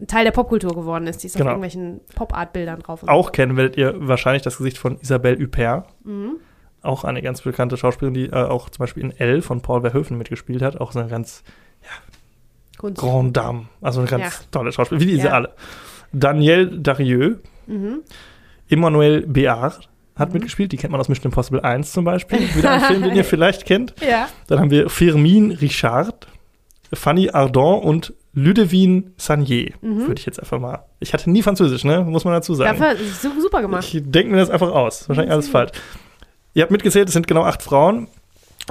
ein 0.00 0.06
Teil 0.06 0.24
der 0.24 0.32
Popkultur 0.32 0.74
geworden 0.74 1.06
ist. 1.06 1.22
Die 1.22 1.28
ist 1.28 1.32
Genau. 1.36 1.46
auf 1.46 1.50
irgendwelchen 1.56 2.00
Pop-Art-Bildern 2.14 2.80
drauf. 2.80 3.02
Auch 3.08 3.32
kennen 3.32 3.56
werdet 3.56 3.76
ihr 3.76 3.94
wahrscheinlich 3.96 4.42
das 4.42 4.58
Gesicht 4.58 4.76
von 4.78 4.98
Isabelle 5.00 5.42
Huppert. 5.42 5.86
so. 6.04 6.10
Mhm. 6.10 6.36
Auch 6.82 7.04
eine 7.04 7.22
ganz 7.22 7.40
bekannte 7.42 7.76
Schauspielerin, 7.76 8.14
die 8.14 8.26
äh, 8.26 8.32
auch 8.34 8.68
zum 8.68 8.82
Beispiel 8.82 9.04
in 9.04 9.12
Elle 9.16 9.40
von 9.40 9.62
Paul 9.62 9.80
Verhoeven 9.82 10.18
mitgespielt 10.18 10.60
hat. 10.62 10.80
Auch 10.80 10.90
so 10.92 10.98
eine 10.98 11.08
ganz 11.08 11.44
Grande 12.94 13.32
Dame. 13.32 13.66
Also 13.80 14.00
eine 14.00 14.08
ganz 14.10 14.22
Ja. 14.24 14.30
tolle 14.50 14.72
Schauspielerin, 14.72 15.08
wie 15.08 15.12
diese 15.12 15.28
Ja. 15.28 15.32
alle. 15.34 15.50
Danielle 16.12 16.66
Darieux, 16.78 17.38
Mhm. 17.66 18.00
Emmanuel 18.68 19.26
Béard 19.26 19.80
hat 20.16 20.28
Mhm. 20.28 20.34
mitgespielt. 20.34 20.72
Die 20.72 20.76
kennt 20.76 20.90
man 20.92 21.00
aus 21.00 21.08
Mission 21.08 21.26
Impossible 21.26 21.60
1 21.62 21.92
zum 21.92 22.04
Beispiel. 22.04 22.40
Wieder 22.54 22.70
ein 22.72 22.80
Film, 22.82 23.02
den 23.02 23.14
ihr 23.14 23.24
vielleicht 23.24 23.64
kennt. 23.66 23.94
Ja. 24.06 24.28
Dann 24.48 24.58
haben 24.60 24.70
wir 24.70 24.88
Firmin 24.90 25.52
Richard, 25.52 26.26
Fanny 26.92 27.30
Ardant 27.30 27.84
und 27.84 28.12
Ludivine 28.34 29.04
Sagnier. 29.16 29.72
Mhm. 29.82 30.06
Würde 30.06 30.18
ich 30.18 30.26
jetzt 30.26 30.40
einfach 30.40 30.58
mal. 30.58 30.84
Ich 31.00 31.12
hatte 31.12 31.30
nie 31.30 31.42
Französisch, 31.42 31.84
ne? 31.84 32.02
Muss 32.02 32.24
man 32.24 32.32
dazu 32.34 32.54
sagen. 32.54 32.78
Su- 33.20 33.40
super 33.40 33.60
gemacht. 33.60 33.84
Ich 33.92 34.02
denke 34.04 34.30
mir 34.32 34.38
das 34.38 34.48
einfach 34.50 34.70
aus. 34.72 35.08
Wahrscheinlich 35.08 35.32
alles 35.32 35.48
falsch. 35.48 35.72
Ihr 36.54 36.62
habt 36.62 36.72
mitgezählt, 36.72 37.08
es 37.08 37.12
sind 37.14 37.26
genau 37.26 37.42
acht 37.44 37.62
Frauen. 37.62 38.08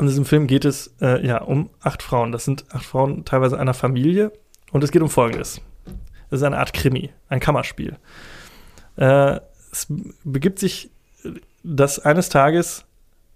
In 0.02 0.08
diesem 0.08 0.26
Film 0.26 0.47
geht 0.47 0.66
es 0.66 0.95
äh, 0.99 1.24
ja 1.24 1.43
um 1.43 1.70
acht 1.80 2.02
Frauen. 2.02 2.32
Das 2.32 2.43
sind 2.43 2.66
acht 2.72 2.84
Frauen 2.84 3.24
teilweise 3.24 3.60
einer 3.60 3.76
Familie. 3.76 4.32
Und 4.72 4.84
es 4.84 4.91
geht 4.91 5.04
um 5.04 5.10
Folgendes. 5.10 5.62
Es 6.32 6.39
ist 6.39 6.43
eine 6.43 6.58
Art 6.58 6.74
Krimi, 6.74 7.12
ein 7.30 7.39
Kammerspiel. 7.39 7.97
Äh, 8.95 9.39
es 9.72 9.86
begibt 10.24 10.58
sich, 10.58 10.89
dass 11.64 11.99
eines 11.99 12.30
Tages 12.30 12.86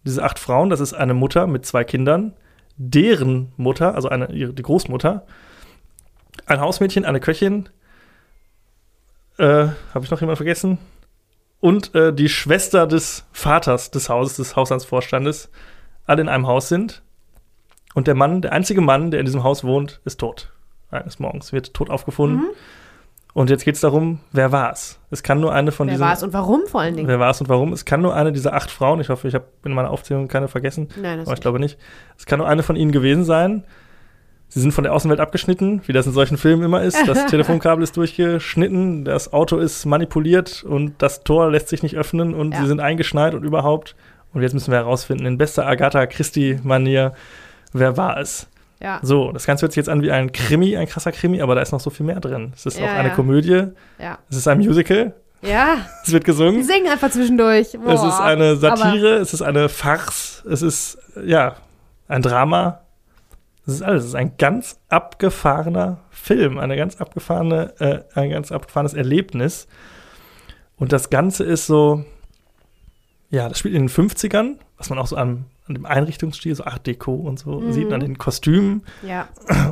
diese 0.06 0.24
acht 0.24 0.40
Frauen, 0.40 0.72
das 0.72 0.80
ist 0.80 0.94
eine 0.94 1.14
Mutter 1.14 1.46
mit 1.46 1.68
zwei 1.68 1.84
Kindern, 1.84 2.34
deren 2.78 3.52
Mutter, 3.58 3.94
also 3.94 4.10
eine, 4.10 4.32
ihre, 4.32 4.54
die 4.54 4.64
Großmutter, 4.64 5.28
ein 6.48 6.60
Hausmädchen, 6.60 7.06
eine 7.06 7.20
Köchin, 7.20 7.70
äh, 9.38 9.68
habe 9.94 10.04
ich 10.04 10.10
noch 10.10 10.20
jemanden 10.20 10.38
vergessen? 10.38 10.80
Und 11.60 11.94
äh, 11.94 12.12
die 12.12 12.30
Schwester 12.30 12.88
des 12.88 13.26
Vaters 13.32 13.92
des 13.92 14.10
Hauses, 14.10 14.38
des 14.38 14.56
Haushaltsvorstandes, 14.56 15.50
alle 16.06 16.22
in 16.22 16.30
einem 16.30 16.48
Haus 16.48 16.70
sind. 16.70 17.02
Und 17.94 18.08
der 18.08 18.16
Mann, 18.16 18.42
der 18.42 18.52
einzige 18.54 18.82
Mann, 18.82 19.12
der 19.12 19.20
in 19.22 19.26
diesem 19.26 19.44
Haus 19.44 19.64
wohnt, 19.64 20.02
ist 20.06 20.20
tot. 20.20 20.52
Eines 20.92 21.20
Morgens 21.20 21.54
wird 21.54 21.74
tot 21.74 21.90
aufgefunden. 21.90 22.40
Mhm. 22.40 22.50
Und 23.34 23.50
jetzt 23.50 23.66
geht 23.66 23.76
es 23.76 23.82
darum, 23.82 24.20
wer 24.32 24.54
war 24.54 24.72
es? 24.72 24.98
Es 25.12 25.22
kann 25.22 25.42
nur 25.42 25.54
eine 25.54 25.74
von 25.74 25.88
Wer 25.88 25.96
diesen. 25.96 26.06
war 26.06 26.14
es 26.14 26.24
und 26.24 26.32
warum 26.32 26.68
vor 26.68 26.80
allen 26.82 26.96
Dingen? 26.96 27.08
Wer 27.10 27.20
war 27.20 27.32
es 27.32 27.42
und 27.42 27.50
warum? 27.50 27.74
Es 27.74 27.84
kann 27.84 28.02
nur 28.02 28.16
eine 28.16 28.32
dieser 28.32 28.54
acht 28.54 28.72
Frauen, 28.72 29.02
ich 29.02 29.10
hoffe, 29.10 29.28
ich 29.28 29.34
habe 29.36 29.46
in 29.66 29.74
meiner 29.74 29.90
Aufzählung 29.92 30.30
keine 30.30 30.48
vergessen, 30.48 30.88
Nein, 31.02 31.18
das 31.20 31.28
aber 31.28 31.36
ich 31.36 31.42
glaube 31.42 31.60
nicht. 31.60 31.78
Es 32.18 32.26
kann 32.26 32.40
nur 32.40 32.48
eine 32.48 32.64
von 32.64 32.78
ihnen 32.78 32.94
gewesen 32.94 33.26
sein. 33.26 33.66
Sie 34.48 34.62
sind 34.62 34.72
von 34.72 34.86
der 34.86 34.94
Außenwelt 34.94 35.20
abgeschnitten, 35.20 35.82
wie 35.86 35.92
das 35.92 36.06
in 36.06 36.14
solchen 36.14 36.38
Filmen 36.38 36.64
immer 36.64 36.82
ist. 36.82 37.06
Das 37.10 37.26
Telefonkabel 37.28 37.84
ist 37.84 37.98
durchgeschnitten, 37.98 39.04
das 39.04 39.34
Auto 39.34 39.58
ist 39.58 39.86
manipuliert 39.86 40.64
und 40.64 40.94
das 41.02 41.24
Tor 41.26 41.52
lässt 41.52 41.68
sich 41.68 41.84
nicht 41.84 41.98
öffnen 41.98 42.34
und 42.34 42.54
Ja. 42.54 42.62
sie 42.62 42.68
sind 42.68 42.80
eingeschneit 42.80 43.34
und 43.34 43.44
überhaupt. 43.44 43.96
Und 44.36 44.42
jetzt 44.44 44.54
müssen 44.54 44.70
wir 44.72 44.78
herausfinden, 44.80 45.26
in 45.26 45.38
bester 45.40 45.66
Agatha 45.66 46.06
Christie-Manier, 46.06 47.14
wer 47.74 47.98
war 47.98 48.18
es? 48.20 48.48
ja. 48.82 49.00
So, 49.02 49.32
das 49.32 49.46
Ganze 49.48 49.64
hört 49.64 49.72
sich 49.72 49.78
jetzt 49.78 49.90
an 49.90 50.02
wie 50.04 50.12
ein 50.12 50.32
Krimi, 50.34 50.76
ein 50.78 50.88
krasser 50.88 51.12
Krimi, 51.14 51.42
aber 51.42 51.56
da 51.56 51.62
ist 51.62 51.72
noch 51.72 51.80
so 51.80 51.90
viel 51.90 52.06
mehr 52.06 52.20
drin. 52.20 52.52
Es 52.56 52.66
ist 52.68 52.78
Ja, 52.78 52.86
auch 52.86 52.90
eine 52.92 53.08
ja. 53.10 53.16
Komödie, 53.16 53.64
Ja. 53.98 54.20
es 54.30 54.36
ist 54.38 54.48
ein 54.48 54.60
Musical, 54.60 55.14
Ja. 55.42 55.78
es 56.04 56.12
wird 56.12 56.24
Die 56.24 56.26
gesungen. 56.28 56.64
singen 56.64 56.88
einfach 56.92 57.10
zwischendurch. 57.10 57.74
Es 57.74 57.78
Boah. 57.82 57.94
ist 58.10 58.20
eine 58.20 58.50
Aber- 58.52 58.56
Satire, 58.58 59.16
es 59.16 59.34
ist 59.34 59.42
eine 59.42 59.70
Farce, 59.70 60.44
es 60.52 60.62
ist, 60.62 60.98
ja, 61.26 61.56
ein 62.10 62.22
Drama. 62.22 62.82
Es 63.66 63.74
ist 63.76 63.82
alles. 63.82 64.04
Es 64.04 64.10
ist 64.10 64.16
ein 64.16 64.34
ganz 64.38 64.80
abgefahrener 64.90 65.98
Film, 66.12 66.60
eine 66.60 66.76
ganz 66.76 67.00
abgefahrene, 67.02 67.74
äh, 67.80 68.00
ein 68.20 68.30
ganz 68.30 68.52
abgefahrenes 68.52 68.94
Erlebnis. 68.94 69.68
Und 70.76 70.92
das 70.92 71.10
Ganze 71.10 71.44
ist 71.46 71.66
so, 71.66 72.04
ja, 73.30 73.50
das 73.50 73.60
spielt 73.60 73.76
in 73.76 73.84
den 73.88 73.90
50ern, 73.90 74.56
was 74.78 74.90
man 74.90 75.00
auch 75.00 75.08
so 75.08 75.16
an, 75.16 75.46
an 75.68 75.76
dem 75.76 75.86
Einrichtungsstil, 75.86 76.56
so 76.56 76.64
Art 76.66 76.86
Deco 76.88 77.14
und 77.14 77.40
so 77.40 77.60
Mhm. 77.60 77.72
sieht, 77.74 77.92
an 77.92 78.00
den 78.02 78.18
Kostümen. 78.18 78.84
Ja. 79.06 79.28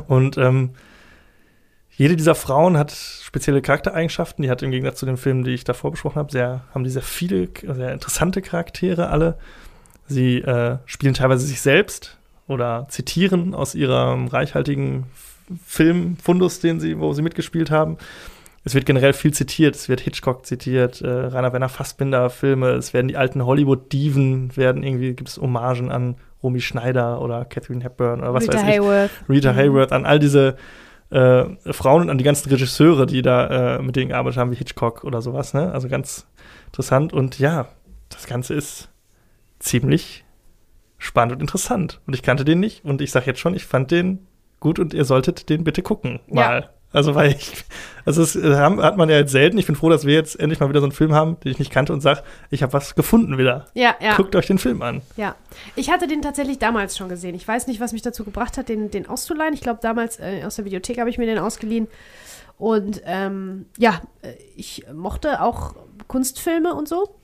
Und 0.08 0.36
ähm, 0.38 0.70
jede 1.96 2.16
dieser 2.16 2.34
Frauen 2.34 2.76
hat 2.76 2.90
spezielle 2.92 3.62
Charaktereigenschaften. 3.62 4.42
Die 4.42 4.50
hat 4.50 4.62
im 4.62 4.72
Gegensatz 4.72 4.98
zu 4.98 5.06
den 5.06 5.16
Filmen, 5.16 5.44
die 5.44 5.52
ich 5.52 5.62
davor 5.64 5.92
besprochen 5.92 6.16
habe, 6.16 6.32
sehr, 6.32 6.64
haben 6.74 6.82
die 6.84 6.90
sehr 6.90 7.02
viele, 7.02 7.48
sehr 7.62 7.92
interessante 7.92 8.42
Charaktere 8.42 9.08
alle. 9.10 9.38
Sie 10.06 10.38
äh, 10.38 10.78
spielen 10.86 11.14
teilweise 11.14 11.46
sich 11.46 11.60
selbst 11.60 12.18
oder 12.48 12.86
zitieren 12.90 13.54
aus 13.54 13.74
ihrem 13.76 14.26
reichhaltigen 14.26 15.04
Filmfundus, 15.64 16.60
den 16.60 16.80
sie, 16.80 16.98
wo 16.98 17.12
sie 17.12 17.22
mitgespielt 17.22 17.70
haben. 17.70 17.96
Es 18.64 18.74
wird 18.74 18.86
generell 18.86 19.12
viel 19.12 19.32
zitiert. 19.32 19.76
Es 19.76 19.88
wird 19.88 20.00
Hitchcock 20.00 20.46
zitiert, 20.46 21.02
äh, 21.02 21.08
Rainer 21.08 21.52
Werner 21.52 21.68
Fassbinder 21.68 22.30
Filme. 22.30 22.70
Es 22.70 22.94
werden 22.94 23.08
die 23.08 23.16
alten 23.16 23.44
Hollywood-Diven, 23.44 24.56
werden 24.56 24.82
irgendwie, 24.82 25.14
gibt 25.14 25.28
es 25.28 25.38
Hommagen 25.38 25.90
an 25.90 26.16
Romy 26.42 26.60
Schneider 26.60 27.20
oder 27.20 27.44
Catherine 27.44 27.84
Hepburn 27.84 28.20
oder 28.20 28.32
was 28.34 28.44
Rita 28.44 28.54
weiß 28.54 28.62
ich. 28.62 28.68
Hayworth. 28.68 29.10
Rita 29.28 29.52
Mhm. 29.52 29.56
Hayworth, 29.56 29.92
an 29.92 30.06
all 30.06 30.18
diese 30.18 30.56
äh, 31.10 31.44
Frauen 31.72 32.02
und 32.02 32.10
an 32.10 32.18
die 32.18 32.24
ganzen 32.24 32.48
Regisseure, 32.48 33.06
die 33.06 33.22
da 33.22 33.76
äh, 33.76 33.82
mit 33.82 33.96
denen 33.96 34.08
gearbeitet 34.08 34.38
haben, 34.38 34.50
wie 34.50 34.56
Hitchcock 34.56 35.04
oder 35.04 35.20
sowas. 35.22 35.54
Ne? 35.54 35.70
Also 35.72 35.88
ganz 35.88 36.26
interessant. 36.66 37.12
Und 37.12 37.38
ja, 37.38 37.68
das 38.08 38.26
Ganze 38.26 38.54
ist 38.54 38.90
ziemlich 39.58 40.24
spannend 40.98 41.34
und 41.34 41.40
interessant. 41.40 42.00
Und 42.06 42.14
ich 42.14 42.22
kannte 42.22 42.44
den 42.44 42.60
nicht. 42.60 42.84
Und 42.84 43.02
ich 43.02 43.10
sage 43.10 43.26
jetzt 43.26 43.40
schon, 43.40 43.54
ich 43.54 43.64
fand 43.66 43.90
den 43.90 44.26
gut 44.60 44.78
und 44.78 44.94
ihr 44.94 45.04
solltet 45.04 45.50
den 45.50 45.64
bitte 45.64 45.82
gucken. 45.82 46.20
Ja. 46.32 46.64
Also, 46.94 47.16
weil 47.16 47.32
ich, 47.32 47.64
also 48.04 48.22
es 48.22 48.36
äh, 48.36 48.54
hat 48.56 48.96
man 48.96 49.10
ja 49.10 49.16
jetzt 49.16 49.32
selten. 49.32 49.58
Ich 49.58 49.66
bin 49.66 49.74
froh, 49.74 49.90
dass 49.90 50.06
wir 50.06 50.14
jetzt 50.14 50.38
endlich 50.38 50.60
mal 50.60 50.68
wieder 50.68 50.78
so 50.78 50.86
einen 50.86 50.92
Film 50.92 51.12
haben, 51.12 51.38
den 51.40 51.50
ich 51.50 51.58
nicht 51.58 51.72
kannte 51.72 51.92
und 51.92 52.00
sage, 52.00 52.22
ich 52.50 52.62
habe 52.62 52.72
was 52.72 52.94
gefunden 52.94 53.36
wieder. 53.36 53.66
Ja, 53.74 53.96
ja. 54.00 54.14
Guckt 54.14 54.36
euch 54.36 54.46
den 54.46 54.58
Film 54.58 54.80
an. 54.80 55.02
Ja, 55.16 55.34
ich 55.74 55.90
hatte 55.90 56.06
den 56.06 56.22
tatsächlich 56.22 56.60
damals 56.60 56.96
schon 56.96 57.08
gesehen. 57.08 57.34
Ich 57.34 57.46
weiß 57.46 57.66
nicht, 57.66 57.80
was 57.80 57.92
mich 57.92 58.02
dazu 58.02 58.22
gebracht 58.22 58.56
hat, 58.56 58.68
den, 58.68 58.92
den 58.92 59.08
auszuleihen. 59.08 59.54
Ich 59.54 59.60
glaube, 59.60 59.80
damals 59.82 60.20
äh, 60.20 60.44
aus 60.46 60.54
der 60.54 60.64
Videothek 60.66 61.00
habe 61.00 61.10
ich 61.10 61.18
mir 61.18 61.26
den 61.26 61.38
ausgeliehen. 61.38 61.88
Und 62.58 63.02
ähm, 63.06 63.66
ja, 63.76 64.00
äh, 64.22 64.34
ich 64.54 64.86
mochte 64.94 65.42
auch 65.42 65.74
Kunstfilme 66.06 66.74
und 66.74 66.88
so. 66.88 67.16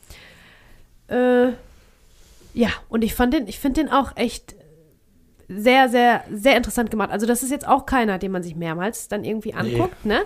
Äh, 1.06 1.52
ja, 2.54 2.70
und 2.88 3.02
ich 3.02 3.14
fand 3.14 3.34
den, 3.34 3.46
ich 3.46 3.60
finde 3.60 3.82
den 3.82 3.92
auch 3.92 4.16
echt 4.16 4.56
sehr, 5.56 5.88
sehr, 5.88 6.24
sehr 6.32 6.56
interessant 6.56 6.90
gemacht. 6.90 7.10
Also, 7.10 7.26
das 7.26 7.42
ist 7.42 7.50
jetzt 7.50 7.66
auch 7.66 7.86
keiner, 7.86 8.18
den 8.18 8.32
man 8.32 8.42
sich 8.42 8.56
mehrmals 8.56 9.08
dann 9.08 9.24
irgendwie 9.24 9.54
anguckt, 9.54 10.04
nee. 10.04 10.14
ne? 10.14 10.20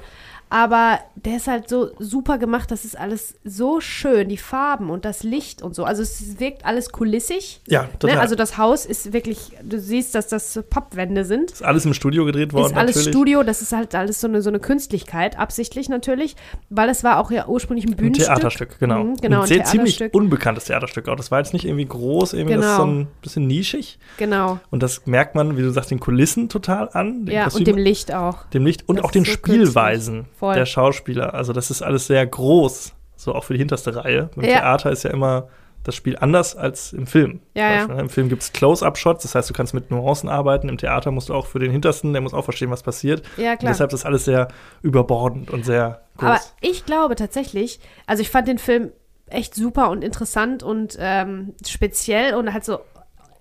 Aber 0.55 1.01
der 1.17 1.39
ist 1.39 1.49
halt 1.49 1.69
so 1.69 1.91
super 1.99 2.39
gemacht, 2.39 2.71
das 2.71 2.85
ist 2.85 2.97
alles 2.97 3.35
so 3.43 3.81
schön, 3.81 4.29
die 4.29 4.37
Farben 4.37 4.89
und 4.89 5.05
das 5.05 5.25
Licht 5.25 5.63
und 5.63 5.75
so. 5.75 5.83
Also 5.83 6.03
es 6.03 6.39
wirkt 6.39 6.65
alles 6.65 6.93
kulissig. 6.93 7.61
Ja, 7.67 7.89
total. 7.99 8.15
Ne? 8.15 8.23
Also 8.23 8.37
das 8.37 8.57
Haus 8.57 8.87
ist 8.87 9.13
wirklich, 9.13 9.51
du 9.65 9.81
siehst, 9.81 10.15
dass 10.15 10.29
das 10.29 10.63
Pappwände 10.71 11.25
sind. 11.25 11.51
Ist 11.51 11.65
alles 11.65 11.87
im 11.87 11.93
Studio 11.93 12.25
gedreht 12.25 12.53
worden. 12.53 12.67
Ist 12.67 12.77
alles 12.77 12.95
natürlich. 12.95 13.15
Studio, 13.17 13.43
das 13.43 13.63
ist 13.63 13.73
halt 13.73 13.97
alles 13.97 14.21
so 14.21 14.29
eine, 14.29 14.43
so 14.43 14.49
eine 14.49 14.61
Künstlichkeit, 14.61 15.37
absichtlich 15.41 15.89
natürlich, 15.89 16.37
weil 16.71 16.89
es 16.89 17.03
war 17.03 17.19
auch 17.19 17.33
ja 17.33 17.49
ursprünglich 17.49 17.87
ein 17.87 17.97
Bühnenstück. 17.97 18.29
Ein 18.29 18.37
Theaterstück, 18.37 18.79
genau. 18.79 19.03
Mhm, 19.03 19.17
genau 19.17 19.43
ein, 19.43 19.51
ein 19.51 19.65
ziemlich 19.65 20.15
unbekanntes 20.15 20.67
Theaterstück 20.67 21.09
auch. 21.09 21.17
Das 21.17 21.33
war 21.33 21.41
jetzt 21.41 21.53
nicht 21.53 21.65
irgendwie 21.65 21.87
groß, 21.87 22.33
irgendwie 22.33 22.55
genau. 22.55 22.67
das 22.69 22.77
so 22.77 22.85
ein 22.85 23.09
bisschen 23.23 23.49
nischig. 23.49 23.99
Genau. 24.19 24.61
Und 24.71 24.85
das 24.85 25.05
merkt 25.07 25.35
man, 25.35 25.57
wie 25.57 25.63
du 25.63 25.71
sagst, 25.73 25.91
den 25.91 25.99
Kulissen 25.99 26.49
total 26.49 26.91
an. 26.93 27.27
ja, 27.27 27.43
Kostümen, 27.43 27.67
und 27.67 27.77
dem 27.77 27.83
Licht 27.83 28.15
auch. 28.15 28.45
Dem 28.51 28.65
Licht 28.65 28.89
und 28.89 28.97
das 28.97 29.05
auch 29.05 29.11
den 29.11 29.25
so 29.25 29.33
Spielweisen. 29.33 30.27
Voll. 30.45 30.55
der 30.55 30.67
Schauspieler. 30.67 31.35
Also 31.35 31.53
das 31.53 31.71
ist 31.71 31.83
alles 31.83 32.07
sehr 32.07 32.27
groß, 32.27 32.95
so 33.17 33.35
auch 33.35 33.45
für 33.45 33.55
die 33.55 33.59
hinterste 33.59 33.97
Reihe. 33.97 34.31
Im 34.37 34.43
ja. 34.43 34.59
Theater 34.59 34.91
ist 34.91 35.05
ja 35.05 35.11
immer 35.11 35.49
das 35.85 35.95
Spiel 35.95 36.17
anders 36.19 36.57
als 36.57 36.93
im 36.95 37.07
Film. 37.07 37.41
Ja, 37.55 37.73
ja. 37.73 37.87
Ne? 37.87 38.01
Im 38.01 38.09
Film 38.09 38.31
gibt 38.31 38.43
es 38.43 38.53
Close-Up-Shots, 38.53 39.23
das 39.23 39.35
heißt, 39.35 39.51
du 39.51 39.55
kannst 39.55 39.75
mit 39.75 39.91
Nuancen 39.91 40.29
arbeiten. 40.31 40.69
Im 40.69 40.79
Theater 40.79 41.11
musst 41.11 41.29
du 41.29 41.35
auch 41.35 41.47
für 41.47 41.59
den 41.59 41.71
Hintersten, 41.71 42.13
der 42.13 42.23
muss 42.23 42.33
auch 42.33 42.45
verstehen, 42.45 42.71
was 42.71 42.83
passiert. 42.83 43.23
Ja, 43.37 43.57
klar. 43.57 43.61
Und 43.61 43.69
deshalb 43.69 43.93
ist 43.93 44.07
alles 44.07 44.25
sehr 44.25 44.49
überbordend 44.83 45.51
und 45.51 45.65
sehr 45.65 46.01
groß. 46.17 46.29
Aber 46.29 46.41
ich 46.63 46.87
glaube 46.87 47.17
tatsächlich, 47.17 47.81
also 48.07 48.23
ich 48.23 48.31
fand 48.31 48.49
den 48.49 48.59
Film 48.59 48.93
echt 49.27 49.55
super 49.55 49.91
und 49.91 50.03
interessant 50.03 50.63
und 50.63 50.97
ähm, 50.99 51.55
speziell 51.67 52.35
und 52.35 52.53
halt 52.53 52.65
so 52.65 52.81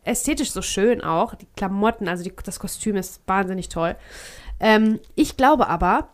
ästhetisch 0.04 0.52
so 0.52 0.62
schön 0.62 1.02
auch. 1.02 1.36
Die 1.36 1.48
Klamotten, 1.56 2.08
also 2.08 2.24
die, 2.24 2.34
das 2.44 2.60
Kostüm 2.60 2.98
ist 2.98 3.22
wahnsinnig 3.26 3.70
toll. 3.70 3.96
Ähm, 4.60 5.00
ich 5.16 5.38
glaube 5.38 5.68
aber, 5.68 6.10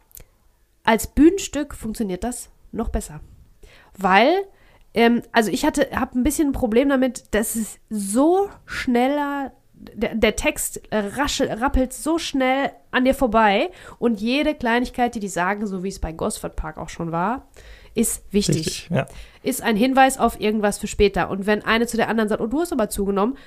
als 0.90 1.06
Bühnenstück 1.06 1.76
funktioniert 1.76 2.24
das 2.24 2.50
noch 2.72 2.90
besser. 2.90 3.20
Weil, 3.96 4.34
ähm, 4.96 5.22
also 5.32 5.52
ich 5.52 5.64
hatte, 5.64 5.88
habe 5.94 6.18
ein 6.18 6.24
bisschen 6.24 6.48
ein 6.48 6.52
Problem 6.52 6.90
damit, 6.90 7.36
dass 7.36 7.56
es 7.56 7.78
so 7.92 8.50
schneller 8.66 9.52
der, 9.72 10.16
der, 10.16 10.36
Text 10.36 10.82
raschel, 10.92 11.48
rappelt 11.52 11.94
so 11.94 12.18
schnell 12.18 12.72
an 12.90 13.06
dir 13.06 13.14
vorbei 13.14 13.70
und 14.00 14.20
jede 14.20 14.56
Kleinigkeit, 14.56 15.14
die 15.14 15.20
die 15.20 15.28
sagen, 15.28 15.68
so 15.68 15.84
wie 15.84 15.90
es 15.90 16.00
bei 16.00 16.12
Gosford 16.12 16.56
Park 16.56 16.80
auch 16.80 16.90
schon 16.90 17.12
war, 17.12 17.48
ist 17.94 18.24
wichtig. 18.32 18.58
Richtig, 18.58 18.90
ja. 18.90 19.06
Ist 19.44 19.62
ein 19.62 19.76
Hinweis 19.76 20.18
auf 20.18 20.42
irgendwas 20.42 20.80
für 20.80 20.88
später. 20.88 21.30
Und 21.30 21.46
wenn 21.46 21.64
eine 21.64 21.86
zu 21.86 21.98
der 21.98 22.10
anderen 22.10 22.30
sagt, 22.30 22.42
oh, 22.42 22.48
du 22.48 22.62
hast 22.62 22.74
aber 22.74 22.90
zugenommen, 22.90 23.38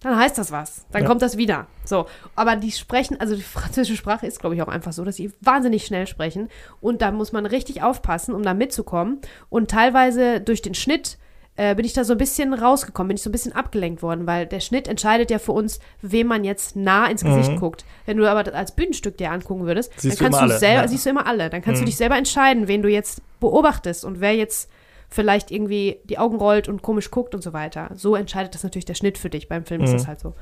dann 0.00 0.16
heißt 0.16 0.38
das 0.38 0.52
was. 0.52 0.86
Dann 0.92 1.02
ja. 1.02 1.08
kommt 1.08 1.22
das 1.22 1.36
wieder. 1.36 1.66
So. 1.84 2.06
Aber 2.36 2.56
die 2.56 2.70
sprechen, 2.70 3.20
also 3.20 3.34
die 3.34 3.42
französische 3.42 3.96
Sprache 3.96 4.26
ist, 4.26 4.40
glaube 4.40 4.54
ich, 4.54 4.62
auch 4.62 4.68
einfach 4.68 4.92
so, 4.92 5.04
dass 5.04 5.16
sie 5.16 5.32
wahnsinnig 5.40 5.84
schnell 5.84 6.06
sprechen. 6.06 6.48
Und 6.80 7.02
da 7.02 7.10
muss 7.10 7.32
man 7.32 7.46
richtig 7.46 7.82
aufpassen, 7.82 8.34
um 8.34 8.42
da 8.42 8.54
mitzukommen. 8.54 9.20
Und 9.50 9.70
teilweise 9.70 10.40
durch 10.40 10.62
den 10.62 10.74
Schnitt 10.74 11.18
äh, 11.56 11.74
bin 11.74 11.84
ich 11.84 11.92
da 11.92 12.04
so 12.04 12.12
ein 12.12 12.18
bisschen 12.18 12.54
rausgekommen, 12.54 13.08
bin 13.08 13.16
ich 13.16 13.22
so 13.22 13.30
ein 13.30 13.32
bisschen 13.32 13.52
abgelenkt 13.52 14.00
worden, 14.00 14.28
weil 14.28 14.46
der 14.46 14.60
Schnitt 14.60 14.86
entscheidet 14.86 15.32
ja 15.32 15.40
für 15.40 15.50
uns, 15.50 15.80
wem 16.00 16.28
man 16.28 16.44
jetzt 16.44 16.76
nah 16.76 17.06
ins 17.06 17.24
Gesicht 17.24 17.50
mhm. 17.50 17.58
guckt. 17.58 17.84
Wenn 18.06 18.16
du 18.16 18.30
aber 18.30 18.54
als 18.54 18.76
Bühnenstück 18.76 19.16
dir 19.16 19.32
angucken 19.32 19.66
würdest, 19.66 19.92
siehst 19.96 20.20
dann 20.20 20.30
kannst 20.30 20.40
du, 20.40 20.46
du 20.46 20.58
selber, 20.58 20.82
ja. 20.82 20.88
siehst 20.88 21.04
du 21.04 21.10
immer 21.10 21.26
alle. 21.26 21.50
Dann 21.50 21.60
kannst 21.60 21.80
mhm. 21.80 21.86
du 21.86 21.90
dich 21.90 21.96
selber 21.96 22.16
entscheiden, 22.16 22.68
wen 22.68 22.82
du 22.82 22.88
jetzt 22.88 23.22
beobachtest 23.40 24.04
und 24.04 24.20
wer 24.20 24.36
jetzt 24.36 24.70
vielleicht 25.08 25.50
irgendwie 25.50 25.98
die 26.04 26.18
Augen 26.18 26.36
rollt 26.36 26.68
und 26.68 26.82
komisch 26.82 27.10
guckt 27.10 27.34
und 27.34 27.42
so 27.42 27.52
weiter. 27.52 27.90
So 27.94 28.14
entscheidet 28.14 28.54
das 28.54 28.62
natürlich 28.62 28.84
der 28.84 28.94
Schnitt 28.94 29.18
für 29.18 29.30
dich. 29.30 29.48
Beim 29.48 29.64
Film 29.64 29.80
mhm. 29.80 29.86
ist 29.86 29.94
das 29.94 30.06
halt 30.06 30.20
so. 30.20 30.34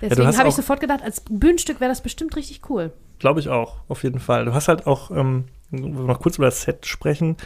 Deswegen 0.00 0.30
ja, 0.30 0.38
habe 0.38 0.48
ich 0.48 0.54
sofort 0.54 0.80
gedacht, 0.80 1.02
als 1.02 1.22
Bühnenstück 1.28 1.80
wäre 1.80 1.90
das 1.90 2.00
bestimmt 2.00 2.34
richtig 2.36 2.68
cool. 2.70 2.92
Glaube 3.18 3.40
ich 3.40 3.48
auch, 3.48 3.76
auf 3.88 4.02
jeden 4.02 4.18
Fall. 4.18 4.46
Du 4.46 4.54
hast 4.54 4.68
halt 4.68 4.86
auch, 4.86 5.10
ähm, 5.10 5.44
noch 5.70 6.20
kurz 6.20 6.38
über 6.38 6.46
das 6.46 6.62
Set 6.62 6.86
sprechen. 6.86 7.36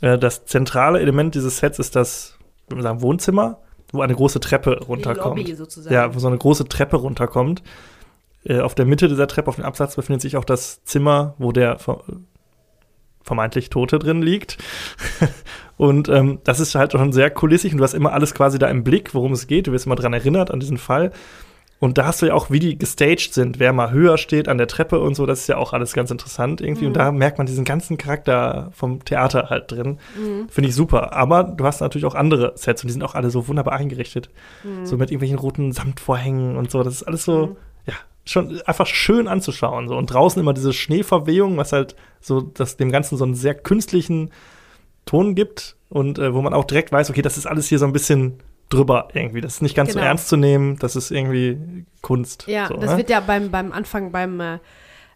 Äh, 0.00 0.18
das 0.18 0.44
zentrale 0.44 1.00
Element 1.00 1.34
dieses 1.34 1.58
Sets 1.58 1.78
ist 1.78 1.96
das, 1.96 2.38
wenn 2.68 2.78
wir 2.78 2.82
sagen, 2.82 3.02
Wohnzimmer, 3.02 3.58
wo 3.90 4.02
eine 4.02 4.14
große 4.14 4.40
Treppe 4.40 4.84
runterkommt. 4.84 5.38
Die 5.38 5.42
Lobby 5.42 5.54
sozusagen. 5.56 5.94
Ja, 5.94 6.14
wo 6.14 6.18
so 6.18 6.28
eine 6.28 6.38
große 6.38 6.68
Treppe 6.68 6.96
runterkommt. 6.96 7.62
Äh, 8.44 8.60
auf 8.60 8.74
der 8.74 8.86
Mitte 8.86 9.08
dieser 9.08 9.26
Treppe, 9.26 9.48
auf 9.48 9.56
dem 9.56 9.64
Absatz, 9.64 9.96
befindet 9.96 10.20
sich 10.20 10.36
auch 10.36 10.44
das 10.44 10.84
Zimmer, 10.84 11.34
wo 11.38 11.50
der 11.50 11.78
vermeintlich 13.22 13.70
Tote 13.70 13.98
drin 13.98 14.22
liegt. 14.22 14.58
und 15.76 16.08
ähm, 16.08 16.38
das 16.44 16.60
ist 16.60 16.74
halt 16.74 16.92
schon 16.92 17.12
sehr 17.12 17.30
kulissig 17.30 17.72
und 17.72 17.78
du 17.78 17.84
hast 17.84 17.94
immer 17.94 18.12
alles 18.12 18.34
quasi 18.34 18.58
da 18.58 18.68
im 18.68 18.84
Blick, 18.84 19.14
worum 19.14 19.32
es 19.32 19.46
geht. 19.46 19.66
Du 19.66 19.72
wirst 19.72 19.86
immer 19.86 19.96
dran 19.96 20.12
erinnert 20.12 20.50
an 20.50 20.60
diesen 20.60 20.78
Fall. 20.78 21.10
Und 21.80 21.98
da 21.98 22.06
hast 22.06 22.22
du 22.22 22.26
ja 22.26 22.34
auch, 22.34 22.50
wie 22.50 22.60
die 22.60 22.78
gestaged 22.78 23.34
sind, 23.34 23.58
wer 23.58 23.72
mal 23.72 23.90
höher 23.90 24.16
steht 24.16 24.48
an 24.48 24.56
der 24.56 24.68
Treppe 24.68 25.00
und 25.00 25.14
so, 25.16 25.26
das 25.26 25.40
ist 25.40 25.48
ja 25.48 25.58
auch 25.58 25.72
alles 25.72 25.92
ganz 25.92 26.10
interessant 26.10 26.60
irgendwie. 26.60 26.84
Mhm. 26.84 26.88
Und 26.88 26.96
da 26.96 27.12
merkt 27.12 27.36
man 27.36 27.46
diesen 27.46 27.64
ganzen 27.64 27.98
Charakter 27.98 28.70
vom 28.72 29.04
Theater 29.04 29.50
halt 29.50 29.70
drin. 29.70 29.98
Mhm. 30.16 30.48
Finde 30.48 30.70
ich 30.70 30.74
super. 30.74 31.12
Aber 31.12 31.42
du 31.44 31.64
hast 31.64 31.80
natürlich 31.80 32.06
auch 32.06 32.14
andere 32.14 32.52
Sets 32.56 32.82
und 32.82 32.88
die 32.88 32.92
sind 32.92 33.02
auch 33.02 33.14
alle 33.14 33.28
so 33.30 33.48
wunderbar 33.48 33.74
eingerichtet. 33.74 34.30
Mhm. 34.62 34.86
So 34.86 34.96
mit 34.96 35.10
irgendwelchen 35.10 35.38
roten 35.38 35.72
Samtvorhängen 35.72 36.56
und 36.56 36.70
so. 36.70 36.82
Das 36.82 36.94
ist 36.94 37.02
alles 37.02 37.24
so, 37.24 37.48
mhm. 37.48 37.56
ja, 37.86 37.94
schon 38.24 38.62
einfach 38.64 38.86
schön 38.86 39.28
anzuschauen. 39.28 39.88
So. 39.88 39.96
Und 39.96 40.06
draußen 40.06 40.40
immer 40.40 40.54
diese 40.54 40.72
Schneeverwehung, 40.72 41.56
was 41.58 41.72
halt 41.72 41.96
so 42.20 42.40
das 42.40 42.78
dem 42.78 42.92
Ganzen 42.92 43.18
so 43.18 43.24
einen 43.24 43.34
sehr 43.34 43.54
künstlichen 43.54 44.30
Ton 45.06 45.34
gibt 45.34 45.76
und 45.88 46.18
äh, 46.18 46.34
wo 46.34 46.42
man 46.42 46.54
auch 46.54 46.64
direkt 46.64 46.92
weiß, 46.92 47.10
okay, 47.10 47.22
das 47.22 47.36
ist 47.36 47.46
alles 47.46 47.68
hier 47.68 47.78
so 47.78 47.86
ein 47.86 47.92
bisschen 47.92 48.40
drüber 48.68 49.08
irgendwie. 49.12 49.40
Das 49.40 49.54
ist 49.54 49.62
nicht 49.62 49.76
ganz 49.76 49.90
genau. 49.90 50.02
so 50.02 50.06
ernst 50.06 50.28
zu 50.28 50.36
nehmen, 50.36 50.78
das 50.78 50.96
ist 50.96 51.10
irgendwie 51.10 51.84
Kunst. 52.00 52.46
Ja, 52.46 52.68
so, 52.68 52.76
das 52.76 52.92
ne? 52.92 52.96
wird 52.98 53.10
ja 53.10 53.20
beim, 53.20 53.50
beim 53.50 53.72
Anfang, 53.72 54.12
beim 54.12 54.40
äh, 54.40 54.58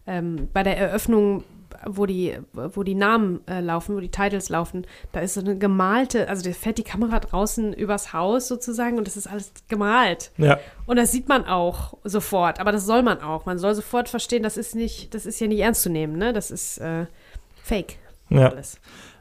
ähm, 0.06 0.48
bei 0.52 0.62
der 0.62 0.76
Eröffnung 0.78 1.44
wo 1.86 2.06
die, 2.06 2.36
wo 2.52 2.82
die 2.82 2.94
Namen 2.94 3.40
äh, 3.46 3.60
laufen, 3.60 3.94
wo 3.94 4.00
die 4.00 4.10
Titles 4.10 4.48
laufen, 4.48 4.86
da 5.12 5.20
ist 5.20 5.34
so 5.34 5.40
eine 5.40 5.56
gemalte, 5.56 6.28
also 6.28 6.48
da 6.48 6.54
fährt 6.54 6.78
die 6.78 6.82
Kamera 6.82 7.20
draußen 7.20 7.72
übers 7.72 8.12
Haus 8.12 8.48
sozusagen 8.48 8.98
und 8.98 9.06
das 9.06 9.16
ist 9.16 9.26
alles 9.26 9.52
gemalt. 9.68 10.30
Ja. 10.38 10.58
Und 10.86 10.96
das 10.96 11.12
sieht 11.12 11.28
man 11.28 11.46
auch 11.46 11.94
sofort, 12.04 12.60
aber 12.60 12.72
das 12.72 12.84
soll 12.84 13.02
man 13.02 13.20
auch. 13.20 13.46
Man 13.46 13.58
soll 13.58 13.74
sofort 13.74 14.08
verstehen, 14.08 14.42
das 14.42 14.56
ist 14.56 14.74
nicht, 14.74 15.14
das 15.14 15.26
ist 15.26 15.40
ja 15.40 15.46
nicht 15.46 15.60
ernst 15.60 15.82
zu 15.82 15.90
nehmen, 15.90 16.16
ne? 16.16 16.32
Das 16.32 16.50
ist 16.50 16.78
äh, 16.78 17.06
Fake. 17.62 17.96
Ja. 18.30 18.48
Alles. 18.48 18.80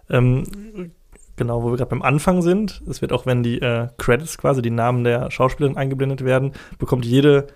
Ähm, 0.10 0.91
genau, 1.36 1.64
wo 1.64 1.72
wir 1.72 1.78
gerade 1.78 1.89
beim 1.89 2.01
Anfang 2.01 2.41
sind, 2.41 2.82
es 2.89 3.01
wird 3.01 3.14
auch, 3.14 3.26
wenn 3.26 3.43
die 3.43 3.62
äh, 3.62 3.88
Credits 3.97 4.38
quasi, 4.38 4.62
die 4.62 4.70
Namen 4.70 5.03
der 5.03 5.32
Schauspielerin 5.32 5.78
eingeblendet 5.78 6.24
werden, 6.24 6.53
bekommt 6.80 7.05
jede 7.05 7.47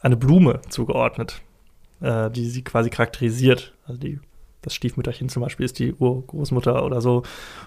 eine 0.00 0.16
Blume 0.16 0.60
zugeordnet, 0.68 1.42
äh, 2.00 2.30
die 2.30 2.46
sie 2.48 2.62
quasi 2.62 2.90
charakterisiert. 2.90 3.74
Also 3.86 4.00
die 4.00 4.20
das 4.62 4.74
Stiefmütterchen 4.74 5.28
zum 5.28 5.42
Beispiel 5.42 5.64
ist 5.64 5.78
die 5.78 5.94
Urgroßmutter 5.94 6.84
oder 6.84 7.00
so. 7.00 7.22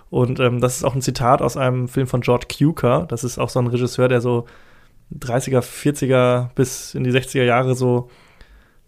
Und 0.09 0.39
ähm, 0.39 0.59
das 0.59 0.77
ist 0.77 0.83
auch 0.83 0.95
ein 0.95 1.01
Zitat 1.01 1.41
aus 1.41 1.57
einem 1.57 1.87
Film 1.87 2.07
von 2.07 2.21
George 2.21 2.47
Cukor. 2.47 3.05
Das 3.07 3.23
ist 3.23 3.37
auch 3.37 3.49
so 3.49 3.59
ein 3.59 3.67
Regisseur, 3.67 4.07
der 4.07 4.21
so 4.21 4.45
30er, 5.17 5.61
40er 5.61 6.49
bis 6.53 6.93
in 6.93 7.03
die 7.03 7.11
60er 7.11 7.43
Jahre 7.43 7.75
so, 7.75 8.09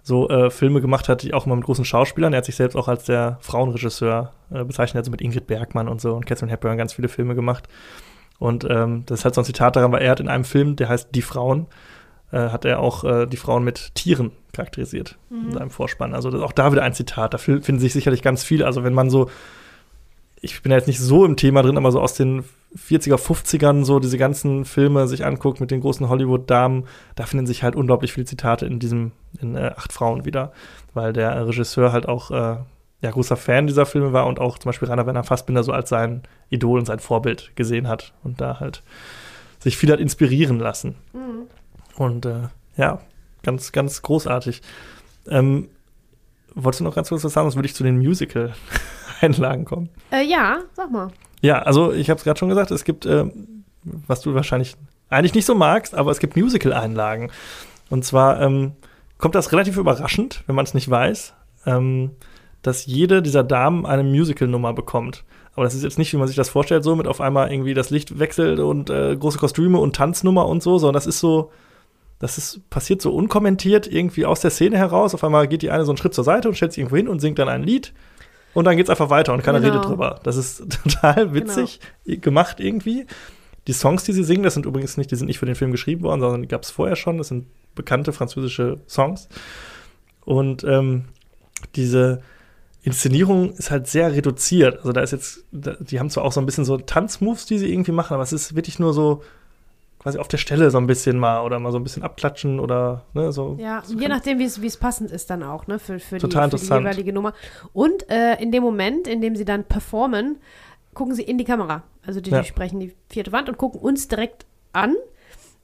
so 0.03 0.29
äh, 0.29 0.51
Filme 0.51 0.81
gemacht 0.81 1.07
hat, 1.07 1.23
die 1.23 1.33
auch 1.33 1.45
immer 1.45 1.55
mit 1.55 1.65
großen 1.65 1.85
Schauspielern. 1.85 2.33
Er 2.33 2.37
hat 2.37 2.45
sich 2.45 2.57
selbst 2.57 2.75
auch 2.75 2.89
als 2.89 3.05
der 3.05 3.37
Frauenregisseur 3.39 4.33
äh, 4.51 4.63
bezeichnet, 4.65 5.01
also 5.01 5.11
mit 5.11 5.21
Ingrid 5.21 5.47
Bergmann 5.47 5.87
und 5.87 6.01
so 6.01 6.13
und 6.13 6.25
Catherine 6.25 6.51
Hepburn 6.51 6.77
ganz 6.77 6.93
viele 6.93 7.07
Filme 7.07 7.35
gemacht. 7.35 7.67
Und 8.37 8.67
ähm, 8.69 9.03
das 9.05 9.19
ist 9.19 9.25
halt 9.25 9.35
so 9.35 9.41
ein 9.41 9.45
Zitat 9.45 9.77
daran, 9.77 9.93
weil 9.93 10.01
er 10.01 10.11
hat 10.11 10.19
in 10.19 10.27
einem 10.27 10.43
Film, 10.43 10.75
der 10.75 10.89
heißt 10.89 11.09
Die 11.15 11.21
Frauen, 11.21 11.67
äh, 12.31 12.49
hat 12.49 12.65
er 12.65 12.79
auch 12.79 13.05
äh, 13.05 13.25
die 13.25 13.37
Frauen 13.37 13.63
mit 13.63 13.95
Tieren 13.95 14.31
charakterisiert 14.51 15.17
mhm. 15.29 15.45
in 15.45 15.51
seinem 15.53 15.69
Vorspann. 15.69 16.13
Also 16.13 16.29
auch 16.43 16.51
da 16.51 16.71
wieder 16.73 16.83
ein 16.83 16.93
Zitat. 16.93 17.33
Da 17.33 17.37
finden 17.37 17.79
sich 17.79 17.93
sicherlich 17.93 18.21
ganz 18.21 18.43
viele. 18.43 18.65
Also 18.65 18.83
wenn 18.83 18.93
man 18.93 19.09
so, 19.09 19.29
ich 20.41 20.61
bin 20.61 20.71
ja 20.71 20.77
jetzt 20.77 20.87
nicht 20.87 20.99
so 20.99 21.23
im 21.23 21.37
Thema 21.37 21.61
drin, 21.61 21.77
aber 21.77 21.91
so 21.91 22.01
aus 22.01 22.15
den 22.15 22.43
40er, 22.77 23.15
50ern 23.15 23.83
so 23.83 23.99
diese 23.99 24.17
ganzen 24.17 24.65
Filme 24.65 25.07
sich 25.07 25.25
anguckt 25.25 25.59
mit 25.59 25.71
den 25.71 25.81
großen 25.81 26.09
Hollywood-Damen, 26.09 26.85
da 27.15 27.25
finden 27.25 27.45
sich 27.45 27.63
halt 27.63 27.75
unglaublich 27.75 28.13
viele 28.13 28.25
Zitate 28.25 28.65
in 28.65 28.79
diesem, 28.79 29.11
in 29.39 29.55
äh, 29.55 29.71
Acht 29.75 29.93
Frauen 29.93 30.25
wieder, 30.25 30.51
weil 30.93 31.13
der 31.13 31.47
Regisseur 31.47 31.91
halt 31.91 32.07
auch 32.07 32.31
äh, 32.31 32.57
ja, 33.03 33.11
großer 33.11 33.35
Fan 33.35 33.67
dieser 33.67 33.85
Filme 33.85 34.13
war 34.13 34.25
und 34.27 34.39
auch 34.39 34.57
zum 34.57 34.69
Beispiel 34.69 34.87
Rainer 34.87 35.05
Werner 35.05 35.23
Fassbinder 35.23 35.63
so 35.63 35.73
als 35.73 35.89
sein 35.89 36.23
Idol 36.49 36.79
und 36.79 36.85
sein 36.85 36.99
Vorbild 36.99 37.51
gesehen 37.55 37.87
hat 37.87 38.13
und 38.23 38.39
da 38.39 38.59
halt 38.59 38.81
sich 39.59 39.77
viel 39.77 39.91
hat 39.91 39.99
inspirieren 39.99 40.59
lassen. 40.59 40.95
Mhm. 41.13 41.47
Und 41.97 42.25
äh, 42.25 42.47
ja, 42.77 43.01
ganz, 43.43 43.71
ganz 43.71 44.01
großartig. 44.01 44.61
Ähm, 45.27 45.69
wolltest 46.55 46.79
du 46.79 46.85
noch 46.85 46.95
ganz 46.95 47.09
kurz 47.09 47.23
was 47.23 47.33
sagen, 47.33 47.45
sonst 47.45 47.55
würde 47.55 47.67
ich 47.67 47.75
zu 47.75 47.83
den 47.83 47.97
Musical-Einlagen 49.23 49.65
kommen? 49.65 49.89
Äh, 50.11 50.25
ja, 50.25 50.59
sag 50.73 50.91
mal. 50.91 51.09
Ja, 51.41 51.59
also 51.61 51.91
ich 51.91 52.09
habe 52.09 52.17
es 52.17 52.23
gerade 52.23 52.39
schon 52.39 52.49
gesagt, 52.49 52.71
es 52.71 52.83
gibt, 52.83 53.05
äh, 53.05 53.25
was 53.83 54.21
du 54.21 54.33
wahrscheinlich 54.33 54.75
eigentlich 55.09 55.33
nicht 55.33 55.45
so 55.45 55.55
magst, 55.55 55.95
aber 55.95 56.11
es 56.11 56.19
gibt 56.19 56.35
Musical-Einlagen. 56.35 57.31
Und 57.89 58.05
zwar 58.05 58.41
ähm, 58.41 58.73
kommt 59.17 59.35
das 59.35 59.51
relativ 59.51 59.77
überraschend, 59.77 60.43
wenn 60.47 60.55
man 60.55 60.65
es 60.65 60.73
nicht 60.73 60.89
weiß. 60.89 61.33
Ähm, 61.65 62.11
dass 62.61 62.85
jede 62.85 63.21
dieser 63.21 63.43
Damen 63.43 63.85
eine 63.85 64.03
Musical-Nummer 64.03 64.73
bekommt. 64.73 65.25
Aber 65.53 65.65
das 65.65 65.75
ist 65.75 65.83
jetzt 65.83 65.99
nicht, 65.99 66.13
wie 66.13 66.17
man 66.17 66.27
sich 66.27 66.37
das 66.37 66.49
vorstellt, 66.49 66.83
so 66.83 66.95
mit 66.95 67.07
auf 67.07 67.21
einmal 67.21 67.51
irgendwie 67.51 67.73
das 67.73 67.89
Licht 67.89 68.19
wechselt 68.19 68.59
und 68.59 68.89
äh, 68.89 69.15
große 69.15 69.37
Kostüme 69.37 69.79
und 69.79 69.95
Tanznummer 69.95 70.47
und 70.47 70.63
so, 70.63 70.77
sondern 70.77 70.93
das 70.93 71.05
ist 71.05 71.19
so, 71.19 71.51
das 72.19 72.37
ist 72.37 72.69
passiert 72.69 73.01
so 73.01 73.13
unkommentiert 73.13 73.85
irgendwie 73.85 74.25
aus 74.25 74.39
der 74.39 74.49
Szene 74.49 74.77
heraus. 74.77 75.13
Auf 75.13 75.25
einmal 75.25 75.47
geht 75.47 75.61
die 75.61 75.71
eine 75.71 75.83
so 75.83 75.91
einen 75.91 75.97
Schritt 75.97 76.13
zur 76.13 76.23
Seite 76.23 76.47
und 76.47 76.55
stellt 76.55 76.71
sich 76.71 76.79
irgendwo 76.79 76.95
hin 76.95 77.09
und 77.09 77.19
singt 77.19 77.37
dann 77.37 77.49
ein 77.49 77.63
Lied. 77.63 77.93
Und 78.53 78.65
dann 78.65 78.77
geht's 78.77 78.89
einfach 78.89 79.09
weiter 79.09 79.33
und 79.33 79.43
keiner 79.43 79.59
Genau. 79.59 79.73
redet 79.73 79.89
drüber. 79.89 80.19
Das 80.23 80.35
ist 80.37 80.63
total 80.83 81.33
witzig 81.33 81.79
gemacht 82.05 82.59
irgendwie. 82.59 83.05
Die 83.67 83.73
Songs, 83.73 84.03
die 84.03 84.13
sie 84.13 84.23
singen, 84.23 84.43
das 84.43 84.53
sind 84.53 84.65
übrigens 84.65 84.97
nicht, 84.97 85.09
die 85.11 85.15
sind 85.15 85.27
nicht 85.27 85.39
für 85.39 85.45
den 85.45 85.55
Film 85.55 85.71
geschrieben 85.71 86.03
worden, 86.03 86.19
sondern 86.21 86.41
die 86.41 86.47
gab 86.47 86.63
es 86.63 86.71
vorher 86.71 86.95
schon. 86.95 87.17
Das 87.17 87.29
sind 87.29 87.47
bekannte 87.75 88.11
französische 88.13 88.79
Songs. 88.87 89.29
Und 90.25 90.63
ähm, 90.63 91.05
diese 91.75 92.21
Inszenierung 92.83 93.53
ist 93.53 93.71
halt 93.71 93.87
sehr 93.87 94.11
reduziert. 94.13 94.77
Also 94.79 94.91
da 94.91 95.01
ist 95.01 95.11
jetzt, 95.11 95.45
die 95.51 95.99
haben 95.99 96.09
zwar 96.09 96.25
auch 96.25 96.33
so 96.33 96.41
ein 96.41 96.45
bisschen 96.45 96.65
so 96.65 96.77
Tanzmoves, 96.77 97.45
die 97.45 97.57
sie 97.57 97.71
irgendwie 97.71 97.93
machen, 97.93 98.13
aber 98.13 98.23
es 98.23 98.33
ist 98.33 98.55
wirklich 98.55 98.79
nur 98.79 98.93
so 98.93 99.23
quasi 100.03 100.19
auf 100.19 100.27
der 100.27 100.37
Stelle 100.37 100.69
so 100.69 100.77
ein 100.77 100.85
bisschen 100.85 101.17
mal 101.17 101.43
oder 101.43 101.59
mal 101.59 101.71
so 101.71 101.79
ein 101.79 101.83
bisschen 101.83 102.03
abklatschen 102.03 102.59
oder 102.59 103.05
ne, 103.13 103.31
so. 103.31 103.55
Ja, 103.59 103.81
so 103.85 103.97
je 103.97 104.09
nachdem, 104.09 104.37
wie 104.37 104.45
es 104.45 104.77
passend 104.77 105.11
ist 105.11 105.29
dann 105.29 105.43
auch, 105.43 105.65
ne, 105.67 105.79
für, 105.79 105.99
für, 105.99 106.17
die, 106.17 106.29
für 106.29 106.49
die 106.49 106.57
jeweilige 106.57 107.13
Nummer. 107.13 107.33
Und 107.71 108.09
äh, 108.09 108.35
in 108.41 108.51
dem 108.51 108.63
Moment, 108.63 109.07
in 109.07 109.21
dem 109.21 109.35
sie 109.35 109.45
dann 109.45 109.63
performen, 109.63 110.37
gucken 110.93 111.15
sie 111.15 111.23
in 111.23 111.37
die 111.37 111.45
Kamera. 111.45 111.83
Also 112.05 112.21
die, 112.21 112.31
Ja. 112.31 112.41
die 112.41 112.47
sprechen 112.47 112.79
die 112.79 112.93
vierte 113.09 113.31
Wand 113.31 113.47
und 113.49 113.57
gucken 113.57 113.79
uns 113.79 114.07
direkt 114.09 114.45
an, 114.73 114.95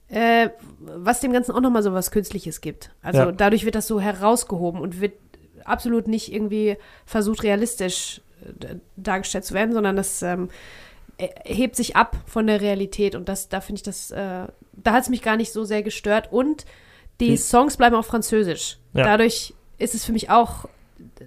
äh, 0.08 0.48
was 0.80 1.20
dem 1.20 1.32
Ganzen 1.32 1.52
auch 1.52 1.60
nochmal 1.60 1.82
so 1.82 1.92
was 1.92 2.10
Künstliches 2.10 2.60
gibt. 2.62 2.90
Also 3.02 3.20
Ja. 3.20 3.32
dadurch 3.32 3.64
wird 3.64 3.74
das 3.74 3.86
so 3.86 4.00
herausgehoben 4.00 4.80
und 4.80 5.00
wird 5.00 5.12
absolut 5.64 6.08
nicht 6.08 6.32
irgendwie 6.32 6.78
versucht, 7.04 7.42
realistisch 7.42 8.22
äh, 8.62 8.76
dargestellt 8.96 9.44
zu 9.44 9.52
werden, 9.54 9.72
sondern 9.74 9.96
das 9.96 10.22
ähm, 10.22 10.44
äh, 10.44 10.50
hebt 11.44 11.76
sich 11.76 11.96
ab 11.96 12.16
von 12.26 12.46
der 12.46 12.60
Realität 12.60 13.14
und 13.14 13.28
das, 13.28 13.48
da 13.48 13.60
finde 13.60 13.78
ich 13.78 13.82
das, 13.82 14.10
äh, 14.10 14.46
da 14.72 14.92
hat 14.92 15.02
es 15.02 15.08
mich 15.08 15.22
gar 15.22 15.36
nicht 15.36 15.52
so 15.52 15.64
sehr 15.64 15.82
gestört 15.82 16.32
und 16.32 16.64
die 17.20 17.28
Die- 17.30 17.36
Songs 17.36 17.76
bleiben 17.76 17.94
auf 17.96 18.06
Französisch. 18.06 18.78
Ja. 18.94 19.04
Dadurch 19.04 19.54
ist 19.78 19.94
es 19.94 20.04
für 20.04 20.12
mich 20.12 20.30
auch, 20.30 20.66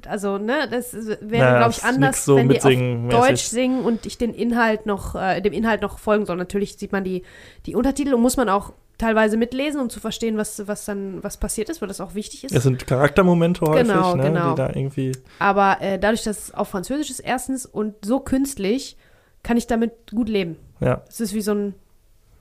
also, 0.07 0.37
ne, 0.37 0.67
das 0.69 0.93
wäre, 0.93 1.17
Naja, 1.21 1.57
glaube 1.57 1.71
ich, 1.71 1.83
anders, 1.83 2.25
so 2.25 2.35
wenn 2.35 2.49
die 2.49 2.57
auf 2.59 2.65
mäßig. 2.65 3.09
Deutsch 3.09 3.43
singen 3.43 3.83
und 3.83 4.05
ich 4.05 4.17
den 4.17 4.33
Inhalt 4.33 4.85
noch, 4.85 5.15
äh, 5.15 5.41
dem 5.41 5.53
Inhalt 5.53 5.81
noch 5.81 5.97
folgen 5.99 6.25
soll. 6.25 6.37
Natürlich 6.37 6.77
sieht 6.77 6.91
man 6.91 7.03
die, 7.03 7.23
die 7.65 7.75
Untertitel 7.75 8.13
und 8.13 8.21
muss 8.21 8.37
man 8.37 8.49
auch 8.49 8.73
teilweise 8.99 9.37
mitlesen, 9.37 9.81
um 9.81 9.89
zu 9.89 9.99
verstehen, 9.99 10.37
was, 10.37 10.67
was 10.67 10.85
dann, 10.85 11.23
was 11.23 11.37
passiert 11.37 11.69
ist, 11.69 11.81
weil 11.81 11.87
das 11.87 11.99
auch 11.99 12.13
wichtig 12.13 12.43
ist. 12.43 12.55
Es 12.55 12.63
sind 12.63 12.85
Charaktermomente 12.85 13.61
häufig, 13.61 13.87
Genau, 13.87 14.15
ne, 14.15 14.23
genau. 14.23 14.51
die 14.51 14.55
da 14.57 14.67
irgendwie. 14.69 15.11
Aber 15.39 15.77
äh, 15.81 15.97
dadurch, 15.97 16.23
dass 16.23 16.37
es 16.49 16.53
auf 16.53 16.69
Französisch 16.69 17.09
ist, 17.09 17.19
erstens 17.19 17.65
und 17.65 17.95
so 18.05 18.19
künstlich, 18.19 18.95
kann 19.43 19.57
ich 19.57 19.67
damit 19.67 19.91
gut 20.11 20.29
leben. 20.29 20.55
Ja. 20.79 21.01
Es 21.07 21.19
ist 21.19 21.33
wie 21.33 21.41
so 21.41 21.53
ein, 21.53 21.75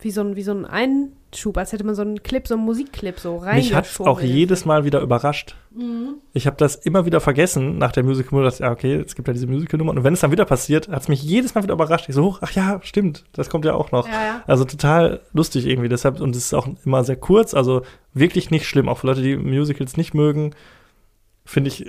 wie 0.01 0.11
so 0.11 0.21
ein, 0.23 0.37
wie 0.37 0.43
so 0.43 0.53
ein 0.53 0.65
Einschub, 0.65 1.57
als 1.57 1.73
hätte 1.73 1.85
man 1.85 1.95
so 1.95 2.03
einen 2.03 2.23
Clip, 2.23 2.47
so 2.47 2.55
einen 2.55 2.65
Musikclip 2.65 3.21
so 3.21 3.37
rein. 3.37 3.57
Mich 3.57 3.75
hat 3.75 3.89
auch 4.01 4.21
jedes 4.21 4.65
Mal 4.65 4.85
wieder 4.85 5.01
überrascht. 5.01 5.57
Mhm. 5.71 6.15
Ich 6.33 6.47
habe 6.47 6.57
das 6.57 6.77
immer 6.77 7.07
wieder 7.07 7.21
vergessen 7.21 7.79
nach 7.79 7.93
der 7.93 8.03
Musical-Nummer, 8.03 8.45
dass, 8.45 8.59
ja, 8.59 8.71
okay, 8.71 8.95
es 8.95 9.15
gibt 9.15 9.29
ja 9.29 9.35
diese 9.35 9.47
Musical-Nummer. 9.47 9.93
Und 9.93 10.05
wenn 10.05 10.15
es 10.15 10.21
dann 10.21 10.33
wieder 10.33 10.45
passiert, 10.45 10.89
hat 10.89 11.03
es 11.03 11.09
mich 11.09 11.23
jedes 11.23 11.55
Mal 11.55 11.63
wieder 11.63 11.75
überrascht. 11.75 12.09
Ich 12.09 12.15
so, 12.15 12.25
hoch, 12.25 12.39
ach 12.43 12.53
ja, 12.53 12.81
stimmt, 12.83 13.25
das 13.33 13.49
kommt 13.49 13.65
ja 13.65 13.75
auch 13.75 13.93
noch. 13.93 14.07
Ja, 14.09 14.13
ja. 14.13 14.43
Also 14.47 14.65
total 14.65 15.21
lustig 15.33 15.67
irgendwie. 15.67 15.89
Deshalb, 15.89 16.21
und 16.21 16.35
es 16.35 16.47
ist 16.47 16.55
auch 16.55 16.69
immer 16.85 17.05
sehr 17.05 17.17
kurz, 17.17 17.55
also 17.55 17.83
wirklich 18.15 18.51
nicht 18.51 18.67
schlimm. 18.67 18.89
Auch 18.89 18.99
für 18.99 19.07
Leute, 19.07 19.23
die 19.23 19.37
Musicals 19.37 19.97
nicht 19.97 20.15
mögen, 20.15 20.55
finde 21.45 21.69
ich, 21.69 21.85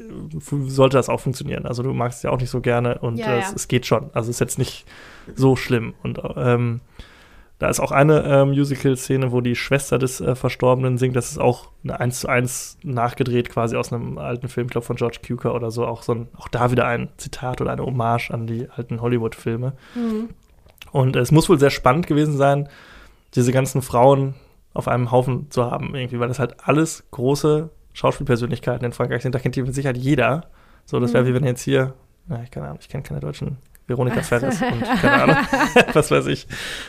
sollte 0.68 0.98
das 0.98 1.10
auch 1.10 1.20
funktionieren. 1.20 1.66
Also 1.66 1.84
du 1.84 1.94
magst 1.94 2.18
es 2.18 2.24
ja 2.24 2.32
auch 2.32 2.40
nicht 2.40 2.50
so 2.50 2.62
gerne 2.62 3.00
und 3.00 3.18
Ja, 3.18 3.28
äh, 3.28 3.40
ja. 3.40 3.46
Es, 3.48 3.54
es 3.54 3.68
geht 3.68 3.86
schon. 3.86 4.10
Also 4.14 4.30
es 4.30 4.38
ist 4.38 4.40
jetzt 4.40 4.58
nicht 4.58 4.86
so 5.36 5.56
schlimm. 5.56 5.94
Und 6.02 6.20
ähm, 6.36 6.82
da 7.60 7.70
ist 7.70 7.80
auch 7.80 7.92
eine 7.92 8.24
äh, 8.24 8.46
Musical-Szene, 8.46 9.32
wo 9.32 9.42
die 9.42 9.56
Schwester 9.56 10.00
des 10.00 10.20
äh, 10.20 10.36
Verstorbenen 10.36 10.98
singt. 10.98 11.16
Das 11.16 11.32
ist 11.32 11.40
auch 11.40 11.70
eine 11.84 12.00
1 12.00 12.22
zu 12.22 12.28
1 12.28 12.80
nachgedreht, 12.84 13.50
quasi 13.50 13.76
aus 13.76 13.94
einem 13.94 14.18
alten 14.18 14.50
Film, 14.50 14.68
ich 14.68 14.72
glaube 14.72 14.86
von 14.86 14.96
George 14.96 15.20
Cukor 15.26 15.54
oder 15.54 15.72
so. 15.72 15.86
Auch, 15.86 16.02
so 16.02 16.14
ein, 16.14 16.28
auch 16.36 16.48
da 16.48 16.72
wieder 16.72 16.88
ein 16.88 17.10
Zitat 17.18 17.62
oder 17.62 17.72
eine 17.72 17.86
Hommage 17.86 18.32
an 18.32 18.48
die 18.48 18.68
alten 18.70 19.02
Hollywood-Filme. 19.02 19.74
Mhm. 19.96 20.30
Und 20.92 21.16
es 21.16 21.32
muss 21.32 21.48
wohl 21.48 21.60
sehr 21.60 21.70
spannend 21.70 22.08
gewesen 22.08 22.38
sein, 22.38 22.70
diese 23.36 23.52
ganzen 23.52 23.82
Frauen 23.82 24.34
auf 24.74 24.88
einem 24.88 25.12
Haufen 25.12 25.50
zu 25.52 25.70
haben, 25.70 25.96
irgendwie, 25.96 26.20
weil 26.20 26.28
das 26.28 26.40
halt 26.40 26.56
alles 26.68 27.04
große 27.12 27.70
Schauspielpersönlichkeiten 27.94 28.86
in 28.86 28.92
Frankreich 28.94 29.22
sind. 29.24 29.34
Da 29.36 29.40
kennt 29.40 29.56
die 29.56 29.62
mit 29.62 29.74
Sicherheit 29.76 29.98
jeder. 29.98 30.46
So, 30.86 31.00
das 31.00 31.14
wäre 31.14 31.24
Mhm. 31.24 31.28
wie 31.30 31.34
wenn 31.36 31.44
jetzt 31.46 31.62
hier, 31.62 31.94
na, 32.28 32.42
ich 32.44 32.52
keine 32.52 32.68
Ahnung, 32.68 32.80
ich 32.82 32.90
kenne 32.90 33.04
keine 33.04 33.20
deutschen 33.20 33.58
Veronika 33.88 34.22
Ferres 34.22 34.62
und 34.62 34.82
keine 35.02 35.22
Ahnung, 35.24 35.36
was 35.94 36.10
weiß 36.12 36.28
ich, 36.28 36.48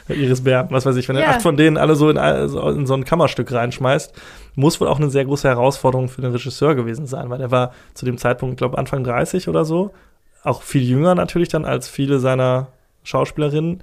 Iris 0.09 0.43
Berben, 0.45 0.71
was 0.71 0.87
weiß 0.87 0.97
ich, 0.97 1.09
wenn 1.09 1.17
Ja. 1.17 1.31
acht 1.31 1.43
von 1.43 1.57
denen 1.57 1.77
alle 1.77 1.97
so 1.97 2.09
in, 2.11 2.19
all- 2.19 2.49
so 2.49 2.69
in 2.71 2.87
so 2.87 2.95
ein 2.95 3.05
Kammerstück 3.05 3.51
reinschmeißt, 3.53 4.15
muss 4.55 4.81
wohl 4.81 4.89
auch 4.89 4.99
eine 4.99 5.11
sehr 5.11 5.25
große 5.25 5.49
Herausforderung 5.49 6.09
für 6.09 6.23
den 6.23 6.33
Regisseur 6.33 6.75
gewesen 6.75 7.07
sein, 7.07 7.31
weil 7.31 7.41
er 7.41 7.51
war 7.51 7.73
zu 7.95 8.05
dem 8.05 8.17
Zeitpunkt, 8.19 8.57
glaube 8.59 8.79
Anfang 8.79 9.03
30 9.05 9.49
oder 9.49 9.65
so, 9.65 9.93
auch 10.45 10.63
viel 10.63 10.83
jünger 10.83 11.15
natürlich 11.15 11.49
dann 11.49 11.65
als 11.65 11.89
viele 11.89 12.19
seiner 12.21 12.69
Schauspielerinnen 13.03 13.83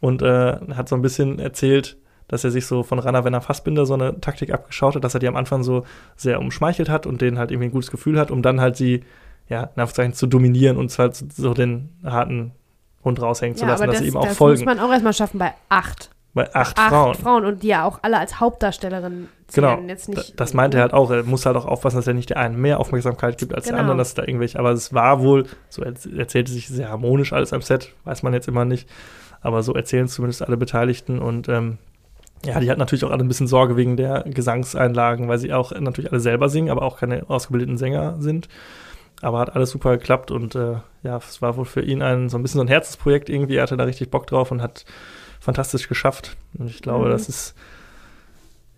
und 0.00 0.22
äh, 0.22 0.56
hat 0.74 0.88
so 0.88 0.94
ein 0.96 1.02
bisschen 1.02 1.38
erzählt, 1.38 1.96
dass 2.28 2.44
er 2.44 2.50
sich 2.50 2.66
so 2.66 2.82
von 2.82 2.98
Rainer 2.98 3.24
Werner 3.24 3.40
Fassbinder 3.40 3.86
so 3.86 3.94
eine 3.94 4.20
Taktik 4.20 4.52
abgeschaut 4.52 4.94
hat, 4.96 5.04
dass 5.04 5.14
er 5.14 5.20
die 5.20 5.28
am 5.28 5.36
Anfang 5.36 5.62
so 5.62 5.84
sehr 6.16 6.38
umschmeichelt 6.40 6.88
hat 6.88 7.06
und 7.06 7.20
denen 7.20 7.38
halt 7.38 7.50
irgendwie 7.50 7.68
ein 7.68 7.72
gutes 7.72 7.90
Gefühl 7.90 8.18
hat, 8.18 8.30
um 8.30 8.42
dann 8.42 8.60
halt 8.60 8.76
sie, 8.76 9.04
ja, 9.48 9.60
in 9.62 9.68
Anführungszeichen 9.68 10.14
zu 10.14 10.26
dominieren 10.26 10.76
und 10.78 10.96
halt 10.98 11.14
so 11.16 11.52
den 11.54 11.90
harten 12.04 12.52
Hund 13.04 13.20
raushängen 13.20 13.56
zu 13.56 13.64
Ja, 13.64 13.72
lassen, 13.72 13.82
aber 13.82 13.92
dass 13.92 14.00
das, 14.00 14.04
sie 14.06 14.12
ihm 14.12 14.16
auch 14.16 14.24
das 14.26 14.36
folgen. 14.36 14.64
muss 14.64 14.74
man 14.74 14.80
auch 14.84 14.90
erstmal 14.90 15.12
schaffen 15.12 15.38
bei 15.38 15.52
acht. 15.68 16.10
Bei 16.32 16.52
acht, 16.52 16.76
Acht 16.78 17.16
Frauen. 17.20 17.44
und 17.44 17.62
die 17.62 17.68
ja 17.68 17.84
auch 17.84 18.00
alle 18.02 18.18
als 18.18 18.40
Hauptdarstellerin 18.40 19.28
Genau. 19.54 19.76
zählen. 19.76 19.88
Jetzt 19.88 20.08
Da- 20.08 20.12
nicht, 20.14 20.40
Das 20.40 20.52
meinte 20.54 20.78
er 20.78 20.82
halt 20.82 20.92
auch. 20.92 21.10
Er 21.12 21.22
muss 21.22 21.46
halt 21.46 21.56
auch 21.56 21.66
aufpassen, 21.66 21.96
dass 21.96 22.08
er 22.08 22.14
nicht 22.14 22.30
der 22.30 22.38
einen 22.38 22.60
mehr 22.60 22.80
Aufmerksamkeit 22.80 23.38
gibt 23.38 23.54
als 23.54 23.66
Genau. 23.66 23.76
der 23.76 23.80
anderen, 23.82 23.98
dass 23.98 24.14
da 24.14 24.22
irgendwelche. 24.22 24.58
Aber 24.58 24.72
es 24.72 24.92
war 24.92 25.20
wohl, 25.20 25.46
so 25.68 25.82
erz- 25.82 26.06
erzählte 26.16 26.50
sich 26.50 26.66
sehr 26.66 26.88
harmonisch 26.88 27.32
alles 27.32 27.52
am 27.52 27.60
Set, 27.62 27.92
weiß 28.04 28.24
man 28.24 28.32
jetzt 28.32 28.48
immer 28.48 28.64
nicht. 28.64 28.88
Aber 29.42 29.62
so 29.62 29.74
erzählen 29.74 30.08
zumindest 30.08 30.42
alle 30.42 30.56
Beteiligten. 30.56 31.20
Und 31.20 31.48
ähm, 31.48 31.78
ja, 32.44 32.60
die 32.60 32.70
hatten 32.70 32.78
natürlich 32.80 33.04
auch 33.04 33.10
alle 33.10 33.22
ein 33.24 33.28
bisschen 33.28 33.46
Sorge 33.46 33.76
wegen 33.76 33.96
der 33.96 34.22
Gesangseinlagen, 34.26 35.28
weil 35.28 35.38
sie 35.38 35.52
auch 35.52 35.72
natürlich 35.78 36.10
alle 36.10 36.20
selber 36.20 36.48
singen, 36.48 36.70
aber 36.70 36.82
auch 36.82 36.98
keine 36.98 37.28
ausgebildeten 37.28 37.76
Sänger 37.78 38.16
sind. 38.20 38.48
Aber 39.22 39.38
hat 39.38 39.54
alles 39.54 39.70
super 39.70 39.96
geklappt 39.96 40.30
und 40.30 40.54
äh, 40.54 40.74
ja, 41.02 41.16
es 41.16 41.40
war 41.40 41.56
wohl 41.56 41.64
für 41.64 41.80
ihn 41.82 42.02
ein 42.02 42.28
so 42.28 42.36
ein 42.36 42.42
bisschen 42.42 42.58
so 42.58 42.64
ein 42.64 42.68
Herzensprojekt 42.68 43.28
irgendwie. 43.30 43.56
Er 43.56 43.62
hatte 43.62 43.76
da 43.76 43.84
richtig 43.84 44.10
Bock 44.10 44.26
drauf 44.26 44.50
und 44.50 44.60
hat 44.60 44.84
fantastisch 45.40 45.88
geschafft. 45.88 46.36
Und 46.58 46.68
ich 46.68 46.82
glaube, 46.82 47.06
Mhm. 47.06 47.10
das 47.10 47.28
ist 47.28 47.54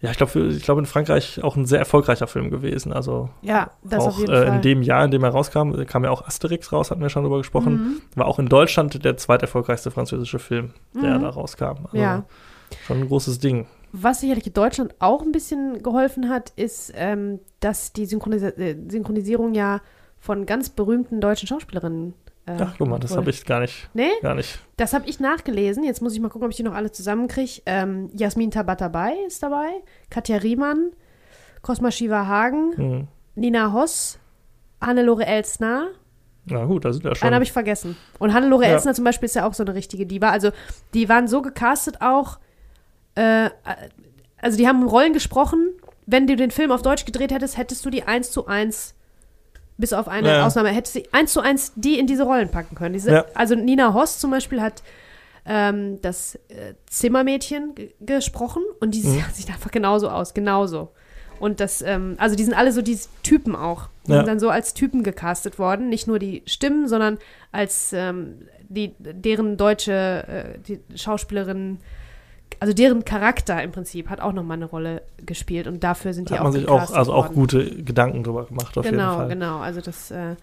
ja, 0.03 0.11
ich 0.11 0.19
glaube, 0.19 0.39
ich 0.49 0.63
glaube 0.63 0.81
in 0.81 0.87
Frankreich 0.87 1.43
auch 1.43 1.57
ein 1.57 1.65
sehr 1.65 1.79
erfolgreicher 1.79 2.27
Film 2.27 2.51
gewesen. 2.51 2.93
Also 2.93 3.31
Ja, 3.41 3.71
das 3.83 4.05
auch 4.05 4.19
äh, 4.29 4.47
in 4.49 4.61
dem 4.61 4.83
Jahr, 4.83 5.05
in 5.07 5.11
dem 5.11 5.25
er 5.25 5.31
rauskam, 5.31 5.73
kam 5.87 6.05
ja 6.05 6.11
auch 6.11 6.27
Asterix 6.27 6.71
raus, 6.71 6.91
hatten 6.91 7.01
wir 7.01 7.09
schon 7.09 7.23
drüber 7.23 7.39
gesprochen. 7.39 7.73
Mhm. 7.73 8.03
War 8.15 8.27
auch 8.27 8.39
in 8.39 8.47
Deutschland 8.47 9.03
der 9.05 9.17
zweiterfolgreichste 9.17 9.91
französische 9.91 10.39
Film, 10.39 10.75
der 10.95 11.17
Mhm. 11.19 11.23
da 11.23 11.29
rauskam. 11.31 11.87
Also 11.87 11.97
Ja. 11.97 12.25
Schon 12.87 13.01
ein 13.01 13.09
großes 13.09 13.39
Ding. 13.39 13.67
Was 13.93 14.21
sicherlich 14.21 14.53
Deutschland 14.53 14.95
auch 14.99 15.23
ein 15.23 15.33
bisschen 15.33 15.83
geholfen 15.83 16.29
hat, 16.29 16.53
ist, 16.57 16.93
ähm, 16.97 17.41
dass 17.61 17.93
die 17.93 18.07
Synchronisi 18.07 18.47
äh, 18.47 18.77
Synchronisierung 18.89 19.55
ja 19.55 19.81
von 20.19 20.45
ganz 20.47 20.69
berühmten 20.71 21.21
deutschen 21.21 21.47
Schauspielerinnen. 21.49 22.15
Äh, 22.47 22.57
Ach, 22.61 22.75
guck 22.79 22.89
mal, 22.89 22.99
das 22.99 23.17
habe 23.17 23.31
ich 23.31 23.45
gar 23.45 23.61
nicht, 23.61 23.89
Nee, 23.95 24.11
gar 24.23 24.35
nicht. 24.35 24.61
das 24.77 24.93
habe 24.93 25.09
ich 25.09 25.19
nachgelesen. 25.19 25.83
Jetzt 25.83 26.01
muss 26.03 26.15
ich 26.15 26.21
mal 26.21 26.29
gucken, 26.29 26.45
ob 26.47 26.51
ich 26.51 26.57
die 26.57 26.63
noch 26.63 26.75
alle 26.75 26.93
zusammenkriege. 26.93 27.63
Ähm, 27.67 28.11
Jasmin 28.15 28.51
Tabatabai 28.51 29.15
ist 29.27 29.43
dabei, 29.43 29.69
Katja 30.11 30.37
Riemann, 30.37 30.91
Cosma 31.63 31.91
Shiva 31.91 32.27
Hagen, 32.27 32.77
Hm. 32.77 33.09
Nina 33.35 33.73
Hoss, 33.73 34.19
Hannelore 34.81 35.27
Elsner. 35.27 35.89
Na 36.45 36.65
gut, 36.67 36.85
da 36.85 36.93
sind 36.93 37.05
ja 37.05 37.15
schon. 37.15 37.27
Einen 37.27 37.35
habe 37.35 37.45
ich 37.45 37.53
vergessen. 37.53 37.97
Und 38.19 38.33
Hannelore 38.33 38.65
Ja. 38.65 38.71
Elsner 38.71 38.95
zum 38.95 39.05
Beispiel 39.05 39.27
ist 39.27 39.35
ja 39.35 39.47
auch 39.49 39.55
so 39.55 39.65
eine 39.65 39.75
richtige 39.75 40.07
Diva. 40.07 40.31
Also 40.31 40.51
die 40.95 41.09
waren 41.09 41.27
so 41.29 41.43
gecastet 41.43 42.01
auch, 42.01 42.39
äh, 43.17 43.51
also 44.41 44.57
die 44.57 44.67
haben 44.69 44.83
Rollen 44.87 45.13
gesprochen. 45.13 45.71
Wenn 46.07 46.27
du 46.29 46.37
den 46.37 46.51
Film 46.53 46.71
auf 46.71 46.83
Deutsch 46.83 47.05
gedreht 47.05 47.33
hättest, 47.33 47.57
hättest 47.59 47.85
du 47.85 47.91
die 47.91 48.05
eins 48.05 48.31
zu 48.31 48.47
eins, 48.47 48.95
bis 49.77 49.93
auf 49.93 50.07
eine 50.09 50.29
Ja. 50.29 50.47
Ausnahme, 50.47 50.69
hättest 50.71 50.95
du 50.95 51.01
eins 51.13 51.33
zu 51.33 51.41
eins 51.41 51.73
die 51.75 51.99
in 51.99 52.07
diese 52.07 52.23
Rollen 52.23 52.49
packen 52.51 52.77
können. 52.77 52.93
Diese, 52.95 53.11
Ja. 53.11 53.25
Also 53.35 53.55
Nina 53.57 53.93
Hoss 53.93 54.19
zum 54.21 54.31
Beispiel 54.31 54.61
hat 54.63 54.83
ähm, 55.49 56.01
das 56.03 56.35
äh, 56.49 56.75
Zimmermädchen 56.89 57.75
gesprochen 58.01 58.63
und 58.81 58.95
die 58.95 59.03
Mhm. 59.03 59.23
sieht 59.33 59.49
einfach 59.49 59.71
genauso 59.71 60.09
aus, 60.09 60.35
genauso. 60.35 60.93
Und 61.39 61.61
das, 61.61 61.83
ähm, 61.83 62.15
also 62.19 62.35
die 62.35 62.45
sind 62.45 62.55
alle 62.55 62.73
so 62.73 62.83
diese 62.83 63.09
Typen 63.23 63.55
auch. 63.55 63.89
Die 64.07 64.13
Ja. 64.13 64.19
sind 64.19 64.29
dann 64.29 64.41
so 64.41 64.49
als 64.49 64.75
Typen 64.75 65.03
gecastet 65.03 65.59
worden. 65.59 65.89
Nicht 65.89 66.07
nur 66.07 66.19
die 66.19 66.43
Stimmen, 66.47 66.89
sondern 66.89 67.19
als 67.53 67.93
ähm, 67.93 68.49
die, 68.69 68.95
deren 68.99 69.57
deutsche 69.57 69.93
äh, 70.27 70.59
die 70.67 70.81
Schauspielerin, 70.97 71.79
also 72.61 72.73
deren 72.73 73.05
Charakter 73.05 73.63
im 73.63 73.73
Prinzip 73.73 74.09
hat 74.09 74.21
auch 74.21 74.33
nochmal 74.33 74.57
eine 74.57 74.67
Rolle 74.67 75.03
gespielt. 75.25 75.67
Und 75.67 75.83
dafür 75.85 76.13
sind 76.15 76.29
die 76.31 76.35
hat 76.35 76.41
auch 76.41 76.45
man 76.45 76.53
sich 76.53 76.69
auch, 76.69 76.91
also 76.93 77.13
auch 77.13 77.25
worden. 77.27 77.35
gute 77.35 77.83
Gedanken 77.83 78.25
drüber 78.25 78.45
gemacht, 78.47 78.77
auf 78.79 78.85
jeden 78.85 78.97
Genau, 78.99 79.17
Fall. 79.17 79.29
genau. 79.29 79.59
Also 79.61 79.81
das, 79.81 80.11
äh, 80.11 80.35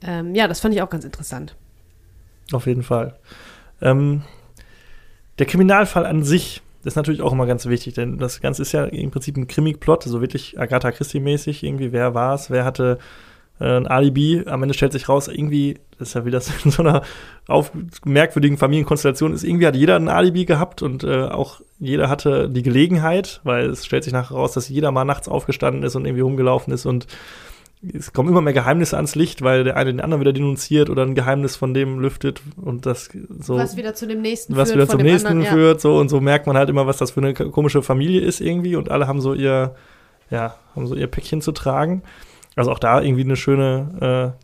Ähm, 0.00 0.34
ja, 0.36 0.46
das 0.46 0.60
fand 0.60 0.74
ich 0.74 0.80
auch 0.82 0.90
ganz 0.90 1.04
interessant. 1.04 1.56
Auf 2.52 2.66
jeden 2.66 2.84
Fall. 2.84 3.16
Ähm, 3.82 4.22
der 5.40 5.46
Kriminalfall 5.46 6.06
an 6.06 6.22
sich 6.22 6.62
ist 6.84 6.94
natürlich 6.94 7.20
auch 7.20 7.32
immer 7.32 7.46
ganz 7.46 7.66
wichtig, 7.66 7.94
denn 7.94 8.16
das 8.18 8.40
Ganze 8.40 8.62
ist 8.62 8.70
ja 8.72 8.84
im 8.84 9.10
Prinzip 9.10 9.36
ein 9.36 9.48
Krimi-Plot, 9.48 10.04
so 10.04 10.20
wirklich 10.20 10.58
Agatha 10.58 10.92
Christie-mäßig 10.92 11.64
irgendwie. 11.64 11.90
Wer 11.92 12.14
war 12.14 12.34
es? 12.34 12.48
Wer 12.48 12.64
hatte 12.64 12.98
ein 13.64 13.86
Alibi? 13.86 14.44
Am 14.46 14.62
Ende 14.62 14.74
stellt 14.74 14.92
sich 14.92 15.08
raus, 15.08 15.28
irgendwie, 15.28 15.78
das 15.98 16.08
ist 16.08 16.14
ja 16.14 16.24
wieder 16.24 16.40
in 16.64 16.70
so 16.70 16.82
einer 16.82 17.02
auf 17.46 17.72
merkwürdigen 18.04 18.58
Familienkonstellation 18.58 19.32
ist, 19.32 19.44
irgendwie 19.44 19.66
hat 19.66 19.76
jeder 19.76 19.96
ein 19.96 20.08
Alibi 20.08 20.44
gehabt 20.44 20.82
und 20.82 21.04
äh, 21.04 21.24
auch 21.24 21.60
jeder 21.78 22.08
hatte 22.08 22.48
die 22.48 22.62
Gelegenheit, 22.62 23.40
weil 23.44 23.70
es 23.70 23.86
stellt 23.86 24.04
sich 24.04 24.12
nachher 24.12 24.36
raus, 24.36 24.52
dass 24.52 24.68
jeder 24.68 24.90
mal 24.90 25.04
nachts 25.04 25.28
aufgestanden 25.28 25.82
ist 25.82 25.96
und 25.96 26.04
irgendwie 26.04 26.22
rumgelaufen 26.22 26.72
ist 26.72 26.86
und 26.86 27.06
es 27.94 28.12
kommen 28.12 28.28
immer 28.28 28.40
mehr 28.40 28.52
Geheimnisse 28.52 28.96
ans 28.96 29.14
Licht, 29.14 29.42
weil 29.42 29.62
der 29.62 29.76
eine 29.76 29.92
den 29.92 30.00
anderen 30.00 30.20
wieder 30.20 30.32
denunziert 30.32 30.90
oder 30.90 31.02
ein 31.02 31.14
Geheimnis 31.14 31.54
von 31.54 31.74
dem 31.74 32.00
lüftet 32.00 32.40
und 32.56 32.86
das 32.86 33.08
so. 33.38 33.56
Was 33.56 33.76
wieder 33.76 33.94
zu 33.94 34.06
dem 34.06 34.20
nächsten 34.20 34.56
was 34.56 34.70
führt. 34.70 34.76
wieder 34.76 34.86
von 34.86 34.98
zum 34.98 35.06
nächsten 35.06 35.28
anderen, 35.28 35.46
ja. 35.46 35.52
führt, 35.52 35.80
so 35.80 35.96
und 35.98 36.08
so 36.08 36.20
merkt 36.20 36.46
man 36.46 36.56
halt 36.56 36.68
immer, 36.70 36.86
was 36.86 36.96
das 36.96 37.12
für 37.12 37.20
eine 37.20 37.34
komische 37.34 37.82
Familie 37.82 38.20
ist 38.20 38.40
irgendwie 38.40 38.74
und 38.74 38.90
alle 38.90 39.06
haben 39.06 39.20
so 39.20 39.32
ihr, 39.32 39.76
ja, 40.30 40.56
haben 40.74 40.86
so 40.86 40.96
ihr 40.96 41.06
Päckchen 41.06 41.40
zu 41.40 41.52
tragen. 41.52 42.02
Also 42.58 42.72
auch 42.72 42.80
da 42.80 43.00
irgendwie 43.00 43.22
eine 43.22 43.36
schöne, 43.36 44.34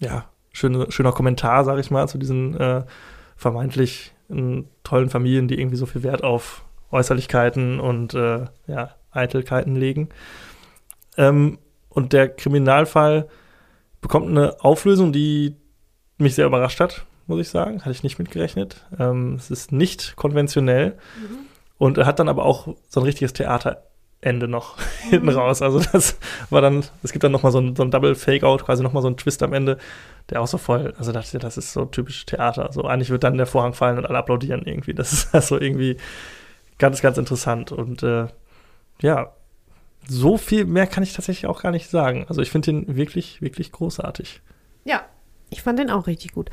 äh, 0.00 0.04
ja, 0.04 0.26
schöne, 0.52 0.92
schöner 0.92 1.12
Kommentar, 1.12 1.64
sag 1.64 1.78
ich 1.78 1.90
mal, 1.90 2.06
zu 2.08 2.18
diesen 2.18 2.54
äh, 2.60 2.84
vermeintlich 3.36 4.12
tollen 4.84 5.10
Familien, 5.10 5.48
die 5.48 5.58
irgendwie 5.58 5.76
so 5.76 5.86
viel 5.86 6.02
Wert 6.04 6.22
auf 6.22 6.62
Äußerlichkeiten 6.92 7.80
und 7.80 8.14
äh, 8.14 8.44
ja, 8.66 8.94
Eitelkeiten 9.10 9.74
legen. 9.74 10.10
Ähm, 11.16 11.58
und 11.88 12.12
der 12.12 12.28
Kriminalfall 12.28 13.28
bekommt 14.02 14.28
eine 14.28 14.62
Auflösung, 14.62 15.12
die 15.12 15.56
mich 16.18 16.34
sehr 16.34 16.46
überrascht 16.46 16.80
hat, 16.80 17.06
muss 17.26 17.40
ich 17.40 17.48
sagen. 17.48 17.80
Hatte 17.80 17.92
ich 17.92 18.02
nicht 18.02 18.18
mitgerechnet. 18.18 18.86
Ähm, 18.98 19.36
es 19.36 19.50
ist 19.50 19.72
nicht 19.72 20.16
konventionell. 20.16 20.98
Mhm. 21.18 21.38
Und 21.78 21.96
er 21.96 22.04
hat 22.04 22.18
dann 22.18 22.28
aber 22.28 22.44
auch 22.44 22.68
so 22.88 23.00
ein 23.00 23.04
richtiges 23.04 23.32
Theaterende 24.20 24.48
noch 24.48 24.78
hinten 25.10 25.28
raus. 25.28 25.62
Also 25.62 25.80
das 25.92 26.18
war 26.50 26.60
dann, 26.60 26.84
es 27.02 27.12
gibt 27.12 27.24
dann 27.24 27.32
noch 27.32 27.42
mal 27.42 27.50
so 27.50 27.58
ein, 27.58 27.74
so 27.76 27.82
ein 27.82 27.90
Double 27.90 28.14
Fake-Out, 28.14 28.64
quasi 28.64 28.82
noch 28.82 28.92
mal 28.92 29.02
so 29.02 29.08
ein 29.08 29.16
Twist 29.16 29.42
am 29.42 29.52
Ende, 29.52 29.78
der 30.28 30.40
auch 30.40 30.46
so 30.46 30.58
voll, 30.58 30.94
also 30.98 31.12
dachte 31.12 31.36
ich, 31.36 31.42
das 31.42 31.56
ist 31.56 31.72
so 31.72 31.84
typisch 31.86 32.26
Theater. 32.26 32.70
So 32.72 32.84
eigentlich 32.84 33.10
wird 33.10 33.24
dann 33.24 33.36
der 33.36 33.46
Vorhang 33.46 33.74
fallen 33.74 33.98
und 33.98 34.06
alle 34.06 34.18
applaudieren 34.18 34.62
irgendwie. 34.64 34.94
Das 34.94 35.12
ist 35.12 35.28
also 35.34 35.58
irgendwie 35.58 35.96
ganz, 36.78 37.00
ganz 37.00 37.18
interessant. 37.18 37.72
Und 37.72 38.02
äh, 38.02 38.26
ja, 39.00 39.32
so 40.08 40.38
viel 40.38 40.64
mehr 40.64 40.86
kann 40.86 41.02
ich 41.02 41.12
tatsächlich 41.12 41.46
auch 41.46 41.62
gar 41.62 41.72
nicht 41.72 41.88
sagen. 41.88 42.26
Also 42.28 42.42
ich 42.42 42.50
finde 42.50 42.72
den 42.72 42.96
wirklich, 42.96 43.42
wirklich 43.42 43.72
großartig. 43.72 44.40
Ja, 44.84 45.04
ich 45.50 45.62
fand 45.62 45.78
den 45.78 45.90
auch 45.90 46.06
richtig 46.06 46.32
gut. 46.32 46.50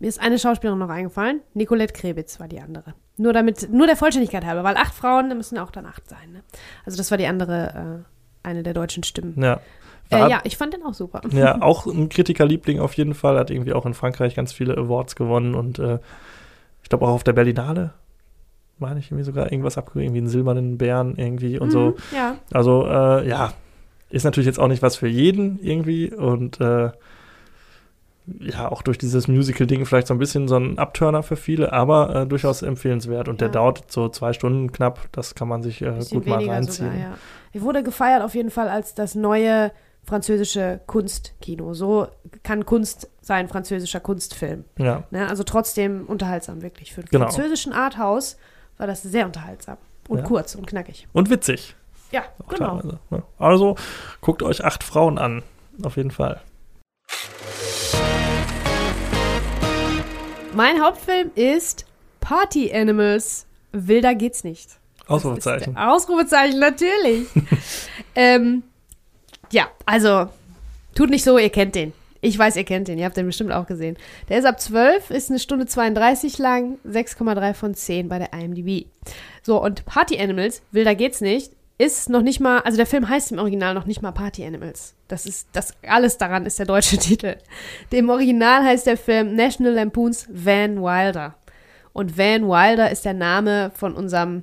Mir 0.00 0.08
ist 0.08 0.20
eine 0.20 0.38
Schauspielerin 0.38 0.78
noch 0.78 0.88
eingefallen. 0.88 1.40
Nicolette 1.54 1.92
Krebitz 1.92 2.40
war 2.40 2.48
die 2.48 2.60
andere. 2.60 2.94
Nur 3.16 3.32
damit, 3.32 3.68
nur 3.70 3.86
der 3.86 3.96
Vollständigkeit 3.96 4.44
halber, 4.44 4.64
weil 4.64 4.76
acht 4.76 4.94
Frauen, 4.94 5.28
da 5.28 5.34
müssen 5.34 5.58
auch 5.58 5.70
dann 5.70 5.86
acht 5.86 6.08
sein. 6.08 6.32
Ne? 6.32 6.42
Also 6.84 6.96
das 6.96 7.10
war 7.10 7.18
die 7.18 7.26
andere, 7.26 8.02
äh, 8.42 8.48
eine 8.48 8.62
der 8.62 8.74
deutschen 8.74 9.04
Stimmen. 9.04 9.34
Ja. 9.40 9.60
Äh, 10.10 10.28
ja, 10.30 10.40
ich 10.44 10.56
fand 10.56 10.74
den 10.74 10.82
auch 10.84 10.94
super. 10.94 11.20
ja, 11.30 11.58
auch 11.62 11.86
ein 11.86 12.08
Kritikerliebling 12.08 12.80
auf 12.80 12.94
jeden 12.94 13.14
Fall. 13.14 13.38
Hat 13.38 13.50
irgendwie 13.50 13.74
auch 13.74 13.86
in 13.86 13.94
Frankreich 13.94 14.34
ganz 14.34 14.52
viele 14.52 14.76
Awards 14.76 15.14
gewonnen 15.14 15.54
und 15.54 15.78
äh, 15.78 15.98
ich 16.82 16.88
glaube 16.88 17.04
auch 17.04 17.10
auf 17.10 17.22
der 17.22 17.34
Berlinale 17.34 17.92
meine 18.80 18.98
ich 18.98 19.10
irgendwie 19.10 19.24
sogar 19.24 19.52
irgendwas 19.52 19.76
abgegeben, 19.78 20.06
irgendwie 20.06 20.20
einen 20.20 20.28
silbernen 20.28 20.78
Bären 20.78 21.16
irgendwie 21.16 21.58
und 21.58 21.70
so. 21.70 21.90
Mhm, 21.90 21.94
Ja, 22.16 22.36
Also 22.52 22.86
äh, 22.86 23.28
ja, 23.28 23.52
ist 24.08 24.24
natürlich 24.24 24.46
jetzt 24.46 24.58
auch 24.58 24.68
nicht 24.68 24.82
was 24.82 24.96
für 24.96 25.06
jeden 25.06 25.62
irgendwie 25.62 26.10
und 26.12 26.60
äh, 26.60 26.90
ja, 28.38 28.70
auch 28.70 28.82
durch 28.82 28.98
dieses 28.98 29.28
Musical-Ding 29.28 29.84
vielleicht 29.86 30.06
so 30.06 30.14
ein 30.14 30.18
bisschen 30.18 30.46
so 30.48 30.56
ein 30.56 30.78
Abturner 30.78 31.22
für 31.22 31.36
viele, 31.36 31.72
aber 31.72 32.14
äh, 32.14 32.26
durchaus 32.26 32.62
empfehlenswert. 32.62 33.28
Und 33.28 33.40
der 33.40 33.48
Ja. 33.48 33.52
dauert 33.52 33.90
so 33.90 34.08
zwei 34.08 34.32
Stunden 34.32 34.72
knapp, 34.72 35.00
das 35.12 35.34
kann 35.34 35.48
man 35.48 35.62
sich 35.62 35.82
äh, 35.82 35.98
gut 36.10 36.26
mal 36.26 36.46
reinziehen. 36.48 36.90
sogar, 36.92 37.00
ja. 37.00 37.14
Er 37.52 37.60
wurde 37.62 37.82
gefeiert 37.82 38.22
auf 38.22 38.34
jeden 38.34 38.50
Fall 38.50 38.68
als 38.68 38.94
das 38.94 39.14
neue 39.14 39.72
französische 40.04 40.80
Kunstkino. 40.86 41.74
So 41.74 42.08
kann 42.42 42.64
Kunst 42.64 43.08
sein, 43.20 43.48
französischer 43.48 44.00
Kunstfilm. 44.00 44.64
Ja. 44.78 45.04
Ne? 45.10 45.28
Also 45.28 45.42
trotzdem 45.42 46.06
unterhaltsam, 46.06 46.62
wirklich. 46.62 46.94
Für 46.94 47.00
einen 47.02 47.08
Genau. 47.10 47.24
französischen 47.26 47.72
Arthouse 47.72 48.36
war 48.78 48.86
das 48.86 49.02
sehr 49.02 49.26
unterhaltsam. 49.26 49.76
Und 50.08 50.18
Ja. 50.18 50.24
kurz 50.24 50.54
und 50.54 50.66
knackig. 50.66 51.06
Und 51.12 51.30
witzig. 51.30 51.76
Ja, 52.12 52.22
auch 52.44 52.48
genau. 52.48 52.76
teilweise, 52.80 52.98
ne? 53.10 53.22
Also 53.38 53.76
guckt 54.20 54.42
euch 54.42 54.64
acht 54.64 54.82
Frauen 54.82 55.18
an. 55.18 55.42
Auf 55.84 55.96
jeden 55.96 56.10
Fall. 56.10 56.40
Mein 60.54 60.82
Hauptfilm 60.82 61.30
ist 61.36 61.84
Party 62.20 62.72
Animals. 62.72 63.46
Wilder 63.72 64.16
geht's 64.16 64.42
nicht. 64.42 64.78
Ausrufezeichen. 65.06 65.76
Ausrufezeichen, 65.76 66.58
natürlich. 66.58 67.28
ähm, 68.16 68.64
ja, 69.52 69.68
also, 69.86 70.28
tut 70.94 71.10
nicht 71.10 71.24
so, 71.24 71.38
ihr 71.38 71.50
kennt 71.50 71.76
den. 71.76 71.92
Ich 72.20 72.36
weiß, 72.38 72.56
ihr 72.56 72.64
kennt 72.64 72.88
den, 72.88 72.98
ihr 72.98 73.04
habt 73.04 73.16
den 73.16 73.26
bestimmt 73.26 73.52
auch 73.52 73.66
gesehen. 73.66 73.96
Der 74.28 74.38
ist 74.38 74.44
ab 74.44 74.60
12, 74.60 75.10
ist 75.10 75.30
eine 75.30 75.38
Stunde 75.38 75.66
32 75.66 76.38
lang, 76.38 76.78
6,3 76.86 77.54
von 77.54 77.74
10 77.74 78.08
bei 78.08 78.18
der 78.18 78.32
IMDb. 78.32 78.86
So, 79.42 79.62
und 79.62 79.86
Party 79.86 80.18
Animals, 80.18 80.62
wilder 80.72 80.94
geht's 80.94 81.20
nicht, 81.20 81.52
ist 81.80 82.10
noch 82.10 82.20
nicht 82.20 82.40
mal, 82.40 82.60
also 82.60 82.76
der 82.76 82.84
Film 82.84 83.08
heißt 83.08 83.32
im 83.32 83.38
Original 83.38 83.72
noch 83.72 83.86
nicht 83.86 84.02
mal 84.02 84.12
Party 84.12 84.44
Animals. 84.44 84.94
Das 85.08 85.24
ist, 85.24 85.48
das 85.52 85.72
alles 85.82 86.18
daran 86.18 86.44
ist 86.44 86.58
der 86.58 86.66
deutsche 86.66 86.98
Titel. 86.98 87.36
Dem 87.90 88.10
Original 88.10 88.62
heißt 88.62 88.86
der 88.86 88.98
Film 88.98 89.34
National 89.34 89.72
Lampoons 89.72 90.28
Van 90.30 90.82
Wilder. 90.82 91.36
Und 91.94 92.18
Van 92.18 92.46
Wilder 92.46 92.90
ist 92.90 93.06
der 93.06 93.14
Name 93.14 93.72
von 93.74 93.94
unserem, 93.94 94.42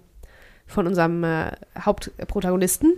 von 0.65 0.87
unserem 0.87 1.23
äh, 1.23 1.51
Hauptprotagonisten. 1.79 2.93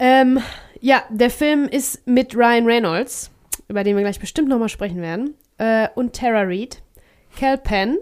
Ähm, 0.00 0.40
ja, 0.80 1.04
der 1.08 1.30
Film 1.30 1.68
ist 1.68 2.04
mit 2.04 2.34
Ryan 2.34 2.66
Reynolds, 2.66 3.30
über 3.68 3.84
den 3.84 3.94
wir 3.94 4.02
gleich 4.02 4.18
bestimmt 4.18 4.48
nochmal 4.48 4.68
sprechen 4.68 5.00
werden, 5.00 5.34
äh, 5.58 5.88
und 5.94 6.16
Tara 6.16 6.42
Reid, 6.42 6.82
Cal 7.36 7.58
Penn, 7.58 7.96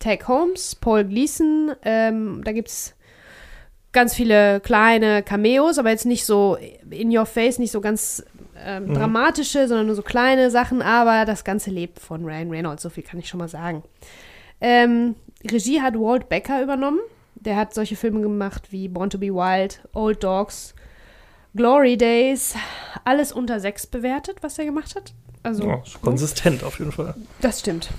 Tag 0.00 0.26
Holmes, 0.26 0.74
Paul 0.74 1.04
Gleason, 1.04 1.72
ähm, 1.84 2.42
da 2.44 2.50
gibt's 2.50 2.96
ganz 3.92 4.14
viele 4.14 4.60
kleine 4.60 5.22
Cameos, 5.22 5.78
aber 5.78 5.90
jetzt 5.90 6.06
nicht 6.06 6.24
so 6.26 6.56
in 6.90 7.16
your 7.16 7.26
face, 7.26 7.58
nicht 7.58 7.72
so 7.72 7.80
ganz 7.80 8.22
ähm, 8.64 8.86
Mhm. 8.86 8.94
dramatische, 8.94 9.68
sondern 9.68 9.86
nur 9.86 9.94
so 9.94 10.02
kleine 10.02 10.50
Sachen, 10.50 10.82
aber 10.82 11.24
das 11.24 11.44
Ganze 11.44 11.70
lebt 11.70 12.00
von 12.00 12.24
Ryan 12.24 12.50
Reynolds, 12.50 12.82
so 12.82 12.90
viel 12.90 13.04
kann 13.04 13.18
ich 13.20 13.28
schon 13.28 13.38
mal 13.38 13.48
sagen. 13.48 13.82
Ähm, 14.60 15.14
Regie 15.48 15.80
hat 15.80 15.94
Walt 15.94 16.28
Becker 16.28 16.62
übernommen. 16.62 16.98
Der 17.36 17.54
hat 17.54 17.72
solche 17.72 17.94
Filme 17.94 18.20
gemacht 18.20 18.64
wie 18.72 18.88
Born 18.88 19.10
to 19.10 19.18
be 19.18 19.28
Wild, 19.32 19.80
Old 19.94 20.24
Dogs, 20.24 20.74
Glory 21.54 21.96
Days, 21.96 22.56
alles 23.04 23.30
unter 23.30 23.60
sechs 23.60 23.86
bewertet, 23.86 24.38
was 24.42 24.58
er 24.58 24.64
gemacht 24.64 24.96
hat. 24.96 25.14
Also, 25.44 25.64
Ja, 25.68 25.80
ist 25.84 26.02
konsistent 26.02 26.64
auf 26.64 26.80
jeden 26.80 26.90
Fall. 26.90 27.14
das 27.40 27.60
stimmt. 27.60 27.90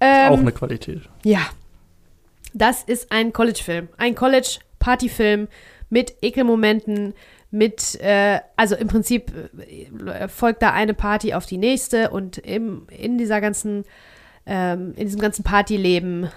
Ähm, 0.00 0.32
auch 0.32 0.38
eine 0.38 0.52
Qualität. 0.52 1.02
ja. 1.22 1.40
Das 2.54 2.82
ist 2.82 3.10
ein 3.12 3.32
College-Film. 3.32 3.88
Ein 3.96 4.14
College-Party-Film 4.82 5.48
mit 5.90 6.14
Ekelmomenten, 6.22 7.14
mit, 7.50 8.00
äh, 8.00 8.40
also 8.56 8.74
im 8.74 8.88
Prinzip 8.88 9.30
äh, 10.06 10.28
folgt 10.28 10.62
da 10.62 10.72
eine 10.72 10.94
Party 10.94 11.34
auf 11.34 11.46
die 11.46 11.58
nächste 11.58 12.10
und 12.10 12.38
im, 12.38 12.86
in 12.88 13.18
dieser 13.18 13.40
ganzen, 13.40 13.84
ähm, 14.46 14.94
in 14.96 15.06
diesem 15.06 15.20
ganzen 15.20 15.44
Partyleben 15.44 16.30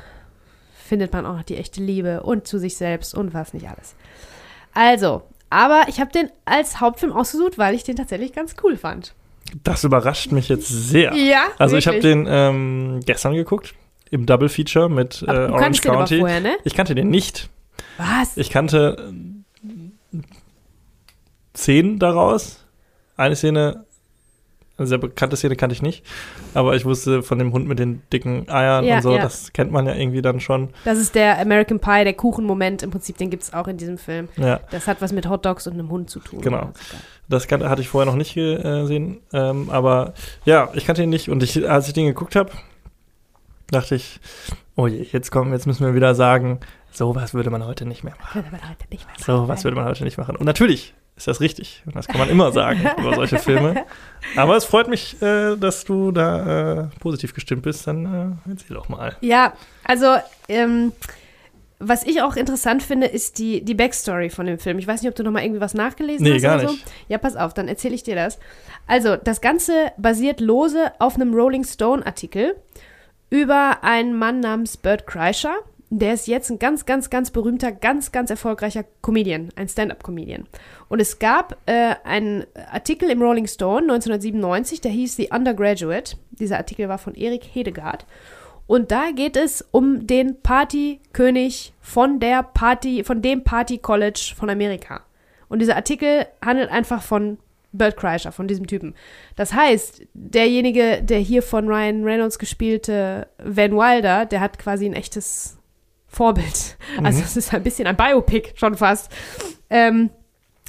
findet 0.85 1.13
man 1.13 1.25
auch 1.25 1.37
noch 1.37 1.43
die 1.43 1.57
echte 1.57 1.81
Liebe 1.81 2.21
und 2.23 2.47
zu 2.47 2.59
sich 2.59 2.75
selbst 2.75 3.15
und 3.15 3.33
was 3.33 3.53
nicht 3.53 3.67
alles. 3.69 3.95
Also, 4.73 5.23
aber 5.49 5.83
ich 5.87 6.01
habe 6.01 6.11
den 6.11 6.29
als 6.43 6.81
Hauptfilm 6.81 7.13
ausgesucht, 7.13 7.57
weil 7.57 7.75
ich 7.75 7.83
den 7.83 7.95
tatsächlich 7.95 8.33
ganz 8.33 8.55
cool 8.61 8.75
fand. 8.75 9.13
Das 9.63 9.83
überrascht 9.85 10.31
mich 10.33 10.49
jetzt 10.49 10.67
sehr. 10.67 11.13
Ja, 11.15 11.45
Also 11.57 11.77
ich 11.77 11.87
habe 11.87 11.97
wirklich. 12.03 12.25
den 12.25 12.27
ähm, 12.27 12.99
gestern 13.05 13.35
geguckt, 13.35 13.73
im 14.11 14.25
Double 14.25 14.49
Feature 14.49 14.89
mit 14.89 15.23
äh, 15.25 15.31
Orange 15.31 15.81
County. 15.81 16.19
vorher, 16.19 16.41
ne? 16.41 16.57
Ich 16.65 16.75
kannte 16.75 16.93
den 16.93 17.09
nicht. 17.09 17.49
Was? 17.97 18.37
Ich 18.37 18.49
kannte 18.49 19.13
zehn 21.53 21.99
daraus. 21.99 22.59
Eine 23.17 23.35
Szene, 23.37 23.85
eine 24.77 24.87
sehr 24.87 24.97
bekannte 24.97 25.37
Szene 25.37 25.55
kannte 25.55 25.73
ich 25.73 25.81
nicht. 25.81 26.05
Aber 26.53 26.75
ich 26.75 26.83
wusste 26.83 27.23
von 27.23 27.39
dem 27.39 27.53
Hund 27.53 27.65
mit 27.67 27.79
den 27.79 28.01
dicken 28.11 28.49
Eiern 28.49 28.83
Ja, 28.83 28.97
und 28.97 29.01
so, 29.03 29.15
ja. 29.15 29.21
das 29.21 29.53
kennt 29.53 29.71
man 29.71 29.85
ja 29.85 29.95
irgendwie 29.95 30.21
dann 30.21 30.41
schon. 30.41 30.69
Das 30.83 30.97
ist 30.97 31.15
der 31.15 31.39
American 31.39 31.79
Pie, 31.79 32.03
der 32.03 32.13
Kuchenmoment 32.13 32.83
im 32.83 32.91
Prinzip, 32.91 33.17
den 33.17 33.29
gibt 33.29 33.43
es 33.43 33.53
auch 33.53 33.67
in 33.69 33.77
diesem 33.77 33.97
Film. 33.97 34.27
Ja, 34.35 34.59
Das 34.71 34.87
hat 34.87 35.01
was 35.01 35.13
mit 35.13 35.29
Hot 35.29 35.45
Dogs 35.45 35.65
und 35.67 35.73
einem 35.73 35.89
Hund 35.89 36.09
zu 36.09 36.19
tun. 36.19 36.41
Genau. 36.41 36.71
das 37.29 37.47
kan- 37.47 37.63
hatte 37.67 37.81
ich 37.81 37.87
vorher 37.87 38.05
noch 38.11 38.17
nicht 38.17 38.33
gesehen. 38.33 39.21
Ähm, 39.31 39.69
aber 39.69 40.13
ja, 40.43 40.69
ich 40.73 40.85
kannte 40.85 41.03
ihn 41.03 41.09
nicht. 41.09 41.29
Und 41.29 41.41
ich, 41.41 41.69
als 41.69 41.87
ich 41.87 41.93
den 41.93 42.05
geguckt 42.07 42.35
habe, 42.35 42.51
dachte 43.71 43.95
ich, 43.95 44.19
oh 44.75 44.87
je, 44.87 45.05
jetzt 45.11 45.31
kommen, 45.31 45.53
jetzt 45.53 45.67
müssen 45.67 45.85
wir 45.85 45.95
wieder 45.95 46.15
sagen, 46.15 46.59
sowas 46.91 47.33
würde 47.33 47.49
man 47.49 47.65
heute 47.65 47.85
nicht 47.85 48.03
mehr 48.03 48.15
machen. 48.19 48.43
Würde 48.43 48.51
man 48.51 48.69
heute 48.69 48.85
nicht 48.89 49.05
mehr 49.05 49.15
So, 49.23 49.47
was 49.47 49.63
würde 49.63 49.75
man 49.75 49.85
heute 49.85 50.03
nicht 50.03 50.17
machen? 50.17 50.35
Und 50.35 50.45
natürlich 50.45 50.93
ist 51.15 51.27
das 51.27 51.39
richtig. 51.39 51.81
Und 51.85 51.95
das 51.95 52.07
kann 52.07 52.19
man 52.19 52.29
immer 52.29 52.51
sagen 52.51 52.81
über 52.97 53.15
solche 53.15 53.39
Filme. 53.39 53.85
Aber 54.35 54.57
es 54.57 54.65
freut 54.65 54.89
mich, 54.89 55.21
äh, 55.21 55.55
dass 55.55 55.85
du 55.85 56.11
da 56.11 56.83
äh, 56.83 56.87
positiv 56.99 57.33
gestimmt 57.33 57.63
bist. 57.63 57.87
Dann 57.87 58.39
äh, 58.47 58.49
erzähl 58.49 58.75
doch 58.75 58.89
mal. 58.89 59.15
Ja, 59.21 59.53
also 59.85 60.15
ähm, 60.49 60.91
was 61.79 62.03
ich 62.03 62.21
auch 62.21 62.35
interessant 62.35 62.83
finde, 62.83 63.07
ist 63.07 63.37
die, 63.37 63.63
die 63.63 63.75
Backstory 63.75 64.29
von 64.29 64.45
dem 64.45 64.59
Film. 64.59 64.79
Ich 64.79 64.87
weiß 64.87 65.01
nicht, 65.01 65.09
ob 65.09 65.15
du 65.15 65.23
noch 65.23 65.31
mal 65.31 65.43
irgendwie 65.43 65.61
was 65.61 65.73
nachgelesen 65.73 66.23
Nee, 66.23 66.35
hast 66.35 66.41
gar 66.41 66.55
oder 66.59 66.67
so. 66.67 66.73
nicht. 66.73 66.85
Ja, 67.07 67.17
pass 67.17 67.35
auf, 67.35 67.53
dann 67.53 67.67
erzähle 67.67 67.95
ich 67.95 68.03
dir 68.03 68.15
das. 68.15 68.39
Also, 68.87 69.15
das 69.15 69.41
Ganze 69.41 69.91
basiert 69.97 70.39
lose 70.39 70.91
auf 70.99 71.15
einem 71.15 71.33
Rolling 71.33 71.63
Stone-Artikel 71.63 72.55
über 73.29 73.83
einen 73.83 74.17
Mann 74.17 74.39
namens 74.39 74.77
Bert 74.77 75.07
Kreischer. 75.07 75.55
Der 75.89 76.13
ist 76.13 76.27
jetzt 76.27 76.49
ein 76.49 76.59
ganz, 76.59 76.85
ganz, 76.85 77.09
ganz 77.09 77.31
berühmter, 77.31 77.71
ganz, 77.71 78.11
ganz 78.11 78.29
erfolgreicher 78.29 78.83
Comedian, 79.01 79.49
ein 79.55 79.69
Stand-up-Comedian. 79.69 80.47
Und 80.89 80.99
es 80.99 81.19
gab 81.19 81.57
äh, 81.67 81.95
einen 82.03 82.45
Artikel 82.71 83.09
im 83.09 83.21
Rolling 83.21 83.47
Stone 83.47 83.83
1997, 83.83 84.81
der 84.81 84.91
hieß 84.91 85.15
The 85.15 85.29
Undergraduate. 85.31 86.17
Dieser 86.31 86.57
Artikel 86.57 86.89
war 86.89 86.97
von 86.97 87.13
Erik 87.13 87.43
Hedegaard. 87.43 88.05
Und 88.67 88.91
da 88.91 89.11
geht 89.11 89.37
es 89.37 89.63
um 89.71 90.07
den 90.07 90.41
Partykönig 90.41 91.73
von 91.81 92.19
der 92.19 92.41
Party, 92.41 93.03
von 93.03 93.21
dem 93.21 93.43
Party 93.43 93.77
College 93.77 94.33
von 94.35 94.49
Amerika. 94.49 95.01
Und 95.49 95.59
dieser 95.59 95.75
Artikel 95.75 96.25
handelt 96.43 96.71
einfach 96.71 97.03
von 97.03 97.37
Bert 97.77 97.97
Kreischer, 97.97 98.31
von 98.31 98.47
diesem 98.47 98.67
Typen. 98.67 98.95
Das 99.35 99.53
heißt, 99.53 100.03
derjenige, 100.13 101.01
der 101.01 101.19
hier 101.19 101.41
von 101.43 101.67
Ryan 101.67 102.03
Reynolds 102.03 102.39
gespielte 102.39 103.27
Van 103.37 103.71
Wilder, 103.71 104.25
der 104.25 104.39
hat 104.39 104.59
quasi 104.59 104.85
ein 104.85 104.93
echtes 104.93 105.57
Vorbild. 106.07 106.77
Also 107.03 107.21
es 107.21 107.35
ist 107.35 107.53
ein 107.53 107.63
bisschen 107.63 107.87
ein 107.87 107.97
Biopic 107.97 108.53
schon 108.55 108.75
fast. 108.75 109.11
Ähm, 109.69 110.09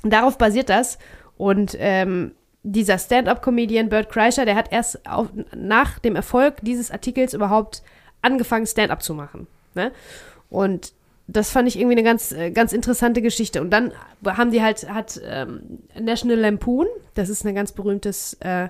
darauf 0.03 0.39
basiert 0.39 0.69
das. 0.69 0.99
Und 1.37 1.77
ähm, 1.79 2.33
dieser 2.63 2.99
Stand-up-Comedian 2.99 3.89
Bert 3.89 4.11
Kreischer, 4.11 4.45
der 4.45 4.57
hat 4.57 4.73
erst 4.73 5.07
auf, 5.09 5.29
nach 5.55 6.01
dem 6.01 6.17
Erfolg 6.17 6.57
dieses 6.63 6.91
Artikels 6.91 7.33
überhaupt 7.33 7.83
angefangen, 8.23 8.67
Stand-up 8.67 9.03
zu 9.03 9.15
machen. 9.15 9.47
Ne? 9.75 9.93
Und 10.51 10.93
das 11.29 11.51
fand 11.51 11.67
ich 11.69 11.77
irgendwie 11.77 11.95
eine 11.97 12.05
ganz, 12.05 12.33
äh, 12.33 12.51
ganz 12.51 12.73
interessante 12.73 13.21
Geschichte. 13.21 13.61
Und 13.61 13.71
dann 13.71 13.93
haben 14.25 14.51
die 14.51 14.63
halt, 14.63 14.89
hat 14.89 15.21
ähm, 15.25 15.61
National 15.99 16.39
Lampoon, 16.39 16.87
das 17.15 17.29
ist 17.29 17.45
ein 17.45 17.55
ganz 17.55 17.73
berühmtes 17.73 18.35
äh, 18.41 18.69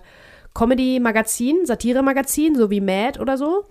Comedy-Magazin, 0.54 1.66
Satire-Magazin, 1.66 2.54
so 2.54 2.70
wie 2.70 2.80
Mad 2.80 3.20
oder 3.20 3.36
so. 3.36 3.64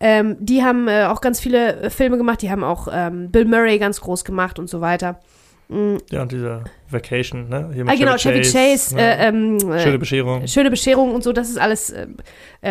Ähm, 0.00 0.36
die 0.38 0.62
haben 0.62 0.88
äh, 0.88 1.04
auch 1.04 1.20
ganz 1.20 1.40
viele 1.40 1.76
äh, 1.82 1.90
Filme 1.90 2.16
gemacht, 2.16 2.40
die 2.42 2.50
haben 2.50 2.64
auch 2.64 2.88
ähm, 2.90 3.30
Bill 3.30 3.44
Murray 3.44 3.78
ganz 3.78 4.00
groß 4.00 4.24
gemacht 4.24 4.58
und 4.58 4.70
so 4.70 4.80
weiter. 4.80 5.20
Mm, 5.68 5.96
Ja, 6.10 6.22
und 6.22 6.32
dieser 6.32 6.64
Vacation, 6.88 7.48
ne? 7.48 7.70
Hier 7.74 7.84
Ah, 7.86 7.94
genau, 7.94 8.16
Chevy 8.16 8.40
Chase, 8.40 8.94
ne? 8.94 9.02
äh, 9.02 9.28
ähm, 9.28 9.56
äh, 9.70 9.80
Schöne 9.80 9.98
Bescherung. 9.98 10.46
Schöne 10.46 10.70
Bescherung 10.70 11.14
und 11.14 11.22
so, 11.24 11.32
das 11.32 11.50
ist 11.50 11.58
alles 11.58 11.92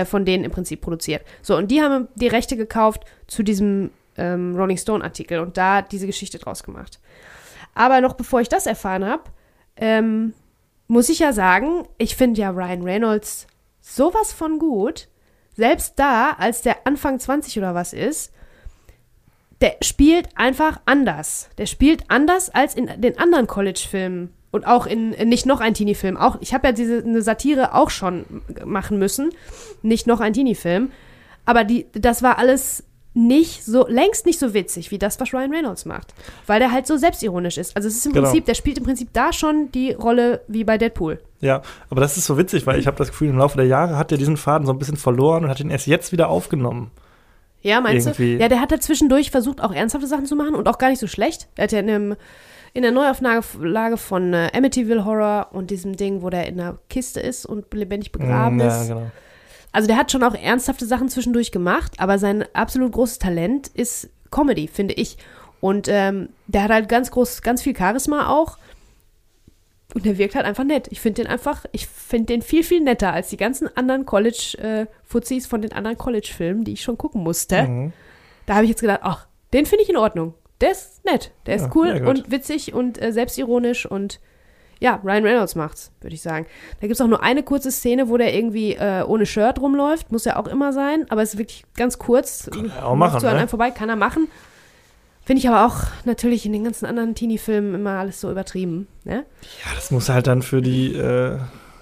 von 0.06 0.26
denen 0.26 0.44
im 0.46 0.52
Prinzip 0.52 0.82
produziert. 0.82 1.22
So, 1.42 1.56
und 1.56 1.70
die 1.70 1.82
haben 1.82 2.08
die 2.16 2.28
Rechte 2.28 2.58
gekauft 2.58 3.04
zu 3.28 3.44
diesem 3.44 3.92
ähm, 4.18 4.56
Rolling 4.56 4.78
Stone-Artikel 4.78 5.40
und 5.40 5.58
da 5.58 5.82
diese 5.82 6.08
Geschichte 6.08 6.40
draus 6.40 6.64
gemacht. 6.64 7.00
Aber 7.74 8.02
noch 8.02 8.14
bevor 8.14 8.42
ich 8.42 8.50
das 8.50 8.66
erfahren 8.66 9.06
habe, 9.06 9.24
ähm, 9.76 10.34
muss 10.88 11.10
ich 11.10 11.20
ja 11.20 11.34
sagen, 11.34 11.88
ich 11.98 12.16
finde 12.16 12.42
ja 12.42 12.50
Ryan 12.50 12.82
Reynolds 12.82 13.48
sowas 13.82 14.34
von 14.34 14.60
gut. 14.60 15.08
Selbst 15.56 15.94
da, 15.98 16.32
als 16.38 16.62
der 16.62 16.86
Anfang 16.86 17.20
20 17.20 17.58
oder 17.58 17.76
was 17.76 17.94
ist, 17.94 18.32
der 19.62 19.76
spielt 19.82 20.30
einfach 20.36 20.80
anders. 20.86 21.50
Der 21.58 21.66
spielt 21.66 22.10
anders 22.10 22.50
als 22.50 22.76
in 22.76 23.02
den 23.02 23.18
anderen 23.18 23.48
College-Filmen. 23.48 24.34
Und 24.50 24.66
auch 24.66 24.86
in, 24.86 25.14
in 25.14 25.30
nicht 25.30 25.46
noch 25.46 25.60
ein 25.60 25.74
Teenie-Film. 25.74 26.16
Auch, 26.16 26.38
ich 26.42 26.54
habe 26.54 26.68
ja 26.68 26.72
diese 26.72 27.04
eine 27.04 27.22
Satire 27.22 27.74
auch 27.74 27.90
schon 27.90 28.26
machen 28.66 28.98
müssen. 28.98 29.32
Nicht 29.82 30.08
noch 30.08 30.20
ein 30.20 30.34
Teenie-Film. 30.34 30.92
Aber 31.46 31.64
die, 31.64 31.88
das 31.94 32.24
war 32.24 32.38
alles 32.38 32.84
nicht 33.18 33.66
so, 33.66 33.88
längst 33.88 34.26
nicht 34.26 34.38
so 34.40 34.54
witzig, 34.54 34.92
wie 34.92 35.00
das, 35.00 35.20
was 35.20 35.34
Ryan 35.34 35.52
Reynolds 35.54 35.86
macht. 35.86 36.14
Weil 36.46 36.60
der 36.60 36.72
halt 36.72 36.86
so 36.86 36.98
selbstironisch 36.98 37.58
ist. 37.58 37.76
Also 37.76 37.88
es 37.88 37.96
ist 37.98 38.06
im 38.06 38.14
Genau. 38.14 38.26
Prinzip, 38.28 38.46
der 38.46 38.54
spielt 38.54 38.78
im 38.78 38.84
Prinzip 38.84 39.10
da 39.14 39.34
schon 39.34 39.72
die 39.72 39.92
Rolle 39.92 40.42
wie 40.48 40.64
bei 40.64 40.78
Deadpool. 40.78 41.20
Ja, 41.42 41.62
aber 41.90 42.02
das 42.02 42.16
ist 42.18 42.26
so 42.26 42.38
witzig, 42.38 42.66
weil 42.68 42.80
ich 42.80 42.88
habe 42.88 42.98
das 42.98 43.10
Gefühl, 43.10 43.30
im 43.30 43.38
Laufe 43.38 43.58
der 43.58 43.66
Jahre 43.68 43.98
hat 43.98 44.12
er 44.12 44.18
diesen 44.18 44.38
Faden 44.38 44.66
so 44.68 44.72
ein 44.74 44.80
bisschen 44.80 44.98
verloren 44.98 45.44
und 45.46 45.50
hat 45.50 45.60
ihn 45.60 45.70
erst 45.70 45.88
jetzt 45.88 46.12
wieder 46.12 46.30
aufgenommen. 46.30 46.92
Ja, 47.64 47.82
meinst 47.82 48.06
Irgendwie. 48.08 48.36
du? 48.38 48.42
Ja, 48.42 48.50
der 48.50 48.62
hat 48.62 48.72
da 48.72 48.80
zwischendurch 48.80 49.32
versucht, 49.32 49.62
auch 49.62 49.74
ernsthafte 49.74 50.08
Sachen 50.08 50.26
zu 50.28 50.36
machen 50.36 50.54
und 50.56 50.68
auch 50.68 50.78
gar 50.78 50.90
nicht 50.90 51.00
so 51.00 51.08
schlecht. 51.08 51.48
Er 51.56 51.64
hat 51.64 51.72
ja 51.72 51.80
in, 51.80 51.90
einem, 51.90 52.16
in 52.74 52.84
der 52.84 52.92
Neuauflage 52.92 53.98
von 53.98 54.34
äh, 54.34 54.50
Amityville 54.56 55.06
Horror 55.06 55.48
und 55.54 55.72
diesem 55.72 55.98
Ding, 55.98 56.22
wo 56.22 56.30
der 56.30 56.48
in 56.48 56.60
einer 56.60 56.78
Kiste 56.90 57.20
ist 57.20 57.46
und 57.46 57.74
lebendig 57.74 58.12
begraben 58.12 58.58
Mm, 58.58 58.62
ja, 58.62 58.68
ist. 58.82 58.88
genau. 58.90 59.12
Also 59.78 59.86
der 59.86 59.98
hat 59.98 60.12
schon 60.12 60.24
auch 60.24 60.34
ernsthafte 60.34 60.88
Sachen 60.88 61.08
zwischendurch 61.08 61.52
gemacht, 61.52 61.92
aber 62.00 62.18
sein 62.18 62.46
absolut 62.54 62.94
großes 62.94 63.20
Talent 63.20 63.68
ist 63.68 64.10
Comedy, 64.32 64.68
finde 64.68 64.96
ich. 64.96 65.20
Und 65.62 65.88
ähm, 65.88 66.30
der 66.48 66.64
hat 66.64 66.72
halt 66.72 66.90
ganz 66.90 67.12
groß, 67.12 67.44
ganz 67.44 67.62
viel 67.62 67.78
Charisma 67.78 68.28
auch. 68.28 68.58
Und 69.94 70.04
der 70.04 70.18
wirkt 70.18 70.34
halt 70.34 70.48
einfach 70.48 70.64
nett. 70.64 70.88
Ich 70.90 71.00
finde 71.00 71.22
den 71.22 71.32
einfach, 71.32 71.66
ich 71.74 71.86
finde 71.86 72.26
den 72.34 72.42
viel, 72.42 72.64
viel 72.64 72.82
netter 72.82 73.14
als 73.14 73.30
die 73.30 73.38
ganzen 73.38 73.70
anderen 73.78 74.08
College-Fuzis 74.08 75.46
von 75.46 75.62
den 75.62 75.74
anderen 75.74 76.00
College-Filmen, 76.00 76.64
die 76.64 76.74
ich 76.74 76.82
schon 76.82 76.98
gucken 76.98 77.22
musste. 77.22 77.62
Mhm. 77.62 77.94
Da 78.48 78.56
habe 78.56 78.64
ich 78.64 78.72
jetzt 78.72 78.82
gedacht, 78.82 79.02
ach, 79.04 79.28
den 79.54 79.68
finde 79.68 79.84
ich 79.84 79.90
in 79.92 79.98
Ordnung. 79.98 80.34
Der 80.60 80.72
ist 80.72 81.06
nett. 81.06 81.30
Der 81.46 81.56
ist 81.56 81.66
Ja, 81.66 81.72
cool 81.76 81.88
sehr 81.90 82.00
gut. 82.00 82.18
und 82.18 82.32
witzig 82.32 82.74
und 82.74 83.00
äh, 83.00 83.12
selbstironisch 83.14 83.86
und 83.86 84.20
ja, 84.80 85.00
Ryan 85.04 85.24
Reynolds 85.24 85.56
macht's, 85.56 85.92
würde 86.02 86.14
ich 86.16 86.22
sagen. 86.22 86.46
Da 86.80 86.88
gibt 86.88 86.94
es 86.94 87.02
auch 87.02 87.08
nur 87.08 87.24
eine 87.24 87.44
kurze 87.44 87.72
Szene, 87.72 88.10
wo 88.10 88.18
der 88.18 88.34
irgendwie 88.36 88.74
äh, 88.74 89.04
ohne 89.04 89.26
Shirt 89.26 89.60
rumläuft. 89.60 90.12
Muss 90.12 90.26
ja 90.26 90.36
auch 90.38 90.48
immer 90.48 90.74
sein, 90.74 91.06
aber 91.10 91.22
es 91.22 91.34
ist 91.34 91.40
wirklich 91.40 91.64
ganz 91.76 91.98
kurz. 91.98 92.50
Kann 92.54 92.72
er 92.76 92.86
auch 92.88 92.96
machen, 92.96 93.20
So 93.20 93.28
an 93.28 93.34
ne? 93.34 93.40
einem 93.40 93.50
vorbei, 93.50 93.72
kann 93.72 93.90
er 93.90 93.96
machen. 93.96 94.28
Finde 95.26 95.42
ich 95.42 95.50
aber 95.50 95.66
auch 95.66 95.84
natürlich 96.06 96.46
in 96.46 96.54
den 96.54 96.64
ganzen 96.64 96.86
anderen 96.86 97.14
Teenie-Filmen 97.16 97.76
immer 97.76 98.00
alles 98.00 98.22
so 98.22 98.32
übertrieben. 98.32 98.88
Ne? 99.04 99.26
Ja, 99.66 99.76
das 99.76 99.92
muss 99.92 100.08
halt 100.10 100.26
dann 100.28 100.42
für 100.42 100.62
die 100.62 100.96
äh, 100.96 101.38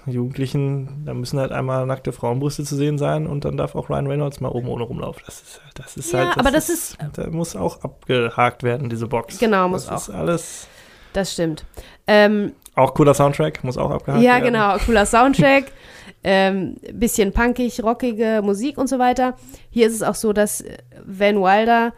Jugendlichen, 0.06 1.02
da 1.04 1.14
müssen 1.14 1.38
halt 1.38 1.52
einmal 1.52 1.84
nackte 1.86 2.12
Frauenbrüste 2.12 2.64
zu 2.64 2.76
sehen 2.76 2.96
sein 2.98 3.26
und 3.26 3.44
dann 3.44 3.56
darf 3.56 3.74
auch 3.74 3.90
Ryan 3.90 4.06
Reynolds 4.06 4.40
mal 4.40 4.48
oben 4.48 4.68
ohne 4.68 4.84
rumlaufen. 4.84 5.22
Das 5.26 5.40
ist, 5.42 5.60
halt- 5.64 5.78
das 5.78 5.96
ist 5.96 6.12
Ja, 6.12 6.26
halt. 6.28 6.38
aber 6.38 6.50
das 6.50 6.68
ist- 6.68 6.96
Da 7.14 7.28
muss 7.28 7.54
auch 7.56 7.82
abgehakt 7.82 8.62
werden, 8.62 8.88
diese 8.88 9.06
Box. 9.06 9.38
Genau, 9.38 9.68
muss 9.68 9.86
das 9.86 10.08
ist 10.08 10.14
alles. 10.14 10.66
Das 11.12 11.32
stimmt. 11.32 11.64
Ähm, 12.06 12.52
Auch 12.76 12.94
cooler 12.94 13.14
Soundtrack, 13.14 13.64
muss 13.64 13.78
auch 13.78 13.90
abgehakt 13.90 14.22
ja, 14.22 14.34
werden. 14.34 14.44
genau, 14.44 14.76
cooler 14.78 15.06
Soundtrack. 15.06 15.64
ähm, 16.22 16.76
bisschen 16.92 17.32
punkig, 17.32 17.82
rockige 17.82 18.42
Musik 18.44 18.78
und 18.78 18.88
so 18.88 18.98
weiter. 18.98 19.36
Hier 19.70 19.86
ist 19.86 19.94
es 19.94 20.02
auch 20.02 20.14
so, 20.14 20.32
dass 20.32 20.60
äh, 20.60 20.76
Van 21.04 21.36
Wilder, 21.36 21.94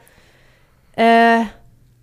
äh, 0.97 1.41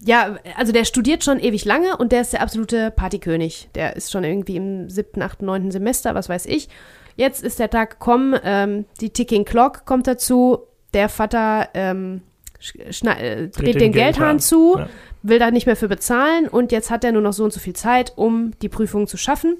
ja, 0.01 0.37
also 0.57 0.71
der 0.71 0.85
studiert 0.85 1.23
schon 1.23 1.39
ewig 1.39 1.65
lange 1.65 1.97
und 1.97 2.11
der 2.11 2.21
ist 2.21 2.33
der 2.33 2.41
absolute 2.41 2.91
Partykönig. 2.91 3.69
Der 3.75 3.95
ist 3.95 4.11
schon 4.11 4.23
irgendwie 4.23 4.57
im 4.57 4.89
siebten, 4.89 5.21
achten, 5.21 5.45
neunten 5.45 5.71
Semester, 5.71 6.13
was 6.13 6.29
weiß 6.29 6.45
ich. 6.45 6.67
Jetzt 7.15 7.43
ist 7.43 7.59
der 7.59 7.69
Tag 7.69 7.91
gekommen, 7.91 8.37
ähm, 8.43 8.85
die 8.99 9.11
Ticking 9.11 9.45
Clock 9.45 9.85
kommt 9.85 10.05
dazu. 10.05 10.59
Der 10.93 11.09
Vater 11.09 11.69
ähm, 11.73 12.21
äh, 12.59 13.47
dreht, 13.47 13.79
den, 13.79 13.91
Geldhahn 13.91 14.39
zu 14.39 14.77
Ja. 14.77 14.89
will 15.23 15.39
da 15.39 15.51
nicht 15.51 15.65
mehr 15.65 15.75
für 15.75 15.87
bezahlen 15.87 16.47
und 16.47 16.71
jetzt 16.71 16.89
hat 16.89 17.03
er 17.03 17.11
nur 17.11 17.21
noch 17.21 17.33
so 17.33 17.43
und 17.43 17.53
so 17.53 17.59
viel 17.59 17.75
Zeit, 17.75 18.13
um 18.15 18.51
die 18.61 18.69
Prüfung 18.69 19.07
zu 19.07 19.17
schaffen. 19.17 19.57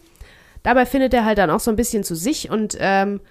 Dabei 0.63 0.85
findet 0.85 1.13
er 1.13 1.25
halt 1.25 1.37
dann 1.37 1.49
auch 1.49 1.59
so 1.59 1.69
ein 1.69 1.75
bisschen 1.75 2.03
zu 2.03 2.15
sich 2.15 2.49
und 2.49 2.75
ähm, 2.79 3.21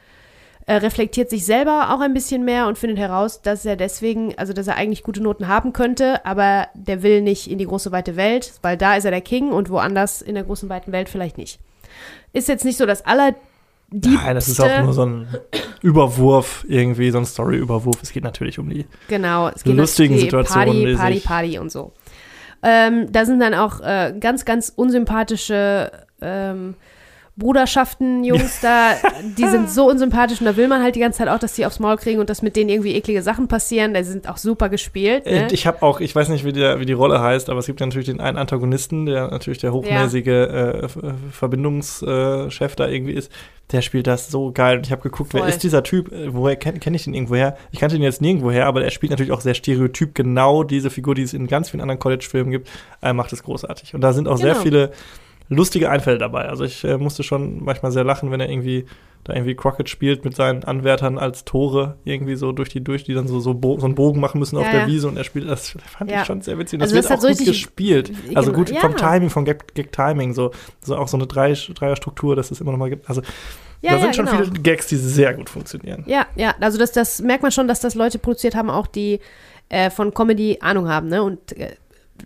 er 0.66 0.82
reflektiert 0.82 1.28
sich 1.28 1.44
selber 1.44 1.94
auch 1.94 2.00
ein 2.00 2.14
bisschen 2.14 2.44
mehr 2.44 2.68
und 2.68 2.78
findet 2.78 2.98
heraus, 2.98 3.42
dass 3.42 3.66
er 3.66 3.76
deswegen, 3.76 4.34
also 4.38 4.52
dass 4.52 4.66
er 4.66 4.76
eigentlich 4.76 5.02
gute 5.02 5.22
Noten 5.22 5.46
haben 5.46 5.72
könnte, 5.72 6.24
aber 6.24 6.68
der 6.74 7.02
will 7.02 7.20
nicht 7.20 7.50
in 7.50 7.58
die 7.58 7.66
große 7.66 7.92
weite 7.92 8.16
Welt, 8.16 8.52
weil 8.62 8.76
da 8.76 8.96
ist 8.96 9.04
er 9.04 9.10
der 9.10 9.20
King 9.20 9.50
und 9.50 9.68
woanders 9.68 10.22
in 10.22 10.34
der 10.34 10.44
großen 10.44 10.68
weiten 10.70 10.92
Welt 10.92 11.08
vielleicht 11.08 11.36
nicht. 11.36 11.58
Ist 12.32 12.48
jetzt 12.48 12.64
nicht 12.64 12.78
so 12.78 12.86
das 12.86 13.04
aller 13.04 13.34
Nein, 14.02 14.34
das 14.34 14.48
ist 14.48 14.60
auch 14.60 14.82
nur 14.82 14.92
so 14.92 15.04
ein 15.06 15.28
Überwurf 15.82 16.64
irgendwie, 16.68 17.10
so 17.10 17.18
ein 17.18 17.24
Story-Überwurf. 17.26 18.02
Es 18.02 18.12
geht 18.12 18.24
natürlich 18.24 18.58
um 18.58 18.68
die. 18.68 18.86
Genau, 19.08 19.48
es 19.48 19.62
geht 19.62 19.76
lustigen 19.76 20.18
Situationen, 20.18 20.66
Party, 20.66 20.86
die 20.86 20.94
Party, 20.96 21.14
sich- 21.14 21.24
Party 21.24 21.58
und 21.58 21.70
so. 21.70 21.92
Ähm, 22.62 23.12
da 23.12 23.24
sind 23.26 23.40
dann 23.40 23.54
auch 23.54 23.80
äh, 23.80 24.14
ganz, 24.18 24.44
ganz 24.44 24.72
unsympathische 24.74 25.92
ähm, 26.22 26.74
Bruderschaften, 27.36 28.22
Jungs 28.24 28.60
da, 28.60 28.92
die 29.38 29.46
sind 29.46 29.68
so 29.70 29.88
unsympathisch 29.90 30.40
und 30.40 30.46
da 30.46 30.56
will 30.56 30.68
man 30.68 30.82
halt 30.82 30.94
die 30.94 31.00
ganze 31.00 31.18
Zeit 31.18 31.28
auch, 31.28 31.38
dass 31.38 31.54
die 31.54 31.66
aufs 31.66 31.80
Maul 31.80 31.96
kriegen 31.96 32.20
und 32.20 32.30
dass 32.30 32.42
mit 32.42 32.54
denen 32.56 32.70
irgendwie 32.70 32.94
eklige 32.94 33.22
Sachen 33.22 33.48
passieren. 33.48 33.92
Die 33.94 34.02
sind 34.04 34.28
auch 34.28 34.36
super 34.36 34.68
gespielt. 34.68 35.26
Ne? 35.26 35.48
Äh, 35.48 35.52
Ich 35.52 35.66
habe 35.66 35.82
auch, 35.82 36.00
ich 36.00 36.14
weiß 36.14 36.28
nicht, 36.28 36.44
wie, 36.44 36.52
der, 36.52 36.78
wie 36.80 36.86
die 36.86 36.92
Rolle 36.92 37.20
heißt, 37.20 37.50
aber 37.50 37.58
es 37.58 37.66
gibt 37.66 37.80
ja 37.80 37.86
natürlich 37.86 38.06
den 38.06 38.20
einen 38.20 38.36
Antagonisten, 38.38 39.06
der 39.06 39.28
natürlich 39.28 39.58
der 39.58 39.72
hochnäsige 39.72 40.46
äh, 40.82 40.84
F- 40.84 40.98
Verbindungschef 41.32 42.76
da 42.76 42.88
irgendwie 42.88 43.14
ist. 43.14 43.30
Der 43.72 43.80
spielt 43.80 44.06
das 44.06 44.28
so 44.28 44.52
geil. 44.52 44.76
Und 44.78 44.86
ich 44.86 44.92
habe 44.92 45.02
geguckt, 45.02 45.32
wer 45.34 45.40
Voll. 45.40 45.48
ist 45.48 45.62
dieser 45.62 45.82
Typ? 45.82 46.12
Äh, 46.12 46.34
Woher 46.34 46.56
kenne 46.56 46.78
kenn 46.78 46.94
ich 46.94 47.04
den 47.04 47.14
irgendwoher? 47.14 47.56
Ich 47.72 47.80
kannte 47.80 47.96
ihn 47.96 48.02
jetzt 48.02 48.20
nirgendwoher, 48.20 48.66
aber 48.66 48.84
er 48.84 48.90
spielt 48.90 49.10
natürlich 49.10 49.32
auch 49.32 49.40
sehr 49.40 49.54
stereotyp 49.54 50.14
genau 50.14 50.62
diese 50.64 50.90
Figur, 50.90 51.14
die 51.14 51.22
es 51.22 51.32
in 51.32 51.46
ganz 51.46 51.70
vielen 51.70 51.80
anderen 51.80 51.98
College-Filmen 51.98 52.50
gibt. 52.50 52.68
Er 53.00 53.14
macht 53.14 53.32
es 53.32 53.42
großartig. 53.42 53.94
Und 53.94 54.02
da 54.02 54.12
sind 54.12 54.28
auch 54.28 54.36
sehr 54.36 54.52
Genau. 54.52 54.62
viele 54.62 54.92
lustige 55.48 55.90
Einfälle 55.90 56.18
dabei. 56.18 56.48
Also 56.48 56.64
ich 56.64 56.84
äh, 56.84 56.96
musste 56.98 57.22
schon 57.22 57.62
manchmal 57.64 57.92
sehr 57.92 58.04
lachen, 58.04 58.30
wenn 58.30 58.40
er 58.40 58.48
irgendwie 58.48 58.86
da 59.24 59.32
irgendwie 59.32 59.54
Crockett 59.54 59.88
spielt 59.88 60.24
mit 60.24 60.36
seinen 60.36 60.64
Anwärtern 60.64 61.16
als 61.16 61.44
Tore 61.46 61.96
irgendwie 62.04 62.36
so 62.36 62.52
durch 62.52 62.68
die 62.68 62.84
durch, 62.84 63.04
die 63.04 63.14
dann 63.14 63.26
so 63.26 63.40
so, 63.40 63.54
Bo 63.54 63.78
so 63.78 63.86
einen 63.86 63.94
Bogen 63.94 64.20
machen 64.20 64.38
müssen 64.38 64.58
auf 64.58 64.64
Ja, 64.66 64.70
der 64.72 64.80
ja. 64.82 64.86
Wiese 64.86 65.08
und 65.08 65.16
er 65.16 65.24
spielt 65.24 65.48
das 65.48 65.70
fand 65.70 66.10
Ja. 66.10 66.20
ich 66.20 66.26
schon 66.26 66.42
sehr 66.42 66.58
witzig. 66.58 66.74
Und 66.74 66.80
Das 66.82 66.88
Also 66.90 66.94
wird 66.96 67.04
das 67.04 67.10
hat 67.10 67.30
auch 67.32 67.36
gut 67.38 67.46
gespielt. 67.46 68.12
Also 68.34 68.52
Genau, 68.52 68.64
gut 68.64 68.78
vom 68.78 68.96
Timing, 68.96 69.30
vom 69.30 69.44
Gag, 69.46 69.74
Gag 69.74 69.92
Timing 69.92 70.34
so 70.34 70.50
so 70.82 70.96
auch 70.96 71.08
so 71.08 71.16
eine 71.16 71.26
drei 71.26 71.52
Dreierstruktur, 71.54 72.36
dass 72.36 72.50
es 72.50 72.60
immer 72.60 72.72
noch 72.72 72.78
mal 72.78 72.90
gibt. 72.90 73.08
Also 73.08 73.22
Ja, 73.80 73.92
da 73.92 74.00
sind 74.00 74.14
schon 74.16 74.26
genau. 74.26 74.38
viele 74.44 74.50
Gags, 74.60 74.88
die 74.88 74.96
sehr 74.96 75.32
gut 75.32 75.48
funktionieren. 75.48 76.04
Ja, 76.06 76.26
ja, 76.36 76.54
also 76.60 76.76
das, 76.78 76.92
das 76.92 77.22
merkt 77.22 77.42
man 77.42 77.50
schon, 77.52 77.66
dass 77.66 77.80
das 77.80 77.94
Leute 77.94 78.18
produziert 78.18 78.54
haben, 78.54 78.68
auch 78.68 78.86
die 78.86 79.20
äh, 79.70 79.88
von 79.88 80.12
Comedy 80.12 80.58
Ahnung 80.60 80.88
haben, 80.88 81.08
ne? 81.08 81.22
Und 81.22 81.56
äh, 81.56 81.76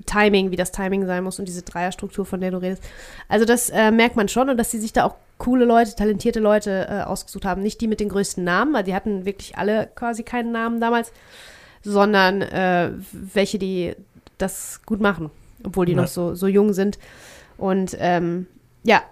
Timing, 0.07 0.51
wie 0.51 0.57
das 0.57 0.73
Timing 0.73 1.07
sein 1.07 1.25
muss 1.25 1.39
und 1.39 1.47
diese 1.47 1.63
Dreierstruktur, 1.63 2.25
von 2.27 2.41
der 2.41 2.51
du 2.51 2.59
redest. 2.59 2.83
Also 3.29 3.45
das 3.45 3.71
äh, 3.71 3.91
merkt 3.91 4.17
man 4.17 4.29
schon 4.29 4.51
und 4.51 4.57
dass 4.57 4.71
sie 4.71 4.79
sich 4.79 4.93
da 4.93 5.05
auch 5.05 5.15
coole 5.39 5.65
Leute, 5.65 5.95
talentierte 5.95 6.41
Leute 6.41 6.87
äh, 6.91 7.03
ausgesucht 7.03 7.45
haben. 7.45 7.63
Nicht 7.63 7.81
die 7.81 7.89
mit 7.89 8.01
den 8.01 8.09
größten 8.09 8.43
Namen, 8.45 8.75
weil 8.75 8.85
die 8.85 8.95
hatten 8.95 9.25
wirklich 9.25 9.57
alle 9.57 9.89
quasi 9.95 10.23
keinen 10.25 10.53
Namen 10.53 10.81
damals, 10.81 11.13
sondern 11.83 12.43
äh, 12.43 12.91
welche, 13.13 13.59
die 13.59 13.95
das 14.37 14.81
gut 14.85 15.01
machen, 15.01 15.31
obwohl 15.65 15.87
die 15.87 15.93
Ja. 15.93 16.03
noch 16.03 16.09
so, 16.09 16.35
so 16.35 16.47
jung 16.47 16.73
sind. 16.73 16.99
Und 17.57 17.97
ähm, 17.99 18.47
ja, 18.83 19.03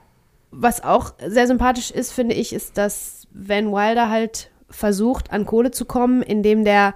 was 0.50 0.82
auch 0.82 1.14
sehr 1.26 1.46
sympathisch 1.46 1.90
ist, 1.90 2.12
finde 2.12 2.34
ich, 2.34 2.52
ist, 2.52 2.76
dass 2.78 3.26
Van 3.32 3.72
Wilder 3.72 4.08
halt 4.10 4.50
versucht, 4.70 5.32
an 5.32 5.46
Kohle 5.46 5.70
zu 5.70 5.84
kommen, 5.84 6.22
indem 6.22 6.64
der 6.64 6.94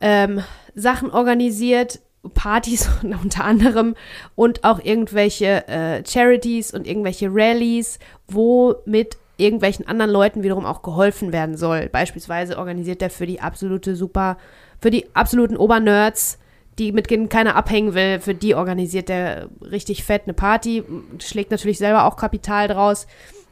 ähm, 0.00 0.42
Sachen 0.74 1.10
organisiert, 1.10 2.00
Partys 2.30 2.88
unter 3.02 3.44
anderem 3.44 3.94
und 4.34 4.64
auch 4.64 4.82
irgendwelche 4.82 5.66
äh, 5.68 6.02
Charities 6.04 6.72
und 6.72 6.86
irgendwelche 6.86 7.28
Rallies, 7.30 7.98
wo 8.26 8.76
mit 8.84 9.16
irgendwelchen 9.36 9.86
anderen 9.86 10.10
Leuten 10.10 10.42
wiederum 10.42 10.66
auch 10.66 10.82
geholfen 10.82 11.32
werden 11.32 11.56
soll. 11.56 11.88
Beispielsweise 11.88 12.58
organisiert 12.58 13.00
er 13.02 13.10
für 13.10 13.26
die 13.26 13.40
absolute 13.40 13.96
super, 13.96 14.36
für 14.80 14.90
die 14.90 15.06
absoluten 15.14 15.56
Obernerds, 15.56 16.38
die 16.78 16.92
mit 16.92 17.10
denen 17.10 17.28
keiner 17.28 17.56
abhängen 17.56 17.94
will, 17.94 18.20
für 18.20 18.34
die 18.34 18.54
organisiert 18.54 19.10
er 19.10 19.48
richtig 19.62 20.04
fett 20.04 20.22
eine 20.24 20.34
Party, 20.34 20.84
schlägt 21.18 21.50
natürlich 21.50 21.78
selber 21.78 22.04
auch 22.04 22.16
Kapital 22.16 22.68
draus, 22.68 23.06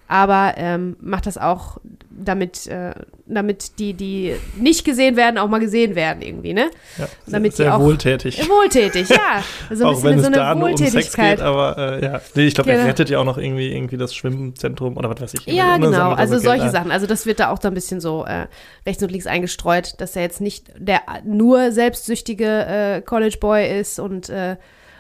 aber 0.09 0.55
ähm, 0.57 0.97
macht 1.01 1.27
das 1.27 1.37
auch, 1.39 1.78
damit, 2.11 2.66
äh, 2.69 2.93
damit 3.27 3.78
die, 3.78 3.93
die 3.93 4.35
nicht 4.57 4.85
gesehen 4.85 5.16
werden, 5.16 5.37
auch 5.37 5.49
mal 5.49 5.59
gesehen 5.59 5.95
werden 5.95 6.23
irgendwie, 6.23 6.55
ne? 6.55 6.70
Ja, 6.97 7.07
Damit 7.27 7.53
die 7.53 7.57
sehr 7.59 7.74
auch- 7.77 7.81
wohltätig. 7.81 8.49
Wohltätig, 8.49 9.09
ja. 9.11 9.43
Also 9.69 9.85
ein 9.85 9.91
auch 9.91 9.95
bisschen 9.97 10.09
wenn 10.11 10.15
so 10.19 10.20
es 10.23 10.27
eine 10.28 10.37
da 10.37 10.55
nur 10.55 10.70
um 10.70 10.77
Sex 10.77 10.93
Wohltätigkeit. 10.95 11.37
geht, 11.39 11.45
aber 11.47 11.77
äh, 12.01 12.05
ja. 12.05 12.20
Nee, 12.35 12.47
ich 12.47 12.55
glaube, 12.55 12.70
er 12.70 12.77
Genau. 12.77 12.89
rettet 12.89 13.11
ja 13.11 13.19
auch 13.19 13.24
noch 13.24 13.37
irgendwie, 13.39 13.70
irgendwie 13.74 13.97
das 13.97 14.15
Schwimmzentrum 14.15 14.97
oder 14.97 15.11
was 15.11 15.20
weiß 15.20 15.35
ich. 15.35 15.47
Ja, 15.47 15.77
genau. 15.77 16.12
er 16.12 16.19
Also 16.19 16.35
so 16.39 16.45
solche 16.45 16.62
Geld. 16.62 16.73
Sachen. 16.73 16.91
Also 16.91 17.07
das 17.07 17.27
wird 17.27 17.41
da 17.41 17.51
auch 17.51 17.61
so 17.61 17.69
ein 17.69 17.74
bisschen 17.74 18.01
so 18.01 18.24
äh, 18.24 18.47
rechts 18.87 19.03
und 19.03 19.11
links 19.11 19.27
eingestreut, 19.27 19.95
dass 20.01 20.16
er 20.16 20.23
jetzt 20.23 20.41
nicht 20.41 20.70
der 20.78 21.01
nur 21.24 21.73
selbstsüchtige 21.73 22.47
äh, 22.66 23.01
College 23.03 23.37
Boy 23.41 23.78
ist 23.81 23.99
und 23.99 24.28
äh, 24.31 24.57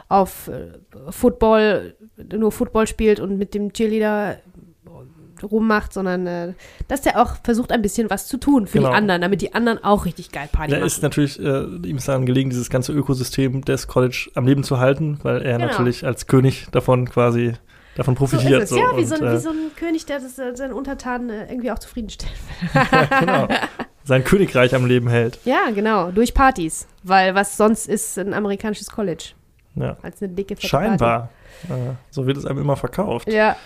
auf 0.08 0.48
äh, 0.48 1.10
Football 1.10 1.94
nur 2.32 2.52
Football 2.52 2.86
spielt 2.86 3.18
und 3.20 3.38
mit 3.38 3.54
dem 3.54 3.72
Cheerleader 3.72 4.36
rummacht, 5.42 5.92
sondern 5.92 6.26
äh, 6.26 6.52
dass 6.88 7.02
der 7.02 7.20
auch 7.20 7.36
versucht, 7.42 7.72
ein 7.72 7.82
bisschen 7.82 8.10
was 8.10 8.26
zu 8.26 8.36
tun 8.38 8.66
für 8.66 8.78
Genau. 8.78 8.90
die 8.90 8.94
anderen, 8.96 9.20
damit 9.22 9.40
die 9.42 9.54
anderen 9.54 9.82
auch 9.82 10.04
richtig 10.04 10.32
geil 10.32 10.48
Party 10.50 10.70
Da 10.72 10.78
machen. 10.78 10.86
ist 10.86 11.02
natürlich, 11.02 11.38
äh, 11.40 11.64
ihm 11.64 11.96
ist 11.96 12.08
daran 12.08 12.26
gelegen, 12.26 12.50
dieses 12.50 12.70
ganze 12.70 12.92
Ökosystem 12.92 13.64
des 13.64 13.86
College 13.88 14.30
am 14.34 14.46
Leben 14.46 14.62
zu 14.64 14.78
halten, 14.78 15.18
weil 15.22 15.42
er 15.42 15.58
Genau. 15.58 15.66
natürlich 15.70 16.04
als 16.06 16.26
König 16.26 16.66
davon 16.72 17.08
quasi 17.08 17.54
davon 17.96 18.14
so 18.14 18.18
profitiert. 18.18 18.62
ist 18.64 18.72
es. 18.72 18.78
ja, 18.78 18.96
wie 18.96 19.04
so, 19.04 19.14
ein, 19.14 19.22
und, 19.22 19.30
wie 19.30 19.34
äh, 19.34 19.38
so 19.38 19.48
ein 19.50 19.56
König, 19.76 20.04
der 20.06 20.20
das, 20.20 20.38
äh, 20.38 20.54
seinen 20.54 20.72
Untertanen 20.74 21.30
äh, 21.30 21.46
irgendwie 21.50 21.70
auch 21.70 21.78
zufriedenstellt. 21.78 22.32
genau, 23.20 23.48
sein 24.04 24.22
Königreich 24.24 24.74
am 24.74 24.84
Leben 24.86 25.08
hält. 25.08 25.38
Ja, 25.44 25.70
genau, 25.74 26.10
durch 26.10 26.34
Partys. 26.34 26.86
Weil 27.02 27.34
was 27.34 27.56
sonst 27.56 27.88
ist 27.88 28.18
ein 28.18 28.34
amerikanisches 28.34 28.90
College 28.90 29.30
Ja. 29.76 29.96
als 30.02 30.20
eine 30.22 30.32
dicke 30.32 30.56
fette 30.56 30.68
Party. 30.68 30.86
Scheinbar. 30.88 31.30
Äh, 31.70 31.94
so 32.10 32.26
wird 32.26 32.36
es 32.36 32.44
einem 32.44 32.58
immer 32.60 32.76
verkauft. 32.76 33.32
Ja. 33.32 33.56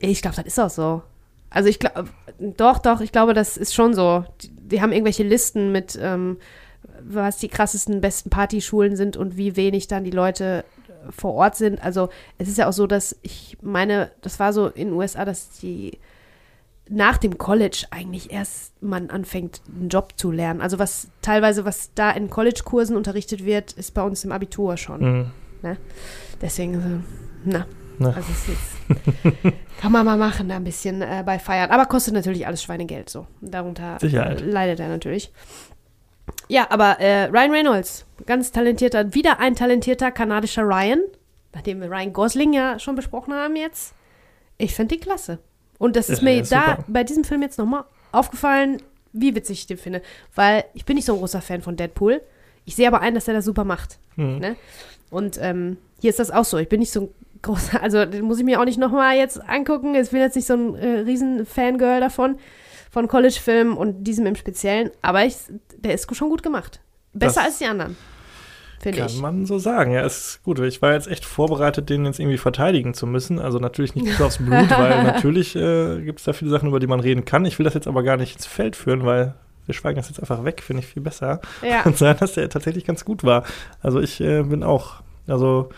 Ich 0.00 0.22
glaube, 0.22 0.36
das 0.36 0.46
ist 0.46 0.58
auch 0.58 0.70
so. 0.70 1.02
Also 1.50 1.68
ich 1.68 1.78
glaube, 1.78 2.08
doch, 2.38 2.78
doch, 2.78 3.00
ich 3.00 3.12
glaube, 3.12 3.34
das 3.34 3.56
ist 3.56 3.74
schon 3.74 3.94
so. 3.94 4.24
Die, 4.42 4.50
die 4.50 4.82
haben 4.82 4.92
irgendwelche 4.92 5.22
Listen 5.22 5.72
mit, 5.72 5.98
ähm, 6.00 6.38
was 7.00 7.38
die 7.38 7.48
krassesten, 7.48 8.00
besten 8.00 8.30
Partyschulen 8.30 8.96
sind 8.96 9.16
und 9.16 9.36
wie 9.36 9.56
wenig 9.56 9.88
dann 9.88 10.04
die 10.04 10.10
Leute 10.10 10.64
äh, 10.88 11.12
vor 11.12 11.34
Ort 11.34 11.56
sind. 11.56 11.82
Also 11.82 12.10
es 12.36 12.48
ist 12.48 12.58
ja 12.58 12.68
auch 12.68 12.72
so, 12.72 12.86
dass 12.86 13.16
ich 13.22 13.56
meine, 13.62 14.10
das 14.20 14.38
war 14.38 14.52
so 14.52 14.66
in 14.66 14.88
den 14.88 14.96
USA, 14.96 15.24
dass 15.24 15.50
die 15.58 15.98
nach 16.90 17.18
dem 17.18 17.36
College 17.36 17.86
eigentlich 17.90 18.32
erst 18.32 18.82
man 18.82 19.10
anfängt, 19.10 19.60
einen 19.68 19.88
Job 19.88 20.14
zu 20.16 20.30
lernen. 20.30 20.60
Also 20.60 20.78
was 20.78 21.08
teilweise, 21.22 21.64
was 21.64 21.92
da 21.94 22.10
in 22.10 22.30
College-Kursen 22.30 22.96
unterrichtet 22.96 23.44
wird, 23.44 23.72
ist 23.72 23.92
bei 23.92 24.02
uns 24.02 24.24
im 24.24 24.32
Abitur 24.32 24.76
schon. 24.76 25.00
Mhm. 25.62 25.76
Deswegen, 26.40 26.76
also, 26.76 26.88
na. 27.44 27.66
Na. 27.98 28.10
Also 28.14 28.30
ist, 28.30 29.52
kann 29.80 29.92
man 29.92 30.04
mal 30.06 30.16
machen, 30.16 30.48
da 30.48 30.56
ein 30.56 30.64
bisschen 30.64 31.02
äh, 31.02 31.22
bei 31.24 31.38
Feiern. 31.38 31.70
Aber 31.70 31.86
kostet 31.86 32.14
natürlich 32.14 32.46
alles 32.46 32.62
Schweinegeld 32.62 33.10
so. 33.10 33.26
Darunter 33.40 33.98
Sicherheit. 34.00 34.40
äh, 34.40 34.44
leidet 34.44 34.80
er 34.80 34.88
natürlich. 34.88 35.32
Ja, 36.48 36.66
aber 36.70 37.00
äh, 37.00 37.24
Ryan 37.24 37.50
Reynolds, 37.50 38.06
ganz 38.26 38.52
talentierter, 38.52 39.14
wieder 39.14 39.40
ein 39.40 39.54
talentierter 39.56 40.10
kanadischer 40.12 40.62
Ryan, 40.62 41.00
nachdem 41.54 41.80
wir 41.80 41.90
Ryan 41.90 42.12
Gosling 42.12 42.52
ja 42.52 42.78
schon 42.78 42.94
besprochen 42.94 43.34
haben 43.34 43.56
jetzt. 43.56 43.94
Ich 44.58 44.74
finde 44.74 44.96
die 44.96 45.00
klasse. 45.00 45.38
Und 45.78 45.96
das 45.96 46.08
ist 46.10 46.22
Ja, 46.22 46.24
mir 46.24 46.42
da 46.42 46.44
super. 46.44 46.84
bei 46.88 47.04
diesem 47.04 47.24
Film 47.24 47.42
jetzt 47.42 47.58
nochmal 47.58 47.84
aufgefallen, 48.12 48.82
wie 49.12 49.34
witzig 49.34 49.60
ich 49.60 49.66
den 49.66 49.78
finde. 49.78 50.02
Weil 50.34 50.64
ich 50.74 50.84
bin 50.84 50.96
nicht 50.96 51.04
so 51.06 51.14
ein 51.14 51.18
großer 51.18 51.40
Fan 51.40 51.62
von 51.62 51.76
Deadpool. 51.76 52.20
Ich 52.64 52.76
sehe 52.76 52.88
aber 52.88 53.00
ein, 53.00 53.14
dass 53.14 53.28
er 53.28 53.34
das 53.34 53.44
super 53.44 53.64
macht. 53.64 53.98
Mhm. 54.16 54.38
Ne? 54.38 54.56
Und 55.10 55.38
ähm, 55.40 55.78
hier 56.00 56.10
ist 56.10 56.18
das 56.18 56.30
auch 56.30 56.44
so. 56.44 56.58
Ich 56.58 56.68
bin 56.68 56.80
nicht 56.80 56.92
so 56.92 57.02
ein 57.02 57.08
großer, 57.42 57.82
also 57.82 58.04
den 58.04 58.24
muss 58.24 58.38
ich 58.38 58.44
mir 58.44 58.60
auch 58.60 58.64
nicht 58.64 58.78
nochmal 58.78 59.16
jetzt 59.16 59.40
angucken. 59.48 59.94
Ich 59.94 60.10
bin 60.10 60.20
jetzt 60.20 60.36
nicht 60.36 60.46
so 60.46 60.54
ein 60.54 60.74
äh, 60.74 61.00
riesen 61.00 61.46
Fangirl 61.46 62.00
davon, 62.00 62.38
von 62.90 63.08
College-Filmen 63.08 63.76
und 63.76 64.04
diesem 64.04 64.26
im 64.26 64.36
Speziellen. 64.36 64.90
Aber 65.02 65.24
ich, 65.24 65.36
der 65.76 65.94
ist 65.94 66.14
schon 66.14 66.30
gut 66.30 66.42
gemacht. 66.42 66.80
Besser 67.12 67.40
Das 67.40 67.46
als 67.46 67.58
die 67.58 67.66
anderen, 67.66 67.96
finde 68.80 68.98
Kann 68.98 69.08
ich. 69.08 69.20
man 69.20 69.46
so 69.46 69.58
sagen, 69.58 69.92
ja, 69.92 70.02
ist 70.02 70.42
gut. 70.44 70.58
Ich 70.60 70.82
war 70.82 70.92
jetzt 70.92 71.08
echt 71.08 71.24
vorbereitet, 71.24 71.90
den 71.90 72.04
jetzt 72.04 72.20
irgendwie 72.20 72.38
verteidigen 72.38 72.94
zu 72.94 73.06
müssen. 73.06 73.38
Also 73.38 73.58
natürlich 73.58 73.94
nicht 73.94 74.06
bis 74.06 74.20
aufs 74.20 74.38
Blut, 74.38 74.70
weil 74.78 75.02
natürlich 75.04 75.56
äh, 75.56 76.00
gibt 76.02 76.20
es 76.20 76.24
da 76.24 76.32
viele 76.32 76.50
Sachen, 76.50 76.68
über 76.68 76.80
die 76.80 76.86
man 76.86 77.00
reden 77.00 77.24
kann. 77.24 77.44
Ich 77.44 77.58
will 77.58 77.64
das 77.64 77.74
jetzt 77.74 77.88
aber 77.88 78.02
gar 78.02 78.16
nicht 78.16 78.36
ins 78.36 78.46
Feld 78.46 78.76
führen, 78.76 79.04
weil 79.04 79.34
wir 79.66 79.74
schweigen 79.74 79.96
das 79.96 80.08
jetzt 80.08 80.20
einfach 80.20 80.44
weg, 80.44 80.62
finde 80.62 80.82
ich 80.82 80.88
viel 80.88 81.02
besser. 81.02 81.40
Ja. 81.62 81.82
Und 81.82 81.98
sagen, 81.98 82.18
dass 82.20 82.32
der 82.32 82.48
tatsächlich 82.48 82.84
ganz 82.84 83.04
gut 83.04 83.22
war. 83.22 83.44
Also 83.82 84.00
ich 84.00 84.20
äh, 84.20 84.42
bin 84.42 84.62
auch, 84.62 85.02
also 85.26 85.68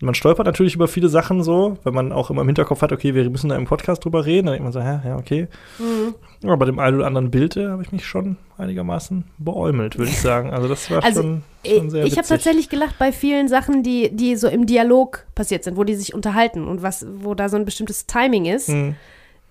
man 0.00 0.14
stolpert 0.14 0.46
natürlich 0.46 0.74
über 0.74 0.88
viele 0.88 1.08
Sachen 1.08 1.42
so, 1.42 1.78
weil 1.84 1.92
man 1.92 2.12
auch 2.12 2.30
immer 2.30 2.42
im 2.42 2.48
Hinterkopf 2.48 2.82
hat, 2.82 2.92
okay, 2.92 3.14
wir 3.14 3.28
müssen 3.30 3.48
da 3.48 3.56
im 3.56 3.64
Podcast 3.64 4.04
drüber 4.04 4.26
reden. 4.26 4.46
Dann 4.46 4.54
denkt 4.54 4.64
man 4.64 4.72
so, 4.72 4.80
ja, 4.80 5.02
ja, 5.04 5.16
okay. 5.16 5.48
Mhm. 5.78 6.14
Aber 6.42 6.56
bei 6.56 6.66
dem 6.66 6.78
einen 6.78 6.96
oder 6.96 7.06
anderen 7.06 7.30
Bild 7.30 7.56
äh, 7.56 7.68
habe 7.68 7.82
ich 7.82 7.92
mich 7.92 8.04
schon 8.04 8.36
einigermaßen 8.58 9.24
beäumelt, 9.38 9.96
würde 9.96 10.10
ich 10.10 10.20
sagen. 10.20 10.52
Also 10.52 10.68
das 10.68 10.90
war 10.90 11.02
Also, 11.04 11.22
schon, 11.22 11.42
Ich, 11.62 11.76
schon 11.76 11.90
sehr 11.90 12.04
ich 12.04 12.18
habe 12.18 12.26
tatsächlich 12.26 12.68
gelacht 12.68 12.98
bei 12.98 13.12
vielen 13.12 13.48
Sachen, 13.48 13.82
die, 13.82 14.10
die 14.14 14.36
so 14.36 14.48
im 14.48 14.66
Dialog 14.66 15.26
passiert 15.34 15.64
sind, 15.64 15.76
wo 15.76 15.84
die 15.84 15.94
sich 15.94 16.12
unterhalten 16.12 16.66
und 16.66 16.82
was, 16.82 17.06
wo 17.20 17.34
da 17.34 17.48
so 17.48 17.56
ein 17.56 17.64
bestimmtes 17.64 18.06
Timing 18.06 18.46
ist. 18.46 18.68
Hm. 18.68 18.96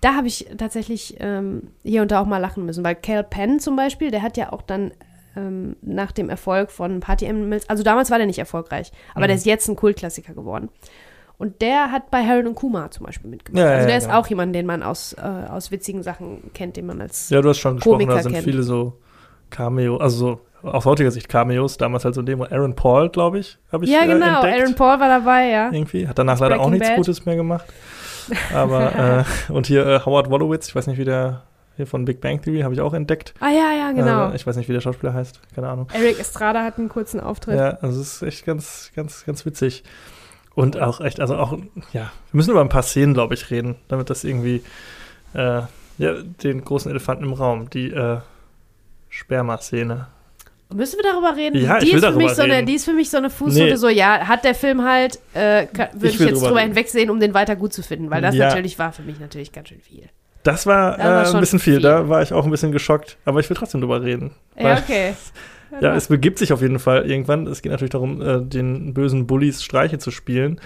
da 0.00 0.14
habe 0.14 0.26
ich 0.28 0.46
tatsächlich 0.58 1.16
ähm, 1.20 1.68
hier 1.82 2.02
und 2.02 2.10
da 2.10 2.20
auch 2.20 2.26
mal 2.26 2.38
lachen 2.38 2.66
müssen, 2.66 2.84
weil 2.84 2.94
Cal 2.94 3.24
Penn 3.24 3.58
zum 3.58 3.74
Beispiel, 3.74 4.10
der 4.10 4.22
hat 4.22 4.36
ja 4.36 4.52
auch 4.52 4.62
dann 4.62 4.92
ähm, 5.36 5.76
nach 5.82 6.12
dem 6.12 6.30
Erfolg 6.30 6.70
von 6.70 7.00
Party 7.00 7.26
Animals, 7.28 7.68
also 7.68 7.82
damals 7.82 8.10
war 8.10 8.18
der 8.18 8.26
nicht 8.26 8.38
erfolgreich, 8.38 8.92
aber 9.14 9.22
Mhm. 9.24 9.28
der 9.28 9.36
ist 9.36 9.46
jetzt 9.46 9.68
ein 9.68 9.76
Kultklassiker 9.76 10.34
geworden. 10.34 10.68
Und 11.36 11.62
der 11.62 11.90
hat 11.90 12.10
bei 12.12 12.24
Harold 12.24 12.46
und 12.46 12.54
Kumar 12.54 12.90
zum 12.92 13.06
Beispiel 13.06 13.28
mitgemacht. 13.28 13.60
Ja, 13.64 13.70
also 13.72 13.86
der 13.86 13.90
ja, 13.90 13.96
ist 13.98 14.04
genau. 14.06 14.18
auch 14.20 14.26
jemand, 14.28 14.54
den 14.54 14.66
man 14.66 14.82
aus, 14.84 15.14
äh, 15.14 15.20
aus 15.20 15.70
witzigen 15.72 16.02
Sachen 16.04 16.52
kennt, 16.54 16.76
den 16.76 16.86
man 16.86 17.00
als 17.00 17.28
Ja, 17.30 17.42
du 17.42 17.48
hast 17.48 17.58
schon 17.58 17.76
gesprochen, 17.76 17.94
Komiker 17.94 18.14
da 18.14 18.22
sind 18.22 18.32
kennt. 18.32 18.44
viele 18.44 18.62
so 18.62 18.98
Cameo, 19.50 19.96
also 19.96 20.16
so 20.62 20.68
aus 20.68 20.84
heutiger 20.86 21.10
Sicht 21.10 21.28
Cameos, 21.28 21.76
damals 21.76 22.04
halt 22.04 22.14
so 22.14 22.22
ein 22.22 22.26
Demo. 22.26 22.44
Aaron 22.44 22.74
Paul, 22.76 23.10
glaube 23.10 23.40
ich, 23.40 23.58
habe 23.72 23.84
ich 23.84 23.90
Ja, 23.90 24.04
äh, 24.04 24.06
genau, 24.06 24.40
entdeckt. 24.42 24.60
Aaron 24.62 24.74
Paul 24.76 25.00
war 25.00 25.08
dabei, 25.08 25.48
ja. 25.50 25.70
Irgendwie. 25.72 26.06
Hat 26.08 26.18
danach 26.18 26.38
leider 26.38 26.60
auch 26.60 26.70
nichts 26.70 26.88
Bad. 26.88 26.96
Gutes 26.96 27.26
mehr 27.26 27.36
gemacht. 27.36 27.66
Aber, 28.54 29.24
äh, 29.48 29.52
und 29.52 29.66
hier 29.66 29.84
äh, 29.86 30.00
Howard 30.06 30.30
Wolowitz, 30.30 30.68
ich 30.68 30.74
weiß 30.74 30.86
nicht, 30.86 30.98
wie 30.98 31.04
der 31.04 31.42
hier 31.76 31.86
von 31.86 32.04
Big 32.04 32.20
Bang 32.20 32.40
Theory, 32.42 32.60
habe 32.60 32.74
ich 32.74 32.80
auch 32.80 32.94
entdeckt. 32.94 33.34
Ah 33.40 33.48
ja, 33.50 33.72
ja, 33.72 33.92
genau. 33.92 34.30
Äh, 34.30 34.36
ich 34.36 34.46
weiß 34.46 34.56
nicht, 34.56 34.68
wie 34.68 34.72
der 34.72 34.80
Schauspieler 34.80 35.12
heißt, 35.14 35.40
keine 35.54 35.68
Ahnung. 35.68 35.88
Eric 35.92 36.18
Estrada 36.20 36.62
hat 36.64 36.78
einen 36.78 36.88
kurzen 36.88 37.20
Auftritt. 37.20 37.56
Ja, 37.56 37.78
also 37.80 38.00
es 38.00 38.16
ist 38.16 38.22
echt 38.22 38.46
ganz, 38.46 38.90
ganz, 38.94 39.24
ganz 39.24 39.44
witzig. 39.46 39.82
Und 40.54 40.80
auch 40.80 41.00
echt, 41.00 41.18
also 41.18 41.36
auch, 41.36 41.52
ja, 41.92 42.02
wir 42.02 42.10
müssen 42.32 42.52
über 42.52 42.60
ein 42.60 42.68
paar 42.68 42.84
Szenen, 42.84 43.12
glaube 43.14 43.34
ich, 43.34 43.50
reden, 43.50 43.74
damit 43.88 44.08
das 44.08 44.22
irgendwie, 44.22 44.62
äh, 45.34 45.62
ja, 45.98 46.14
den 46.42 46.64
großen 46.64 46.90
Elefanten 46.90 47.24
im 47.24 47.32
Raum, 47.32 47.70
die 47.70 47.90
äh, 47.90 48.18
Sperma-Szene. 49.08 50.06
Müssen 50.72 50.96
wir 50.98 51.10
darüber 51.10 51.36
reden? 51.36 51.60
Ja, 51.60 51.78
ich 51.78 51.84
die 51.84 51.90
will 51.92 51.98
ist 51.98 52.04
für 52.06 52.16
mich 52.16 52.30
so 52.32 52.42
eine. 52.42 52.64
Die 52.64 52.74
ist 52.74 52.84
für 52.84 52.92
mich 52.94 53.10
so 53.10 53.18
eine 53.18 53.30
Fußnote, 53.30 53.70
Nee. 53.70 53.76
so, 53.76 53.88
ja, 53.88 54.26
hat 54.26 54.44
der 54.44 54.54
Film 54.54 54.82
halt, 54.84 55.18
äh, 55.34 55.66
würde 55.92 56.08
Ich 56.08 56.14
ich, 56.14 56.20
jetzt 56.20 56.34
drüber 56.36 56.48
drüber 56.48 56.60
hinwegsehen, 56.60 57.10
um 57.10 57.20
den 57.20 57.34
weiter 57.34 57.54
gut 57.54 57.72
zu 57.72 57.82
finden, 57.82 58.10
weil 58.10 58.22
das 58.22 58.34
Ja. 58.34 58.46
natürlich 58.48 58.78
war 58.78 58.92
für 58.92 59.02
mich 59.02 59.20
natürlich 59.20 59.52
ganz 59.52 59.68
schön 59.68 59.80
viel. 59.80 60.08
Das 60.44 60.66
war, 60.66 60.96
war 60.98 61.24
äh, 61.24 61.28
ein 61.34 61.40
bisschen 61.40 61.58
viel. 61.58 61.74
viel. 61.74 61.82
Da 61.82 62.08
war 62.08 62.22
ich 62.22 62.32
auch 62.32 62.44
ein 62.44 62.50
bisschen 62.50 62.70
geschockt. 62.70 63.16
Aber 63.24 63.40
ich 63.40 63.50
will 63.50 63.56
trotzdem 63.56 63.80
drüber 63.80 64.02
reden. 64.02 64.30
Ja, 64.58 64.78
okay. 64.78 65.14
Ja, 65.80 65.92
es 65.96 66.06
begibt 66.06 66.38
sich 66.38 66.52
auf 66.52 66.62
jeden 66.62 66.78
Fall 66.78 67.10
irgendwann. 67.10 67.48
Es 67.48 67.60
geht 67.60 67.72
natürlich 67.72 67.90
darum, 67.90 68.22
äh, 68.22 68.40
den 68.40 68.94
bösen 68.94 69.26
Bullies 69.26 69.64
Streiche 69.64 69.98
zu 69.98 70.12
spielen. 70.12 70.60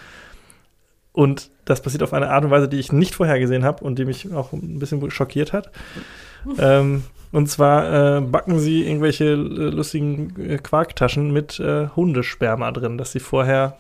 Und 1.13 1.51
das 1.65 1.81
passiert 1.81 2.03
auf 2.03 2.13
eine 2.13 2.29
Art 2.29 2.45
und 2.45 2.51
Weise, 2.51 2.69
die 2.69 2.79
ich 2.79 2.93
nicht 2.93 3.15
vorhergesehen 3.15 3.65
habe 3.65 3.83
und 3.85 3.99
die 3.99 4.05
mich 4.05 4.31
auch 4.35 4.53
ein 4.53 4.79
bisschen 4.79 5.11
schockiert 5.11 5.55
hat. 5.55 5.71
ähm, 6.59 7.05
und 7.33 7.49
zwar 7.49 8.19
äh, 8.19 8.21
backen 8.21 8.59
sie 8.59 8.87
irgendwelche 8.87 9.25
äh, 9.25 9.35
lustigen 9.35 10.35
äh, 10.39 10.59
Quarktaschen 10.59 11.33
mit 11.33 11.59
äh, 11.59 11.89
Hundesperma 11.97 12.71
drin, 12.73 12.99
das 12.99 13.13
sie 13.13 13.21
vorher 13.21 13.79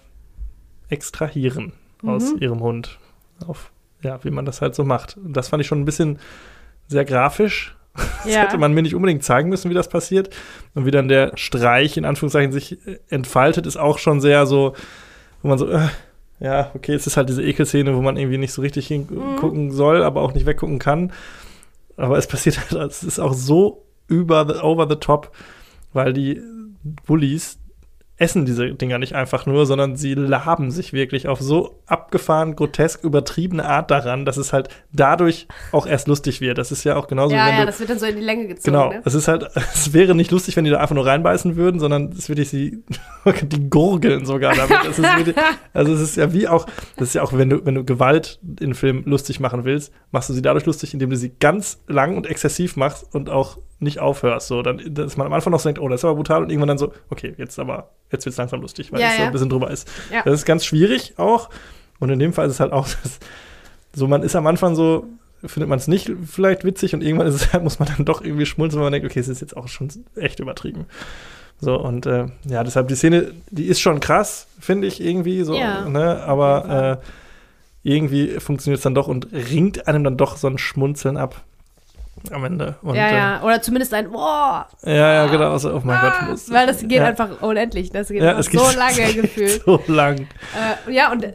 extrahieren 0.89 1.73
aus 2.07 2.33
Mhm. 2.33 2.39
ihrem 2.41 2.61
Hund. 2.61 2.99
Auf, 3.47 3.71
ja, 4.03 4.23
wie 4.25 4.31
man 4.31 4.45
das 4.45 4.61
halt 4.61 4.75
so 4.75 4.85
macht. 4.85 5.17
Und 5.17 5.37
das 5.37 5.49
fand 5.49 5.61
ich 5.61 5.67
schon 5.67 5.81
ein 5.81 5.85
bisschen 5.85 6.19
sehr 6.87 7.05
grafisch. 7.05 7.75
Das 8.25 8.33
ja. 8.33 8.43
hätte 8.43 8.59
man 8.59 8.75
mir 8.75 8.83
nicht 8.83 8.95
unbedingt 8.95 9.25
zeigen 9.25 9.49
müssen, 9.49 9.71
wie 9.71 9.75
das 9.75 9.89
passiert. 9.89 10.31
Und 10.75 10.87
wie 10.87 10.93
dann 10.93 11.09
der 11.09 11.33
Streich 11.37 11.97
in 11.97 12.05
Anführungszeichen 12.05 12.53
sich 12.53 12.87
äh, 12.87 12.99
entfaltet, 13.09 13.67
ist 13.67 13.77
auch 13.77 13.99
schon 13.99 14.21
sehr 14.21 14.47
so, 14.47 14.75
wo 15.43 15.49
man 15.49 15.59
so, 15.59 15.69
äh, 15.69 15.89
ja, 16.39 16.71
okay, 16.75 16.95
es 16.95 17.09
ist 17.09 17.17
halt 17.17 17.29
diese 17.29 17.43
Ekelszene, 17.43 17.97
wo 17.97 18.01
man 18.01 18.17
irgendwie 18.17 18.39
nicht 18.39 18.53
so 18.53 18.63
richtig 18.63 18.87
hingucken 18.87 19.73
soll, 19.73 20.05
aber 20.05 20.21
auch 20.23 20.33
nicht 20.33 20.47
weggucken 20.47 20.79
kann. 20.79 21.13
Aber 21.97 22.19
es 22.19 22.27
passiert 22.29 22.71
halt, 22.71 22.93
es 22.93 23.03
ist 23.03 23.19
auch 23.19 23.35
so 23.35 23.85
über 24.07 24.47
the, 24.47 24.61
over 24.61 24.87
the 24.89 24.97
top, 24.97 25.33
weil 25.93 26.13
die 26.13 26.41
Bullies 27.05 27.59
essen 28.19 28.45
diese 28.45 28.75
Dinger 28.75 28.99
nicht 28.99 29.15
einfach 29.15 29.47
nur, 29.47 29.65
sondern 29.65 29.97
sie 29.97 30.15
laben 30.15 30.71
sich 30.71 30.93
wirklich 30.93 31.29
auf 31.29 31.41
so 31.41 31.81
abgefahren, 31.87 32.57
grotesk, 32.57 33.05
übertriebene 33.05 33.65
Art 33.65 33.91
daran, 33.91 34.25
dass 34.25 34.37
es 34.37 34.53
halt 34.53 34.69
dadurch 34.93 35.47
auch 35.71 35.87
erst 35.87 36.09
lustig 36.09 36.41
wird. 36.41 36.59
Das 36.59 36.73
ist 36.73 36.83
ja 36.85 36.97
auch 36.97 37.07
genauso, 37.07 37.35
ja, 37.35 37.49
ja, 37.49 37.61
du 37.61 37.67
das 37.67 37.79
wird 37.79 37.91
dann 37.91 37.99
so 37.99 38.07
in 38.07 38.17
die 38.17 38.23
Länge 38.23 38.49
gezogen. 38.49 38.77
Genau, 38.77 38.89
Ne? 38.91 39.03
es 39.05 39.15
ist 39.15 39.29
halt, 39.29 39.49
es 39.55 39.93
wäre 39.93 40.15
nicht 40.15 40.31
lustig, 40.31 40.57
wenn 40.57 40.65
die 40.65 40.71
da 40.71 40.79
einfach 40.79 40.95
nur 40.95 41.07
reinbeißen 41.07 41.57
würden, 41.57 41.79
sondern 41.79 42.11
es 42.11 42.29
würde 42.29 42.43
ich 42.43 42.49
sie, 42.51 42.83
die 43.43 43.71
gurgeln 43.71 44.27
sogar 44.27 44.55
damit. 44.55 44.79
Es 44.89 44.99
ist 44.99 45.17
wirklich, 45.17 45.37
also 45.73 45.93
es 45.95 46.01
ist 46.01 46.17
ja 46.17 46.33
wie 46.33 46.49
auch, 46.49 46.67
das 46.97 47.09
ist 47.09 47.15
ja 47.15 47.23
auch, 47.23 47.33
wenn 47.33 47.51
du, 47.51 47.65
wenn 47.65 47.77
du 47.77 47.85
Gewalt 47.85 48.41
in 48.61 48.75
Filmen 48.75 49.05
lustig 49.05 49.39
machen 49.39 49.65
willst, 49.65 49.93
machst 50.11 50.29
du 50.29 50.33
sie 50.35 50.43
dadurch 50.43 50.67
lustig, 50.67 50.93
indem 50.93 51.11
du 51.11 51.17
sie 51.17 51.33
ganz 51.39 51.79
lang 51.87 52.17
und 52.17 52.27
exzessiv 52.27 52.77
machst 52.77 53.15
und 53.15 53.31
auch 53.31 53.59
nicht 53.81 54.01
aufhörst. 54.01 54.49
So, 54.49 54.63
dann, 54.63 54.83
dass 54.95 55.17
man 55.17 55.27
am 55.27 55.33
Anfang 55.33 55.53
noch 55.53 55.61
so 55.61 55.69
denkt, 55.69 55.81
oh, 55.81 55.89
das 55.89 56.01
ist 56.01 56.05
aber 56.05 56.17
brutal 56.17 56.43
und 56.43 56.51
irgendwann 56.51 56.69
dann 56.69 56.79
so, 56.79 56.93
okay, 57.11 57.35
jetzt 57.37 57.59
aber, 57.59 57.91
jetzt 58.11 58.25
wird 58.25 58.33
es 58.33 58.37
langsam 58.39 58.61
lustig, 58.61 58.93
weil 58.93 59.01
Ja, 59.01 59.09
es 59.09 59.15
so 59.15 59.21
ja. 59.21 59.27
ein 59.27 59.33
bisschen 59.33 59.51
drüber 59.51 59.71
ist. 59.71 59.89
Ja. 60.13 60.23
Das 60.23 60.35
ist 60.35 60.45
ganz 60.45 60.65
schwierig 60.65 61.15
auch. 61.19 61.49
Und 62.01 62.11
in 62.11 62.19
dem 62.19 62.33
Fall 62.33 62.47
ist 62.47 62.55
es 62.55 62.61
halt 62.61 62.73
auch, 62.73 62.89
dass, 63.03 63.19
so 63.95 64.07
man 64.07 64.23
ist 64.23 64.37
am 64.37 64.47
Anfang 64.47 64.75
so, 64.75 65.07
findet 65.45 65.69
man 65.69 65.79
es 65.79 65.87
nicht 65.87 66.11
vielleicht 66.27 66.65
witzig 66.65 66.95
und 66.95 67.03
irgendwann 67.03 67.29
ist 67.29 67.35
es 67.35 67.53
halt, 67.53 67.63
muss 67.63 67.79
man 67.79 67.89
dann 67.89 68.05
doch 68.05 68.23
irgendwie 68.23 68.47
schmunzeln, 68.47 68.81
weil 68.81 68.87
man 68.91 68.93
denkt, 68.93 69.11
okay, 69.11 69.21
es 69.21 69.29
ist 69.29 69.41
jetzt 69.41 69.57
auch 69.57 69.69
schon 69.69 69.89
echt 70.17 70.41
übertrieben. 70.41 70.87
So, 71.61 71.77
und 71.77 72.07
äh, 72.07 72.27
ja, 72.45 72.63
deshalb 72.63 72.87
die 72.87 72.95
Szene, 72.95 73.33
die 73.51 73.67
ist 73.67 73.81
schon 73.81 73.99
krass, 73.99 74.47
finde 74.61 74.87
ich 74.87 75.01
irgendwie 75.01 75.43
so, 75.43 75.55
ne? 75.55 76.23
Aber 76.25 77.01
äh, 77.03 77.07
irgendwie 77.83 78.39
funktioniert 78.39 78.79
es 78.79 78.85
dann 78.85 78.95
doch 78.95 79.09
und 79.09 79.33
ringt 79.33 79.89
einem 79.89 80.05
dann 80.05 80.17
doch 80.17 80.37
so 80.37 80.47
ein 80.47 80.59
Schmunzeln 80.59 81.17
ab 81.17 81.45
am 82.31 82.45
Ende. 82.45 82.77
Und, 82.83 82.95
ja, 82.95 83.11
ja. 83.13 83.43
Oder 83.43 83.61
zumindest 83.63 83.93
ein, 83.95 84.11
boah, 84.11 84.67
ja, 84.85 84.93
ja, 85.15 85.27
genau. 85.27 85.53
Also, 85.53 85.73
oh 85.75 85.81
mein 85.85 85.97
ah, 85.97 86.17
Gott. 86.21 86.31
muss- 86.31 86.51
weil 86.51 86.67
das 86.67 86.81
geht 86.81 86.93
ja, 86.93 87.05
einfach 87.07 87.41
unendlich. 87.43 87.91
Das 87.91 88.09
geht 88.09 88.23
ja, 88.23 88.37
einfach 88.37 88.51
geht 88.51 88.61
so 88.61 88.79
lange 88.79 89.15
gefühlt. 89.23 89.63
So 89.65 89.81
lang. 89.87 90.27
Äh, 90.87 90.93
ja, 90.93 91.11
und 91.13 91.25
äh, 91.25 91.33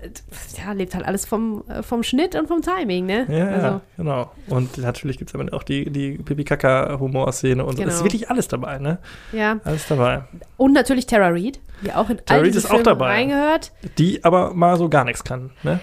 ja, 0.63 0.71
lebt 0.73 0.95
halt 0.95 1.05
alles 1.05 1.25
vom, 1.25 1.63
äh, 1.67 1.83
vom 1.83 2.03
Schnitt 2.03 2.35
und 2.35 2.47
vom 2.47 2.61
Timing, 2.61 3.05
ne? 3.05 3.25
Ja, 3.29 3.47
also, 3.47 3.67
ja, 3.67 3.81
genau. 3.97 4.31
Und 4.47 4.77
natürlich 4.77 5.17
gibt 5.17 5.29
es 5.31 5.35
aber 5.39 5.51
auch 5.53 5.63
die, 5.63 5.89
die 5.89 6.17
Pipi-Kaka-Humor-Szene 6.17 7.63
und 7.65 7.75
so. 7.77 7.81
Es 7.83 7.85
Genau. 7.85 7.95
ist 7.97 8.03
wirklich 8.03 8.29
alles 8.29 8.47
dabei, 8.47 8.77
ne? 8.79 8.99
ja. 9.31 9.57
Alles 9.63 9.87
dabei. 9.87 10.23
Und 10.57 10.73
natürlich 10.73 11.05
Tara 11.05 11.27
Reid, 11.29 11.59
die 11.83 11.91
auch 11.93 12.09
in 12.09 12.17
Tara 12.25 12.39
all 12.39 12.45
diese 12.45 12.59
ist 12.59 12.71
auch 12.71 12.81
dabei. 12.83 13.07
reingehört. 13.07 13.71
Die 13.97 14.23
aber 14.23 14.53
mal 14.53 14.77
so 14.77 14.89
gar 14.89 15.03
nichts 15.03 15.23
kann, 15.23 15.51
ne? 15.63 15.79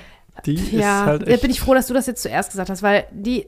Die 0.46 0.54
Ja, 0.76 1.00
ist 1.02 1.06
halt 1.06 1.22
da 1.22 1.26
echt. 1.32 1.42
bin 1.42 1.50
ich 1.50 1.60
froh, 1.60 1.74
dass 1.74 1.86
du 1.86 1.94
das 1.94 2.06
jetzt 2.06 2.22
zuerst 2.22 2.50
gesagt 2.50 2.70
hast, 2.70 2.82
weil 2.82 3.04
die, 3.12 3.46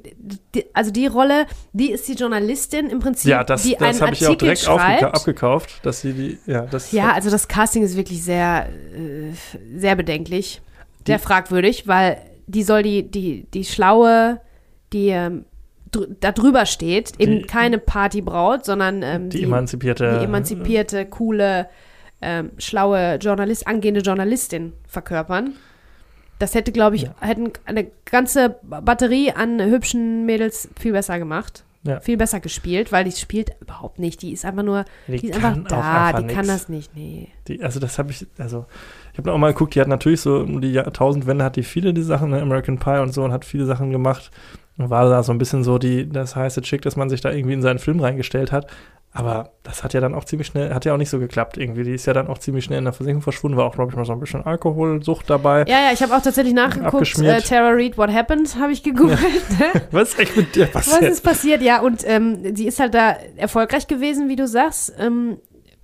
die 0.54 0.64
also 0.72 0.90
die 0.90 1.06
Rolle, 1.06 1.46
die 1.72 1.90
ist 1.90 2.06
die 2.08 2.14
Journalistin 2.14 2.88
im 2.90 2.98
Prinzip, 3.00 3.30
ja, 3.30 3.44
das, 3.44 3.62
die 3.62 3.72
das 3.78 3.82
einen 3.82 4.00
habe 4.00 4.12
ich 4.14 4.20
ja 4.20 4.30
auch 4.30 4.36
direkt 4.36 4.68
abgekauft, 4.68 5.80
dass 5.84 6.00
sie 6.02 6.12
die, 6.12 6.38
ja, 6.46 6.62
das. 6.62 6.92
Ja, 6.92 7.12
also 7.12 7.30
das 7.30 7.48
Casting 7.48 7.82
ist 7.82 7.96
wirklich 7.96 8.22
sehr, 8.22 8.68
äh, 8.94 9.32
sehr 9.78 9.96
bedenklich, 9.96 10.60
sehr 11.06 11.18
fragwürdig, 11.18 11.86
weil 11.88 12.18
die 12.46 12.62
soll 12.62 12.82
die, 12.82 13.10
die, 13.10 13.46
die 13.54 13.64
schlaue, 13.64 14.40
die 14.92 15.08
ähm, 15.08 15.44
da 16.20 16.32
drüber 16.32 16.64
steht, 16.66 17.12
eben 17.18 17.40
Die- 17.40 17.42
keine 17.42 17.78
Partybraut, 17.78 18.64
sondern 18.64 19.02
ähm, 19.02 19.28
die, 19.30 19.42
emanzipierte. 19.42 20.18
die 20.18 20.24
emanzipierte, 20.24 21.04
coole, 21.06 21.68
ähm, 22.22 22.50
schlaue 22.58 23.16
Journalist, 23.16 23.66
angehende 23.66 24.00
Journalistin 24.00 24.72
verkörpern. 24.86 25.54
Das 26.42 26.54
hätte, 26.56 26.72
glaube 26.72 26.96
ich, 26.96 27.02
Ja. 27.02 27.14
hätten 27.20 27.52
eine 27.66 27.86
ganze 28.04 28.56
Batterie 28.62 29.30
an 29.32 29.62
hübschen 29.62 30.26
Mädels 30.26 30.68
viel 30.78 30.90
besser 30.92 31.18
gemacht. 31.20 31.64
Ja. 31.84 32.00
Viel 32.00 32.16
besser 32.16 32.40
gespielt, 32.40 32.92
weil 32.92 33.04
die 33.04 33.10
spielt 33.12 33.52
überhaupt 33.60 33.98
nicht. 33.98 34.22
Die 34.22 34.32
ist 34.32 34.44
einfach 34.44 34.62
nur, 34.62 34.84
Die 35.08 35.18
die 35.18 35.30
ist 35.30 35.40
kann 35.40 35.54
einfach 35.54 35.68
da, 35.68 36.06
einfach 36.06 36.20
die 36.20 36.26
kann 36.28 36.46
nix. 36.46 36.48
das 36.48 36.68
nicht, 36.68 36.96
nee. 36.96 37.28
Die, 37.48 37.62
also 37.62 37.80
das 37.80 37.98
habe 37.98 38.10
ich, 38.12 38.26
also 38.38 38.66
ich 39.12 39.18
habe 39.18 39.32
auch 39.32 39.38
mal 39.38 39.52
geguckt, 39.52 39.74
die 39.74 39.80
hat 39.80 39.88
natürlich 39.88 40.20
so 40.20 40.38
um 40.38 40.60
die 40.60 40.72
Jahrtausendwende 40.72 41.44
hat 41.44 41.56
die 41.56 41.62
viele 41.64 41.92
die 41.94 42.02
Sachen, 42.02 42.30
ne, 42.30 42.40
American 42.40 42.78
Pie 42.78 43.00
und 43.00 43.12
so 43.12 43.22
und 43.24 43.32
hat 43.32 43.44
viele 43.44 43.66
Sachen 43.66 43.90
gemacht. 43.90 44.30
Und 44.78 44.90
war 44.90 45.08
da 45.10 45.22
so 45.22 45.32
ein 45.32 45.38
bisschen 45.38 45.64
so 45.64 45.78
die, 45.78 46.08
das 46.08 46.34
heiße 46.34 46.62
Chick, 46.62 46.82
dass 46.82 46.96
man 46.96 47.08
sich 47.10 47.20
da 47.20 47.30
irgendwie 47.30 47.54
in 47.54 47.62
seinen 47.62 47.78
Film 47.78 48.00
reingestellt 48.00 48.52
hat. 48.52 48.66
Aber 49.14 49.52
das 49.62 49.84
hat 49.84 49.92
ja 49.92 50.00
dann 50.00 50.14
auch 50.14 50.24
ziemlich 50.24 50.46
schnell, 50.46 50.72
hat 50.72 50.86
ja 50.86 50.94
auch 50.94 50.96
nicht 50.96 51.10
so 51.10 51.18
geklappt 51.18 51.58
irgendwie. 51.58 51.82
Die 51.84 51.92
ist 51.92 52.06
ja 52.06 52.14
dann 52.14 52.28
auch 52.28 52.38
ziemlich 52.38 52.64
schnell 52.64 52.78
in 52.78 52.84
der 52.84 52.94
Versenkung 52.94 53.20
verschwunden, 53.20 53.58
war 53.58 53.66
auch, 53.66 53.74
glaube 53.74 53.90
ich, 53.90 53.96
mal 53.96 54.06
so 54.06 54.12
ein 54.14 54.20
bisschen 54.20 54.42
Alkoholsucht 54.42 55.28
dabei. 55.28 55.64
Ja, 55.68 55.80
ja, 55.86 55.90
ich 55.92 56.02
habe 56.02 56.16
auch 56.16 56.22
tatsächlich 56.22 56.54
nachgeguckt. 56.54 57.18
Äh, 57.18 57.42
Tara 57.42 57.70
Reid, 57.72 57.98
What 57.98 58.10
Happened, 58.10 58.56
habe 58.58 58.72
ich 58.72 58.82
gegoogelt. 58.82 59.18
Was 59.90 60.10
ist 60.14 60.18
echt 60.18 60.36
mit 60.36 60.54
dir 60.54 60.64
Was 60.72 60.88
passiert? 60.88 61.10
ist 61.12 61.20
passiert? 61.22 61.60
Ja, 61.60 61.82
und 61.82 62.02
ähm, 62.06 62.56
sie 62.56 62.66
ist 62.66 62.80
halt 62.80 62.94
da 62.94 63.16
erfolgreich 63.36 63.86
gewesen, 63.86 64.30
wie 64.30 64.36
du 64.36 64.46
sagst. 64.48 64.94
Ähm, 64.98 65.36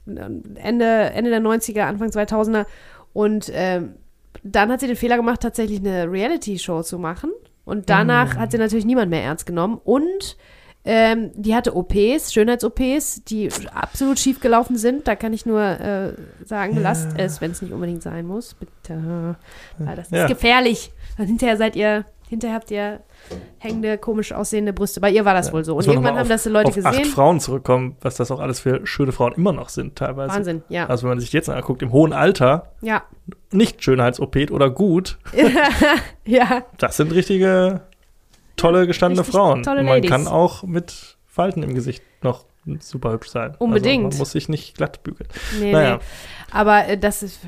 Ende, 0.07 0.87
Ende 0.87 1.29
der 1.31 1.41
90er, 1.41 1.81
Anfang 1.83 2.09
2000er. 2.09 2.65
Und 3.13 3.51
ähm, 3.55 3.97
dann 4.43 4.71
hat 4.73 4.81
sie 4.81 4.87
den 4.87 4.97
Fehler 4.97 5.17
gemacht, 5.17 5.41
tatsächlich 5.41 5.81
eine 5.81 6.11
Reality-Show 6.11 6.83
zu 6.83 6.99
machen. 6.99 7.31
Und 7.67 7.91
danach 7.91 8.37
Mm. 8.37 8.39
hat 8.39 8.53
sie 8.53 8.59
natürlich 8.59 8.87
niemand 8.87 9.11
mehr 9.11 9.23
ernst 9.23 9.45
genommen. 9.45 9.79
Und 9.85 10.39
ähm, 10.91 11.31
die 11.35 11.55
hatte 11.55 11.77
OPs, 11.77 12.33
Schönheits-OPs, 12.33 13.25
die 13.25 13.51
absolut 13.75 14.19
schief 14.19 14.41
gelaufen 14.41 14.79
sind. 14.79 15.07
Da 15.07 15.17
kann 15.17 15.35
ich 15.35 15.45
nur 15.45 15.61
äh, 15.63 16.15
sagen, 16.47 16.77
Ja. 16.77 16.81
lasst 16.81 17.11
es, 17.19 17.43
wenn 17.43 17.51
es 17.51 17.61
nicht 17.61 17.73
unbedingt 17.75 18.03
sein 18.03 18.27
muss. 18.27 18.55
Bitte. 18.55 19.37
Weil 19.77 19.97
das 19.97 20.09
Ja. 20.11 20.25
ist 20.25 20.29
gefährlich. 20.31 20.91
Und 21.19 21.27
hinterher 21.27 21.59
seid 21.59 21.77
ihr, 21.77 22.07
hinterher 22.31 22.57
habt 22.57 22.71
ihr 22.71 23.01
hängende, 23.59 23.99
komisch 23.99 24.33
aussehende 24.33 24.73
Brüste. 24.73 25.01
Bei 25.01 25.11
ihr 25.11 25.27
war 25.27 25.35
das 25.35 25.53
wohl 25.53 25.63
so. 25.63 25.77
Und 25.77 25.87
irgendwann 25.87 26.15
noch 26.15 26.21
haben 26.21 26.29
das 26.31 26.45
die 26.45 26.49
Leute 26.49 26.69
auf 26.71 26.79
acht 26.87 26.97
gesehen. 26.97 27.05
Frauen 27.13 27.41
zurückkommen, 27.41 27.97
was 28.01 28.17
das 28.17 28.31
auch 28.31 28.41
alles 28.41 28.61
für 28.61 28.87
schöne 28.87 29.13
Frauen 29.13 29.33
immer 29.35 29.53
noch 29.53 29.69
sind 29.69 29.97
teilweise. 29.97 30.35
Wahnsinn, 30.35 30.63
ja. 30.71 30.87
Also 30.87 31.03
wenn 31.03 31.11
man 31.11 31.21
sich 31.21 31.33
jetzt 31.35 31.51
anguckt, 31.51 31.83
im 31.83 31.93
hohen 31.93 32.15
Alter, 32.15 32.73
Ja. 32.81 33.03
nicht 33.51 33.85
schönheits-OP 33.85 34.51
oder 34.53 34.71
gut, 34.71 35.19
ja. 36.25 36.63
das 36.79 36.97
sind 36.97 37.13
richtige 37.13 37.81
tolle 38.59 38.87
gestandene 38.87 39.21
Richtig 39.23 39.35
Frauen. 39.35 39.63
tolle 39.63 39.83
man 39.83 40.03
kann 40.03 40.27
auch 40.27 40.63
mit 40.63 41.17
Falten 41.27 41.63
im 41.63 41.75
Gesicht 41.75 42.03
noch 42.23 42.45
super 42.81 43.13
hübsch 43.13 43.29
sein. 43.31 43.55
Unbedingt. 43.59 44.05
Also 44.07 44.17
man 44.17 44.19
muss 44.19 44.33
sich 44.33 44.49
nicht 44.49 44.77
glatt 44.77 45.03
bügeln. 45.03 45.29
Nee, 45.61 45.73
Naja. 45.73 45.97
nee. 45.97 46.03
Aber 46.51 46.87
äh, 46.87 46.99
das, 46.99 47.23
ist, 47.23 47.41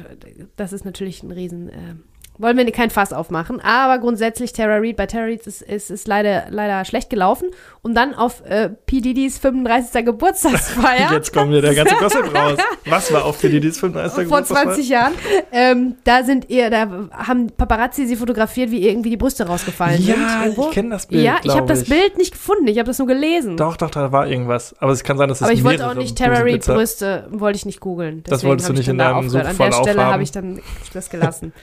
das 0.57 0.73
ist 0.73 0.85
natürlich 0.85 1.23
ein 1.23 1.31
Riesen. 1.31 1.69
Äh, 1.69 1.95
wollen 2.41 2.57
wir 2.57 2.71
kein 2.73 2.91
Fass 2.91 3.13
aufmachen. 3.13 3.61
Aber 3.61 3.99
grundsätzlich 3.99 4.53
Tara 4.53 4.79
Reid, 4.79 4.97
bei 4.97 5.07
Tara 5.07 5.25
Reid 5.25 5.47
ist 5.47 5.63
es 5.63 5.91
ist, 5.91 6.09
leider, 6.09 6.45
leider 6.49 6.85
schlecht 6.85 7.11
gelaufen. 7.11 7.49
Und 7.83 7.95
dann 7.95 8.15
auf 8.15 8.45
äh, 8.47 8.71
P. 8.87 9.01
Diddy's 9.01 9.39
35. 9.39 10.05
Geburtstagsfeier. 10.05 11.13
Jetzt 11.13 11.33
kommt 11.33 11.51
wieder 11.51 11.63
der 11.63 11.75
ganze 11.75 11.95
Gossip 11.97 12.35
raus. 12.35 12.59
Was 12.87 13.13
war 13.13 13.25
auch 13.25 13.35
für 13.35 13.49
die, 13.49 13.61
die 13.61 13.71
35. 13.71 14.29
vor 14.29 14.43
20 14.43 14.89
Jahren. 14.89 15.13
Ähm, 15.53 15.97
da 16.05 16.25
sind 16.25 16.49
ihr, 16.49 16.71
da 16.71 17.09
haben 17.13 17.49
Paparazzi 17.57 18.07
sie 18.07 18.17
fotografiert, 18.17 18.71
wie 18.71 18.87
irgendwie 18.89 19.11
die 19.11 19.17
Brüste 19.17 19.47
rausgefallen 19.47 20.01
sind. 20.01 20.17
Ja, 20.17 20.47
ich 20.47 20.71
kenne 20.71 20.91
das 20.91 21.07
Bild. 21.07 21.25
Ja, 21.25 21.37
ich 21.43 21.55
habe 21.55 21.67
das 21.67 21.85
Bild 21.85 22.17
nicht 22.17 22.33
gefunden. 22.33 22.67
Ich 22.69 22.79
habe 22.79 22.87
das 22.87 22.99
nur 22.99 23.07
gelesen. 23.07 23.57
Doch, 23.57 23.77
doch, 23.77 23.91
da 23.91 24.13
war 24.13 24.27
irgendwas. 24.27 24.75
Aber 24.79 24.93
es 24.93 25.05
kann 25.05 25.19
sein, 25.19 25.29
dass 25.29 25.39
es 25.39 25.43
Aber 25.43 25.53
ich 25.53 25.65
wollte 25.65 25.87
auch 25.87 25.95
nicht 25.95 26.17
Tara 26.17 26.41
Reid 26.41 26.65
Brüste, 26.65 27.27
wollte 27.31 27.57
ich 27.57 27.67
nicht 27.67 27.81
googeln. 27.81 28.23
Das 28.27 28.45
wolltest 28.45 28.69
du 28.69 28.73
nicht 28.73 28.89
in 28.89 28.99
deinem 28.99 29.27
aufgehört. 29.27 29.47
An 29.47 29.57
der 29.59 29.73
Stelle 29.73 30.05
habe 30.05 30.23
ich 30.23 30.33
dann 30.33 30.61
das 30.93 31.11
gelassen. 31.11 31.53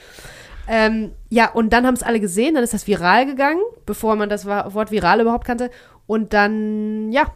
ähm, 0.68 1.12
ja, 1.30 1.50
und 1.50 1.72
dann 1.72 1.86
haben 1.86 1.94
es 1.94 2.02
alle 2.02 2.20
gesehen, 2.20 2.54
dann 2.54 2.64
ist 2.64 2.74
das 2.74 2.86
viral 2.86 3.26
gegangen, 3.26 3.60
bevor 3.86 4.16
man 4.16 4.28
das 4.28 4.46
Wort 4.46 4.90
viral 4.90 5.20
überhaupt 5.20 5.46
kannte. 5.46 5.70
Und 6.06 6.32
dann, 6.32 7.10
ja, 7.12 7.32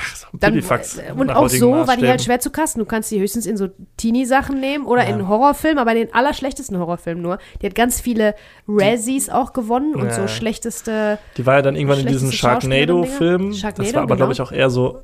Ach, 0.00 0.16
so 0.16 0.26
ein 0.32 0.38
Dann, 0.38 0.54
Pipifax 0.54 0.98
äh, 0.98 1.12
und 1.16 1.30
auch 1.30 1.48
so 1.48 1.72
war 1.72 1.96
die 1.96 2.06
halt 2.06 2.22
schwer 2.22 2.38
zu 2.38 2.50
kasten. 2.50 2.78
Du 2.78 2.84
kannst 2.86 3.10
die 3.10 3.18
höchstens 3.18 3.46
in 3.46 3.56
so 3.56 3.68
Teenie-Sachen 3.96 4.60
nehmen 4.60 4.86
oder 4.86 5.02
Ja. 5.02 5.08
in 5.14 5.26
Horrorfilmen, 5.26 5.78
aber 5.78 5.90
in 5.92 5.96
den 6.06 6.14
allerschlechtesten 6.14 6.78
Horrorfilmen 6.78 7.20
nur. 7.22 7.38
Die 7.60 7.66
hat 7.66 7.74
ganz 7.74 8.00
viele 8.00 8.34
Razzies 8.68 9.28
auch 9.28 9.52
gewonnen 9.52 9.94
und 9.96 10.06
Ja. 10.06 10.12
so 10.12 10.28
schlechteste. 10.28 11.18
Die 11.36 11.46
war 11.46 11.56
ja 11.56 11.62
dann 11.62 11.74
irgendwann 11.74 12.00
in 12.00 12.06
diesen 12.06 12.30
Schlechteste 12.32 12.68
Sharknado-Film. 12.70 13.50
Das 13.50 13.58
Sharknado, 13.58 13.94
war 13.94 14.02
aber, 14.02 14.16
glaube 14.16 14.32
genau. 14.34 14.44
ich, 14.44 14.48
auch 14.48 14.52
eher 14.52 14.70
so 14.70 15.00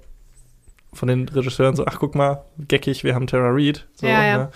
von 0.93 1.09
den 1.09 1.28
Regisseuren 1.28 1.74
so, 1.74 1.85
ach, 1.86 1.99
guck 1.99 2.15
mal, 2.15 2.45
geckig, 2.69 3.03
wir 3.03 3.16
haben 3.16 3.27
Tara 3.27 3.51
Reid. 3.51 3.89
So, 3.95 4.07
Ja, 4.07 4.24
ja. 4.24 4.39
Ne? 4.39 4.49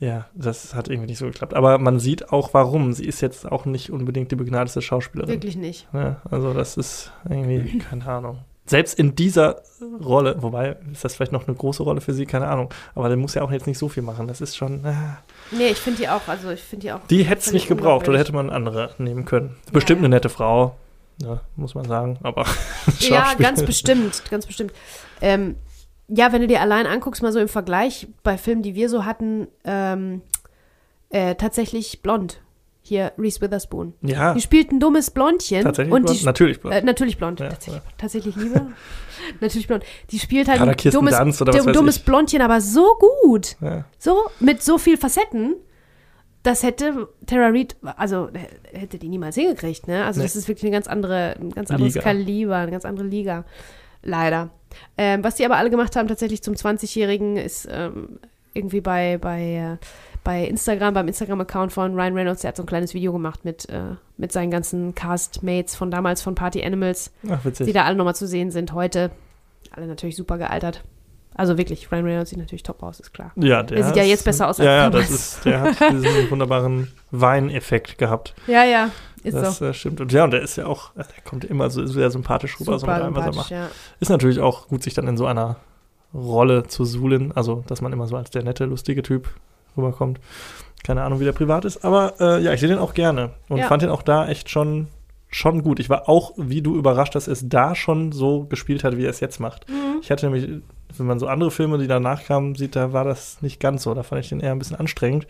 Ja, 0.00 0.26
das 0.34 0.74
hat 0.74 0.88
irgendwie 0.88 1.08
nicht 1.08 1.18
so 1.18 1.26
geklappt. 1.26 1.54
Aber 1.54 1.78
man 1.78 1.98
sieht 1.98 2.32
auch, 2.32 2.54
warum. 2.54 2.92
Sie 2.92 3.04
ist 3.04 3.20
jetzt 3.20 3.50
auch 3.50 3.64
nicht 3.64 3.90
unbedingt 3.90 4.30
die 4.30 4.36
begnadete 4.36 4.80
Schauspielerin. 4.80 5.30
Wirklich 5.30 5.56
nicht. 5.56 5.88
Ja, 5.92 6.22
also 6.30 6.54
das 6.54 6.76
ist 6.76 7.12
irgendwie, 7.28 7.78
keine 7.78 8.06
Ahnung. 8.06 8.38
Selbst 8.64 8.98
in 8.98 9.16
dieser 9.16 9.62
Rolle, 10.04 10.36
wobei, 10.40 10.76
ist 10.92 11.02
das 11.02 11.16
vielleicht 11.16 11.32
noch 11.32 11.48
eine 11.48 11.56
große 11.56 11.82
Rolle 11.82 12.02
für 12.02 12.12
sie, 12.12 12.26
keine 12.26 12.48
Ahnung. 12.48 12.72
Aber 12.94 13.08
der 13.08 13.16
muss 13.16 13.34
ja 13.34 13.42
auch 13.42 13.50
jetzt 13.50 13.66
nicht 13.66 13.78
so 13.78 13.88
viel 13.88 14.02
machen. 14.02 14.28
Das 14.28 14.40
ist 14.40 14.56
schon, 14.56 14.84
ah. 14.84 15.18
Nee, 15.50 15.68
ich 15.68 15.78
finde 15.78 16.02
die 16.02 16.08
auch, 16.08 16.28
also 16.28 16.50
ich 16.50 16.62
finde 16.62 16.86
die 16.86 16.92
auch. 16.92 17.00
die 17.08 17.24
hätte 17.24 17.40
es 17.40 17.52
nicht 17.52 17.66
gebraucht 17.66 18.08
oder 18.08 18.18
hätte 18.18 18.34
man 18.34 18.50
andere 18.50 18.90
nehmen 18.98 19.24
können. 19.24 19.56
Bestimmt 19.72 20.00
ja. 20.00 20.04
eine 20.04 20.14
nette 20.14 20.28
Frau, 20.28 20.76
ja, 21.22 21.40
muss 21.56 21.74
man 21.74 21.86
sagen, 21.86 22.18
aber 22.22 22.44
Ja, 23.00 23.32
ganz 23.38 23.64
bestimmt, 23.64 24.22
ganz 24.30 24.46
bestimmt. 24.46 24.72
Ähm, 25.22 25.56
ja, 26.08 26.32
wenn 26.32 26.40
du 26.40 26.46
dir 26.46 26.60
allein 26.60 26.86
anguckst, 26.86 27.22
mal 27.22 27.32
so 27.32 27.38
im 27.38 27.48
Vergleich 27.48 28.08
bei 28.22 28.36
Filmen, 28.38 28.62
die 28.62 28.74
wir 28.74 28.88
so 28.88 29.04
hatten, 29.04 29.46
ähm, 29.64 30.22
äh, 31.10 31.34
tatsächlich 31.34 32.02
blond. 32.02 32.40
Hier, 32.80 33.12
Reese 33.18 33.42
Witherspoon. 33.42 33.92
Ja, 34.00 34.32
Die 34.32 34.40
spielt 34.40 34.72
ein 34.72 34.80
dummes 34.80 35.10
Blondchen. 35.10 35.62
tatsächlich 35.62 35.92
und 35.94 36.04
blond? 36.06 36.24
Natürlich 36.24 36.60
blond. 36.60 36.74
Äh, 36.74 36.82
natürlich 36.82 37.18
blond. 37.18 37.40
Ja, 37.40 37.48
tatsächlich, 37.50 37.82
ja. 37.84 37.90
tatsächlich 37.98 38.36
Liebe. 38.36 38.66
natürlich 39.42 39.66
blond. 39.66 39.84
Die 40.10 40.18
spielt 40.18 40.48
halt 40.48 40.62
ein 40.62 40.74
dummes, 40.92 41.18
Dunst 41.18 41.42
oder 41.42 41.52
was 41.52 41.64
dumm- 41.64 41.72
dummes 41.74 41.96
ich. 41.98 42.04
Blondchen, 42.04 42.40
aber 42.40 42.62
so 42.62 42.96
gut. 43.22 43.56
ja. 43.60 43.84
So, 43.98 44.16
mit 44.40 44.62
so 44.62 44.78
viel 44.78 44.96
Facetten. 44.96 45.56
Das 46.44 46.62
hätte 46.62 47.08
Tara 47.26 47.48
Reid, 47.48 47.76
also 47.96 48.28
äh, 48.32 48.78
hätte 48.78 48.96
die 48.96 49.08
niemals 49.08 49.34
hingekriegt, 49.34 49.86
ne? 49.86 50.04
Also 50.06 50.20
Nee. 50.20 50.24
das 50.26 50.36
ist 50.36 50.48
wirklich 50.48 50.64
eine 50.64 50.72
ganz 50.72 50.86
andere, 50.86 51.34
ein 51.38 51.50
ganz 51.50 51.70
anderes 51.70 51.92
Liga. 51.94 52.02
Kaliber, 52.04 52.56
eine 52.56 52.70
ganz 52.70 52.86
andere 52.86 53.06
Liga. 53.06 53.44
Leider. 54.08 54.48
Ähm, 54.96 55.22
was 55.22 55.34
die 55.36 55.44
aber 55.44 55.56
alle 55.56 55.70
gemacht 55.70 55.94
haben, 55.96 56.08
tatsächlich 56.08 56.42
zum 56.42 56.54
20-Jährigen, 56.54 57.36
ist 57.36 57.68
ähm, 57.70 58.18
irgendwie 58.54 58.80
bei, 58.80 59.18
bei, 59.20 59.78
äh, 59.80 59.86
bei 60.24 60.44
Instagram, 60.44 60.94
beim 60.94 61.08
Instagram-Account 61.08 61.72
von 61.72 61.94
Ryan 61.94 62.14
Reynolds, 62.14 62.40
der 62.42 62.48
hat 62.48 62.56
so 62.56 62.62
ein 62.62 62.66
kleines 62.66 62.94
Video 62.94 63.12
gemacht 63.12 63.44
mit, 63.44 63.68
äh, 63.68 63.96
mit 64.16 64.32
seinen 64.32 64.50
ganzen 64.50 64.94
Castmates 64.94 65.76
von 65.76 65.90
damals 65.90 66.22
von 66.22 66.34
Party 66.34 66.64
Animals, 66.64 67.12
Ach, 67.30 67.44
witzig. 67.44 67.66
die 67.66 67.72
da 67.72 67.84
alle 67.84 67.96
nochmal 67.96 68.14
zu 68.16 68.26
sehen 68.26 68.50
sind 68.50 68.72
heute. 68.72 69.10
Alle 69.70 69.86
natürlich 69.86 70.16
super 70.16 70.38
gealtert. 70.38 70.82
Also 71.34 71.56
wirklich, 71.58 71.92
Ryan 71.92 72.04
Reynolds 72.04 72.30
sieht 72.30 72.38
natürlich 72.38 72.62
top 72.64 72.82
aus, 72.82 72.98
ist 72.98 73.12
klar. 73.12 73.32
ja, 73.36 73.62
der, 73.62 73.76
der 73.76 73.84
sieht 73.86 73.96
ja 73.96 74.02
jetzt 74.02 74.24
besser 74.24 74.48
aus 74.48 74.58
als 74.58 74.66
Ja, 74.66 74.74
ja, 74.74 74.90
damals. 74.90 75.08
das 75.08 75.18
ist, 75.20 75.44
der 75.44 75.60
hat 75.60 75.76
diesen 75.92 76.30
wunderbaren 76.30 76.92
Weineffekt 77.12 77.98
gehabt. 77.98 78.34
Ja, 78.46 78.64
ja, 78.64 78.90
ist 79.24 79.34
das 79.34 79.58
so. 79.58 79.64
äh, 79.66 79.74
stimmt. 79.74 80.00
Und 80.00 80.12
ja, 80.12 80.24
und 80.24 80.30
der 80.32 80.42
ist 80.42 80.56
ja 80.56 80.66
auch, 80.66 80.90
äh, 80.96 81.04
der 81.04 81.22
kommt 81.24 81.44
immer 81.44 81.70
so 81.70 81.84
sehr 81.86 82.10
sympathisch 82.10 82.58
rüber, 82.60 82.78
so 82.78 82.86
mit 82.86 82.94
Super 82.96 83.04
allem, 83.04 83.14
was 83.16 83.26
er 83.26 83.34
macht. 83.34 83.50
ja. 83.50 83.68
Ist 84.00 84.08
natürlich 84.08 84.40
auch 84.40 84.68
gut, 84.68 84.82
sich 84.82 84.94
dann 84.94 85.06
in 85.08 85.16
so 85.16 85.26
einer 85.26 85.56
Rolle 86.14 86.64
zu 86.66 86.84
suhlen. 86.84 87.32
Also, 87.34 87.64
dass 87.66 87.80
man 87.80 87.92
immer 87.92 88.06
so 88.06 88.16
als 88.16 88.30
der 88.30 88.42
nette, 88.42 88.64
lustige 88.64 89.02
Typ 89.02 89.28
rüberkommt. 89.76 90.20
Keine 90.84 91.02
Ahnung, 91.02 91.20
wie 91.20 91.24
der 91.24 91.32
privat 91.32 91.64
ist. 91.64 91.84
Aber 91.84 92.14
äh, 92.20 92.42
ja, 92.42 92.52
ich 92.52 92.60
sehe 92.60 92.68
den 92.68 92.78
auch 92.78 92.94
gerne. 92.94 93.30
Und 93.48 93.58
Ja. 93.58 93.66
fand 93.66 93.82
den 93.82 93.90
auch 93.90 94.02
da 94.02 94.28
echt 94.28 94.48
schon, 94.48 94.86
schon 95.28 95.62
gut. 95.62 95.80
Ich 95.80 95.90
war 95.90 96.08
auch, 96.08 96.32
wie 96.36 96.62
du, 96.62 96.76
überrascht, 96.76 97.14
dass 97.14 97.26
es 97.26 97.48
da 97.48 97.74
schon 97.74 98.12
so 98.12 98.44
gespielt 98.44 98.84
hat, 98.84 98.96
wie 98.96 99.04
er 99.04 99.10
es 99.10 99.20
jetzt 99.20 99.40
macht. 99.40 99.68
Mhm. 99.68 99.98
Ich 100.00 100.10
hatte 100.10 100.26
nämlich, 100.30 100.62
wenn 100.96 101.06
man 101.06 101.18
so 101.18 101.26
andere 101.26 101.50
Filme, 101.50 101.78
die 101.78 101.88
danach 101.88 102.24
kamen, 102.24 102.54
sieht, 102.54 102.76
da 102.76 102.92
war 102.92 103.04
das 103.04 103.42
nicht 103.42 103.60
ganz 103.60 103.82
so. 103.82 103.92
Da 103.92 104.02
fand 104.02 104.22
ich 104.22 104.28
den 104.30 104.40
eher 104.40 104.52
ein 104.52 104.58
bisschen 104.58 104.76
anstrengend. 104.78 105.26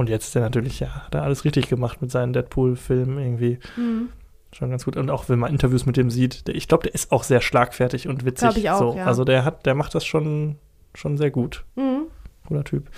Und 0.00 0.08
jetzt 0.08 0.28
ist 0.28 0.36
er 0.36 0.42
natürlich, 0.42 0.80
ja, 0.80 0.88
hat 1.06 1.14
er 1.14 1.22
alles 1.22 1.44
richtig 1.44 1.68
gemacht 1.68 2.00
mit 2.02 2.10
seinen 2.10 2.32
Deadpool-Filmen 2.32 3.18
irgendwie. 3.18 3.58
Mhm. 3.76 4.08
Schon 4.52 4.70
ganz 4.70 4.84
gut. 4.84 4.96
Und 4.96 5.10
auch 5.10 5.28
wenn 5.28 5.38
man 5.38 5.52
Interviews 5.52 5.86
mit 5.86 5.96
dem 5.96 6.10
sieht, 6.10 6.46
der, 6.48 6.54
ich 6.54 6.68
glaube, 6.68 6.84
der 6.84 6.94
ist 6.94 7.12
auch 7.12 7.22
sehr 7.22 7.40
schlagfertig 7.40 8.08
und 8.08 8.24
witzig. 8.24 8.48
Glaub 8.48 8.56
ich 8.56 8.70
auch, 8.70 8.78
so. 8.78 8.96
ja. 8.96 9.04
Also 9.04 9.24
der 9.24 9.44
hat, 9.44 9.66
der 9.66 9.74
macht 9.74 9.94
das 9.94 10.06
schon, 10.06 10.56
schon 10.94 11.18
sehr 11.18 11.30
gut. 11.30 11.64
Mhm. 11.76 12.04
Cooler 12.46 12.64
Typ. 12.64 12.88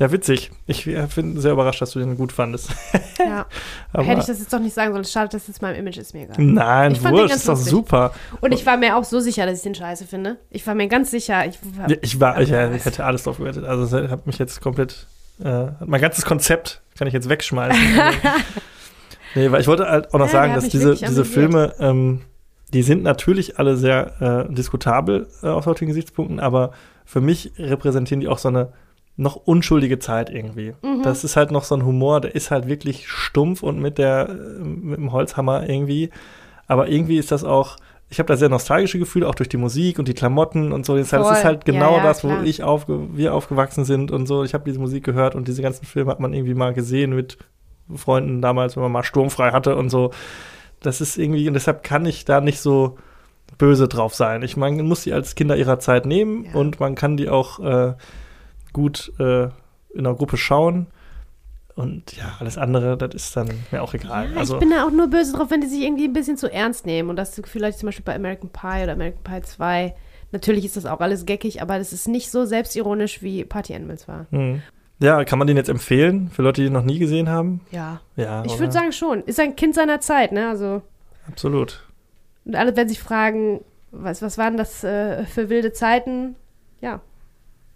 Ja, 0.00 0.10
witzig. 0.12 0.50
Ich 0.66 0.86
äh, 0.86 1.06
bin 1.14 1.38
sehr 1.38 1.52
überrascht, 1.52 1.82
dass 1.82 1.90
du 1.90 1.98
den 1.98 2.16
gut 2.16 2.32
fandest. 2.32 2.70
Ja. 3.18 3.44
Hätte 3.92 4.20
ich 4.20 4.26
das 4.26 4.38
jetzt 4.38 4.50
doch 4.50 4.58
nicht 4.58 4.72
sagen 4.72 4.92
sollen. 4.92 5.04
Schade, 5.04 5.28
dass 5.28 5.46
jetzt 5.46 5.60
meinem 5.60 5.76
Image 5.76 5.98
ist 5.98 6.14
mir 6.14 6.22
egal. 6.22 6.36
Nein, 6.38 6.92
Ich 6.92 7.04
wurscht, 7.04 7.34
ist 7.34 7.46
doch 7.46 7.56
super. 7.56 8.14
Und 8.40 8.52
ich 8.52 8.64
war 8.64 8.78
mir 8.78 8.96
auch 8.96 9.04
so 9.04 9.20
sicher, 9.20 9.44
dass 9.44 9.58
ich 9.58 9.62
den 9.62 9.74
scheiße 9.74 10.06
finde. 10.06 10.38
Ich 10.48 10.66
war 10.66 10.74
mir 10.74 10.88
ganz 10.88 11.10
sicher. 11.10 11.44
Ich 11.44 11.58
war, 11.76 11.90
Ja, 11.90 11.96
Ich 12.00 12.18
war, 12.18 12.40
ich, 12.40 12.50
äh, 12.50 12.74
ich 12.74 12.84
hätte 12.86 13.04
alles 13.04 13.24
drauf 13.24 13.36
gewettet. 13.36 13.64
Also 13.64 13.98
es 13.98 14.10
hat 14.10 14.26
mich 14.26 14.38
jetzt 14.38 14.62
komplett, 14.62 15.06
äh, 15.44 15.72
mein 15.84 16.00
ganzes 16.00 16.24
Konzept 16.24 16.82
kann 16.96 17.08
ich 17.08 17.14
jetzt 17.14 17.28
wegschmeißen. 17.28 17.80
nee, 19.34 19.50
weil 19.50 19.60
ich 19.60 19.66
wollte 19.66 19.88
halt 19.88 20.12
auch 20.12 20.18
noch 20.18 20.26
Ja, 20.26 20.32
sagen, 20.32 20.54
dass 20.54 20.68
diese, 20.68 20.94
diese. 20.94 21.24
Filme, 21.24 21.74
ähm, 21.78 22.22
die 22.72 22.82
sind 22.82 23.02
natürlich 23.02 23.58
alle 23.58 23.76
sehr 23.76 24.48
äh, 24.48 24.52
diskutabel 24.52 25.28
äh, 25.42 25.48
aus 25.48 25.66
heutigen 25.66 25.88
Gesichtspunkten, 25.88 26.40
aber 26.40 26.72
für 27.04 27.20
mich 27.20 27.52
repräsentieren 27.58 28.20
die 28.20 28.28
auch 28.28 28.38
so 28.38 28.48
eine 28.48 28.72
noch 29.16 29.36
unschuldige 29.36 29.98
Zeit 29.98 30.30
irgendwie. 30.30 30.74
Mhm. 30.82 31.02
Das 31.02 31.24
ist 31.24 31.36
halt 31.36 31.50
noch 31.50 31.64
so 31.64 31.74
ein 31.74 31.84
Humor, 31.84 32.20
der 32.20 32.34
ist 32.34 32.50
halt 32.50 32.68
wirklich 32.68 33.08
stumpf 33.08 33.62
und 33.62 33.78
mit 33.80 33.98
der 33.98 34.28
äh, 34.28 34.62
mit 34.62 34.98
dem 34.98 35.12
Holzhammer 35.12 35.68
irgendwie. 35.68 36.10
Aber 36.66 36.88
irgendwie 36.88 37.18
ist 37.18 37.32
das 37.32 37.44
auch, 37.44 37.76
ich 38.12 38.18
habe 38.18 38.26
da 38.26 38.36
sehr 38.36 38.48
nostalgische 38.48 38.98
Gefühle, 38.98 39.28
auch 39.28 39.36
durch 39.36 39.48
die 39.48 39.56
Musik 39.56 39.98
und 40.00 40.08
die 40.08 40.14
Klamotten 40.14 40.72
und 40.72 40.84
so. 40.84 40.96
Das 40.96 41.06
ist 41.06 41.12
halt 41.14 41.66
Ja, 41.66 41.72
genau 41.72 41.96
ja, 41.98 42.02
das, 42.02 42.24
wo 42.24 42.28
klar. 42.28 42.44
ich 42.44 42.62
aufge 42.64 42.98
wir 43.12 43.34
aufgewachsen 43.34 43.84
sind 43.84 44.10
und 44.10 44.26
so. 44.26 44.42
Ich 44.44 44.52
habe 44.52 44.64
diese 44.64 44.80
Musik 44.80 45.04
gehört 45.04 45.34
und 45.36 45.46
diese 45.46 45.62
ganzen 45.62 45.84
Filme 45.86 46.10
hat 46.10 46.18
man 46.20 46.34
irgendwie 46.34 46.54
mal 46.54 46.74
gesehen 46.74 47.14
mit 47.14 47.38
Freunden 47.94 48.42
damals, 48.42 48.76
wenn 48.76 48.82
man 48.82 48.92
mal 48.92 49.04
sturmfrei 49.04 49.52
hatte 49.52 49.76
und 49.76 49.90
so. 49.90 50.10
Das 50.80 51.00
ist 51.00 51.18
irgendwie, 51.18 51.46
und 51.46 51.54
deshalb 51.54 51.82
kann 51.84 52.04
ich 52.04 52.24
da 52.24 52.40
nicht 52.40 52.60
so 52.60 52.98
böse 53.58 53.86
drauf 53.86 54.14
sein. 54.14 54.42
Ich 54.42 54.56
meine, 54.56 54.76
man 54.76 54.86
muss 54.86 55.02
die 55.04 55.12
als 55.12 55.34
Kinder 55.34 55.56
ihrer 55.56 55.78
Zeit 55.78 56.04
nehmen 56.06 56.46
Ja. 56.46 56.54
und 56.54 56.80
man 56.80 56.94
kann 56.96 57.16
die 57.16 57.28
auch 57.28 57.60
äh, 57.60 57.94
gut 58.72 59.12
äh, 59.18 59.44
in 59.44 59.50
einer 60.06 60.14
Gruppe 60.14 60.36
schauen. 60.36 60.86
Und 61.74 62.16
ja, 62.16 62.34
alles 62.40 62.58
andere, 62.58 62.96
das 62.96 63.14
ist 63.14 63.36
dann 63.36 63.48
mir 63.70 63.82
auch 63.82 63.94
egal. 63.94 64.32
ja, 64.32 64.38
also, 64.38 64.54
ich 64.54 64.60
bin 64.60 64.70
da 64.70 64.84
auch 64.84 64.90
nur 64.90 65.08
böse 65.08 65.32
drauf, 65.32 65.50
wenn 65.50 65.60
die 65.60 65.66
sich 65.66 65.82
irgendwie 65.82 66.04
ein 66.04 66.12
bisschen 66.12 66.36
zu 66.36 66.52
ernst 66.52 66.86
nehmen. 66.86 67.10
Und 67.10 67.16
das 67.16 67.38
ich 67.38 67.76
zum 67.76 67.86
Beispiel 67.86 68.04
bei 68.04 68.14
American 68.14 68.50
Pie 68.50 68.82
oder 68.82 68.92
American 68.92 69.22
Pie 69.22 69.42
2. 69.42 69.94
Natürlich 70.32 70.64
ist 70.64 70.76
das 70.76 70.86
auch 70.86 71.00
alles 71.00 71.26
geckig, 71.26 71.60
aber 71.60 71.78
das 71.78 71.92
ist 71.92 72.06
nicht 72.06 72.30
so 72.30 72.44
selbstironisch, 72.44 73.22
wie 73.22 73.44
Party 73.44 73.74
Animals 73.74 74.06
war. 74.06 74.26
hm. 74.30 74.62
ja, 75.00 75.24
kann 75.24 75.38
man 75.38 75.48
den 75.48 75.56
jetzt 75.56 75.68
empfehlen 75.68 76.30
für 76.30 76.42
Leute, 76.42 76.60
die 76.60 76.68
ihn 76.68 76.72
noch 76.72 76.84
nie 76.84 76.98
gesehen 76.98 77.28
haben? 77.28 77.60
Ja. 77.70 78.00
Ja, 78.16 78.44
Ich 78.44 78.58
würde 78.58 78.72
sagen 78.72 78.92
schon. 78.92 79.24
Ist 79.24 79.40
ein 79.40 79.56
Kind 79.56 79.74
seiner 79.74 80.00
Zeit, 80.00 80.32
ne? 80.32 80.48
Also, 80.48 80.82
Absolut. 81.26 81.84
und 82.44 82.54
alle 82.54 82.76
werden 82.76 82.88
sich 82.88 83.00
fragen, 83.00 83.60
was, 83.90 84.22
was 84.22 84.38
waren 84.38 84.56
das 84.56 84.84
äh, 84.84 85.24
für 85.24 85.48
wilde 85.48 85.72
Zeiten? 85.72 86.36
Ja. 86.80 87.00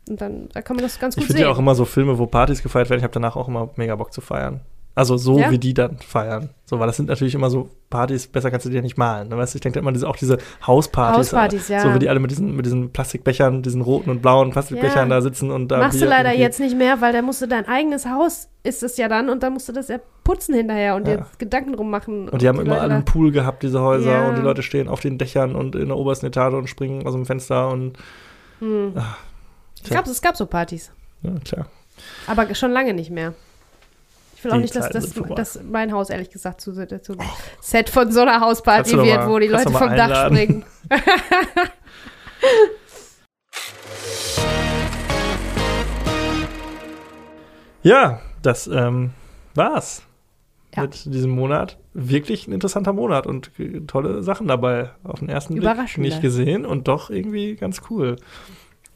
Und 0.08 0.20
dann 0.20 0.48
da 0.52 0.60
kann 0.62 0.76
man 0.76 0.82
das 0.84 0.98
ganz 0.98 1.14
Ich 1.16 1.20
gut 1.22 1.26
finde 1.28 1.38
sehen. 1.38 1.46
ja 1.48 1.52
auch 1.54 1.58
immer 1.58 1.74
so 1.74 1.84
Filme, 1.84 2.18
wo 2.18 2.26
Partys 2.26 2.62
gefeiert 2.62 2.90
werden. 2.90 3.00
Ich 3.00 3.04
habe 3.04 3.12
danach 3.14 3.36
auch 3.36 3.48
immer 3.48 3.70
mega 3.76 3.96
Bock 3.96 4.12
zu 4.12 4.20
feiern. 4.20 4.60
Also 4.96 5.16
so, 5.16 5.38
Ja? 5.40 5.50
wie 5.50 5.58
die 5.58 5.74
dann 5.74 5.98
feiern. 5.98 6.50
So, 6.66 6.78
weil 6.78 6.86
das 6.86 6.96
sind 6.98 7.08
natürlich 7.08 7.34
immer 7.34 7.50
so 7.50 7.68
Partys, 7.90 8.28
besser 8.28 8.52
kannst 8.52 8.64
du 8.66 8.70
dir 8.70 8.80
nicht 8.80 8.96
malen. 8.96 9.28
Ne? 9.28 9.36
Weißt 9.36 9.52
du, 9.52 9.56
ich 9.56 9.60
denke 9.62 9.80
immer 9.80 9.90
diese, 9.90 10.08
auch 10.08 10.14
diese 10.14 10.38
Hauspartys. 10.64 11.18
Hauspartys, 11.32 11.66
ja. 11.68 11.80
So 11.80 11.92
wie 11.94 11.98
die 11.98 12.08
alle 12.08 12.20
mit 12.20 12.30
diesen, 12.30 12.54
mit 12.54 12.64
diesen 12.64 12.92
Plastikbechern, 12.92 13.62
diesen 13.62 13.80
roten 13.80 14.08
und 14.10 14.22
blauen 14.22 14.50
Plastikbechern 14.52 15.08
Ja. 15.10 15.16
da 15.16 15.20
sitzen 15.20 15.50
und 15.50 15.66
da. 15.72 15.78
Machst 15.78 15.96
du 15.96 16.00
Bier 16.00 16.10
leider 16.10 16.28
irgendwie- 16.28 16.42
jetzt 16.42 16.60
nicht 16.60 16.76
mehr, 16.78 17.00
weil 17.00 17.12
da 17.12 17.22
musst 17.22 17.42
du 17.42 17.48
dein 17.48 17.66
eigenes 17.66 18.06
Haus, 18.06 18.48
ist 18.62 18.84
es 18.84 18.96
ja 18.96 19.08
dann, 19.08 19.30
und 19.30 19.42
dann 19.42 19.54
musst 19.54 19.68
du 19.68 19.72
das 19.72 19.88
ja 19.88 19.98
putzen 20.22 20.54
hinterher 20.54 20.94
und 20.94 21.08
dir 21.08 21.26
Gedanken 21.38 21.72
drum 21.72 21.90
machen. 21.90 22.28
Und 22.28 22.40
die 22.40 22.46
haben 22.46 22.60
immer 22.60 22.68
Leute 22.70 22.80
alle 22.82 22.94
einen 22.94 23.04
Pool 23.04 23.32
gehabt, 23.32 23.64
diese 23.64 23.80
Häuser. 23.80 24.28
Und 24.28 24.36
die 24.36 24.42
Leute 24.42 24.62
stehen 24.62 24.86
auf 24.86 25.00
den 25.00 25.18
Dächern 25.18 25.56
und 25.56 25.74
in 25.74 25.88
der 25.88 25.96
obersten 25.96 26.26
Etage 26.26 26.54
und 26.54 26.68
springen 26.68 27.04
aus 27.04 27.14
dem 27.14 27.26
Fenster. 27.26 27.68
Und 27.68 27.94
Hm. 28.60 28.92
Ah, 28.94 29.16
Es 29.84 29.90
gab, 29.90 30.06
es 30.06 30.22
gab 30.22 30.36
so 30.36 30.46
Partys, 30.46 30.90
ja, 31.22 31.30
klar. 31.44 31.66
aber 32.26 32.52
schon 32.54 32.72
lange 32.72 32.94
nicht 32.94 33.10
mehr. 33.10 33.34
Ich 34.36 34.44
will 34.44 34.50
auch 34.52 34.56
Die 34.56 34.62
nicht, 34.62 34.76
dass, 34.76 34.88
dass, 34.90 35.12
dass 35.36 35.60
mein 35.62 35.92
Haus, 35.92 36.10
ehrlich 36.10 36.30
gesagt, 36.30 36.60
zu, 36.60 36.72
zu 37.00 37.16
Set 37.60 37.88
von 37.88 38.10
so 38.12 38.20
einer 38.22 38.40
Hausparty 38.40 38.92
wird, 38.96 39.20
mal- 39.20 39.28
wo 39.30 39.38
die 39.38 39.46
Leute 39.48 39.70
vom 39.70 39.74
Dach 39.74 39.90
einladen. 39.90 40.34
springen. 40.36 40.64
Ja, 47.82 48.20
das 48.42 48.66
ähm, 48.66 49.10
war's 49.54 50.02
Ja. 50.74 50.82
mit 50.82 51.04
diesem 51.06 51.30
Monat. 51.32 51.78
Wirklich 51.92 52.48
ein 52.48 52.52
interessanter 52.52 52.92
Monat 52.92 53.26
und 53.26 53.50
äh, 53.58 53.80
tolle 53.86 54.22
Sachen 54.22 54.48
dabei. 54.48 54.90
Auf 55.04 55.20
den 55.20 55.28
ersten 55.28 55.54
Blick 55.54 55.98
nicht 55.98 56.20
gesehen 56.22 56.64
und 56.66 56.88
doch 56.88 57.10
irgendwie 57.10 57.54
ganz 57.56 57.82
cool. 57.90 58.16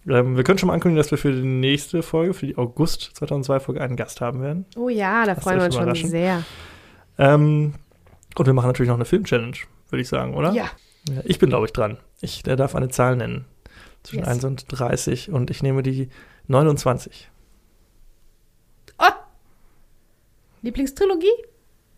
Ähm, 0.08 0.36
wir 0.36 0.44
können 0.44 0.58
schon 0.58 0.68
mal 0.68 0.74
ankündigen, 0.74 0.96
dass 0.96 1.10
wir 1.10 1.18
für 1.18 1.32
die 1.32 1.42
nächste 1.42 2.02
Folge, 2.02 2.34
für 2.34 2.46
die 2.46 2.56
August 2.56 3.10
2002 3.14 3.60
Folge, 3.60 3.80
einen 3.80 3.96
Gast 3.96 4.20
haben 4.20 4.40
werden. 4.40 4.64
Oh 4.76 4.88
ja, 4.88 5.24
da 5.24 5.32
Lasst 5.32 5.42
freuen 5.42 5.58
wir 5.58 5.66
uns 5.66 5.74
schon 5.74 5.94
sehr. 6.08 6.42
Ähm, 7.18 7.74
und 8.36 8.46
wir 8.46 8.52
machen 8.54 8.68
natürlich 8.68 8.88
noch 8.88 8.96
eine 8.96 9.04
Film-Challenge, 9.04 9.56
würde 9.90 10.00
ich 10.02 10.08
sagen, 10.08 10.34
oder? 10.34 10.52
Ja, 10.52 10.70
Ja, 11.08 11.20
ich 11.24 11.38
bin, 11.38 11.50
glaube 11.50 11.66
ich, 11.66 11.72
dran. 11.72 11.98
Ich 12.20 12.42
der 12.42 12.56
darf 12.56 12.74
eine 12.74 12.88
Zahl 12.88 13.16
nennen. 13.16 13.44
Zwischen 14.02 14.20
Yes. 14.20 14.28
1 14.28 14.44
und 14.44 14.64
30 14.80 15.30
und 15.30 15.50
ich 15.50 15.62
nehme 15.62 15.82
die 15.82 16.08
29. 16.46 17.30
Oh! 18.98 19.04
Lieblingstrilogie? 20.62 21.26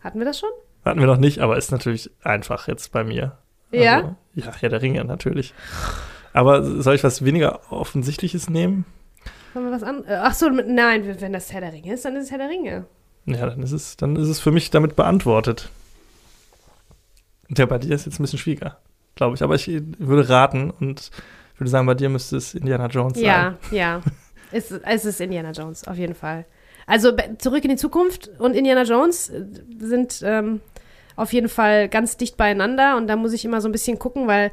Hatten 0.01 0.19
wir 0.19 0.25
das 0.25 0.39
schon? 0.39 0.49
Hatten 0.83 0.99
wir 0.99 1.07
noch 1.07 1.17
nicht, 1.17 1.39
aber 1.39 1.57
ist 1.57 1.71
natürlich 1.71 2.09
einfach 2.23 2.67
jetzt 2.67 2.91
bei 2.91 3.03
mir. 3.03 3.37
Ja? 3.71 3.95
Also, 3.97 4.15
ja, 4.33 4.51
ja, 4.61 4.69
der 4.69 4.81
Ringe 4.81 5.03
natürlich. 5.05 5.53
Aber 6.33 6.63
soll 6.81 6.95
ich 6.95 7.03
was 7.03 7.23
weniger 7.25 7.59
Offensichtliches 7.71 8.49
nehmen? 8.49 8.85
Wollen 9.53 9.65
wir 9.65 9.71
was 9.71 9.83
an? 9.83 10.03
äh, 10.05 10.15
Ach 10.21 10.33
so, 10.33 10.49
nein, 10.49 11.15
wenn 11.19 11.33
das 11.33 11.51
Herr 11.51 11.61
der 11.61 11.73
Ringe 11.73 11.93
ist, 11.93 12.05
dann 12.05 12.15
ist 12.15 12.25
es 12.25 12.31
Herr 12.31 12.37
der 12.37 12.49
Ringe. 12.49 12.85
Ja, 13.25 13.45
dann 13.45 13.61
ist 13.61 13.71
es, 13.71 13.97
dann 13.97 14.15
ist 14.15 14.29
es 14.29 14.39
für 14.39 14.51
mich 14.51 14.71
damit 14.71 14.95
beantwortet. 14.95 15.69
Ja, 17.55 17.65
bei 17.65 17.77
dir 17.77 17.93
ist 17.93 18.05
jetzt 18.05 18.19
ein 18.19 18.23
bisschen 18.23 18.39
schwieriger, 18.39 18.77
glaube 19.15 19.35
ich. 19.35 19.43
Aber 19.43 19.55
ich 19.55 19.69
würde 19.99 20.29
raten 20.29 20.71
und 20.71 21.11
würde 21.57 21.69
sagen, 21.69 21.85
bei 21.85 21.93
dir 21.93 22.09
müsste 22.09 22.37
es 22.37 22.55
Indiana 22.55 22.87
Jones 22.87 23.15
sein. 23.15 23.25
Ja, 23.25 23.57
ja. 23.71 24.01
es, 24.51 24.71
es 24.71 25.05
ist 25.05 25.21
Indiana 25.21 25.51
Jones, 25.51 25.85
auf 25.87 25.97
jeden 25.97 26.15
Fall. 26.15 26.45
Also 26.87 27.11
zurück 27.37 27.63
in 27.63 27.69
die 27.69 27.75
Zukunft 27.75 28.29
und 28.39 28.55
Indiana 28.55 28.83
Jones 28.83 29.29
äh, 29.29 29.45
sind 29.79 30.21
ähm, 30.23 30.61
auf 31.15 31.33
jeden 31.33 31.49
Fall 31.49 31.89
ganz 31.89 32.17
dicht 32.17 32.37
beieinander 32.37 32.97
und 32.97 33.07
da 33.07 33.15
muss 33.15 33.33
ich 33.33 33.45
immer 33.45 33.61
so 33.61 33.69
ein 33.69 33.71
bisschen 33.71 33.99
gucken, 33.99 34.27
weil 34.27 34.51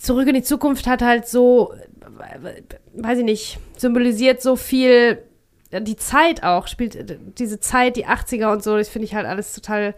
zurück 0.00 0.26
in 0.28 0.34
die 0.34 0.42
Zukunft 0.42 0.86
hat 0.86 1.02
halt 1.02 1.28
so, 1.28 1.74
weiß 2.94 3.18
ich 3.18 3.24
nicht, 3.24 3.58
symbolisiert 3.76 4.42
so 4.42 4.56
viel 4.56 5.22
die 5.72 5.96
Zeit 5.96 6.42
auch, 6.42 6.66
spielt 6.66 6.96
äh, 6.96 7.18
diese 7.38 7.60
Zeit, 7.60 7.94
die 7.96 8.06
80er 8.06 8.52
und 8.52 8.62
so, 8.62 8.76
das 8.76 8.88
finde 8.88 9.04
ich 9.06 9.14
halt 9.14 9.26
alles 9.26 9.52
total, 9.52 9.94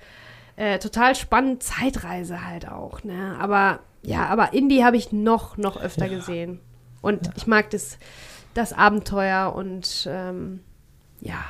äh, 0.56 0.78
total 0.78 1.14
spannend. 1.14 1.62
Zeitreise 1.62 2.46
halt 2.46 2.68
auch, 2.68 3.02
ne? 3.04 3.36
Aber 3.40 3.80
ja, 4.02 4.26
aber 4.26 4.52
Indie 4.52 4.84
habe 4.84 4.96
ich 4.98 5.12
noch, 5.12 5.56
noch 5.56 5.80
öfter 5.80 6.06
Ja. 6.06 6.16
gesehen. 6.18 6.60
Und 7.00 7.30
ich 7.36 7.46
mag 7.46 7.70
das, 7.70 7.98
das 8.52 8.72
Abenteuer 8.72 9.54
und 9.56 10.06
ähm, 10.10 10.60
ja, 11.20 11.42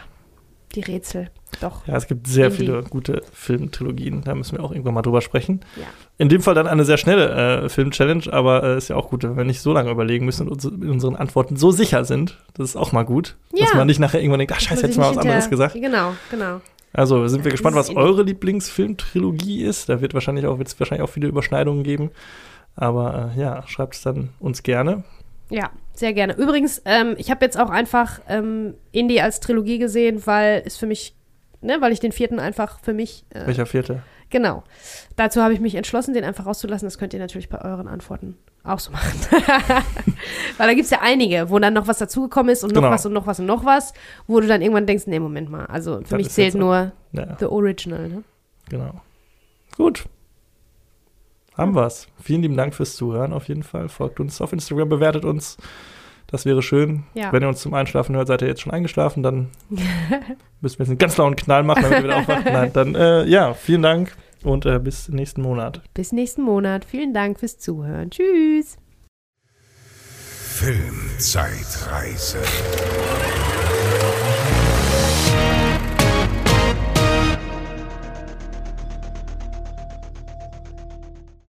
die 0.74 0.83
Rätsel. 0.83 1.31
Doch. 1.61 1.87
Ja, 1.87 1.97
es 1.97 2.07
gibt 2.07 2.27
sehr 2.27 2.47
Indie. 2.47 2.59
viele 2.59 2.83
gute 2.85 3.23
Filmtrilogien. 3.33 4.23
Da 4.24 4.35
müssen 4.35 4.57
wir 4.57 4.65
auch 4.65 4.73
irgendwann 4.73 4.95
mal 4.95 5.03
drüber 5.03 5.20
sprechen. 5.20 5.61
Ja. 5.77 5.85
In 6.19 6.29
dem 6.29 6.41
Fall 6.43 6.55
dann 6.55 6.66
eine 6.66 6.85
sehr 6.85 6.97
schnelle 6.97 7.65
äh, 7.65 7.69
Film-Challenge, 7.69 8.24
aber 8.33 8.62
äh, 8.65 8.77
ist 8.79 8.89
ja 8.89 8.97
auch 8.97 9.11
gut, 9.11 9.23
wenn 9.24 9.37
wir 9.37 9.45
nicht 9.45 9.61
so 9.61 9.73
lange 9.73 9.91
überlegen 9.91 10.24
müssen 10.24 10.49
und 10.49 10.53
uns 10.53 10.65
in 10.65 10.89
unseren 10.91 11.16
Antworten 11.16 11.57
so 11.57 11.70
sicher 11.70 12.05
sind. 12.05 12.39
Das 12.55 12.69
ist 12.70 12.77
auch 12.77 12.93
mal 12.93 13.03
gut. 13.05 13.37
Dass 13.53 13.70
Ja. 13.70 13.77
man 13.77 13.87
nicht 13.87 14.01
nachher 14.01 14.20
irgendwann 14.20 14.39
denkt, 14.39 14.55
ach 14.57 14.61
scheiße, 14.61 14.74
Muss 14.74 14.83
hätte 14.83 14.91
ich 14.93 14.97
ich 14.97 15.01
mal 15.01 15.11
was 15.11 15.19
anderes 15.19 15.51
gesagt. 15.51 15.74
Genau, 15.74 16.15
genau. 16.31 16.61
Also 16.95 17.27
sind 17.29 17.45
wir 17.45 17.51
gespannt, 17.51 17.74
was 17.77 17.95
eure 17.95 18.23
Lieblingsfilmtrilogie 18.23 19.62
ist. 19.62 19.89
Da 19.89 20.01
wird 20.01 20.15
wahrscheinlich 20.15 20.47
auch, 20.47 20.59
wird's 20.59 20.79
wahrscheinlich 20.79 21.03
auch 21.03 21.12
viele 21.12 21.29
Überschneidungen 21.29 21.83
geben. 21.85 22.11
Aber 22.77 23.33
äh, 23.37 23.41
ja, 23.41 23.66
schreibt 23.66 23.95
es 23.95 24.03
dann 24.03 24.31
uns 24.41 24.62
gerne. 24.62 25.05
Ja, 25.51 25.70
sehr 25.95 26.15
gerne. 26.15 26.35
Übrigens, 26.37 26.81
ähm, 26.87 27.15
ich 27.19 27.31
habe 27.31 27.45
jetzt 27.45 27.59
auch 27.59 27.69
einfach 27.70 28.20
ähm, 28.29 28.74
Indie 28.93 29.20
als 29.20 29.41
Trilogie 29.41 29.79
gesehen, 29.79 30.23
weil 30.27 30.62
es 30.65 30.77
für 30.79 30.87
mich, 30.87 31.15
ne, 31.63 31.81
weil 31.81 31.93
ich 31.93 32.01
den 32.01 32.13
vierten 32.13 32.39
einfach 32.39 32.79
für 32.81 32.93
mich, 32.93 33.25
äh, 33.31 33.47
Welcher 33.47 33.67
vierte? 33.67 34.03
genau. 34.31 34.63
Dazu 35.17 35.43
habe 35.43 35.53
ich 35.55 35.61
mich 35.61 35.75
entschlossen, 35.75 36.15
den 36.15 36.25
einfach 36.25 36.47
rauszulassen. 36.47 36.87
Das 36.87 36.99
könnt 36.99 37.13
ihr 37.15 37.21
natürlich 37.21 37.49
bei 37.49 37.61
euren 37.63 37.87
Antworten 37.89 38.37
auch 38.65 38.79
so 38.79 38.91
machen. 38.93 39.19
weil 40.57 40.69
da 40.69 40.75
gibt 40.75 40.85
es 40.85 40.91
ja 40.91 41.01
einige, 41.03 41.51
wo 41.51 41.59
dann 41.59 41.75
noch 41.75 41.87
was 41.89 41.99
dazugekommen 41.99 42.53
ist 42.53 42.63
und 42.65 42.73
noch 42.75 42.81
Genau. 42.83 42.93
was 42.93 43.05
und 43.07 43.13
noch 43.13 43.27
was 43.27 43.41
und 43.41 43.47
noch 43.47 43.65
was, 43.65 43.93
wo 44.27 44.41
du 44.41 44.47
dann 44.47 44.63
irgendwann 44.63 44.87
denkst, 44.87 45.07
nee, 45.07 45.19
Moment 45.19 45.51
mal. 45.51 45.67
Also 45.67 45.97
für 45.97 46.03
Das 46.03 46.13
mich 46.13 46.31
zählt 46.31 46.55
nur 46.55 46.93
Ja, 47.13 47.37
The 47.39 47.47
Original, 47.47 48.09
ne? 48.09 48.25
genau. 48.69 49.01
Gut. 49.77 50.05
Haben 51.57 51.75
wir's. 51.75 52.07
Vielen 52.23 52.43
lieben 52.43 52.57
Dank 52.57 52.75
fürs 52.75 52.97
Zuhören 52.97 53.33
auf 53.33 53.49
jeden 53.49 53.63
Fall. 53.63 53.89
Folgt 53.89 54.21
uns 54.21 54.41
auf 54.41 54.53
Instagram, 54.53 54.89
bewertet 54.89 55.25
uns. 55.25 55.59
Das 56.33 56.45
wäre 56.47 56.63
schön. 56.63 57.05
Ja. 57.13 57.31
Wenn 57.31 57.43
ihr 57.43 57.49
uns 57.49 57.61
zum 57.61 57.75
Einschlafen 57.75 58.17
hört, 58.17 58.27
seid 58.27 58.41
ihr 58.41 58.49
jetzt 58.49 58.63
schon 58.63 58.73
eingeschlafen, 58.73 59.23
dann 59.23 59.51
müssen 60.61 60.79
wir 60.79 60.85
jetzt 60.85 60.89
einen 60.89 60.97
ganz 60.99 61.19
lauen 61.19 61.37
Knall 61.37 61.63
machen, 61.63 61.83
damit 61.83 61.99
ihr 61.99 62.05
wieder 62.05 62.17
aufwacht. 62.17 62.47
Nein, 62.47 62.73
dann 62.73 62.95
äh, 62.95 63.25
ja, 63.25 63.53
vielen 63.53 63.83
Dank 63.83 64.17
und 64.43 64.65
äh, 64.65 64.79
bis 64.79 65.11
nächsten 65.11 65.43
Monat. 65.43 65.83
Bis 65.93 66.11
nächsten 66.11 66.41
Monat. 66.43 66.87
Vielen 66.87 67.13
Dank 67.13 67.39
fürs 67.39 67.59
Zuhören. 67.59 68.11
Tschüss. 68.11 68.79
Filmzeitreise. 70.55 72.39